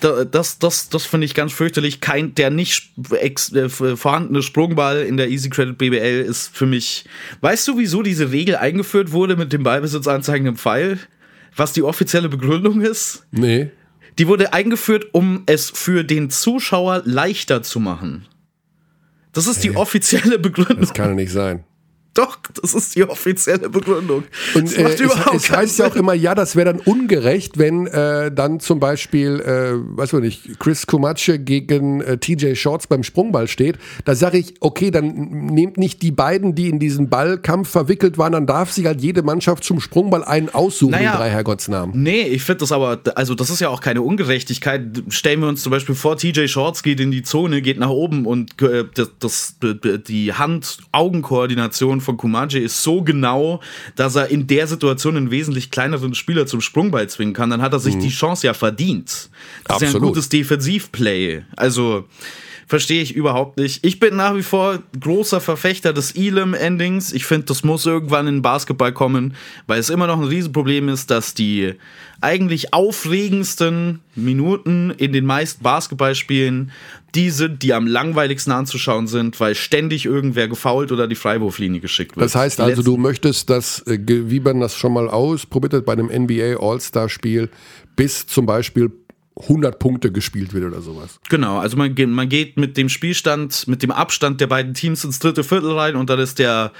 das, 0.00 0.58
das, 0.58 0.88
das 0.88 1.06
finde 1.06 1.24
ich 1.24 1.34
ganz 1.34 1.52
fürchterlich. 1.52 2.00
Kein, 2.00 2.34
der 2.34 2.50
nicht 2.50 2.92
äh, 3.12 3.68
vorhandene 3.68 4.42
Sprungball 4.42 5.02
in 5.02 5.16
der 5.16 5.28
Easy 5.28 5.48
Credit 5.48 5.78
BBL 5.78 6.24
ist 6.26 6.54
für 6.54 6.66
mich. 6.66 7.06
Weißt 7.40 7.66
du, 7.68 7.78
wieso 7.78 8.02
diese 8.02 8.30
Regel 8.30 8.56
eingeführt 8.56 9.12
wurde 9.12 9.36
mit 9.36 9.52
dem 9.52 9.62
Ballbesitz 9.62 10.06
anzeigenden 10.06 10.56
Pfeil? 10.56 10.98
Was 11.54 11.72
die 11.72 11.82
offizielle 11.82 12.28
Begründung 12.28 12.82
ist? 12.82 13.26
Nee. 13.30 13.70
Die 14.18 14.28
wurde 14.28 14.52
eingeführt, 14.52 15.06
um 15.12 15.42
es 15.46 15.70
für 15.70 16.04
den 16.04 16.30
Zuschauer 16.30 17.02
leichter 17.04 17.62
zu 17.62 17.80
machen. 17.80 18.26
Das 19.32 19.46
ist 19.46 19.62
hey. 19.62 19.70
die 19.70 19.76
offizielle 19.76 20.38
Begründung. 20.38 20.80
Das 20.80 20.94
kann 20.94 21.10
ja 21.10 21.14
nicht 21.14 21.32
sein. 21.32 21.64
Doch, 22.16 22.38
das 22.62 22.72
ist 22.72 22.96
die 22.96 23.04
offizielle 23.04 23.68
Begründung. 23.68 24.24
Und 24.54 24.76
äh, 24.76 24.94
es, 24.94 25.00
es 25.34 25.50
heißt 25.50 25.78
ja 25.78 25.88
auch 25.88 25.96
immer, 25.96 26.14
ja, 26.14 26.34
das 26.34 26.56
wäre 26.56 26.72
dann 26.72 26.80
ungerecht, 26.80 27.58
wenn 27.58 27.86
äh, 27.86 28.32
dann 28.32 28.58
zum 28.58 28.80
Beispiel, 28.80 29.40
äh, 29.40 29.74
weiß 29.98 30.14
ich 30.14 30.20
nicht, 30.20 30.58
Chris 30.58 30.86
Kumatsche 30.86 31.38
gegen 31.38 32.00
äh, 32.00 32.16
TJ 32.16 32.54
Shorts 32.54 32.86
beim 32.86 33.02
Sprungball 33.02 33.48
steht. 33.48 33.78
Da 34.06 34.14
sage 34.14 34.38
ich, 34.38 34.54
okay, 34.60 34.90
dann 34.90 35.08
nehmt 35.46 35.76
nicht 35.76 36.00
die 36.00 36.10
beiden, 36.10 36.54
die 36.54 36.70
in 36.70 36.78
diesen 36.78 37.10
Ballkampf 37.10 37.68
verwickelt 37.68 38.16
waren, 38.16 38.32
dann 38.32 38.46
darf 38.46 38.72
sich 38.72 38.86
halt 38.86 39.02
jede 39.02 39.22
Mannschaft 39.22 39.62
zum 39.62 39.80
Sprungball 39.80 40.24
einen 40.24 40.48
aussuchen, 40.48 40.92
naja, 40.92 41.12
in 41.12 41.18
drei 41.18 41.28
Herrgottsnamen. 41.28 42.02
Nee, 42.02 42.22
ich 42.22 42.44
finde 42.44 42.60
das 42.60 42.72
aber, 42.72 43.00
also 43.14 43.34
das 43.34 43.50
ist 43.50 43.60
ja 43.60 43.68
auch 43.68 43.82
keine 43.82 44.00
Ungerechtigkeit. 44.00 45.02
Stellen 45.10 45.40
wir 45.40 45.48
uns 45.48 45.62
zum 45.62 45.70
Beispiel 45.70 45.94
vor, 45.94 46.16
TJ 46.16 46.46
Shorts 46.46 46.82
geht 46.82 46.98
in 46.98 47.10
die 47.10 47.22
Zone, 47.22 47.60
geht 47.60 47.78
nach 47.78 47.90
oben 47.90 48.24
und 48.24 48.60
äh, 48.62 48.84
das, 48.94 49.10
das, 49.18 49.56
die 50.08 50.32
Hand-Augen-Koordination 50.32 52.00
von 52.06 52.16
Kumaji 52.16 52.58
ist 52.60 52.82
so 52.82 53.02
genau, 53.02 53.60
dass 53.94 54.16
er 54.16 54.28
in 54.28 54.46
der 54.46 54.66
Situation 54.66 55.16
einen 55.16 55.30
wesentlich 55.30 55.70
kleineren 55.70 56.14
Spieler 56.14 56.46
zum 56.46 56.62
Sprungball 56.62 57.08
zwingen 57.08 57.34
kann, 57.34 57.50
dann 57.50 57.60
hat 57.60 57.74
er 57.74 57.78
sich 57.78 57.96
mhm. 57.96 58.00
die 58.00 58.08
Chance 58.08 58.46
ja 58.46 58.54
verdient. 58.54 59.28
Das 59.64 59.76
Absolut. 59.76 59.82
ist 59.82 59.92
ja 59.92 59.98
ein 59.98 60.02
gutes 60.02 60.28
Defensivplay. 60.30 61.42
Also 61.56 62.06
verstehe 62.66 63.00
ich 63.00 63.14
überhaupt 63.14 63.58
nicht. 63.58 63.84
Ich 63.86 64.00
bin 64.00 64.16
nach 64.16 64.34
wie 64.34 64.42
vor 64.42 64.80
großer 65.00 65.40
Verfechter 65.40 65.92
des 65.92 66.16
Elam-Endings. 66.16 67.12
Ich 67.12 67.24
finde, 67.24 67.46
das 67.46 67.62
muss 67.62 67.86
irgendwann 67.86 68.26
in 68.26 68.36
den 68.36 68.42
Basketball 68.42 68.92
kommen, 68.92 69.34
weil 69.66 69.78
es 69.78 69.88
immer 69.88 70.06
noch 70.06 70.18
ein 70.20 70.26
Riesenproblem 70.26 70.88
ist, 70.88 71.10
dass 71.10 71.34
die 71.34 71.74
eigentlich 72.20 72.74
aufregendsten 72.74 74.00
Minuten 74.16 74.90
in 74.90 75.12
den 75.12 75.26
meisten 75.26 75.62
Basketballspielen 75.62 76.72
die 77.14 77.30
sind, 77.30 77.62
die 77.62 77.72
am 77.72 77.86
langweiligsten 77.86 78.52
anzuschauen 78.52 79.06
sind, 79.06 79.40
weil 79.40 79.54
ständig 79.54 80.04
irgendwer 80.04 80.48
gefault 80.48 80.92
oder 80.92 81.08
die 81.08 81.14
Freiwurflinie 81.14 81.80
geschickt 81.80 82.16
wird. 82.16 82.24
Das 82.24 82.34
heißt 82.34 82.60
also, 82.60 82.82
du 82.82 82.96
möchtest, 82.98 83.48
dass, 83.48 83.80
äh, 83.86 83.98
wie 84.06 84.40
man 84.40 84.60
das 84.60 84.76
schon 84.76 84.92
mal 84.92 85.08
ausprobiert 85.08 85.72
hat 85.72 85.86
bei 85.86 85.94
einem 85.94 86.10
NBA 86.10 86.56
All-Star-Spiel, 86.60 87.48
bis 87.94 88.26
zum 88.26 88.44
Beispiel 88.44 88.90
100 89.38 89.78
Punkte 89.78 90.10
gespielt 90.10 90.54
wird 90.54 90.64
oder 90.64 90.80
sowas. 90.80 91.20
Genau, 91.28 91.58
also 91.58 91.76
man, 91.76 91.94
man 92.10 92.28
geht 92.28 92.56
mit 92.56 92.76
dem 92.76 92.88
Spielstand, 92.88 93.68
mit 93.68 93.82
dem 93.82 93.90
Abstand 93.90 94.40
der 94.40 94.46
beiden 94.46 94.72
Teams 94.72 95.04
ins 95.04 95.18
dritte 95.18 95.44
Viertel 95.44 95.72
rein 95.72 95.94
und 95.96 96.08
dann 96.08 96.18
ist 96.18 96.38
der 96.38 96.72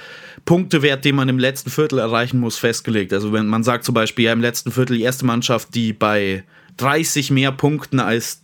Punktewert, 0.45 1.05
den 1.05 1.15
man 1.15 1.29
im 1.29 1.37
letzten 1.37 1.69
Viertel 1.69 1.99
erreichen 1.99 2.39
muss, 2.39 2.57
festgelegt. 2.57 3.13
Also 3.13 3.31
wenn 3.31 3.45
man 3.45 3.63
sagt 3.63 3.83
zum 3.83 3.93
Beispiel, 3.93 4.25
ja, 4.25 4.33
im 4.33 4.41
letzten 4.41 4.71
Viertel 4.71 4.97
die 4.97 5.03
erste 5.03 5.25
Mannschaft, 5.25 5.75
die 5.75 5.93
bei 5.93 6.43
30 6.77 7.29
mehr 7.29 7.51
Punkten 7.51 7.99
als 7.99 8.41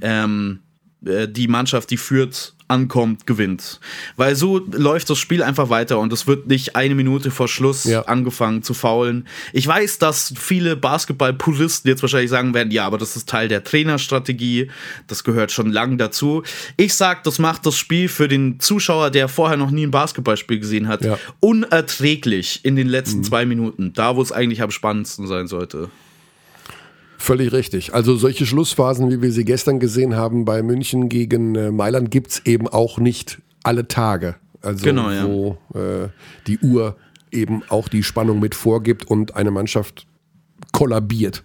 ähm, 0.00 0.58
äh, 1.06 1.28
die 1.28 1.46
Mannschaft, 1.46 1.90
die 1.90 1.96
führt, 1.96 2.53
ankommt, 2.66 3.26
gewinnt. 3.26 3.78
Weil 4.16 4.36
so 4.36 4.58
läuft 4.58 5.10
das 5.10 5.18
Spiel 5.18 5.42
einfach 5.42 5.68
weiter 5.68 5.98
und 5.98 6.12
es 6.12 6.26
wird 6.26 6.46
nicht 6.46 6.76
eine 6.76 6.94
Minute 6.94 7.30
vor 7.30 7.46
Schluss 7.46 7.84
ja. 7.84 8.02
angefangen 8.02 8.62
zu 8.62 8.72
faulen. 8.72 9.26
Ich 9.52 9.66
weiß, 9.66 9.98
dass 9.98 10.32
viele 10.36 10.74
Basketball-Puristen 10.76 11.88
jetzt 11.88 12.02
wahrscheinlich 12.02 12.30
sagen 12.30 12.54
werden, 12.54 12.70
ja, 12.70 12.86
aber 12.86 12.96
das 12.96 13.16
ist 13.16 13.28
Teil 13.28 13.48
der 13.48 13.64
Trainerstrategie, 13.64 14.70
das 15.06 15.24
gehört 15.24 15.52
schon 15.52 15.70
lang 15.70 15.98
dazu. 15.98 16.42
Ich 16.76 16.94
sag, 16.94 17.22
das 17.24 17.38
macht 17.38 17.66
das 17.66 17.76
Spiel 17.76 18.08
für 18.08 18.28
den 18.28 18.58
Zuschauer, 18.60 19.10
der 19.10 19.28
vorher 19.28 19.58
noch 19.58 19.70
nie 19.70 19.86
ein 19.86 19.90
Basketballspiel 19.90 20.58
gesehen 20.58 20.88
hat, 20.88 21.04
ja. 21.04 21.18
unerträglich 21.40 22.60
in 22.64 22.76
den 22.76 22.88
letzten 22.88 23.18
mhm. 23.18 23.24
zwei 23.24 23.44
Minuten, 23.44 23.92
da 23.92 24.16
wo 24.16 24.22
es 24.22 24.32
eigentlich 24.32 24.62
am 24.62 24.70
spannendsten 24.70 25.26
sein 25.26 25.48
sollte. 25.48 25.90
Völlig 27.24 27.54
richtig. 27.54 27.94
Also 27.94 28.16
solche 28.16 28.44
Schlussphasen, 28.44 29.10
wie 29.10 29.22
wir 29.22 29.32
sie 29.32 29.46
gestern 29.46 29.80
gesehen 29.80 30.14
haben 30.14 30.44
bei 30.44 30.62
München 30.62 31.08
gegen 31.08 31.54
äh, 31.54 31.70
Mailand, 31.70 32.10
gibt 32.10 32.32
es 32.32 32.42
eben 32.44 32.68
auch 32.68 32.98
nicht 32.98 33.40
alle 33.62 33.88
Tage. 33.88 34.34
Also 34.60 34.84
genau, 34.84 35.10
ja. 35.10 35.26
wo 35.26 35.56
äh, 35.72 36.08
die 36.46 36.58
Uhr 36.58 36.96
eben 37.32 37.62
auch 37.70 37.88
die 37.88 38.02
Spannung 38.02 38.40
mit 38.40 38.54
vorgibt 38.54 39.06
und 39.06 39.36
eine 39.36 39.50
Mannschaft 39.50 40.06
kollabiert. 40.72 41.42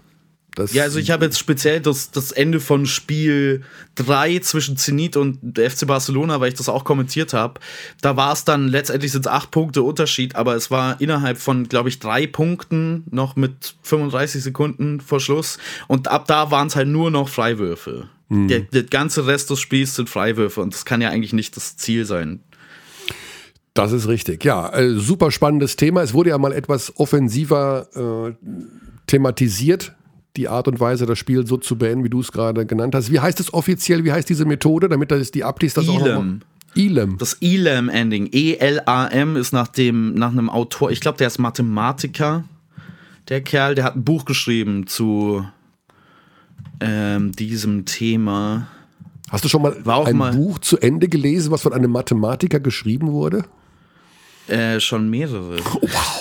Das 0.56 0.74
ja, 0.74 0.84
also 0.84 1.00
ich 1.00 1.12
habe 1.12 1.26
jetzt 1.26 1.38
speziell 1.38 1.80
das, 1.80 2.12
das 2.12 2.32
Ende 2.32 2.60
von 2.60 2.86
Spiel 2.86 3.64
3 3.96 4.40
zwischen 4.40 4.78
Zenit 4.78 5.16
und 5.16 5.40
FC 5.58 5.86
Barcelona, 5.86 6.40
weil 6.40 6.50
ich 6.50 6.56
das 6.56 6.70
auch 6.70 6.84
kommentiert 6.84 7.34
habe. 7.34 7.60
Da 8.02 8.18
war 8.18 8.34
es 8.34 8.46
dann, 8.46 8.68
letztendlich 8.68 9.12
sind 9.12 9.26
es 9.26 9.32
acht 9.32 9.52
Punkte 9.52 9.84
Unterschied, 9.84 10.36
aber 10.36 10.56
es 10.56 10.72
war 10.72 11.00
innerhalb 11.00 11.38
von, 11.38 11.70
glaube 11.70 11.90
ich, 11.90 12.00
drei 12.00 12.28
Punkten 12.28 13.04
noch 13.12 13.36
mit 13.36 13.76
35 13.84 14.44
Sekunden 14.44 15.02
vor 15.02 15.20
Schluss. 15.20 15.60
Und 15.88 16.08
ab 16.08 16.26
da 16.28 16.52
waren 16.52 16.68
es 16.68 16.76
halt 16.76 16.88
nur 16.88 17.12
noch 17.12 17.30
Freiwürfe. 17.30 18.10
Mhm. 18.30 18.48
Der, 18.48 18.60
der 18.62 18.84
ganze 18.84 19.28
Rest 19.28 19.50
des 19.50 19.60
Spiels 19.60 19.96
sind 19.96 20.10
Freiwürfe 20.10 20.62
und 20.62 20.74
das 20.74 20.86
kann 20.86 21.02
ja 21.02 21.10
eigentlich 21.10 21.34
nicht 21.34 21.56
das 21.56 21.78
Ziel 21.78 22.06
sein. 22.06 22.42
Das 23.74 23.92
ist 23.92 24.08
richtig, 24.08 24.44
ja. 24.44 24.70
Äh, 24.74 24.96
super 24.96 25.32
spannendes 25.32 25.76
Thema. 25.76 26.02
Es 26.02 26.14
wurde 26.14 26.32
ja 26.32 26.38
mal 26.38 26.52
etwas 26.52 26.98
offensiver 26.98 27.88
äh, 27.96 28.46
thematisiert 29.08 29.94
die 30.40 30.48
Art 30.48 30.68
und 30.68 30.80
Weise, 30.80 31.06
das 31.06 31.20
Spiel 31.20 31.46
so 31.46 31.58
zu 31.58 31.78
beenden, 31.78 32.04
wie 32.04 32.10
du 32.10 32.22
es 32.22 32.32
gerade 32.32 32.66
genannt 32.66 32.96
hast. 32.96 33.12
Wie 33.12 33.20
heißt 33.20 33.40
es 33.40 33.54
offiziell? 33.54 34.04
Wie 34.06 34.12
heißt 34.12 34.30
diese 34.30 34.46
Methode, 34.46 34.90
damit 34.90 35.12
das 35.12 35.32
die 35.32 35.44
Abtis 35.44 35.74
das 35.74 35.88
Elam. 35.88 36.02
auch 36.02 36.24
noch 36.24 36.26
Elam. 36.76 37.18
Das 37.18 37.38
Elam-Ending. 37.42 38.30
E-L-A-M 38.32 39.36
ist 39.36 39.52
nach, 39.52 39.68
dem, 39.68 40.14
nach 40.14 40.32
einem 40.32 40.50
Autor, 40.50 40.92
ich 40.92 41.02
glaube, 41.02 41.18
der 41.18 41.28
ist 41.28 41.40
Mathematiker, 41.40 42.44
der 43.28 43.42
Kerl, 43.42 43.76
der 43.76 43.84
hat 43.84 43.96
ein 43.96 44.04
Buch 44.04 44.26
geschrieben 44.26 44.88
zu 44.88 45.46
ähm, 46.80 47.32
diesem 47.34 47.86
Thema. 47.86 48.68
Hast 49.30 49.44
du 49.44 49.50
schon 49.50 49.62
mal 49.62 49.76
ein 49.86 50.18
mal 50.18 50.34
Buch 50.34 50.60
zu 50.60 50.80
Ende 50.80 51.08
gelesen, 51.08 51.52
was 51.52 51.62
von 51.62 51.74
einem 51.74 51.92
Mathematiker 51.92 52.60
geschrieben 52.60 53.12
wurde? 53.12 53.44
Äh, 54.48 54.80
schon 54.80 55.10
mehrere. 55.10 55.58
Wow. 55.60 56.19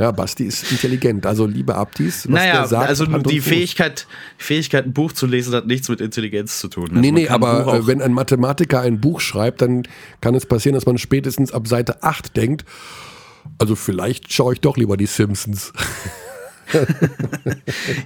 Ja, 0.00 0.12
Basti 0.12 0.44
ist 0.44 0.72
intelligent. 0.72 1.26
Also, 1.26 1.44
liebe 1.44 1.74
Abtis, 1.74 2.24
was 2.24 2.32
naja, 2.32 2.60
der 2.60 2.66
sagt, 2.68 2.88
also 2.88 3.04
die 3.04 3.42
Fähigkeit, 3.42 4.06
Fähigkeit, 4.38 4.86
ein 4.86 4.94
Buch 4.94 5.12
zu 5.12 5.26
lesen, 5.26 5.54
hat 5.54 5.66
nichts 5.66 5.90
mit 5.90 6.00
Intelligenz 6.00 6.58
zu 6.58 6.68
tun. 6.68 6.88
Also 6.88 7.00
nee, 7.00 7.10
nee, 7.10 7.28
aber 7.28 7.74
äh, 7.74 7.86
wenn 7.86 8.00
ein 8.00 8.14
Mathematiker 8.14 8.80
ein 8.80 8.98
Buch 8.98 9.20
schreibt, 9.20 9.60
dann 9.60 9.82
kann 10.22 10.34
es 10.34 10.46
passieren, 10.46 10.74
dass 10.74 10.86
man 10.86 10.96
spätestens 10.96 11.52
ab 11.52 11.68
Seite 11.68 12.02
8 12.02 12.34
denkt, 12.34 12.64
also 13.58 13.76
vielleicht 13.76 14.32
schaue 14.32 14.54
ich 14.54 14.60
doch 14.62 14.78
lieber 14.78 14.96
die 14.96 15.04
Simpsons. 15.04 15.74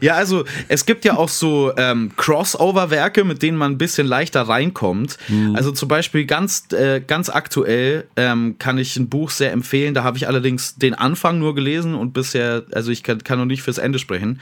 ja, 0.01 0.15
also 0.15 0.45
es 0.69 0.86
gibt 0.86 1.05
ja 1.05 1.16
auch 1.16 1.28
so 1.28 1.73
ähm, 1.77 2.12
Crossover-Werke, 2.16 3.24
mit 3.24 3.43
denen 3.43 3.57
man 3.57 3.73
ein 3.73 3.78
bisschen 3.78 4.07
leichter 4.07 4.43
reinkommt. 4.43 5.19
Mhm. 5.28 5.57
Also 5.57 5.73
zum 5.73 5.89
Beispiel 5.89 6.24
ganz, 6.27 6.65
äh, 6.73 7.01
ganz 7.01 7.28
aktuell 7.28 8.07
ähm, 8.16 8.57
kann 8.59 8.78
ich 8.78 8.97
ein 8.97 9.09
Buch 9.09 9.31
sehr 9.31 9.53
empfehlen. 9.53 9.95
Da 9.95 10.05
habe 10.05 10.16
ich 10.16 10.28
allerdings 10.28 10.77
den 10.77 10.95
Anfang 10.95 11.39
nur 11.39 11.55
gelesen 11.55 11.95
und 11.95 12.12
bisher, 12.12 12.65
also 12.73 12.91
ich 12.91 13.03
kann, 13.03 13.23
kann 13.24 13.39
noch 13.39 13.47
nicht 13.47 13.62
fürs 13.62 13.78
Ende 13.78 13.99
sprechen. 13.99 14.41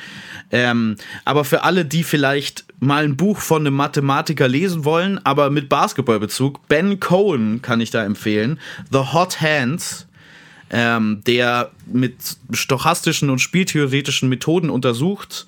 Ähm, 0.51 0.97
aber 1.25 1.45
für 1.45 1.65
alle, 1.65 1.85
die 1.85 2.05
vielleicht 2.05 2.65
mal 2.81 3.05
ein 3.05 3.17
Buch 3.17 3.39
von 3.39 3.63
einem 3.63 3.75
Mathematiker 3.75 4.49
lesen 4.49 4.85
wollen, 4.85 5.21
aber 5.25 5.51
mit 5.51 5.69
Basketballbezug, 5.69 6.67
Ben 6.69 6.99
Cohen 7.01 7.63
kann 7.63 7.81
ich 7.81 7.91
da 7.91 8.05
empfehlen. 8.05 8.59
The 8.91 9.13
Hot 9.13 9.41
Hands 9.41 10.07
ähm, 10.73 11.21
der 11.27 11.71
mit 11.87 12.17
stochastischen 12.51 13.31
und 13.31 13.39
spieltheoretischen 13.39 14.29
Methoden 14.29 14.71
untersucht, 14.71 15.47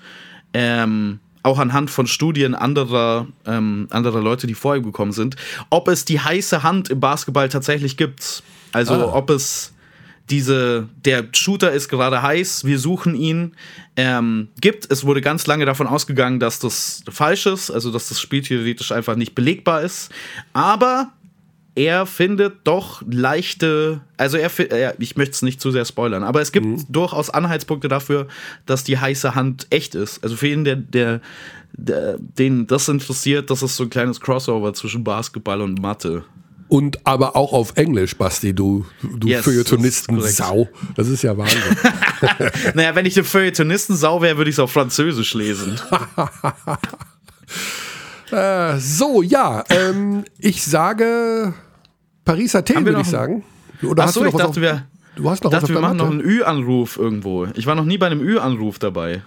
ähm, 0.53 1.19
auch 1.43 1.59
anhand 1.59 1.91
von 1.91 2.07
Studien 2.07 2.55
anderer, 2.55 3.27
ähm, 3.45 3.87
anderer 3.89 4.21
Leute, 4.21 4.47
die 4.47 4.53
vor 4.53 4.75
ihm 4.75 4.83
gekommen 4.83 5.11
sind, 5.11 5.35
ob 5.69 5.87
es 5.87 6.05
die 6.05 6.19
heiße 6.19 6.63
Hand 6.63 6.89
im 6.89 6.99
Basketball 6.99 7.49
tatsächlich 7.49 7.97
gibt. 7.97 8.43
Also 8.71 8.93
ah. 8.93 9.13
ob 9.13 9.29
es 9.29 9.73
diese, 10.29 10.89
der 11.05 11.25
Shooter 11.33 11.71
ist 11.71 11.87
gerade 11.87 12.21
heiß, 12.21 12.65
wir 12.65 12.79
suchen 12.79 13.13
ihn, 13.13 13.55
ähm, 13.95 14.49
gibt. 14.59 14.91
Es 14.91 15.05
wurde 15.05 15.21
ganz 15.21 15.45
lange 15.45 15.65
davon 15.65 15.85
ausgegangen, 15.85 16.39
dass 16.39 16.59
das 16.59 17.03
falsch 17.09 17.45
ist, 17.45 17.69
also 17.69 17.91
dass 17.91 18.09
das 18.09 18.19
spieltheoretisch 18.19 18.91
einfach 18.91 19.15
nicht 19.15 19.35
belegbar 19.35 19.81
ist. 19.81 20.09
Aber 20.53 21.11
er 21.75 22.05
findet 22.05 22.55
doch 22.63 23.03
leichte, 23.09 24.01
also 24.17 24.37
er, 24.37 24.49
er 24.71 24.95
ich 24.99 25.17
möchte 25.17 25.33
es 25.33 25.41
nicht 25.41 25.59
zu 25.59 25.71
sehr 25.71 25.83
spoilern, 25.85 26.23
aber 26.23 26.41
es 26.41 26.53
gibt 26.53 26.65
mhm. 26.65 26.85
durchaus 26.89 27.29
Anhaltspunkte 27.29 27.89
dafür, 27.89 28.27
dass 28.65 28.85
die 28.85 28.97
heiße 28.97 29.35
Hand 29.35 29.67
echt 29.69 29.93
ist. 29.93 30.23
Also 30.23 30.37
für 30.37 30.47
ihn, 30.47 30.63
der, 30.63 30.77
der, 30.77 31.21
der, 31.73 32.17
den 32.17 32.65
das 32.67 32.87
interessiert, 32.87 33.49
das 33.49 33.61
ist 33.61 33.75
so 33.75 33.83
ein 33.83 33.89
kleines 33.89 34.21
Crossover 34.21 34.73
zwischen 34.73 35.03
Basketball 35.03 35.61
und 35.61 35.81
Mathe. 35.81 36.23
Und 36.67 37.05
aber 37.05 37.35
auch 37.35 37.53
auf 37.53 37.73
Englisch, 37.75 38.15
Basti, 38.17 38.53
du, 38.53 38.85
du 39.03 39.27
yes, 39.27 39.43
Feuilletonisten-Sau. 39.43 40.67
Das 40.95 41.07
ist 41.09 41.21
ja 41.21 41.37
Wahnsinn. 41.37 41.59
naja, 42.73 42.95
wenn 42.95 43.05
ich 43.05 43.15
eine 43.17 43.23
Feuilletonisten-Sau 43.23 44.21
wäre, 44.21 44.37
würde 44.37 44.49
ich 44.49 44.55
es 44.55 44.59
auf 44.59 44.71
Französisch 44.71 45.35
lesen. 45.35 45.79
äh, 48.31 48.77
so, 48.77 49.21
ja, 49.21 49.63
ähm, 49.69 50.25
ich 50.37 50.63
sage 50.63 51.53
Paris 52.23 52.55
Athen, 52.55 52.85
würde 52.85 53.01
ich 53.01 53.07
sagen. 53.07 53.43
Oder 53.83 54.03
Ach 54.03 54.07
hast 54.07 54.13
so, 54.15 54.21
du 54.21 54.25
noch 54.25 54.33
ich 54.33 54.37
dachte, 54.37 54.49
auf, 54.49 54.55
wir, 54.57 54.87
du 55.15 55.29
hast 55.29 55.43
noch 55.43 55.51
dachte, 55.51 55.69
wir 55.69 55.79
machen 55.79 55.97
noch 55.97 56.09
einen 56.09 56.21
Ü-Anruf 56.21 56.97
irgendwo. 56.97 57.47
Ich 57.55 57.65
war 57.65 57.75
noch 57.75 57.85
nie 57.85 57.97
bei 57.97 58.07
einem 58.07 58.21
Ü-Anruf 58.21 58.79
dabei. 58.79 59.21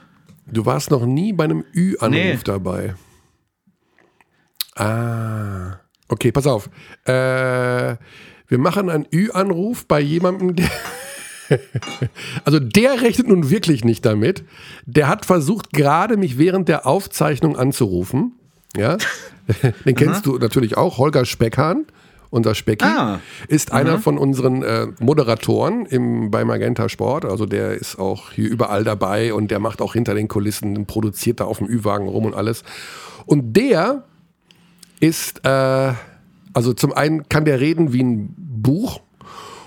Du 0.47 0.65
warst 0.67 0.91
noch 0.91 1.05
nie 1.05 1.33
bei 1.33 1.45
einem 1.45 1.65
Ü-Anruf 1.75 2.11
nee. 2.11 2.39
dabei. 2.45 2.95
Ah. 4.75 5.81
Okay, 6.09 6.33
pass 6.33 6.47
auf. 6.47 6.71
Äh, 7.05 7.97
wir 8.49 8.59
machen 8.59 8.89
einen 8.89 9.07
Ü-Anruf 9.13 9.87
bei 9.87 10.01
jemandem, 10.01 10.57
der. 10.57 10.71
also 12.45 12.59
der 12.59 13.03
rechnet 13.03 13.29
nun 13.29 13.51
wirklich 13.51 13.85
nicht 13.85 14.05
damit. 14.05 14.45
Der 14.87 15.09
hat 15.09 15.27
versucht, 15.27 15.71
gerade 15.73 16.17
mich 16.17 16.39
während 16.39 16.69
der 16.69 16.87
Aufzeichnung 16.87 17.57
anzurufen. 17.57 18.38
Ja. 18.77 18.97
Den 19.85 19.95
kennst 19.95 20.27
du 20.27 20.39
natürlich 20.39 20.77
auch, 20.77 20.99
Holger 20.99 21.25
Speckhahn. 21.25 21.87
Unser 22.31 22.55
Specki 22.55 22.85
ah. 22.85 23.21
ist 23.49 23.73
einer 23.73 23.97
mhm. 23.97 24.03
von 24.03 24.19
unseren 24.19 24.63
äh, 24.63 24.89
Moderatoren 25.01 25.87
im, 25.87 26.31
bei 26.31 26.45
Magenta 26.45 26.91
Sport. 26.91 27.25
Also 27.25 27.47
der 27.47 27.73
ist 27.73 27.99
auch 27.99 28.33
hier 28.33 28.51
überall 28.51 28.85
dabei 28.85 29.33
und 29.33 29.51
der 29.51 29.61
macht 29.61 29.81
auch 29.81 29.95
hinter 29.95 30.15
den 30.15 30.29
Kulissen, 30.29 30.85
produziert 30.85 31.41
da 31.41 31.45
auf 31.45 31.59
dem 31.59 31.69
Ü-Wagen 31.69 32.07
rum 32.07 32.27
und 32.27 32.35
alles. 32.35 32.65
Und 33.25 33.57
der 33.57 34.05
ist, 35.01 35.45
äh, 35.47 35.93
also 36.53 36.75
zum 36.75 36.93
einen 36.93 37.29
kann 37.31 37.47
der 37.47 37.61
reden 37.61 37.95
wie 37.95 38.03
ein 38.03 38.35
Buch 38.37 39.01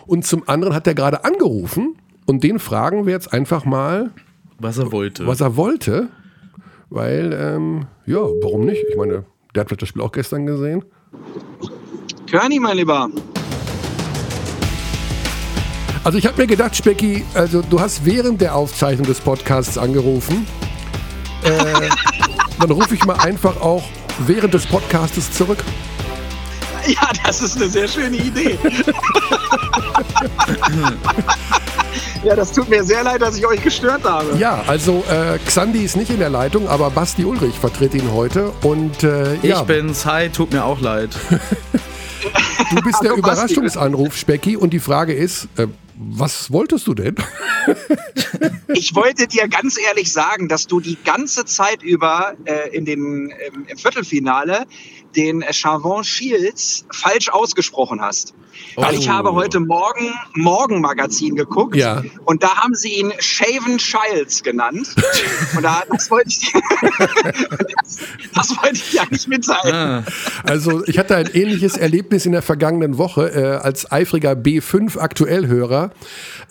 und 0.05 0.25
zum 0.25 0.47
anderen 0.47 0.75
hat 0.75 0.85
er 0.85 0.93
gerade 0.93 1.25
angerufen 1.25 1.95
und 2.27 2.43
den 2.43 2.59
fragen 2.59 3.07
wir 3.07 3.13
jetzt 3.13 3.33
einfach 3.33 3.65
mal, 3.65 4.11
was 4.59 4.77
er 4.77 4.91
wollte. 4.91 5.25
Was 5.25 5.41
er 5.41 5.55
wollte, 5.57 6.09
weil, 6.91 7.33
ähm, 7.33 7.87
ja, 8.05 8.19
warum 8.19 8.65
nicht? 8.65 8.83
Ich 8.89 8.97
meine, 8.97 9.25
der 9.55 9.63
hat 9.63 9.81
das 9.81 9.89
Spiel 9.89 10.01
auch 10.01 10.11
gestern 10.11 10.45
gesehen. 10.45 10.83
Körny, 12.29 12.59
mein 12.59 12.77
Lieber. 12.77 13.09
Also 16.03 16.17
ich 16.17 16.25
habe 16.25 16.41
mir 16.41 16.47
gedacht, 16.47 16.75
Specki, 16.75 17.23
also 17.33 17.61
du 17.61 17.79
hast 17.79 18.05
während 18.05 18.41
der 18.41 18.55
Aufzeichnung 18.55 19.07
des 19.07 19.19
Podcasts 19.21 19.77
angerufen. 19.77 20.45
Äh, 21.43 21.89
dann 22.59 22.71
rufe 22.71 22.93
ich 22.93 23.05
mal 23.05 23.19
einfach 23.19 23.59
auch 23.61 23.83
während 24.25 24.53
des 24.53 24.65
Podcastes 24.65 25.31
zurück. 25.31 25.63
Ja, 26.87 27.09
das 27.23 27.41
ist 27.41 27.55
eine 27.57 27.69
sehr 27.69 27.87
schöne 27.87 28.17
Idee. 28.17 28.57
ja, 32.23 32.35
das 32.35 32.51
tut 32.51 32.69
mir 32.69 32.83
sehr 32.83 33.03
leid, 33.03 33.21
dass 33.21 33.37
ich 33.37 33.45
euch 33.45 33.61
gestört 33.61 34.03
habe. 34.03 34.35
Ja, 34.37 34.63
also 34.67 35.03
äh, 35.09 35.37
Xandi 35.45 35.83
ist 35.83 35.95
nicht 35.95 36.11
in 36.11 36.19
der 36.19 36.29
Leitung, 36.29 36.67
aber 36.67 36.89
Basti 36.89 37.25
Ulrich 37.25 37.57
vertritt 37.59 37.93
ihn 37.93 38.11
heute. 38.11 38.51
Und, 38.61 39.03
äh, 39.03 39.35
ich 39.35 39.43
ja. 39.43 39.63
bin's. 39.63 40.05
Hi, 40.05 40.29
tut 40.29 40.51
mir 40.51 40.65
auch 40.65 40.81
leid. 40.81 41.09
du 42.75 42.81
bist 42.81 43.03
der 43.03 43.13
Überraschungsanruf, 43.13 44.15
Specki, 44.15 44.55
und 44.55 44.71
die 44.71 44.79
Frage 44.79 45.13
ist, 45.13 45.47
äh, 45.57 45.67
was 46.03 46.51
wolltest 46.51 46.87
du 46.87 46.95
denn? 46.95 47.15
ich 48.73 48.95
wollte 48.95 49.27
dir 49.27 49.47
ganz 49.47 49.77
ehrlich 49.79 50.11
sagen, 50.11 50.47
dass 50.47 50.65
du 50.65 50.79
die 50.79 50.97
ganze 51.03 51.45
Zeit 51.45 51.83
über 51.83 52.33
äh, 52.45 52.75
in 52.75 52.85
den, 52.85 53.31
ähm, 53.45 53.65
im 53.67 53.77
Viertelfinale 53.77 54.65
den 55.15 55.43
Chavon 55.51 56.03
Shields 56.03 56.85
falsch 56.91 57.29
ausgesprochen 57.29 58.01
hast. 58.01 58.33
Oh. 58.75 58.83
Weil 58.83 58.95
ich 58.95 59.09
habe 59.09 59.33
heute 59.33 59.59
Morgen 59.59 60.13
Morgenmagazin 60.35 61.35
geguckt 61.35 61.75
ja. 61.75 62.03
und 62.25 62.43
da 62.43 62.55
haben 62.57 62.75
sie 62.75 62.99
ihn 62.99 63.11
Shaven 63.19 63.77
Childs 63.77 64.43
genannt. 64.43 64.87
und 65.55 65.63
da, 65.63 65.83
das, 65.89 66.09
wollte 66.09 66.29
ich, 66.29 66.51
das, 66.51 67.97
das 68.33 68.49
wollte 68.57 68.75
ich 68.75 68.93
ja 68.93 69.03
nicht 69.09 69.27
mitteilen. 69.27 69.73
Ah. 69.73 70.03
Also 70.43 70.85
ich 70.85 70.97
hatte 70.97 71.15
ein 71.15 71.27
ähnliches 71.27 71.77
Erlebnis 71.77 72.25
in 72.25 72.31
der 72.31 72.41
vergangenen 72.41 72.97
Woche 72.97 73.29
äh, 73.33 73.57
als 73.57 73.91
eifriger 73.91 74.33
B5 74.33 74.97
Aktuellhörer. 74.97 75.91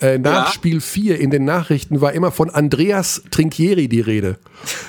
Äh, 0.01 0.17
nach 0.17 0.47
ja. 0.47 0.51
Spiel 0.51 0.81
4 0.81 1.19
in 1.19 1.29
den 1.29 1.45
Nachrichten 1.45 2.01
war 2.01 2.13
immer 2.13 2.31
von 2.31 2.49
Andreas 2.49 3.23
Trinkieri 3.31 3.87
die 3.87 4.01
Rede. 4.01 4.37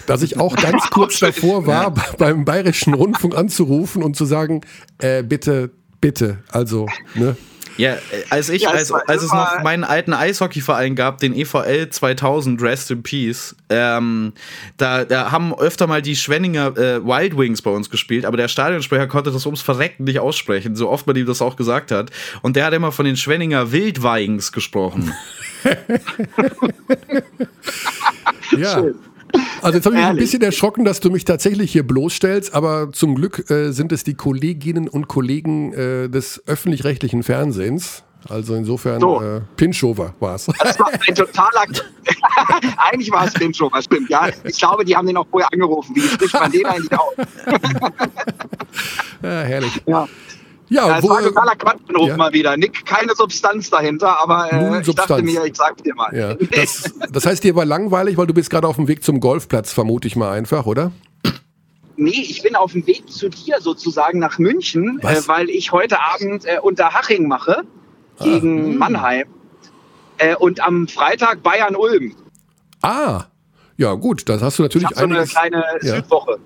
Dass 0.07 0.23
ich 0.23 0.39
auch 0.39 0.57
ganz 0.57 0.85
kurz 0.91 1.21
davor 1.21 1.67
war, 1.67 1.95
beim 2.19 2.45
Bayerischen 2.45 2.95
Rundfunk 2.95 3.37
anzurufen 3.37 4.03
und 4.03 4.17
zu 4.17 4.25
sagen, 4.25 4.63
äh, 4.99 5.23
bitte 5.23 5.71
bitte, 6.03 6.39
also, 6.51 6.87
ne? 7.15 7.37
Ja, 7.83 7.99
als 8.31 8.49
ich, 8.49 8.63
ja, 8.63 8.71
als, 8.71 8.93
als 8.93 9.25
es 9.25 9.33
noch 9.33 9.61
meinen 9.65 9.83
alten 9.83 10.13
Eishockeyverein 10.13 10.95
gab, 10.95 11.19
den 11.19 11.35
EVL 11.35 11.89
2000, 11.91 12.63
Rest 12.63 12.93
in 12.93 13.03
Peace, 13.03 13.57
ähm, 13.71 14.35
da, 14.77 15.05
da 15.05 15.33
haben 15.33 15.53
öfter 15.53 15.89
mal 15.89 16.01
die 16.01 16.15
Schwenninger 16.15 16.77
äh, 16.77 17.05
Wild 17.05 17.37
Wings 17.37 17.61
bei 17.61 17.73
uns 17.73 17.91
gespielt, 17.91 18.25
aber 18.25 18.37
der 18.37 18.47
Stadionsprecher 18.47 19.09
konnte 19.09 19.33
das 19.33 19.47
ums 19.47 19.63
Verrecken 19.63 20.05
nicht 20.05 20.21
aussprechen, 20.21 20.77
so 20.77 20.89
oft 20.91 21.09
man 21.09 21.17
ihm 21.17 21.27
das 21.27 21.43
auch 21.43 21.57
gesagt 21.57 21.91
hat. 21.91 22.13
Und 22.43 22.55
der 22.55 22.67
hat 22.67 22.73
immer 22.73 22.93
von 22.93 23.05
den 23.05 23.17
Schwenninger 23.17 23.73
Wildweigens 23.73 24.53
gesprochen. 24.53 25.13
ja. 28.57 28.75
Schön. 28.75 28.95
Also 29.63 29.79
jetzt 29.79 29.87
habe 29.87 29.97
ich 29.97 30.03
mich 30.03 30.11
ein 30.11 30.17
bisschen 30.17 30.43
erschrocken, 30.43 30.85
dass 30.85 31.01
du 31.01 31.11
mich 31.11 31.25
tatsächlich 31.25 31.73
hier 31.73 31.87
bloßstellst, 31.87 32.55
aber 32.55 32.93
zum 32.93 33.15
Glück 33.15 33.51
äh, 33.51 33.73
sind 33.73 33.93
es 33.93 34.05
die 34.05 34.15
Kolleginnen 34.15 34.89
und 34.89 35.09
Kollegen 35.09 35.73
äh, 35.73 36.09
des 36.09 36.43
öffentlich-rechtlichen 36.47 37.23
Fernsehens. 37.23 38.03
Also 38.29 38.55
insofern 38.55 39.01
so. 39.01 39.21
äh, 39.21 39.41
Pinschover 39.57 40.15
war 40.21 40.37
es. 40.37 40.47
Das 40.47 40.79
war 40.79 40.93
ein 40.93 40.99
totaler. 41.15 41.65
eigentlich 42.77 43.11
war 43.11 43.27
es 43.27 43.35
Pinschover, 43.35 43.83
stimmt. 43.83 44.11
Ja, 44.11 44.29
ich 44.45 44.59
glaube, 44.59 44.85
die 44.85 44.97
haben 44.97 45.07
den 45.07 45.17
auch 45.17 45.27
vorher 45.29 45.53
angerufen. 45.53 45.95
Wie 45.97 46.01
spricht 46.01 46.35
man 46.35 46.51
den 46.51 46.67
eigentlich 46.67 46.93
auf? 46.93 47.15
ja, 49.23 49.43
herrlich. 49.43 49.83
Ja. 49.87 50.09
Ja, 50.73 50.89
ja, 50.89 50.99
es 50.99 51.05
wo, 51.05 51.11
war 51.11 51.19
ein 51.19 51.25
totaler 51.25 51.55
Quatschanruf 51.55 52.09
ja. 52.09 52.17
mal 52.17 52.33
wieder. 52.33 52.57
Nick, 52.57 52.87
keine 52.87 53.15
Substanz 53.15 53.69
dahinter, 53.69 54.19
aber 54.23 54.51
äh, 54.51 54.81
ich 54.81 54.95
dachte 54.95 55.23
mir, 55.23 55.45
ich 55.45 55.55
sag's 55.55 55.83
dir 55.83 55.95
mal. 55.95 56.17
Ja. 56.17 56.35
Das, 56.53 56.85
das 57.11 57.27
heißt, 57.27 57.45
dir 57.45 57.55
war 57.55 57.65
langweilig, 57.67 58.17
weil 58.17 58.27
du 58.27 58.35
bist 58.35 58.49
gerade 58.49 58.67
auf 58.67 58.77
dem 58.77 58.89
Weg 58.89 59.05
zum 59.05 59.21
Golfplatz, 59.21 59.73
vermute 59.73 60.09
ich 60.09 60.17
mal 60.17 60.33
einfach, 60.33 60.65
oder? 60.65 60.93
Nee, 61.97 62.11
ich 62.11 62.43
bin 62.43 62.57
auf 62.57 62.73
dem 62.73 62.87
Weg 62.87 63.11
zu 63.11 63.29
dir 63.29 63.61
sozusagen 63.61 64.19
nach 64.19 64.39
München, 64.39 64.99
äh, 65.03 65.21
weil 65.27 65.51
ich 65.51 65.73
heute 65.73 66.01
Abend 66.01 66.47
äh, 66.47 66.59
Unterhaching 66.61 67.29
mache 67.29 67.63
gegen 68.23 68.75
ah. 68.75 68.79
Mannheim 68.79 69.27
äh, 70.19 70.35
und 70.37 70.61
am 70.67 70.89
Freitag 70.89 71.43
Bayern-Ulm. 71.43 72.15
Ah, 72.81 73.25
ja 73.77 73.93
gut, 73.95 74.29
das 74.29 74.41
hast 74.41 74.59
du 74.59 74.63
natürlich 74.63 74.91
ich 74.91 74.97
so 74.97 75.05
eine 75.05 75.25
kleine 75.25 75.65
ja. 75.83 75.97
Südwoche. 75.97 76.39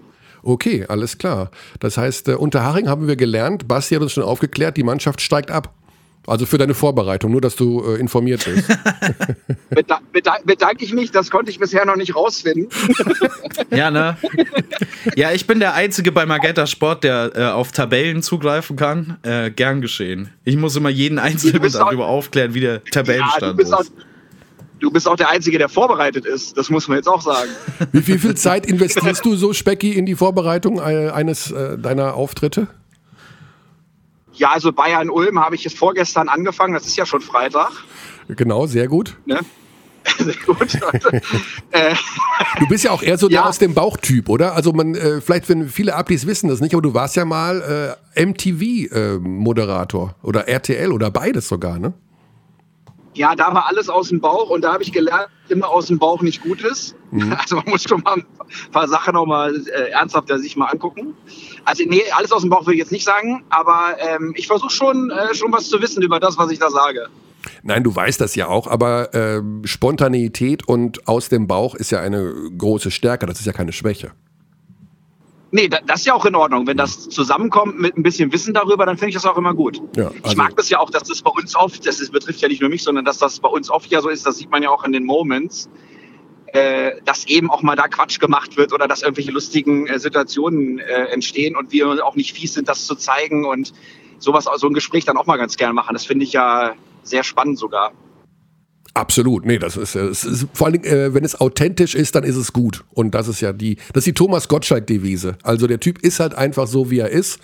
Okay, 0.46 0.84
alles 0.88 1.18
klar. 1.18 1.50
Das 1.80 1.98
heißt, 1.98 2.28
äh, 2.28 2.34
unter 2.34 2.62
Haring 2.62 2.88
haben 2.88 3.08
wir 3.08 3.16
gelernt, 3.16 3.66
Basti 3.66 3.96
hat 3.96 4.02
uns 4.02 4.12
schon 4.12 4.22
aufgeklärt, 4.22 4.76
die 4.76 4.84
Mannschaft 4.84 5.20
steigt 5.20 5.50
ab. 5.50 5.74
Also 6.24 6.46
für 6.46 6.56
deine 6.58 6.74
Vorbereitung, 6.74 7.32
nur 7.32 7.40
dass 7.40 7.56
du 7.56 7.82
äh, 7.84 7.98
informiert 7.98 8.44
bist. 8.44 8.68
Bedan 9.70 9.98
bedan 10.12 10.36
bedanke 10.44 10.84
ich 10.84 10.92
mich, 10.92 11.10
das 11.10 11.30
konnte 11.30 11.50
ich 11.50 11.58
bisher 11.58 11.84
noch 11.84 11.96
nicht 11.96 12.14
rausfinden. 12.14 12.68
ja, 13.70 13.90
ne? 13.90 14.16
Ja, 15.16 15.32
ich 15.32 15.46
bin 15.46 15.60
der 15.60 15.74
Einzige 15.74 16.12
bei 16.12 16.26
Magenta 16.26 16.66
Sport, 16.66 17.04
der 17.04 17.32
äh, 17.34 17.44
auf 17.46 17.72
Tabellen 17.72 18.22
zugreifen 18.22 18.76
kann. 18.76 19.18
Äh, 19.22 19.50
gern 19.50 19.80
geschehen. 19.80 20.30
Ich 20.44 20.56
muss 20.56 20.74
immer 20.76 20.90
jeden 20.90 21.18
Einzelnen 21.18 21.72
darüber 21.72 22.06
aufklären, 22.06 22.54
wie 22.54 22.60
der 22.60 22.84
Tabellenstand 22.84 23.60
ja, 23.60 23.78
ist. 23.80 23.92
Du 24.78 24.90
bist 24.90 25.08
auch 25.08 25.16
der 25.16 25.30
Einzige, 25.30 25.58
der 25.58 25.68
vorbereitet 25.68 26.26
ist. 26.26 26.56
Das 26.58 26.68
muss 26.68 26.86
man 26.86 26.98
jetzt 26.98 27.08
auch 27.08 27.22
sagen. 27.22 27.48
Wie 27.92 28.02
viel, 28.02 28.18
viel 28.18 28.34
Zeit 28.34 28.66
investierst 28.66 29.24
du 29.24 29.34
so, 29.36 29.52
Specki, 29.52 29.92
in 29.92 30.04
die 30.04 30.14
Vorbereitung 30.14 30.78
äh, 30.78 31.10
eines 31.10 31.50
äh, 31.50 31.78
deiner 31.78 32.14
Auftritte? 32.14 32.68
Ja, 34.34 34.50
also 34.50 34.72
Bayern-Ulm 34.72 35.40
habe 35.40 35.54
ich 35.54 35.64
jetzt 35.64 35.78
vorgestern 35.78 36.28
angefangen. 36.28 36.74
Das 36.74 36.86
ist 36.86 36.96
ja 36.96 37.06
schon 37.06 37.22
Freitag. 37.22 37.70
Genau, 38.28 38.66
sehr 38.66 38.86
gut. 38.88 39.16
Ne? 39.24 39.40
Sehr 40.18 40.34
gut. 40.46 40.78
Äh, 41.72 41.94
du 42.60 42.68
bist 42.68 42.84
ja 42.84 42.92
auch 42.92 43.02
eher 43.02 43.18
so 43.18 43.28
ja. 43.28 43.40
der 43.40 43.48
aus 43.48 43.58
dem 43.58 43.74
Bauchtyp, 43.74 44.28
oder? 44.28 44.54
Also 44.54 44.72
man, 44.72 44.94
äh, 44.94 45.20
vielleicht, 45.20 45.48
wenn 45.48 45.68
viele 45.68 45.96
Ablis 45.96 46.26
wissen 46.26 46.48
das 46.48 46.60
nicht, 46.60 46.74
aber 46.74 46.82
du 46.82 46.94
warst 46.94 47.16
ja 47.16 47.24
mal 47.24 47.96
äh, 48.14 48.24
MTV-Moderator 48.24 50.10
äh, 50.10 50.26
oder 50.26 50.48
RTL 50.48 50.92
oder 50.92 51.10
beides 51.10 51.48
sogar, 51.48 51.80
ne? 51.80 51.92
Ja, 53.16 53.34
da 53.34 53.54
war 53.54 53.66
alles 53.66 53.88
aus 53.88 54.10
dem 54.10 54.20
Bauch 54.20 54.50
und 54.50 54.62
da 54.62 54.74
habe 54.74 54.82
ich 54.82 54.92
gelernt, 54.92 55.28
immer 55.48 55.68
aus 55.68 55.86
dem 55.86 55.98
Bauch 55.98 56.20
nicht 56.22 56.42
gut 56.42 56.62
ist. 56.62 56.94
Mhm. 57.10 57.32
Also 57.46 57.56
man 57.56 57.64
muss 57.68 57.82
schon 57.84 58.02
mal 58.02 58.14
ein 58.14 58.26
paar 58.72 58.88
Sachen 58.88 59.14
noch 59.14 59.26
mal 59.26 59.54
äh, 59.54 59.90
ernsthafter 59.90 60.38
sich 60.38 60.56
mal 60.56 60.66
angucken. 60.66 61.14
Also 61.64 61.84
nee, 61.86 62.02
alles 62.12 62.32
aus 62.32 62.42
dem 62.42 62.50
Bauch 62.50 62.62
würde 62.62 62.74
ich 62.74 62.80
jetzt 62.80 62.92
nicht 62.92 63.04
sagen, 63.04 63.44
aber 63.48 63.96
ähm, 63.98 64.34
ich 64.36 64.46
versuche 64.46 64.70
schon, 64.70 65.10
äh, 65.10 65.34
schon 65.34 65.52
was 65.52 65.68
zu 65.68 65.80
wissen 65.80 66.02
über 66.02 66.20
das, 66.20 66.36
was 66.36 66.50
ich 66.50 66.58
da 66.58 66.70
sage. 66.70 67.08
Nein, 67.62 67.84
du 67.84 67.94
weißt 67.94 68.20
das 68.20 68.34
ja 68.34 68.48
auch, 68.48 68.66
aber 68.66 69.14
äh, 69.14 69.42
Spontaneität 69.64 70.68
und 70.68 71.06
aus 71.08 71.28
dem 71.28 71.46
Bauch 71.46 71.74
ist 71.74 71.90
ja 71.90 72.00
eine 72.00 72.32
große 72.56 72.90
Stärke, 72.90 73.26
das 73.26 73.40
ist 73.40 73.46
ja 73.46 73.52
keine 73.52 73.72
Schwäche. 73.72 74.12
Nee, 75.52 75.68
das 75.68 76.00
ist 76.00 76.06
ja 76.06 76.14
auch 76.14 76.26
in 76.26 76.34
Ordnung. 76.34 76.66
Wenn 76.66 76.76
das 76.76 77.08
zusammenkommt 77.08 77.78
mit 77.78 77.96
ein 77.96 78.02
bisschen 78.02 78.32
Wissen 78.32 78.52
darüber, 78.52 78.84
dann 78.84 78.98
finde 78.98 79.10
ich 79.10 79.14
das 79.14 79.24
auch 79.24 79.36
immer 79.36 79.54
gut. 79.54 79.80
Ja, 79.96 80.08
also 80.08 80.20
ich 80.24 80.36
mag 80.36 80.56
das 80.56 80.68
ja 80.70 80.80
auch, 80.80 80.90
dass 80.90 81.04
das 81.04 81.22
bei 81.22 81.30
uns 81.30 81.54
oft, 81.54 81.86
das 81.86 82.00
ist, 82.00 82.10
betrifft 82.10 82.40
ja 82.40 82.48
nicht 82.48 82.60
nur 82.60 82.68
mich, 82.68 82.82
sondern 82.82 83.04
dass 83.04 83.18
das 83.18 83.38
bei 83.38 83.48
uns 83.48 83.70
oft 83.70 83.90
ja 83.90 84.00
so 84.00 84.08
ist, 84.08 84.26
das 84.26 84.38
sieht 84.38 84.50
man 84.50 84.62
ja 84.62 84.70
auch 84.70 84.82
in 84.84 84.92
den 84.92 85.04
Moments, 85.04 85.70
äh, 86.46 87.00
dass 87.04 87.26
eben 87.26 87.50
auch 87.50 87.62
mal 87.62 87.76
da 87.76 87.86
Quatsch 87.86 88.18
gemacht 88.18 88.56
wird 88.56 88.72
oder 88.72 88.88
dass 88.88 89.02
irgendwelche 89.02 89.30
lustigen 89.30 89.86
äh, 89.86 90.00
Situationen 90.00 90.80
äh, 90.80 91.04
entstehen 91.06 91.54
und 91.54 91.70
wir 91.70 92.04
auch 92.04 92.16
nicht 92.16 92.36
fies 92.36 92.54
sind, 92.54 92.68
das 92.68 92.86
zu 92.86 92.96
zeigen 92.96 93.44
und 93.44 93.72
sowas, 94.18 94.48
so 94.56 94.66
ein 94.66 94.74
Gespräch 94.74 95.04
dann 95.04 95.16
auch 95.16 95.26
mal 95.26 95.36
ganz 95.36 95.56
gerne 95.56 95.74
machen. 95.74 95.92
Das 95.92 96.04
finde 96.04 96.24
ich 96.24 96.32
ja 96.32 96.74
sehr 97.02 97.22
spannend 97.22 97.58
sogar. 97.58 97.92
Absolut, 98.96 99.44
nee, 99.44 99.58
das 99.58 99.76
ist, 99.76 99.94
das 99.94 100.24
ist 100.24 100.46
vor 100.54 100.68
allem, 100.68 100.82
äh, 100.82 101.12
wenn 101.12 101.22
es 101.22 101.38
authentisch 101.38 101.94
ist, 101.94 102.14
dann 102.14 102.24
ist 102.24 102.36
es 102.36 102.54
gut. 102.54 102.82
Und 102.94 103.14
das 103.14 103.28
ist 103.28 103.42
ja 103.42 103.52
die, 103.52 103.76
das 103.92 104.00
ist 104.00 104.06
die 104.06 104.14
Thomas 104.14 104.48
Gottschalk-Devise. 104.48 105.36
Also 105.42 105.66
der 105.66 105.80
Typ 105.80 105.98
ist 105.98 106.18
halt 106.18 106.34
einfach 106.34 106.66
so, 106.66 106.90
wie 106.90 107.00
er 107.00 107.10
ist. 107.10 107.38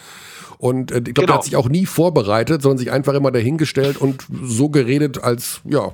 Und 0.57 0.93
äh, 0.93 0.97
ich 0.97 1.03
glaube, 1.03 1.13
genau. 1.13 1.27
der 1.27 1.35
hat 1.35 1.45
sich 1.45 1.57
auch 1.57 1.69
nie 1.69 1.85
vorbereitet, 1.85 2.63
sondern 2.63 2.79
sich 2.79 2.91
einfach 2.91 3.13
immer 3.13 3.31
dahingestellt 3.31 3.99
und 3.99 4.25
so 4.43 4.71
geredet, 4.71 5.23
als 5.23 5.61
ja, 5.65 5.93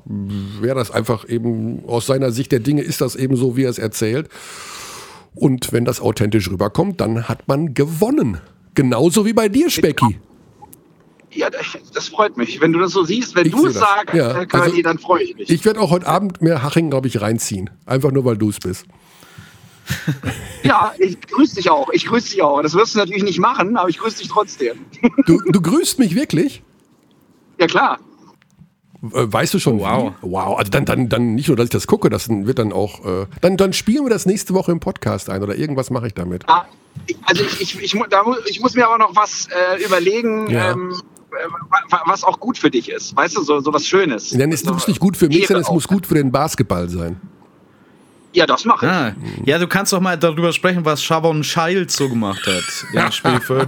wäre 0.61 0.77
das 0.77 0.93
einfach 0.93 1.29
eben 1.29 1.85
aus 1.89 2.07
seiner 2.07 2.31
Sicht 2.31 2.53
der 2.53 2.61
Dinge 2.61 2.83
ist 2.83 3.01
das 3.01 3.17
eben 3.17 3.35
so, 3.35 3.57
wie 3.57 3.65
er 3.65 3.71
es 3.71 3.79
erzählt. 3.79 4.29
Und 5.35 5.73
wenn 5.73 5.85
das 5.85 6.01
authentisch 6.01 6.49
rüberkommt, 6.53 7.01
dann 7.01 7.29
hat 7.29 7.49
man 7.49 7.75
gewonnen. 7.75 8.39
Genauso 8.75 9.27
wie 9.27 9.33
bei 9.33 9.49
dir, 9.49 9.71
Specki. 9.71 10.21
Ja, 11.39 11.51
das 11.95 12.09
freut 12.09 12.37
mich. 12.37 12.61
Wenn 12.61 12.73
du 12.73 12.81
das 12.81 12.91
so 12.91 13.05
siehst, 13.05 13.37
wenn 13.37 13.49
du 13.49 13.67
es 13.67 13.75
sagst, 13.75 14.13
ja. 14.13 14.45
Kali, 14.45 14.71
also, 14.71 14.83
dann 14.83 14.99
freue 14.99 15.23
ich 15.23 15.37
mich. 15.37 15.49
Ich 15.49 15.65
werde 15.65 15.81
auch 15.81 15.93
heute 15.93 16.09
Abend 16.09 16.43
mehr 16.43 16.65
Haching, 16.65 16.91
glaube 16.91 17.07
ich, 17.07 17.21
reinziehen. 17.21 17.71
Einfach 17.87 18.11
nur, 18.11 18.25
weil 18.25 18.37
du 18.37 18.49
es 18.49 18.59
bist. 18.59 18.87
ja, 20.65 20.93
ich 20.99 21.21
grüße 21.21 21.55
dich 21.55 21.71
auch. 21.71 21.91
Ich 21.93 22.07
grüße 22.07 22.31
dich 22.31 22.43
auch. 22.43 22.61
Das 22.61 22.75
wirst 22.75 22.97
du 22.97 22.99
natürlich 22.99 23.23
nicht 23.23 23.39
machen, 23.39 23.77
aber 23.77 23.89
ich 23.89 23.99
grüße 23.99 24.19
dich 24.19 24.27
trotzdem. 24.27 24.81
du, 25.27 25.41
du 25.47 25.61
grüßt 25.63 26.01
mich 26.01 26.17
wirklich? 26.17 26.65
Ja, 27.61 27.69
klar. 27.69 28.01
Weißt 29.01 29.55
du 29.55 29.61
schon? 29.61 29.79
wow. 29.79 30.13
Wie? 30.21 30.33
Wow. 30.33 30.59
Also 30.59 30.73
dann, 30.73 30.87
dann, 30.87 31.09
dann 31.09 31.37
nicht 31.37 31.47
nur, 31.47 31.57
dass 31.57 31.67
ich 31.67 31.71
das 31.71 31.87
gucke, 31.87 32.11
das 32.11 32.29
wird 32.29 32.59
dann 32.59 32.73
auch. 32.73 33.05
Äh, 33.05 33.27
dann, 33.43 33.57
dann 33.57 33.73
spielen 33.73 34.05
wir 34.05 34.11
das 34.11 34.27
nächste 34.27 34.55
Woche 34.55 34.73
im 34.73 34.81
Podcast 34.81 35.31
ein 35.31 35.41
oder 35.41 35.55
irgendwas 35.55 35.91
mache 35.91 36.09
ich 36.09 36.15
damit. 36.15 36.43
Ah, 36.49 36.67
also 37.27 37.45
ich, 37.45 37.61
ich, 37.61 37.81
ich, 37.81 38.03
da, 38.11 38.25
ich, 38.47 38.61
muss 38.61 38.75
mir 38.75 38.89
aber 38.89 38.99
noch 38.99 39.15
was 39.15 39.47
äh, 39.47 39.85
überlegen. 39.85 40.51
Ja. 40.51 40.73
Ähm, 40.73 41.01
was 42.07 42.25
auch 42.25 42.41
gut 42.41 42.59
für 42.59 42.71
dich 42.71 42.89
ist. 42.91 43.17
Weißt 43.17 43.37
du, 43.37 43.43
so, 43.43 43.61
so 43.61 43.73
was 43.73 43.87
Schönes. 43.87 44.31
Denn 44.31 44.53
es 44.53 44.65
muss 44.65 44.89
nicht 44.89 45.01
gut 45.01 45.17
für 45.17 45.29
mich 45.29 45.47
sein, 45.47 45.59
es 45.59 45.71
muss 45.71 45.87
gut 45.89 46.07
für 46.07 46.15
den 46.15 46.33
Basketball 46.33 46.89
sein. 46.89 47.21
Ja, 48.35 48.47
das 48.47 48.65
mache 48.67 48.85
ich. 48.87 48.93
Ah, 48.93 49.15
ja, 49.47 49.59
du 49.59 49.67
kannst 49.67 49.93
doch 49.93 50.01
mal 50.01 50.17
darüber 50.19 50.53
sprechen, 50.53 50.85
was 50.85 51.03
Shavon 51.03 51.43
Shields 51.43 51.97
so 51.97 52.11
gemacht 52.11 52.47
hat 52.47 53.05
in 53.07 53.13
Spiel 53.13 53.41
5. 53.41 53.67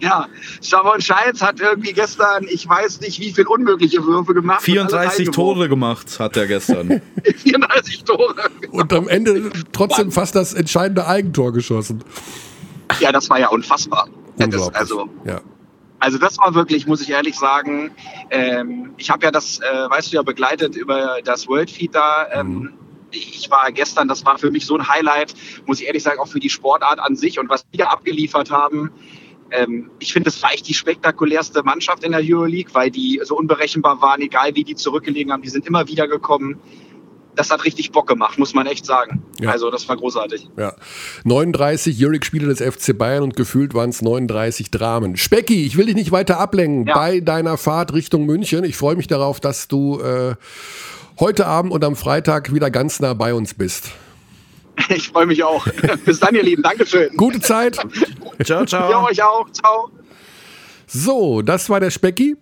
ja, 0.00 0.26
Shavon 0.62 1.00
Shields 1.00 1.42
hat 1.42 1.60
irgendwie 1.60 1.92
gestern, 1.92 2.46
ich 2.48 2.66
weiß 2.66 3.00
nicht, 3.02 3.20
wie 3.20 3.30
viele 3.30 3.48
unmögliche 3.48 4.02
Würfe 4.04 4.32
gemacht. 4.32 4.62
34 4.62 5.30
Tore 5.30 5.68
gemacht 5.68 6.18
hat 6.18 6.36
er 6.38 6.46
gestern. 6.46 7.02
34 7.36 8.04
Tore. 8.04 8.34
Und 8.70 8.92
am 8.92 9.06
Ende 9.06 9.50
trotzdem 9.72 10.12
fast 10.12 10.34
das 10.34 10.54
entscheidende 10.54 11.06
Eigentor 11.06 11.52
geschossen. 11.52 12.02
Ja, 13.00 13.12
das 13.12 13.28
war 13.28 13.38
ja 13.38 13.48
unfassbar. 13.48 14.08
Das, 14.38 14.74
also, 14.74 15.08
ja. 15.26 15.40
Also 16.00 16.18
das 16.18 16.38
war 16.38 16.54
wirklich, 16.54 16.86
muss 16.86 17.00
ich 17.00 17.10
ehrlich 17.10 17.36
sagen, 17.36 17.90
ähm, 18.30 18.94
ich 18.98 19.10
habe 19.10 19.24
ja 19.24 19.30
das, 19.30 19.58
äh, 19.58 19.90
weißt 19.90 20.12
du 20.12 20.16
ja, 20.16 20.22
begleitet 20.22 20.76
über 20.76 21.18
das 21.24 21.48
World 21.48 21.70
Feed 21.70 21.94
da. 21.94 22.28
Ähm, 22.32 22.48
mhm 22.48 22.78
ich 23.10 23.50
war 23.50 23.70
gestern, 23.72 24.08
das 24.08 24.24
war 24.24 24.38
für 24.38 24.50
mich 24.50 24.66
so 24.66 24.76
ein 24.76 24.88
Highlight, 24.88 25.34
muss 25.66 25.80
ich 25.80 25.86
ehrlich 25.86 26.02
sagen, 26.02 26.20
auch 26.20 26.28
für 26.28 26.40
die 26.40 26.50
Sportart 26.50 26.98
an 26.98 27.16
sich 27.16 27.38
und 27.38 27.48
was 27.48 27.64
wir 27.72 27.90
abgeliefert 27.90 28.50
haben. 28.50 28.90
Ähm, 29.50 29.90
ich 29.98 30.12
finde, 30.12 30.30
das 30.30 30.42
war 30.42 30.52
echt 30.52 30.68
die 30.68 30.74
spektakulärste 30.74 31.62
Mannschaft 31.62 32.04
in 32.04 32.12
der 32.12 32.20
Euroleague, 32.22 32.74
weil 32.74 32.90
die 32.90 33.20
so 33.24 33.36
unberechenbar 33.36 34.00
waren, 34.02 34.20
egal 34.20 34.54
wie 34.54 34.64
die 34.64 34.74
zurückgelegen 34.74 35.32
haben, 35.32 35.42
die 35.42 35.48
sind 35.48 35.66
immer 35.66 35.88
wieder 35.88 36.06
gekommen. 36.06 36.60
Das 37.38 37.50
hat 37.50 37.64
richtig 37.64 37.92
Bock 37.92 38.08
gemacht, 38.08 38.36
muss 38.36 38.52
man 38.52 38.66
echt 38.66 38.84
sagen. 38.84 39.22
Ja. 39.38 39.50
Also, 39.50 39.70
das 39.70 39.88
war 39.88 39.96
großartig. 39.96 40.48
Ja. 40.56 40.74
39 41.22 41.96
Euroleague-Spiele 42.02 42.52
des 42.52 42.60
FC 42.60 42.98
Bayern 42.98 43.22
und 43.22 43.36
gefühlt 43.36 43.74
waren 43.74 43.90
es 43.90 44.02
39 44.02 44.72
Dramen. 44.72 45.16
Specki, 45.16 45.64
ich 45.64 45.76
will 45.76 45.86
dich 45.86 45.94
nicht 45.94 46.10
weiter 46.10 46.40
ablenken 46.40 46.88
ja. 46.88 46.94
bei 46.98 47.20
deiner 47.20 47.56
Fahrt 47.56 47.94
Richtung 47.94 48.26
München. 48.26 48.64
Ich 48.64 48.76
freue 48.76 48.96
mich 48.96 49.06
darauf, 49.06 49.38
dass 49.38 49.68
du 49.68 50.00
äh, 50.00 50.34
heute 51.20 51.46
Abend 51.46 51.70
und 51.70 51.84
am 51.84 51.94
Freitag 51.94 52.52
wieder 52.52 52.72
ganz 52.72 52.98
nah 52.98 53.14
bei 53.14 53.32
uns 53.32 53.54
bist. 53.54 53.90
Ich 54.90 55.08
freue 55.08 55.26
mich 55.26 55.42
auch. 55.44 55.66
Bis 56.04 56.20
dann, 56.20 56.34
ihr 56.34 56.42
Lieben. 56.42 56.62
Dankeschön. 56.62 57.10
Gute 57.16 57.40
Zeit. 57.40 57.76
ciao, 58.44 58.64
ciao. 58.64 58.90
Ja, 58.90 59.04
euch 59.04 59.22
auch. 59.22 59.50
Ciao. 59.50 59.90
So, 60.86 61.42
das 61.42 61.68
war 61.68 61.80
der 61.80 61.90
Specki. 61.90 62.36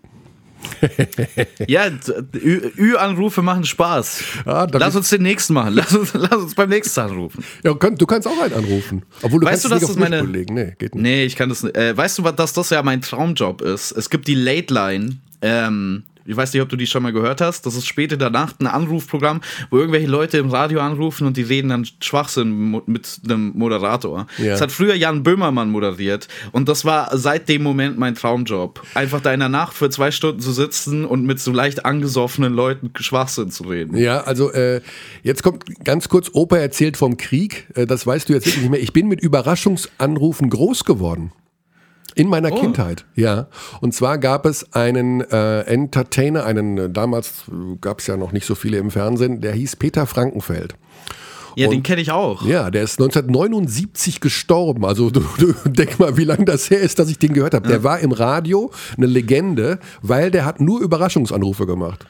ja, 1.66 1.90
Ü-Anrufe 2.34 3.42
machen 3.42 3.64
Spaß. 3.64 4.22
Ah, 4.44 4.66
lass 4.72 4.96
uns 4.96 5.10
den 5.10 5.22
nächsten 5.22 5.54
machen. 5.54 5.74
Lass 5.74 5.94
uns, 5.94 6.12
lass 6.14 6.34
uns 6.36 6.54
beim 6.54 6.68
nächsten 6.68 7.00
anrufen. 7.00 7.44
Ja, 7.62 7.74
du 7.74 8.06
kannst 8.06 8.28
auch 8.28 8.40
einen 8.40 8.54
anrufen. 8.54 9.02
Obwohl 9.22 9.40
du 9.40 9.46
weißt 9.46 9.62
kannst 9.62 9.64
du, 9.64 9.68
dass 9.68 9.86
das 9.86 9.96
meine. 9.96 10.22
Legen. 10.22 10.54
Nee, 10.54 10.74
geht 10.78 10.94
nicht. 10.94 11.02
nee, 11.02 11.24
ich 11.24 11.36
kann 11.36 11.48
das 11.48 11.62
nicht. 11.62 11.76
Äh, 11.76 11.96
weißt 11.96 12.18
du, 12.18 12.22
dass 12.22 12.52
das 12.52 12.70
ja 12.70 12.82
mein 12.82 13.00
Traumjob 13.00 13.62
ist? 13.62 13.92
Es 13.92 14.10
gibt 14.10 14.28
die 14.28 14.34
Late 14.34 14.72
Line. 14.72 15.16
Ähm, 15.42 16.04
ich 16.26 16.36
weiß 16.36 16.52
nicht, 16.52 16.62
ob 16.62 16.68
du 16.68 16.76
die 16.76 16.86
schon 16.86 17.02
mal 17.02 17.12
gehört 17.12 17.40
hast. 17.40 17.66
Das 17.66 17.74
ist 17.74 17.86
später 17.86 18.30
Nacht 18.30 18.60
ein 18.60 18.66
Anrufprogramm, 18.66 19.40
wo 19.70 19.78
irgendwelche 19.78 20.08
Leute 20.08 20.38
im 20.38 20.50
Radio 20.50 20.80
anrufen 20.80 21.26
und 21.26 21.36
die 21.36 21.42
reden 21.42 21.68
dann 21.68 21.86
Schwachsinn 22.00 22.82
mit 22.86 23.20
einem 23.24 23.52
Moderator. 23.54 24.26
Ja. 24.38 24.52
Das 24.52 24.60
hat 24.60 24.72
früher 24.72 24.94
Jan 24.94 25.22
Böhmermann 25.22 25.70
moderiert 25.70 26.28
und 26.52 26.68
das 26.68 26.84
war 26.84 27.16
seit 27.16 27.48
dem 27.48 27.62
Moment 27.62 27.98
mein 27.98 28.14
Traumjob. 28.14 28.82
Einfach 28.94 29.20
da 29.20 29.32
in 29.32 29.40
der 29.40 29.48
Nacht 29.48 29.74
für 29.74 29.90
zwei 29.90 30.10
Stunden 30.10 30.40
zu 30.40 30.52
sitzen 30.52 31.04
und 31.04 31.24
mit 31.24 31.40
so 31.40 31.52
leicht 31.52 31.84
angesoffenen 31.84 32.54
Leuten 32.54 32.90
Schwachsinn 32.98 33.50
zu 33.50 33.64
reden. 33.64 33.96
Ja, 33.96 34.22
also 34.22 34.52
äh, 34.52 34.80
jetzt 35.22 35.42
kommt 35.42 35.64
ganz 35.84 36.08
kurz, 36.08 36.30
Opa 36.32 36.56
erzählt 36.56 36.96
vom 36.96 37.16
Krieg. 37.16 37.68
Äh, 37.74 37.86
das 37.86 38.06
weißt 38.06 38.28
du 38.28 38.32
jetzt 38.32 38.46
wirklich 38.46 38.62
nicht 38.62 38.70
mehr. 38.70 38.80
Ich 38.80 38.92
bin 38.92 39.08
mit 39.08 39.20
Überraschungsanrufen 39.20 40.50
groß 40.50 40.84
geworden. 40.84 41.32
In 42.16 42.28
meiner 42.28 42.50
oh. 42.50 42.58
Kindheit, 42.58 43.04
ja. 43.14 43.46
Und 43.82 43.92
zwar 43.94 44.16
gab 44.16 44.46
es 44.46 44.72
einen 44.72 45.20
äh, 45.20 45.60
Entertainer, 45.60 46.46
einen, 46.46 46.78
äh, 46.78 46.90
damals 46.90 47.44
äh, 47.48 47.76
gab 47.78 48.00
es 48.00 48.06
ja 48.06 48.16
noch 48.16 48.32
nicht 48.32 48.46
so 48.46 48.54
viele 48.54 48.78
im 48.78 48.90
Fernsehen, 48.90 49.42
der 49.42 49.52
hieß 49.52 49.76
Peter 49.76 50.06
Frankenfeld. 50.06 50.76
Ja, 51.56 51.66
und, 51.66 51.74
den 51.74 51.82
kenne 51.82 52.00
ich 52.00 52.10
auch. 52.10 52.42
Ja, 52.46 52.70
der 52.70 52.84
ist 52.84 52.98
1979 52.98 54.20
gestorben. 54.20 54.86
Also 54.86 55.10
du, 55.10 55.20
du 55.38 55.52
denk 55.66 55.98
mal, 55.98 56.16
wie 56.16 56.24
lange 56.24 56.46
das 56.46 56.70
her 56.70 56.80
ist, 56.80 56.98
dass 56.98 57.10
ich 57.10 57.18
den 57.18 57.34
gehört 57.34 57.52
habe. 57.52 57.66
Ja. 57.66 57.72
Der 57.72 57.84
war 57.84 58.00
im 58.00 58.12
Radio 58.12 58.70
eine 58.96 59.06
Legende, 59.06 59.78
weil 60.00 60.30
der 60.30 60.46
hat 60.46 60.58
nur 60.58 60.80
Überraschungsanrufe 60.80 61.66
gemacht. 61.66 62.06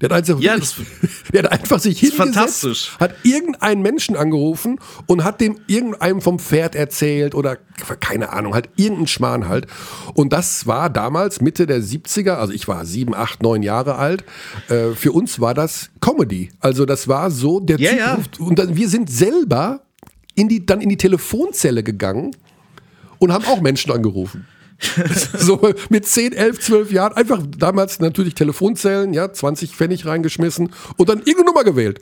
Der 0.00 0.08
hat, 0.08 0.12
also 0.12 0.38
ja, 0.38 0.56
das, 0.56 0.76
der 1.32 1.44
hat 1.44 1.52
einfach 1.52 1.78
sich 1.78 1.98
hingesetzt, 2.00 2.98
hat 2.98 3.14
irgendeinen 3.22 3.82
Menschen 3.82 4.16
angerufen 4.16 4.78
und 5.06 5.24
hat 5.24 5.40
dem 5.40 5.60
irgendeinem 5.66 6.20
vom 6.20 6.38
Pferd 6.38 6.74
erzählt 6.74 7.34
oder 7.34 7.56
keine 8.00 8.32
Ahnung, 8.32 8.54
halt 8.54 8.68
irgendeinen 8.76 9.06
Schmarrn 9.06 9.48
halt. 9.48 9.66
Und 10.14 10.32
das 10.32 10.66
war 10.66 10.90
damals 10.90 11.40
Mitte 11.40 11.66
der 11.66 11.80
70er, 11.80 12.34
also 12.34 12.52
ich 12.52 12.68
war 12.68 12.84
sieben, 12.84 13.14
acht, 13.14 13.42
neun 13.42 13.62
Jahre 13.62 13.96
alt. 13.96 14.24
Äh, 14.68 14.92
für 14.94 15.12
uns 15.12 15.40
war 15.40 15.54
das 15.54 15.90
Comedy. 16.00 16.50
Also 16.60 16.86
das 16.86 17.08
war 17.08 17.30
so, 17.30 17.60
der 17.60 17.78
ja, 17.78 17.92
ja. 17.92 18.18
und 18.38 18.58
dann, 18.58 18.76
wir 18.76 18.88
sind 18.88 19.10
selber 19.10 19.82
in 20.34 20.48
die, 20.48 20.64
dann 20.64 20.80
in 20.80 20.88
die 20.88 20.96
Telefonzelle 20.96 21.82
gegangen 21.82 22.34
und 23.18 23.32
haben 23.32 23.44
auch 23.46 23.60
Menschen 23.60 23.92
angerufen. 23.92 24.46
so 25.38 25.72
mit 25.88 26.06
10, 26.06 26.32
11, 26.32 26.60
12 26.60 26.92
Jahren 26.92 27.12
einfach 27.14 27.42
damals 27.56 28.00
natürlich 28.00 28.34
Telefonzellen, 28.34 29.12
ja, 29.12 29.32
20 29.32 29.76
Pfennig 29.76 30.06
reingeschmissen 30.06 30.70
und 30.96 31.08
dann 31.08 31.18
irgendeine 31.18 31.46
Nummer 31.46 31.64
gewählt. 31.64 32.00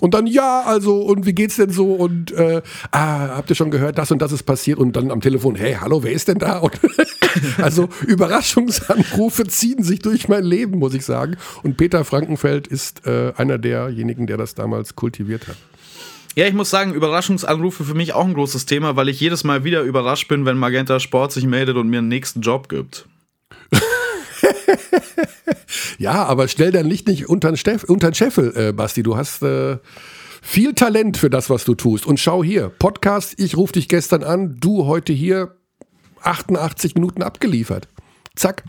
Und 0.00 0.14
dann, 0.14 0.26
ja, 0.26 0.62
also, 0.62 1.02
und 1.02 1.26
wie 1.26 1.34
geht's 1.34 1.56
denn 1.56 1.70
so? 1.70 1.92
Und 1.92 2.32
äh, 2.32 2.62
ah, 2.90 3.36
habt 3.36 3.50
ihr 3.50 3.56
schon 3.56 3.70
gehört, 3.70 3.98
das 3.98 4.10
und 4.10 4.22
das 4.22 4.32
ist 4.32 4.44
passiert? 4.44 4.78
Und 4.78 4.96
dann 4.96 5.10
am 5.10 5.20
Telefon, 5.20 5.56
hey, 5.56 5.76
hallo, 5.78 6.02
wer 6.02 6.12
ist 6.12 6.28
denn 6.28 6.38
da? 6.38 6.58
Und 6.58 6.72
also 7.58 7.88
Überraschungsanrufe 8.06 9.46
ziehen 9.46 9.82
sich 9.82 9.98
durch 9.98 10.28
mein 10.28 10.44
Leben, 10.44 10.78
muss 10.78 10.94
ich 10.94 11.04
sagen. 11.04 11.36
Und 11.62 11.76
Peter 11.76 12.04
Frankenfeld 12.04 12.66
ist 12.66 13.06
äh, 13.06 13.32
einer 13.36 13.58
derjenigen, 13.58 14.26
der 14.26 14.38
das 14.38 14.54
damals 14.54 14.96
kultiviert 14.96 15.48
hat. 15.48 15.56
Ja, 16.36 16.46
ich 16.46 16.54
muss 16.54 16.70
sagen, 16.70 16.94
Überraschungsanrufe 16.94 17.84
für 17.84 17.94
mich 17.94 18.12
auch 18.12 18.24
ein 18.24 18.34
großes 18.34 18.66
Thema, 18.66 18.96
weil 18.96 19.08
ich 19.08 19.20
jedes 19.20 19.44
Mal 19.44 19.64
wieder 19.64 19.82
überrascht 19.82 20.28
bin, 20.28 20.46
wenn 20.46 20.56
Magenta 20.56 21.00
Sport 21.00 21.32
sich 21.32 21.44
meldet 21.44 21.76
und 21.76 21.88
mir 21.88 21.98
einen 21.98 22.08
nächsten 22.08 22.40
Job 22.40 22.68
gibt. 22.68 23.06
Ja, 25.98 26.24
aber 26.24 26.48
stell 26.48 26.72
dein 26.72 26.86
Licht 26.86 27.08
nicht 27.08 27.28
unter 27.28 27.52
den, 27.52 28.14
Scheffel, 28.14 28.56
äh, 28.56 28.72
Basti. 28.72 29.02
Du 29.02 29.18
hast 29.18 29.42
äh, 29.42 29.76
viel 30.40 30.72
Talent 30.72 31.18
für 31.18 31.28
das, 31.28 31.50
was 31.50 31.66
du 31.66 31.74
tust. 31.74 32.06
Und 32.06 32.18
schau 32.18 32.42
hier, 32.42 32.70
Podcast, 32.70 33.34
ich 33.38 33.54
rufe 33.54 33.74
dich 33.74 33.86
gestern 33.86 34.24
an, 34.24 34.56
du 34.58 34.86
heute 34.86 35.12
hier 35.12 35.56
88 36.22 36.94
Minuten 36.94 37.22
abgeliefert. 37.22 37.86
Zack. 38.34 38.64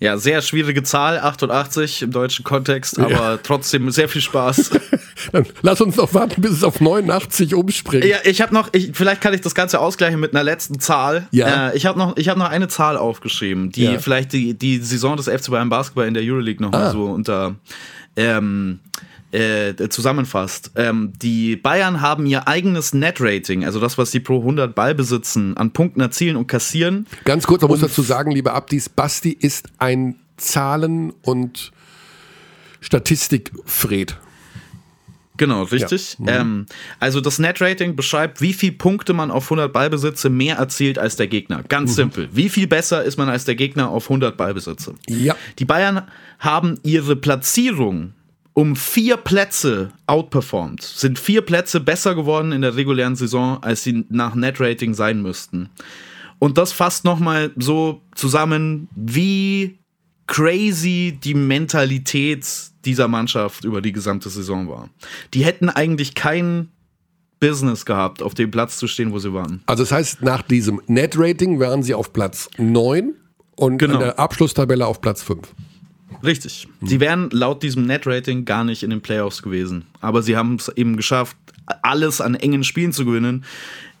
Ja, 0.00 0.16
sehr 0.16 0.40
schwierige 0.40 0.82
Zahl, 0.82 1.18
88 1.18 2.00
im 2.00 2.10
deutschen 2.10 2.42
Kontext, 2.42 2.98
aber 2.98 3.10
ja. 3.10 3.36
trotzdem 3.36 3.90
sehr 3.90 4.08
viel 4.08 4.22
Spaß. 4.22 4.70
Dann 5.32 5.46
lass 5.60 5.82
uns 5.82 5.96
noch 5.96 6.14
warten, 6.14 6.40
bis 6.40 6.52
es 6.52 6.64
auf 6.64 6.80
89 6.80 7.54
umspringt. 7.54 8.06
Ja, 8.06 8.16
ich 8.24 8.40
habe 8.40 8.54
noch, 8.54 8.70
ich, 8.72 8.92
vielleicht 8.94 9.20
kann 9.20 9.34
ich 9.34 9.42
das 9.42 9.54
Ganze 9.54 9.78
ausgleichen 9.78 10.18
mit 10.18 10.34
einer 10.34 10.42
letzten 10.42 10.80
Zahl. 10.80 11.28
Ja. 11.32 11.68
Äh, 11.68 11.76
ich 11.76 11.84
habe 11.84 11.98
noch, 11.98 12.16
ich 12.16 12.30
habe 12.30 12.40
noch 12.40 12.48
eine 12.48 12.68
Zahl 12.68 12.96
aufgeschrieben, 12.96 13.72
die 13.72 13.84
ja. 13.84 13.98
vielleicht 13.98 14.32
die, 14.32 14.54
die 14.54 14.78
Saison 14.78 15.18
des 15.18 15.28
FC 15.28 15.50
Bayern 15.50 15.68
Basketball 15.68 16.08
in 16.08 16.14
der 16.14 16.22
Euroleague 16.22 16.64
noch 16.64 16.72
ah. 16.72 16.78
mal 16.78 16.92
so 16.92 17.04
unter 17.04 17.56
ähm, 18.16 18.80
äh, 19.32 19.88
zusammenfasst. 19.88 20.72
Ähm, 20.76 21.12
die 21.20 21.56
Bayern 21.56 22.00
haben 22.00 22.26
ihr 22.26 22.48
eigenes 22.48 22.92
Net-Rating, 22.92 23.64
also 23.64 23.80
das, 23.80 23.98
was 23.98 24.10
sie 24.10 24.20
pro 24.20 24.38
100 24.38 24.74
Ball 24.74 24.94
besitzen, 24.94 25.56
an 25.56 25.72
Punkten 25.72 26.00
erzielen 26.00 26.36
und 26.36 26.46
kassieren. 26.46 27.06
Ganz 27.24 27.46
kurz, 27.46 27.62
man 27.62 27.70
muss 27.70 27.80
dazu 27.80 28.02
sagen, 28.02 28.30
lieber 28.30 28.54
Abdis, 28.54 28.88
Basti 28.88 29.30
ist 29.30 29.68
ein 29.78 30.16
Zahlen- 30.36 31.12
und 31.22 31.72
Statistik-Fred. 32.80 34.16
Genau, 35.36 35.62
richtig. 35.62 36.18
Ja. 36.18 36.44
Mhm. 36.44 36.50
Ähm, 36.50 36.66
also 36.98 37.22
das 37.22 37.38
Net-Rating 37.38 37.96
beschreibt, 37.96 38.42
wie 38.42 38.52
viele 38.52 38.72
Punkte 38.72 39.14
man 39.14 39.30
auf 39.30 39.44
100 39.44 39.72
Ballbesitze 39.72 40.28
mehr 40.28 40.56
erzielt 40.56 40.98
als 40.98 41.16
der 41.16 41.28
Gegner. 41.28 41.62
Ganz 41.66 41.92
mhm. 41.92 41.94
simpel. 41.94 42.28
Wie 42.32 42.50
viel 42.50 42.66
besser 42.66 43.04
ist 43.04 43.16
man 43.16 43.30
als 43.30 43.46
der 43.46 43.54
Gegner 43.54 43.88
auf 43.88 44.04
100 44.04 44.36
Ballbesitze? 44.36 44.94
Ja. 45.08 45.34
Die 45.58 45.64
Bayern 45.64 46.02
haben 46.40 46.78
ihre 46.82 47.16
Platzierung 47.16 48.12
um 48.54 48.76
vier 48.76 49.16
Plätze 49.16 49.92
outperformed, 50.06 50.82
sind 50.82 51.18
vier 51.18 51.42
Plätze 51.42 51.80
besser 51.80 52.14
geworden 52.14 52.52
in 52.52 52.62
der 52.62 52.76
regulären 52.76 53.16
Saison, 53.16 53.62
als 53.62 53.84
sie 53.84 54.04
nach 54.08 54.34
Net-Rating 54.34 54.94
sein 54.94 55.22
müssten. 55.22 55.70
Und 56.38 56.58
das 56.58 56.72
fasst 56.72 57.04
nochmal 57.04 57.52
so 57.56 58.00
zusammen, 58.14 58.88
wie 58.94 59.78
crazy 60.26 61.18
die 61.22 61.34
Mentalität 61.34 62.46
dieser 62.84 63.08
Mannschaft 63.08 63.64
über 63.64 63.82
die 63.82 63.92
gesamte 63.92 64.30
Saison 64.30 64.68
war. 64.68 64.88
Die 65.34 65.44
hätten 65.44 65.68
eigentlich 65.68 66.14
kein 66.14 66.68
Business 67.40 67.84
gehabt, 67.84 68.22
auf 68.22 68.34
dem 68.34 68.50
Platz 68.50 68.78
zu 68.78 68.86
stehen, 68.86 69.12
wo 69.12 69.18
sie 69.18 69.32
waren. 69.32 69.62
Also 69.66 69.82
das 69.82 69.92
heißt, 69.92 70.22
nach 70.22 70.42
diesem 70.42 70.80
Net-Rating 70.86 71.58
wären 71.58 71.82
sie 71.82 71.94
auf 71.94 72.12
Platz 72.12 72.48
9 72.58 73.14
und 73.56 73.78
genau. 73.78 73.94
in 73.94 74.00
der 74.00 74.18
Abschlusstabelle 74.18 74.86
auf 74.86 75.00
Platz 75.00 75.22
5. 75.22 75.48
Richtig. 76.22 76.68
Hm. 76.80 76.88
Sie 76.88 77.00
wären 77.00 77.30
laut 77.30 77.62
diesem 77.62 77.86
Net-Rating 77.86 78.44
gar 78.44 78.64
nicht 78.64 78.82
in 78.82 78.90
den 78.90 79.00
Playoffs 79.00 79.42
gewesen. 79.42 79.84
Aber 80.00 80.22
sie 80.22 80.36
haben 80.36 80.56
es 80.56 80.68
eben 80.68 80.96
geschafft, 80.96 81.36
alles 81.82 82.20
an 82.20 82.34
engen 82.34 82.64
Spielen 82.64 82.92
zu 82.92 83.04
gewinnen. 83.04 83.44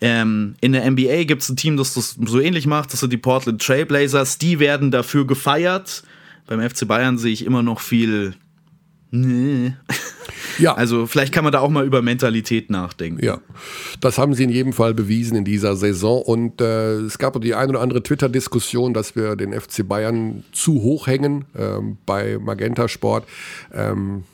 Ähm, 0.00 0.54
in 0.60 0.72
der 0.72 0.90
NBA 0.90 1.24
gibt 1.24 1.42
es 1.42 1.48
ein 1.48 1.56
Team, 1.56 1.76
das 1.76 1.94
das 1.94 2.16
so 2.24 2.40
ähnlich 2.40 2.66
macht. 2.66 2.92
Das 2.92 3.00
sind 3.00 3.12
die 3.12 3.18
Portland 3.18 3.62
Trailblazers. 3.62 4.38
Die 4.38 4.58
werden 4.58 4.90
dafür 4.90 5.26
gefeiert. 5.26 6.02
Beim 6.46 6.60
FC 6.68 6.86
Bayern 6.86 7.18
sehe 7.18 7.32
ich 7.32 7.44
immer 7.44 7.62
noch 7.62 7.80
viel. 7.80 8.34
Nee. 9.10 9.72
Ja. 10.58 10.74
Also 10.74 11.06
vielleicht 11.06 11.32
kann 11.32 11.44
man 11.44 11.52
da 11.52 11.60
auch 11.60 11.70
mal 11.70 11.86
über 11.86 12.02
Mentalität 12.02 12.70
nachdenken. 12.70 13.24
Ja, 13.24 13.40
das 14.00 14.18
haben 14.18 14.34
sie 14.34 14.44
in 14.44 14.50
jedem 14.50 14.72
Fall 14.72 14.94
bewiesen 14.94 15.36
in 15.36 15.44
dieser 15.44 15.76
Saison. 15.76 16.22
Und 16.22 16.60
äh, 16.60 16.96
es 16.96 17.18
gab 17.18 17.40
die 17.40 17.54
ein 17.54 17.70
oder 17.70 17.80
andere 17.80 18.02
Twitter-Diskussion, 18.02 18.94
dass 18.94 19.16
wir 19.16 19.36
den 19.36 19.58
FC 19.58 19.86
Bayern 19.86 20.44
zu 20.52 20.82
hoch 20.82 21.06
hängen 21.06 21.46
ähm, 21.56 21.96
bei 22.06 22.38
Magenta 22.38 22.88
Sport. 22.88 23.24
Ähm, 23.72 24.24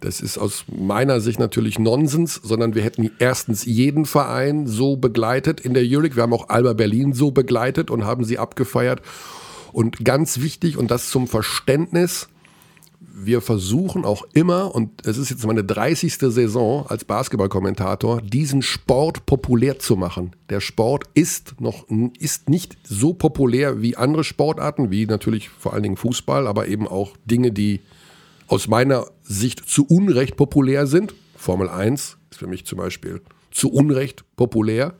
das 0.00 0.20
ist 0.20 0.38
aus 0.38 0.64
meiner 0.68 1.20
Sicht 1.20 1.38
natürlich 1.38 1.78
Nonsens, 1.78 2.40
sondern 2.42 2.74
wir 2.74 2.82
hätten 2.82 3.10
erstens 3.18 3.64
jeden 3.64 4.04
Verein 4.04 4.66
so 4.66 4.96
begleitet 4.96 5.60
in 5.60 5.74
der 5.74 5.82
Euroleague. 5.84 6.16
Wir 6.16 6.22
haben 6.22 6.32
auch 6.32 6.48
Alba 6.48 6.74
Berlin 6.74 7.12
so 7.12 7.30
begleitet 7.30 7.90
und 7.90 8.04
haben 8.04 8.24
sie 8.24 8.38
abgefeiert. 8.38 9.02
Und 9.72 10.04
ganz 10.04 10.40
wichtig, 10.40 10.76
und 10.76 10.90
das 10.92 11.10
zum 11.10 11.26
Verständnis, 11.26 12.28
wir 13.16 13.40
versuchen 13.40 14.04
auch 14.04 14.24
immer, 14.32 14.74
und 14.74 15.06
es 15.06 15.18
ist 15.18 15.30
jetzt 15.30 15.46
meine 15.46 15.62
30. 15.62 16.14
Saison 16.18 16.84
als 16.88 17.04
Basketballkommentator, 17.04 18.20
diesen 18.20 18.60
Sport 18.60 19.24
populär 19.24 19.78
zu 19.78 19.94
machen. 19.94 20.34
Der 20.50 20.60
Sport 20.60 21.04
ist 21.14 21.60
noch 21.60 21.86
ist 22.18 22.48
nicht 22.48 22.76
so 22.82 23.14
populär 23.14 23.80
wie 23.80 23.96
andere 23.96 24.24
Sportarten, 24.24 24.90
wie 24.90 25.06
natürlich 25.06 25.48
vor 25.48 25.74
allen 25.74 25.84
Dingen 25.84 25.96
Fußball, 25.96 26.48
aber 26.48 26.66
eben 26.66 26.88
auch 26.88 27.16
Dinge, 27.24 27.52
die 27.52 27.80
aus 28.48 28.66
meiner 28.66 29.06
Sicht 29.22 29.68
zu 29.68 29.86
Unrecht 29.86 30.36
populär 30.36 30.88
sind. 30.88 31.14
Formel 31.36 31.68
1 31.68 32.16
ist 32.30 32.38
für 32.38 32.48
mich 32.48 32.66
zum 32.66 32.78
Beispiel 32.78 33.20
zu 33.54 33.72
Unrecht 33.72 34.24
populär. 34.36 34.92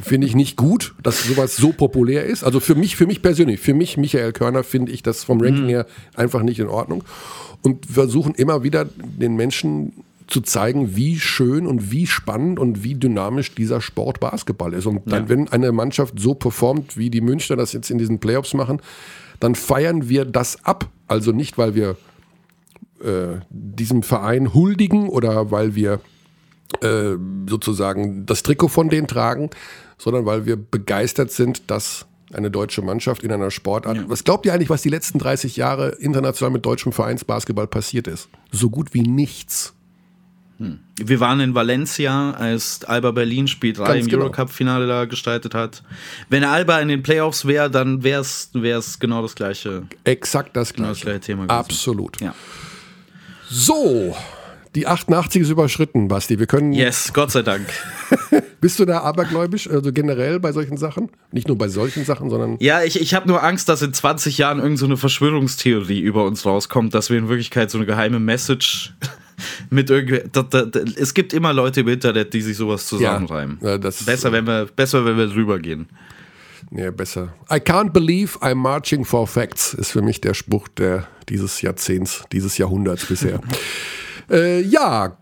Finde 0.00 0.26
ich 0.26 0.34
nicht 0.34 0.56
gut, 0.56 0.94
dass 1.02 1.24
sowas 1.24 1.54
so 1.54 1.72
populär 1.72 2.24
ist. 2.24 2.44
Also 2.44 2.60
für 2.60 2.74
mich, 2.74 2.96
für 2.96 3.06
mich 3.06 3.20
persönlich, 3.20 3.60
für 3.60 3.74
mich, 3.74 3.98
Michael 3.98 4.32
Körner, 4.32 4.64
finde 4.64 4.90
ich 4.90 5.02
das 5.02 5.22
vom 5.22 5.40
Ranking 5.40 5.64
mhm. 5.64 5.68
her 5.68 5.86
einfach 6.14 6.42
nicht 6.42 6.58
in 6.58 6.68
Ordnung. 6.68 7.04
Und 7.60 7.86
versuchen 7.86 8.34
immer 8.34 8.64
wieder 8.64 8.86
den 8.98 9.36
Menschen 9.36 9.92
zu 10.28 10.40
zeigen, 10.40 10.96
wie 10.96 11.20
schön 11.20 11.66
und 11.66 11.92
wie 11.92 12.06
spannend 12.06 12.58
und 12.58 12.82
wie 12.82 12.94
dynamisch 12.94 13.54
dieser 13.54 13.82
Sport 13.82 14.18
Basketball 14.18 14.72
ist. 14.72 14.86
Und 14.86 15.02
dann, 15.04 15.24
ja. 15.24 15.28
wenn 15.28 15.48
eine 15.48 15.72
Mannschaft 15.72 16.18
so 16.18 16.34
performt, 16.34 16.96
wie 16.96 17.10
die 17.10 17.20
Münchner 17.20 17.56
das 17.56 17.74
jetzt 17.74 17.90
in 17.90 17.98
diesen 17.98 18.18
Playoffs 18.18 18.54
machen, 18.54 18.80
dann 19.40 19.54
feiern 19.54 20.08
wir 20.08 20.24
das 20.24 20.64
ab. 20.64 20.88
Also 21.06 21.32
nicht, 21.32 21.58
weil 21.58 21.74
wir 21.74 21.96
äh, 23.04 23.40
diesem 23.50 24.02
Verein 24.02 24.54
huldigen 24.54 25.10
oder 25.10 25.50
weil 25.50 25.74
wir 25.74 26.00
äh, 26.80 27.16
sozusagen 27.48 28.26
das 28.26 28.42
Trikot 28.42 28.68
von 28.68 28.88
denen 28.88 29.06
tragen, 29.06 29.50
sondern 29.98 30.26
weil 30.26 30.46
wir 30.46 30.56
begeistert 30.56 31.30
sind, 31.30 31.70
dass 31.70 32.06
eine 32.32 32.50
deutsche 32.50 32.82
Mannschaft 32.82 33.22
in 33.22 33.32
einer 33.32 33.50
Sportart. 33.50 33.96
Ja. 33.96 34.04
Was 34.06 34.24
glaubt 34.24 34.46
ihr 34.46 34.54
eigentlich, 34.54 34.70
was 34.70 34.82
die 34.82 34.88
letzten 34.88 35.18
30 35.18 35.56
Jahre 35.56 35.90
international 35.90 36.52
mit 36.52 36.64
deutschem 36.64 36.92
Vereinsbasketball 36.92 37.66
passiert 37.66 38.06
ist? 38.06 38.28
So 38.50 38.70
gut 38.70 38.94
wie 38.94 39.02
nichts. 39.02 39.74
Hm. 40.58 40.80
Wir 40.96 41.20
waren 41.20 41.40
in 41.40 41.54
Valencia, 41.54 42.32
als 42.32 42.84
Alba 42.84 43.10
Berlin 43.10 43.48
Spiel 43.48 43.72
3 43.72 43.98
im 43.98 44.06
genau. 44.06 44.24
Eurocup-Finale 44.24 44.86
da 44.86 45.04
gestaltet 45.06 45.54
hat. 45.54 45.82
Wenn 46.28 46.44
Alba 46.44 46.78
in 46.80 46.88
den 46.88 47.02
Playoffs 47.02 47.46
wäre, 47.46 47.70
dann 47.70 48.02
wäre 48.02 48.20
es 48.20 48.98
genau 48.98 49.22
das 49.22 49.34
gleiche. 49.34 49.82
Exakt 50.04 50.56
das 50.56 50.72
gleiche. 50.72 50.76
Genau 50.76 50.88
das 50.90 51.00
gleiche 51.00 51.20
Thema 51.20 51.42
gewesen. 51.46 51.58
Absolut. 51.58 52.20
Ja. 52.20 52.34
So, 53.50 54.16
die 54.74 54.86
88 54.86 55.42
ist 55.42 55.50
überschritten, 55.50 56.08
Basti. 56.08 56.38
Wir 56.38 56.46
können. 56.46 56.72
Yes, 56.72 57.12
Gott 57.12 57.30
sei 57.30 57.42
Dank. 57.42 57.66
Bist 58.60 58.78
du 58.78 58.84
da 58.84 59.00
abergläubisch, 59.00 59.68
also 59.68 59.92
generell 59.92 60.40
bei 60.40 60.52
solchen 60.52 60.76
Sachen? 60.76 61.10
Nicht 61.30 61.48
nur 61.48 61.58
bei 61.58 61.68
solchen 61.68 62.04
Sachen, 62.04 62.30
sondern. 62.30 62.56
Ja, 62.60 62.82
ich, 62.82 63.00
ich 63.00 63.12
habe 63.12 63.28
nur 63.28 63.42
Angst, 63.42 63.68
dass 63.68 63.82
in 63.82 63.92
20 63.92 64.38
Jahren 64.38 64.58
irgendeine 64.58 64.94
so 64.94 64.96
Verschwörungstheorie 64.96 66.00
über 66.00 66.24
uns 66.24 66.46
rauskommt, 66.46 66.94
dass 66.94 67.10
wir 67.10 67.18
in 67.18 67.28
Wirklichkeit 67.28 67.70
so 67.70 67.78
eine 67.78 67.86
geheime 67.86 68.18
Message 68.18 68.94
mit 69.70 69.90
irgendwie. 69.90 70.22
Da, 70.32 70.42
da, 70.42 70.62
da, 70.62 70.80
es 70.96 71.12
gibt 71.12 71.34
immer 71.34 71.52
Leute 71.52 71.80
im 71.80 71.88
Internet, 71.88 72.32
die 72.32 72.40
sich 72.40 72.56
sowas 72.56 72.86
zusammenreimen. 72.86 73.58
Ja, 73.60 73.76
besser, 73.76 74.32
wenn 74.32 74.46
wir, 74.46 74.66
besser, 74.74 75.04
wenn 75.04 75.18
wir 75.18 75.26
drüber 75.26 75.58
gehen. 75.58 75.88
Nee, 76.70 76.90
besser. 76.90 77.34
I 77.50 77.56
can't 77.56 77.90
believe 77.90 78.38
I'm 78.38 78.54
marching 78.54 79.04
for 79.04 79.26
facts, 79.26 79.74
ist 79.74 79.90
für 79.90 80.00
mich 80.00 80.22
der 80.22 80.32
Spruch 80.32 80.68
der, 80.68 81.06
dieses 81.28 81.60
Jahrzehnts, 81.60 82.24
dieses 82.32 82.56
Jahrhunderts 82.56 83.04
bisher. 83.04 83.40
Äh, 84.30 84.60
ja, 84.62 85.16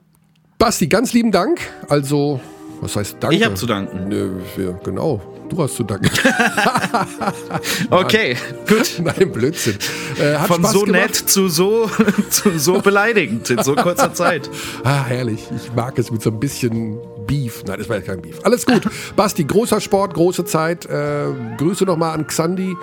Basti, 0.59 0.89
ganz 0.89 1.13
lieben 1.13 1.33
Dank. 1.33 1.61
Also, 1.89 2.41
was 2.81 2.97
heißt 2.97 3.17
Danke? 3.21 3.37
Ich 3.37 3.45
habe 3.45 3.55
zu 3.55 3.67
danken. 3.67 4.09
Ne, 4.09 4.31
wir, 4.57 4.79
genau. 4.85 5.21
Du 5.49 5.61
hast 5.61 5.75
zu 5.75 5.83
danken. 5.83 6.09
okay, 7.91 8.37
gut. 8.69 9.01
Nein, 9.03 9.33
Blödsinn. 9.33 9.79
Äh, 10.19 10.39
Von 10.41 10.61
Spaß 10.61 10.73
so 10.73 10.81
gemacht. 10.83 11.03
nett 11.03 11.17
zu 11.17 11.49
so, 11.49 11.91
zu 12.31 12.59
so 12.59 12.81
beleidigend 12.81 13.51
in 13.51 13.63
so 13.63 13.75
kurzer 13.75 14.15
Zeit. 14.15 14.49
Ah, 14.85 15.05
herrlich. 15.05 15.49
Ich 15.57 15.73
mag 15.75 15.99
es 15.99 16.11
mit 16.13 16.23
so 16.23 16.31
ein 16.31 16.39
bisschen 16.39 16.99
Beef. 17.27 17.65
Nein, 17.67 17.79
das 17.79 17.89
war 17.89 17.97
ja 17.97 18.03
kein 18.03 18.23
Beef. 18.23 18.39
Alles 18.45 18.65
gut. 18.65 18.83
Basti, 19.17 19.43
großer 19.43 19.81
Sport, 19.81 20.15
große 20.15 20.45
Zeit. 20.45 20.87
Äh, 20.87 21.33
Grüße 21.57 21.85
nochmal 21.85 22.15
an 22.15 22.27
Xandi 22.27 22.77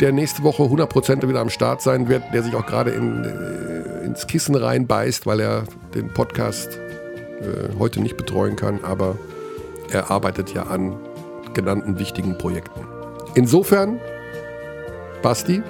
der 0.00 0.12
nächste 0.12 0.42
Woche 0.42 0.62
100% 0.62 1.28
wieder 1.28 1.40
am 1.40 1.50
Start 1.50 1.82
sein 1.82 2.08
wird, 2.08 2.22
der 2.32 2.42
sich 2.42 2.54
auch 2.54 2.66
gerade 2.66 2.90
in, 2.90 3.24
äh, 3.24 4.04
ins 4.04 4.26
Kissen 4.26 4.54
reinbeißt, 4.54 5.26
weil 5.26 5.40
er 5.40 5.64
den 5.94 6.08
Podcast 6.08 6.78
äh, 7.40 7.78
heute 7.78 8.00
nicht 8.00 8.16
betreuen 8.16 8.56
kann, 8.56 8.80
aber 8.82 9.16
er 9.90 10.10
arbeitet 10.10 10.54
ja 10.54 10.64
an 10.64 10.96
genannten 11.54 11.98
wichtigen 11.98 12.38
Projekten. 12.38 12.80
Insofern, 13.34 13.98
Basti, 15.22 15.62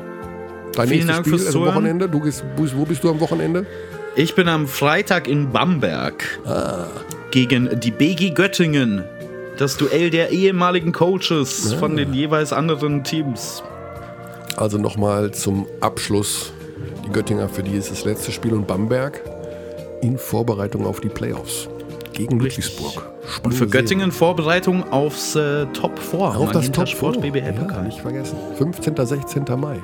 dein 0.75 0.89
Vielen 0.89 1.07
nächstes 1.07 1.07
Dank 1.07 1.27
Spiel, 1.27 1.47
also 1.47 1.67
Wochenende. 1.67 2.09
Du 2.09 2.21
gehst, 2.21 2.45
wo 2.57 2.85
bist 2.85 3.03
du 3.05 3.11
am 3.11 3.21
Wochenende? 3.21 3.67
Ich 4.17 4.35
bin 4.35 4.49
am 4.49 4.67
Freitag 4.67 5.29
in 5.29 5.51
Bamberg 5.53 6.41
ah. 6.45 6.87
gegen 7.31 7.79
die 7.81 7.91
BG 7.91 8.31
Göttingen. 8.31 9.05
Das 9.59 9.77
Duell 9.77 10.11
der 10.11 10.31
ehemaligen 10.31 10.93
Coaches 10.93 11.73
ja. 11.73 11.79
von 11.79 11.97
den 11.97 12.13
jeweils 12.13 12.53
anderen 12.53 13.05
Teams. 13.05 13.63
Also 14.59 14.77
nochmal 14.79 15.31
zum 15.31 15.67
Abschluss 15.81 16.53
Die 17.07 17.11
Göttinger, 17.13 17.49
für 17.49 17.63
die 17.63 17.77
ist 17.77 17.91
das 17.91 18.05
letzte 18.05 18.33
Spiel 18.33 18.53
und 18.53 18.67
Bamberg 18.67 19.23
in 20.03 20.19
Vorbereitung 20.19 20.85
auf 20.87 21.01
die 21.01 21.09
Playoffs 21.09 21.69
gegen 22.13 22.39
Ludwigsburg. 22.41 23.09
Und 23.45 23.53
für 23.53 23.67
Göttingen 23.67 24.11
Vorbereitung 24.13 24.91
aufs 24.93 25.35
äh, 25.37 25.67
Top 25.67 25.99
4. 25.99 26.19
Serie. 26.19 26.37
Auf 26.39 26.51
das 26.53 26.71
Top 26.73 26.89
Sport 26.89 27.21
4. 27.21 27.31
BBL 27.33 27.47
Ja, 27.47 27.53
Pokal. 27.53 27.85
nicht 27.85 28.01
vergessen. 28.01 28.37
15. 28.57 28.95
16. 29.07 29.45
Mai. 29.57 29.77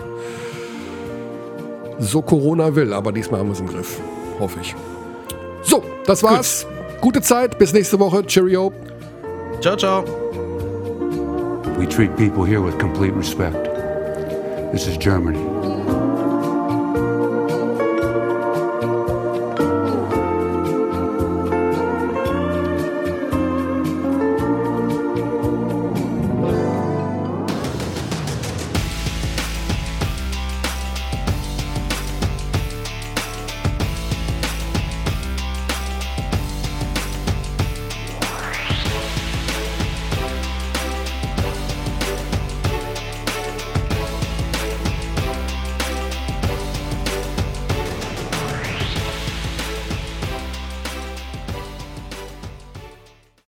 So 2.00 2.22
Corona 2.22 2.74
will, 2.74 2.92
aber 2.92 3.12
diesmal 3.12 3.40
haben 3.40 3.48
wir 3.48 3.52
es 3.52 3.60
im 3.60 3.68
Griff. 3.68 4.00
Hoffe 4.40 4.58
ich. 4.60 4.74
So, 5.62 5.82
das 6.06 6.22
war's. 6.22 6.66
Gute 7.00 7.20
Zeit. 7.20 7.58
Bis 7.58 7.72
nächste 7.72 7.98
Woche. 8.00 8.24
Cheerio. 8.26 8.72
Ciao, 9.60 9.76
ciao. 9.76 10.04
We 11.78 11.88
treat 11.88 12.14
people 12.16 12.44
here 12.44 12.60
with 12.64 12.76
complete 12.78 13.14
respect. 13.16 13.73
This 14.74 14.88
is 14.88 14.96
Germany. 14.96 15.53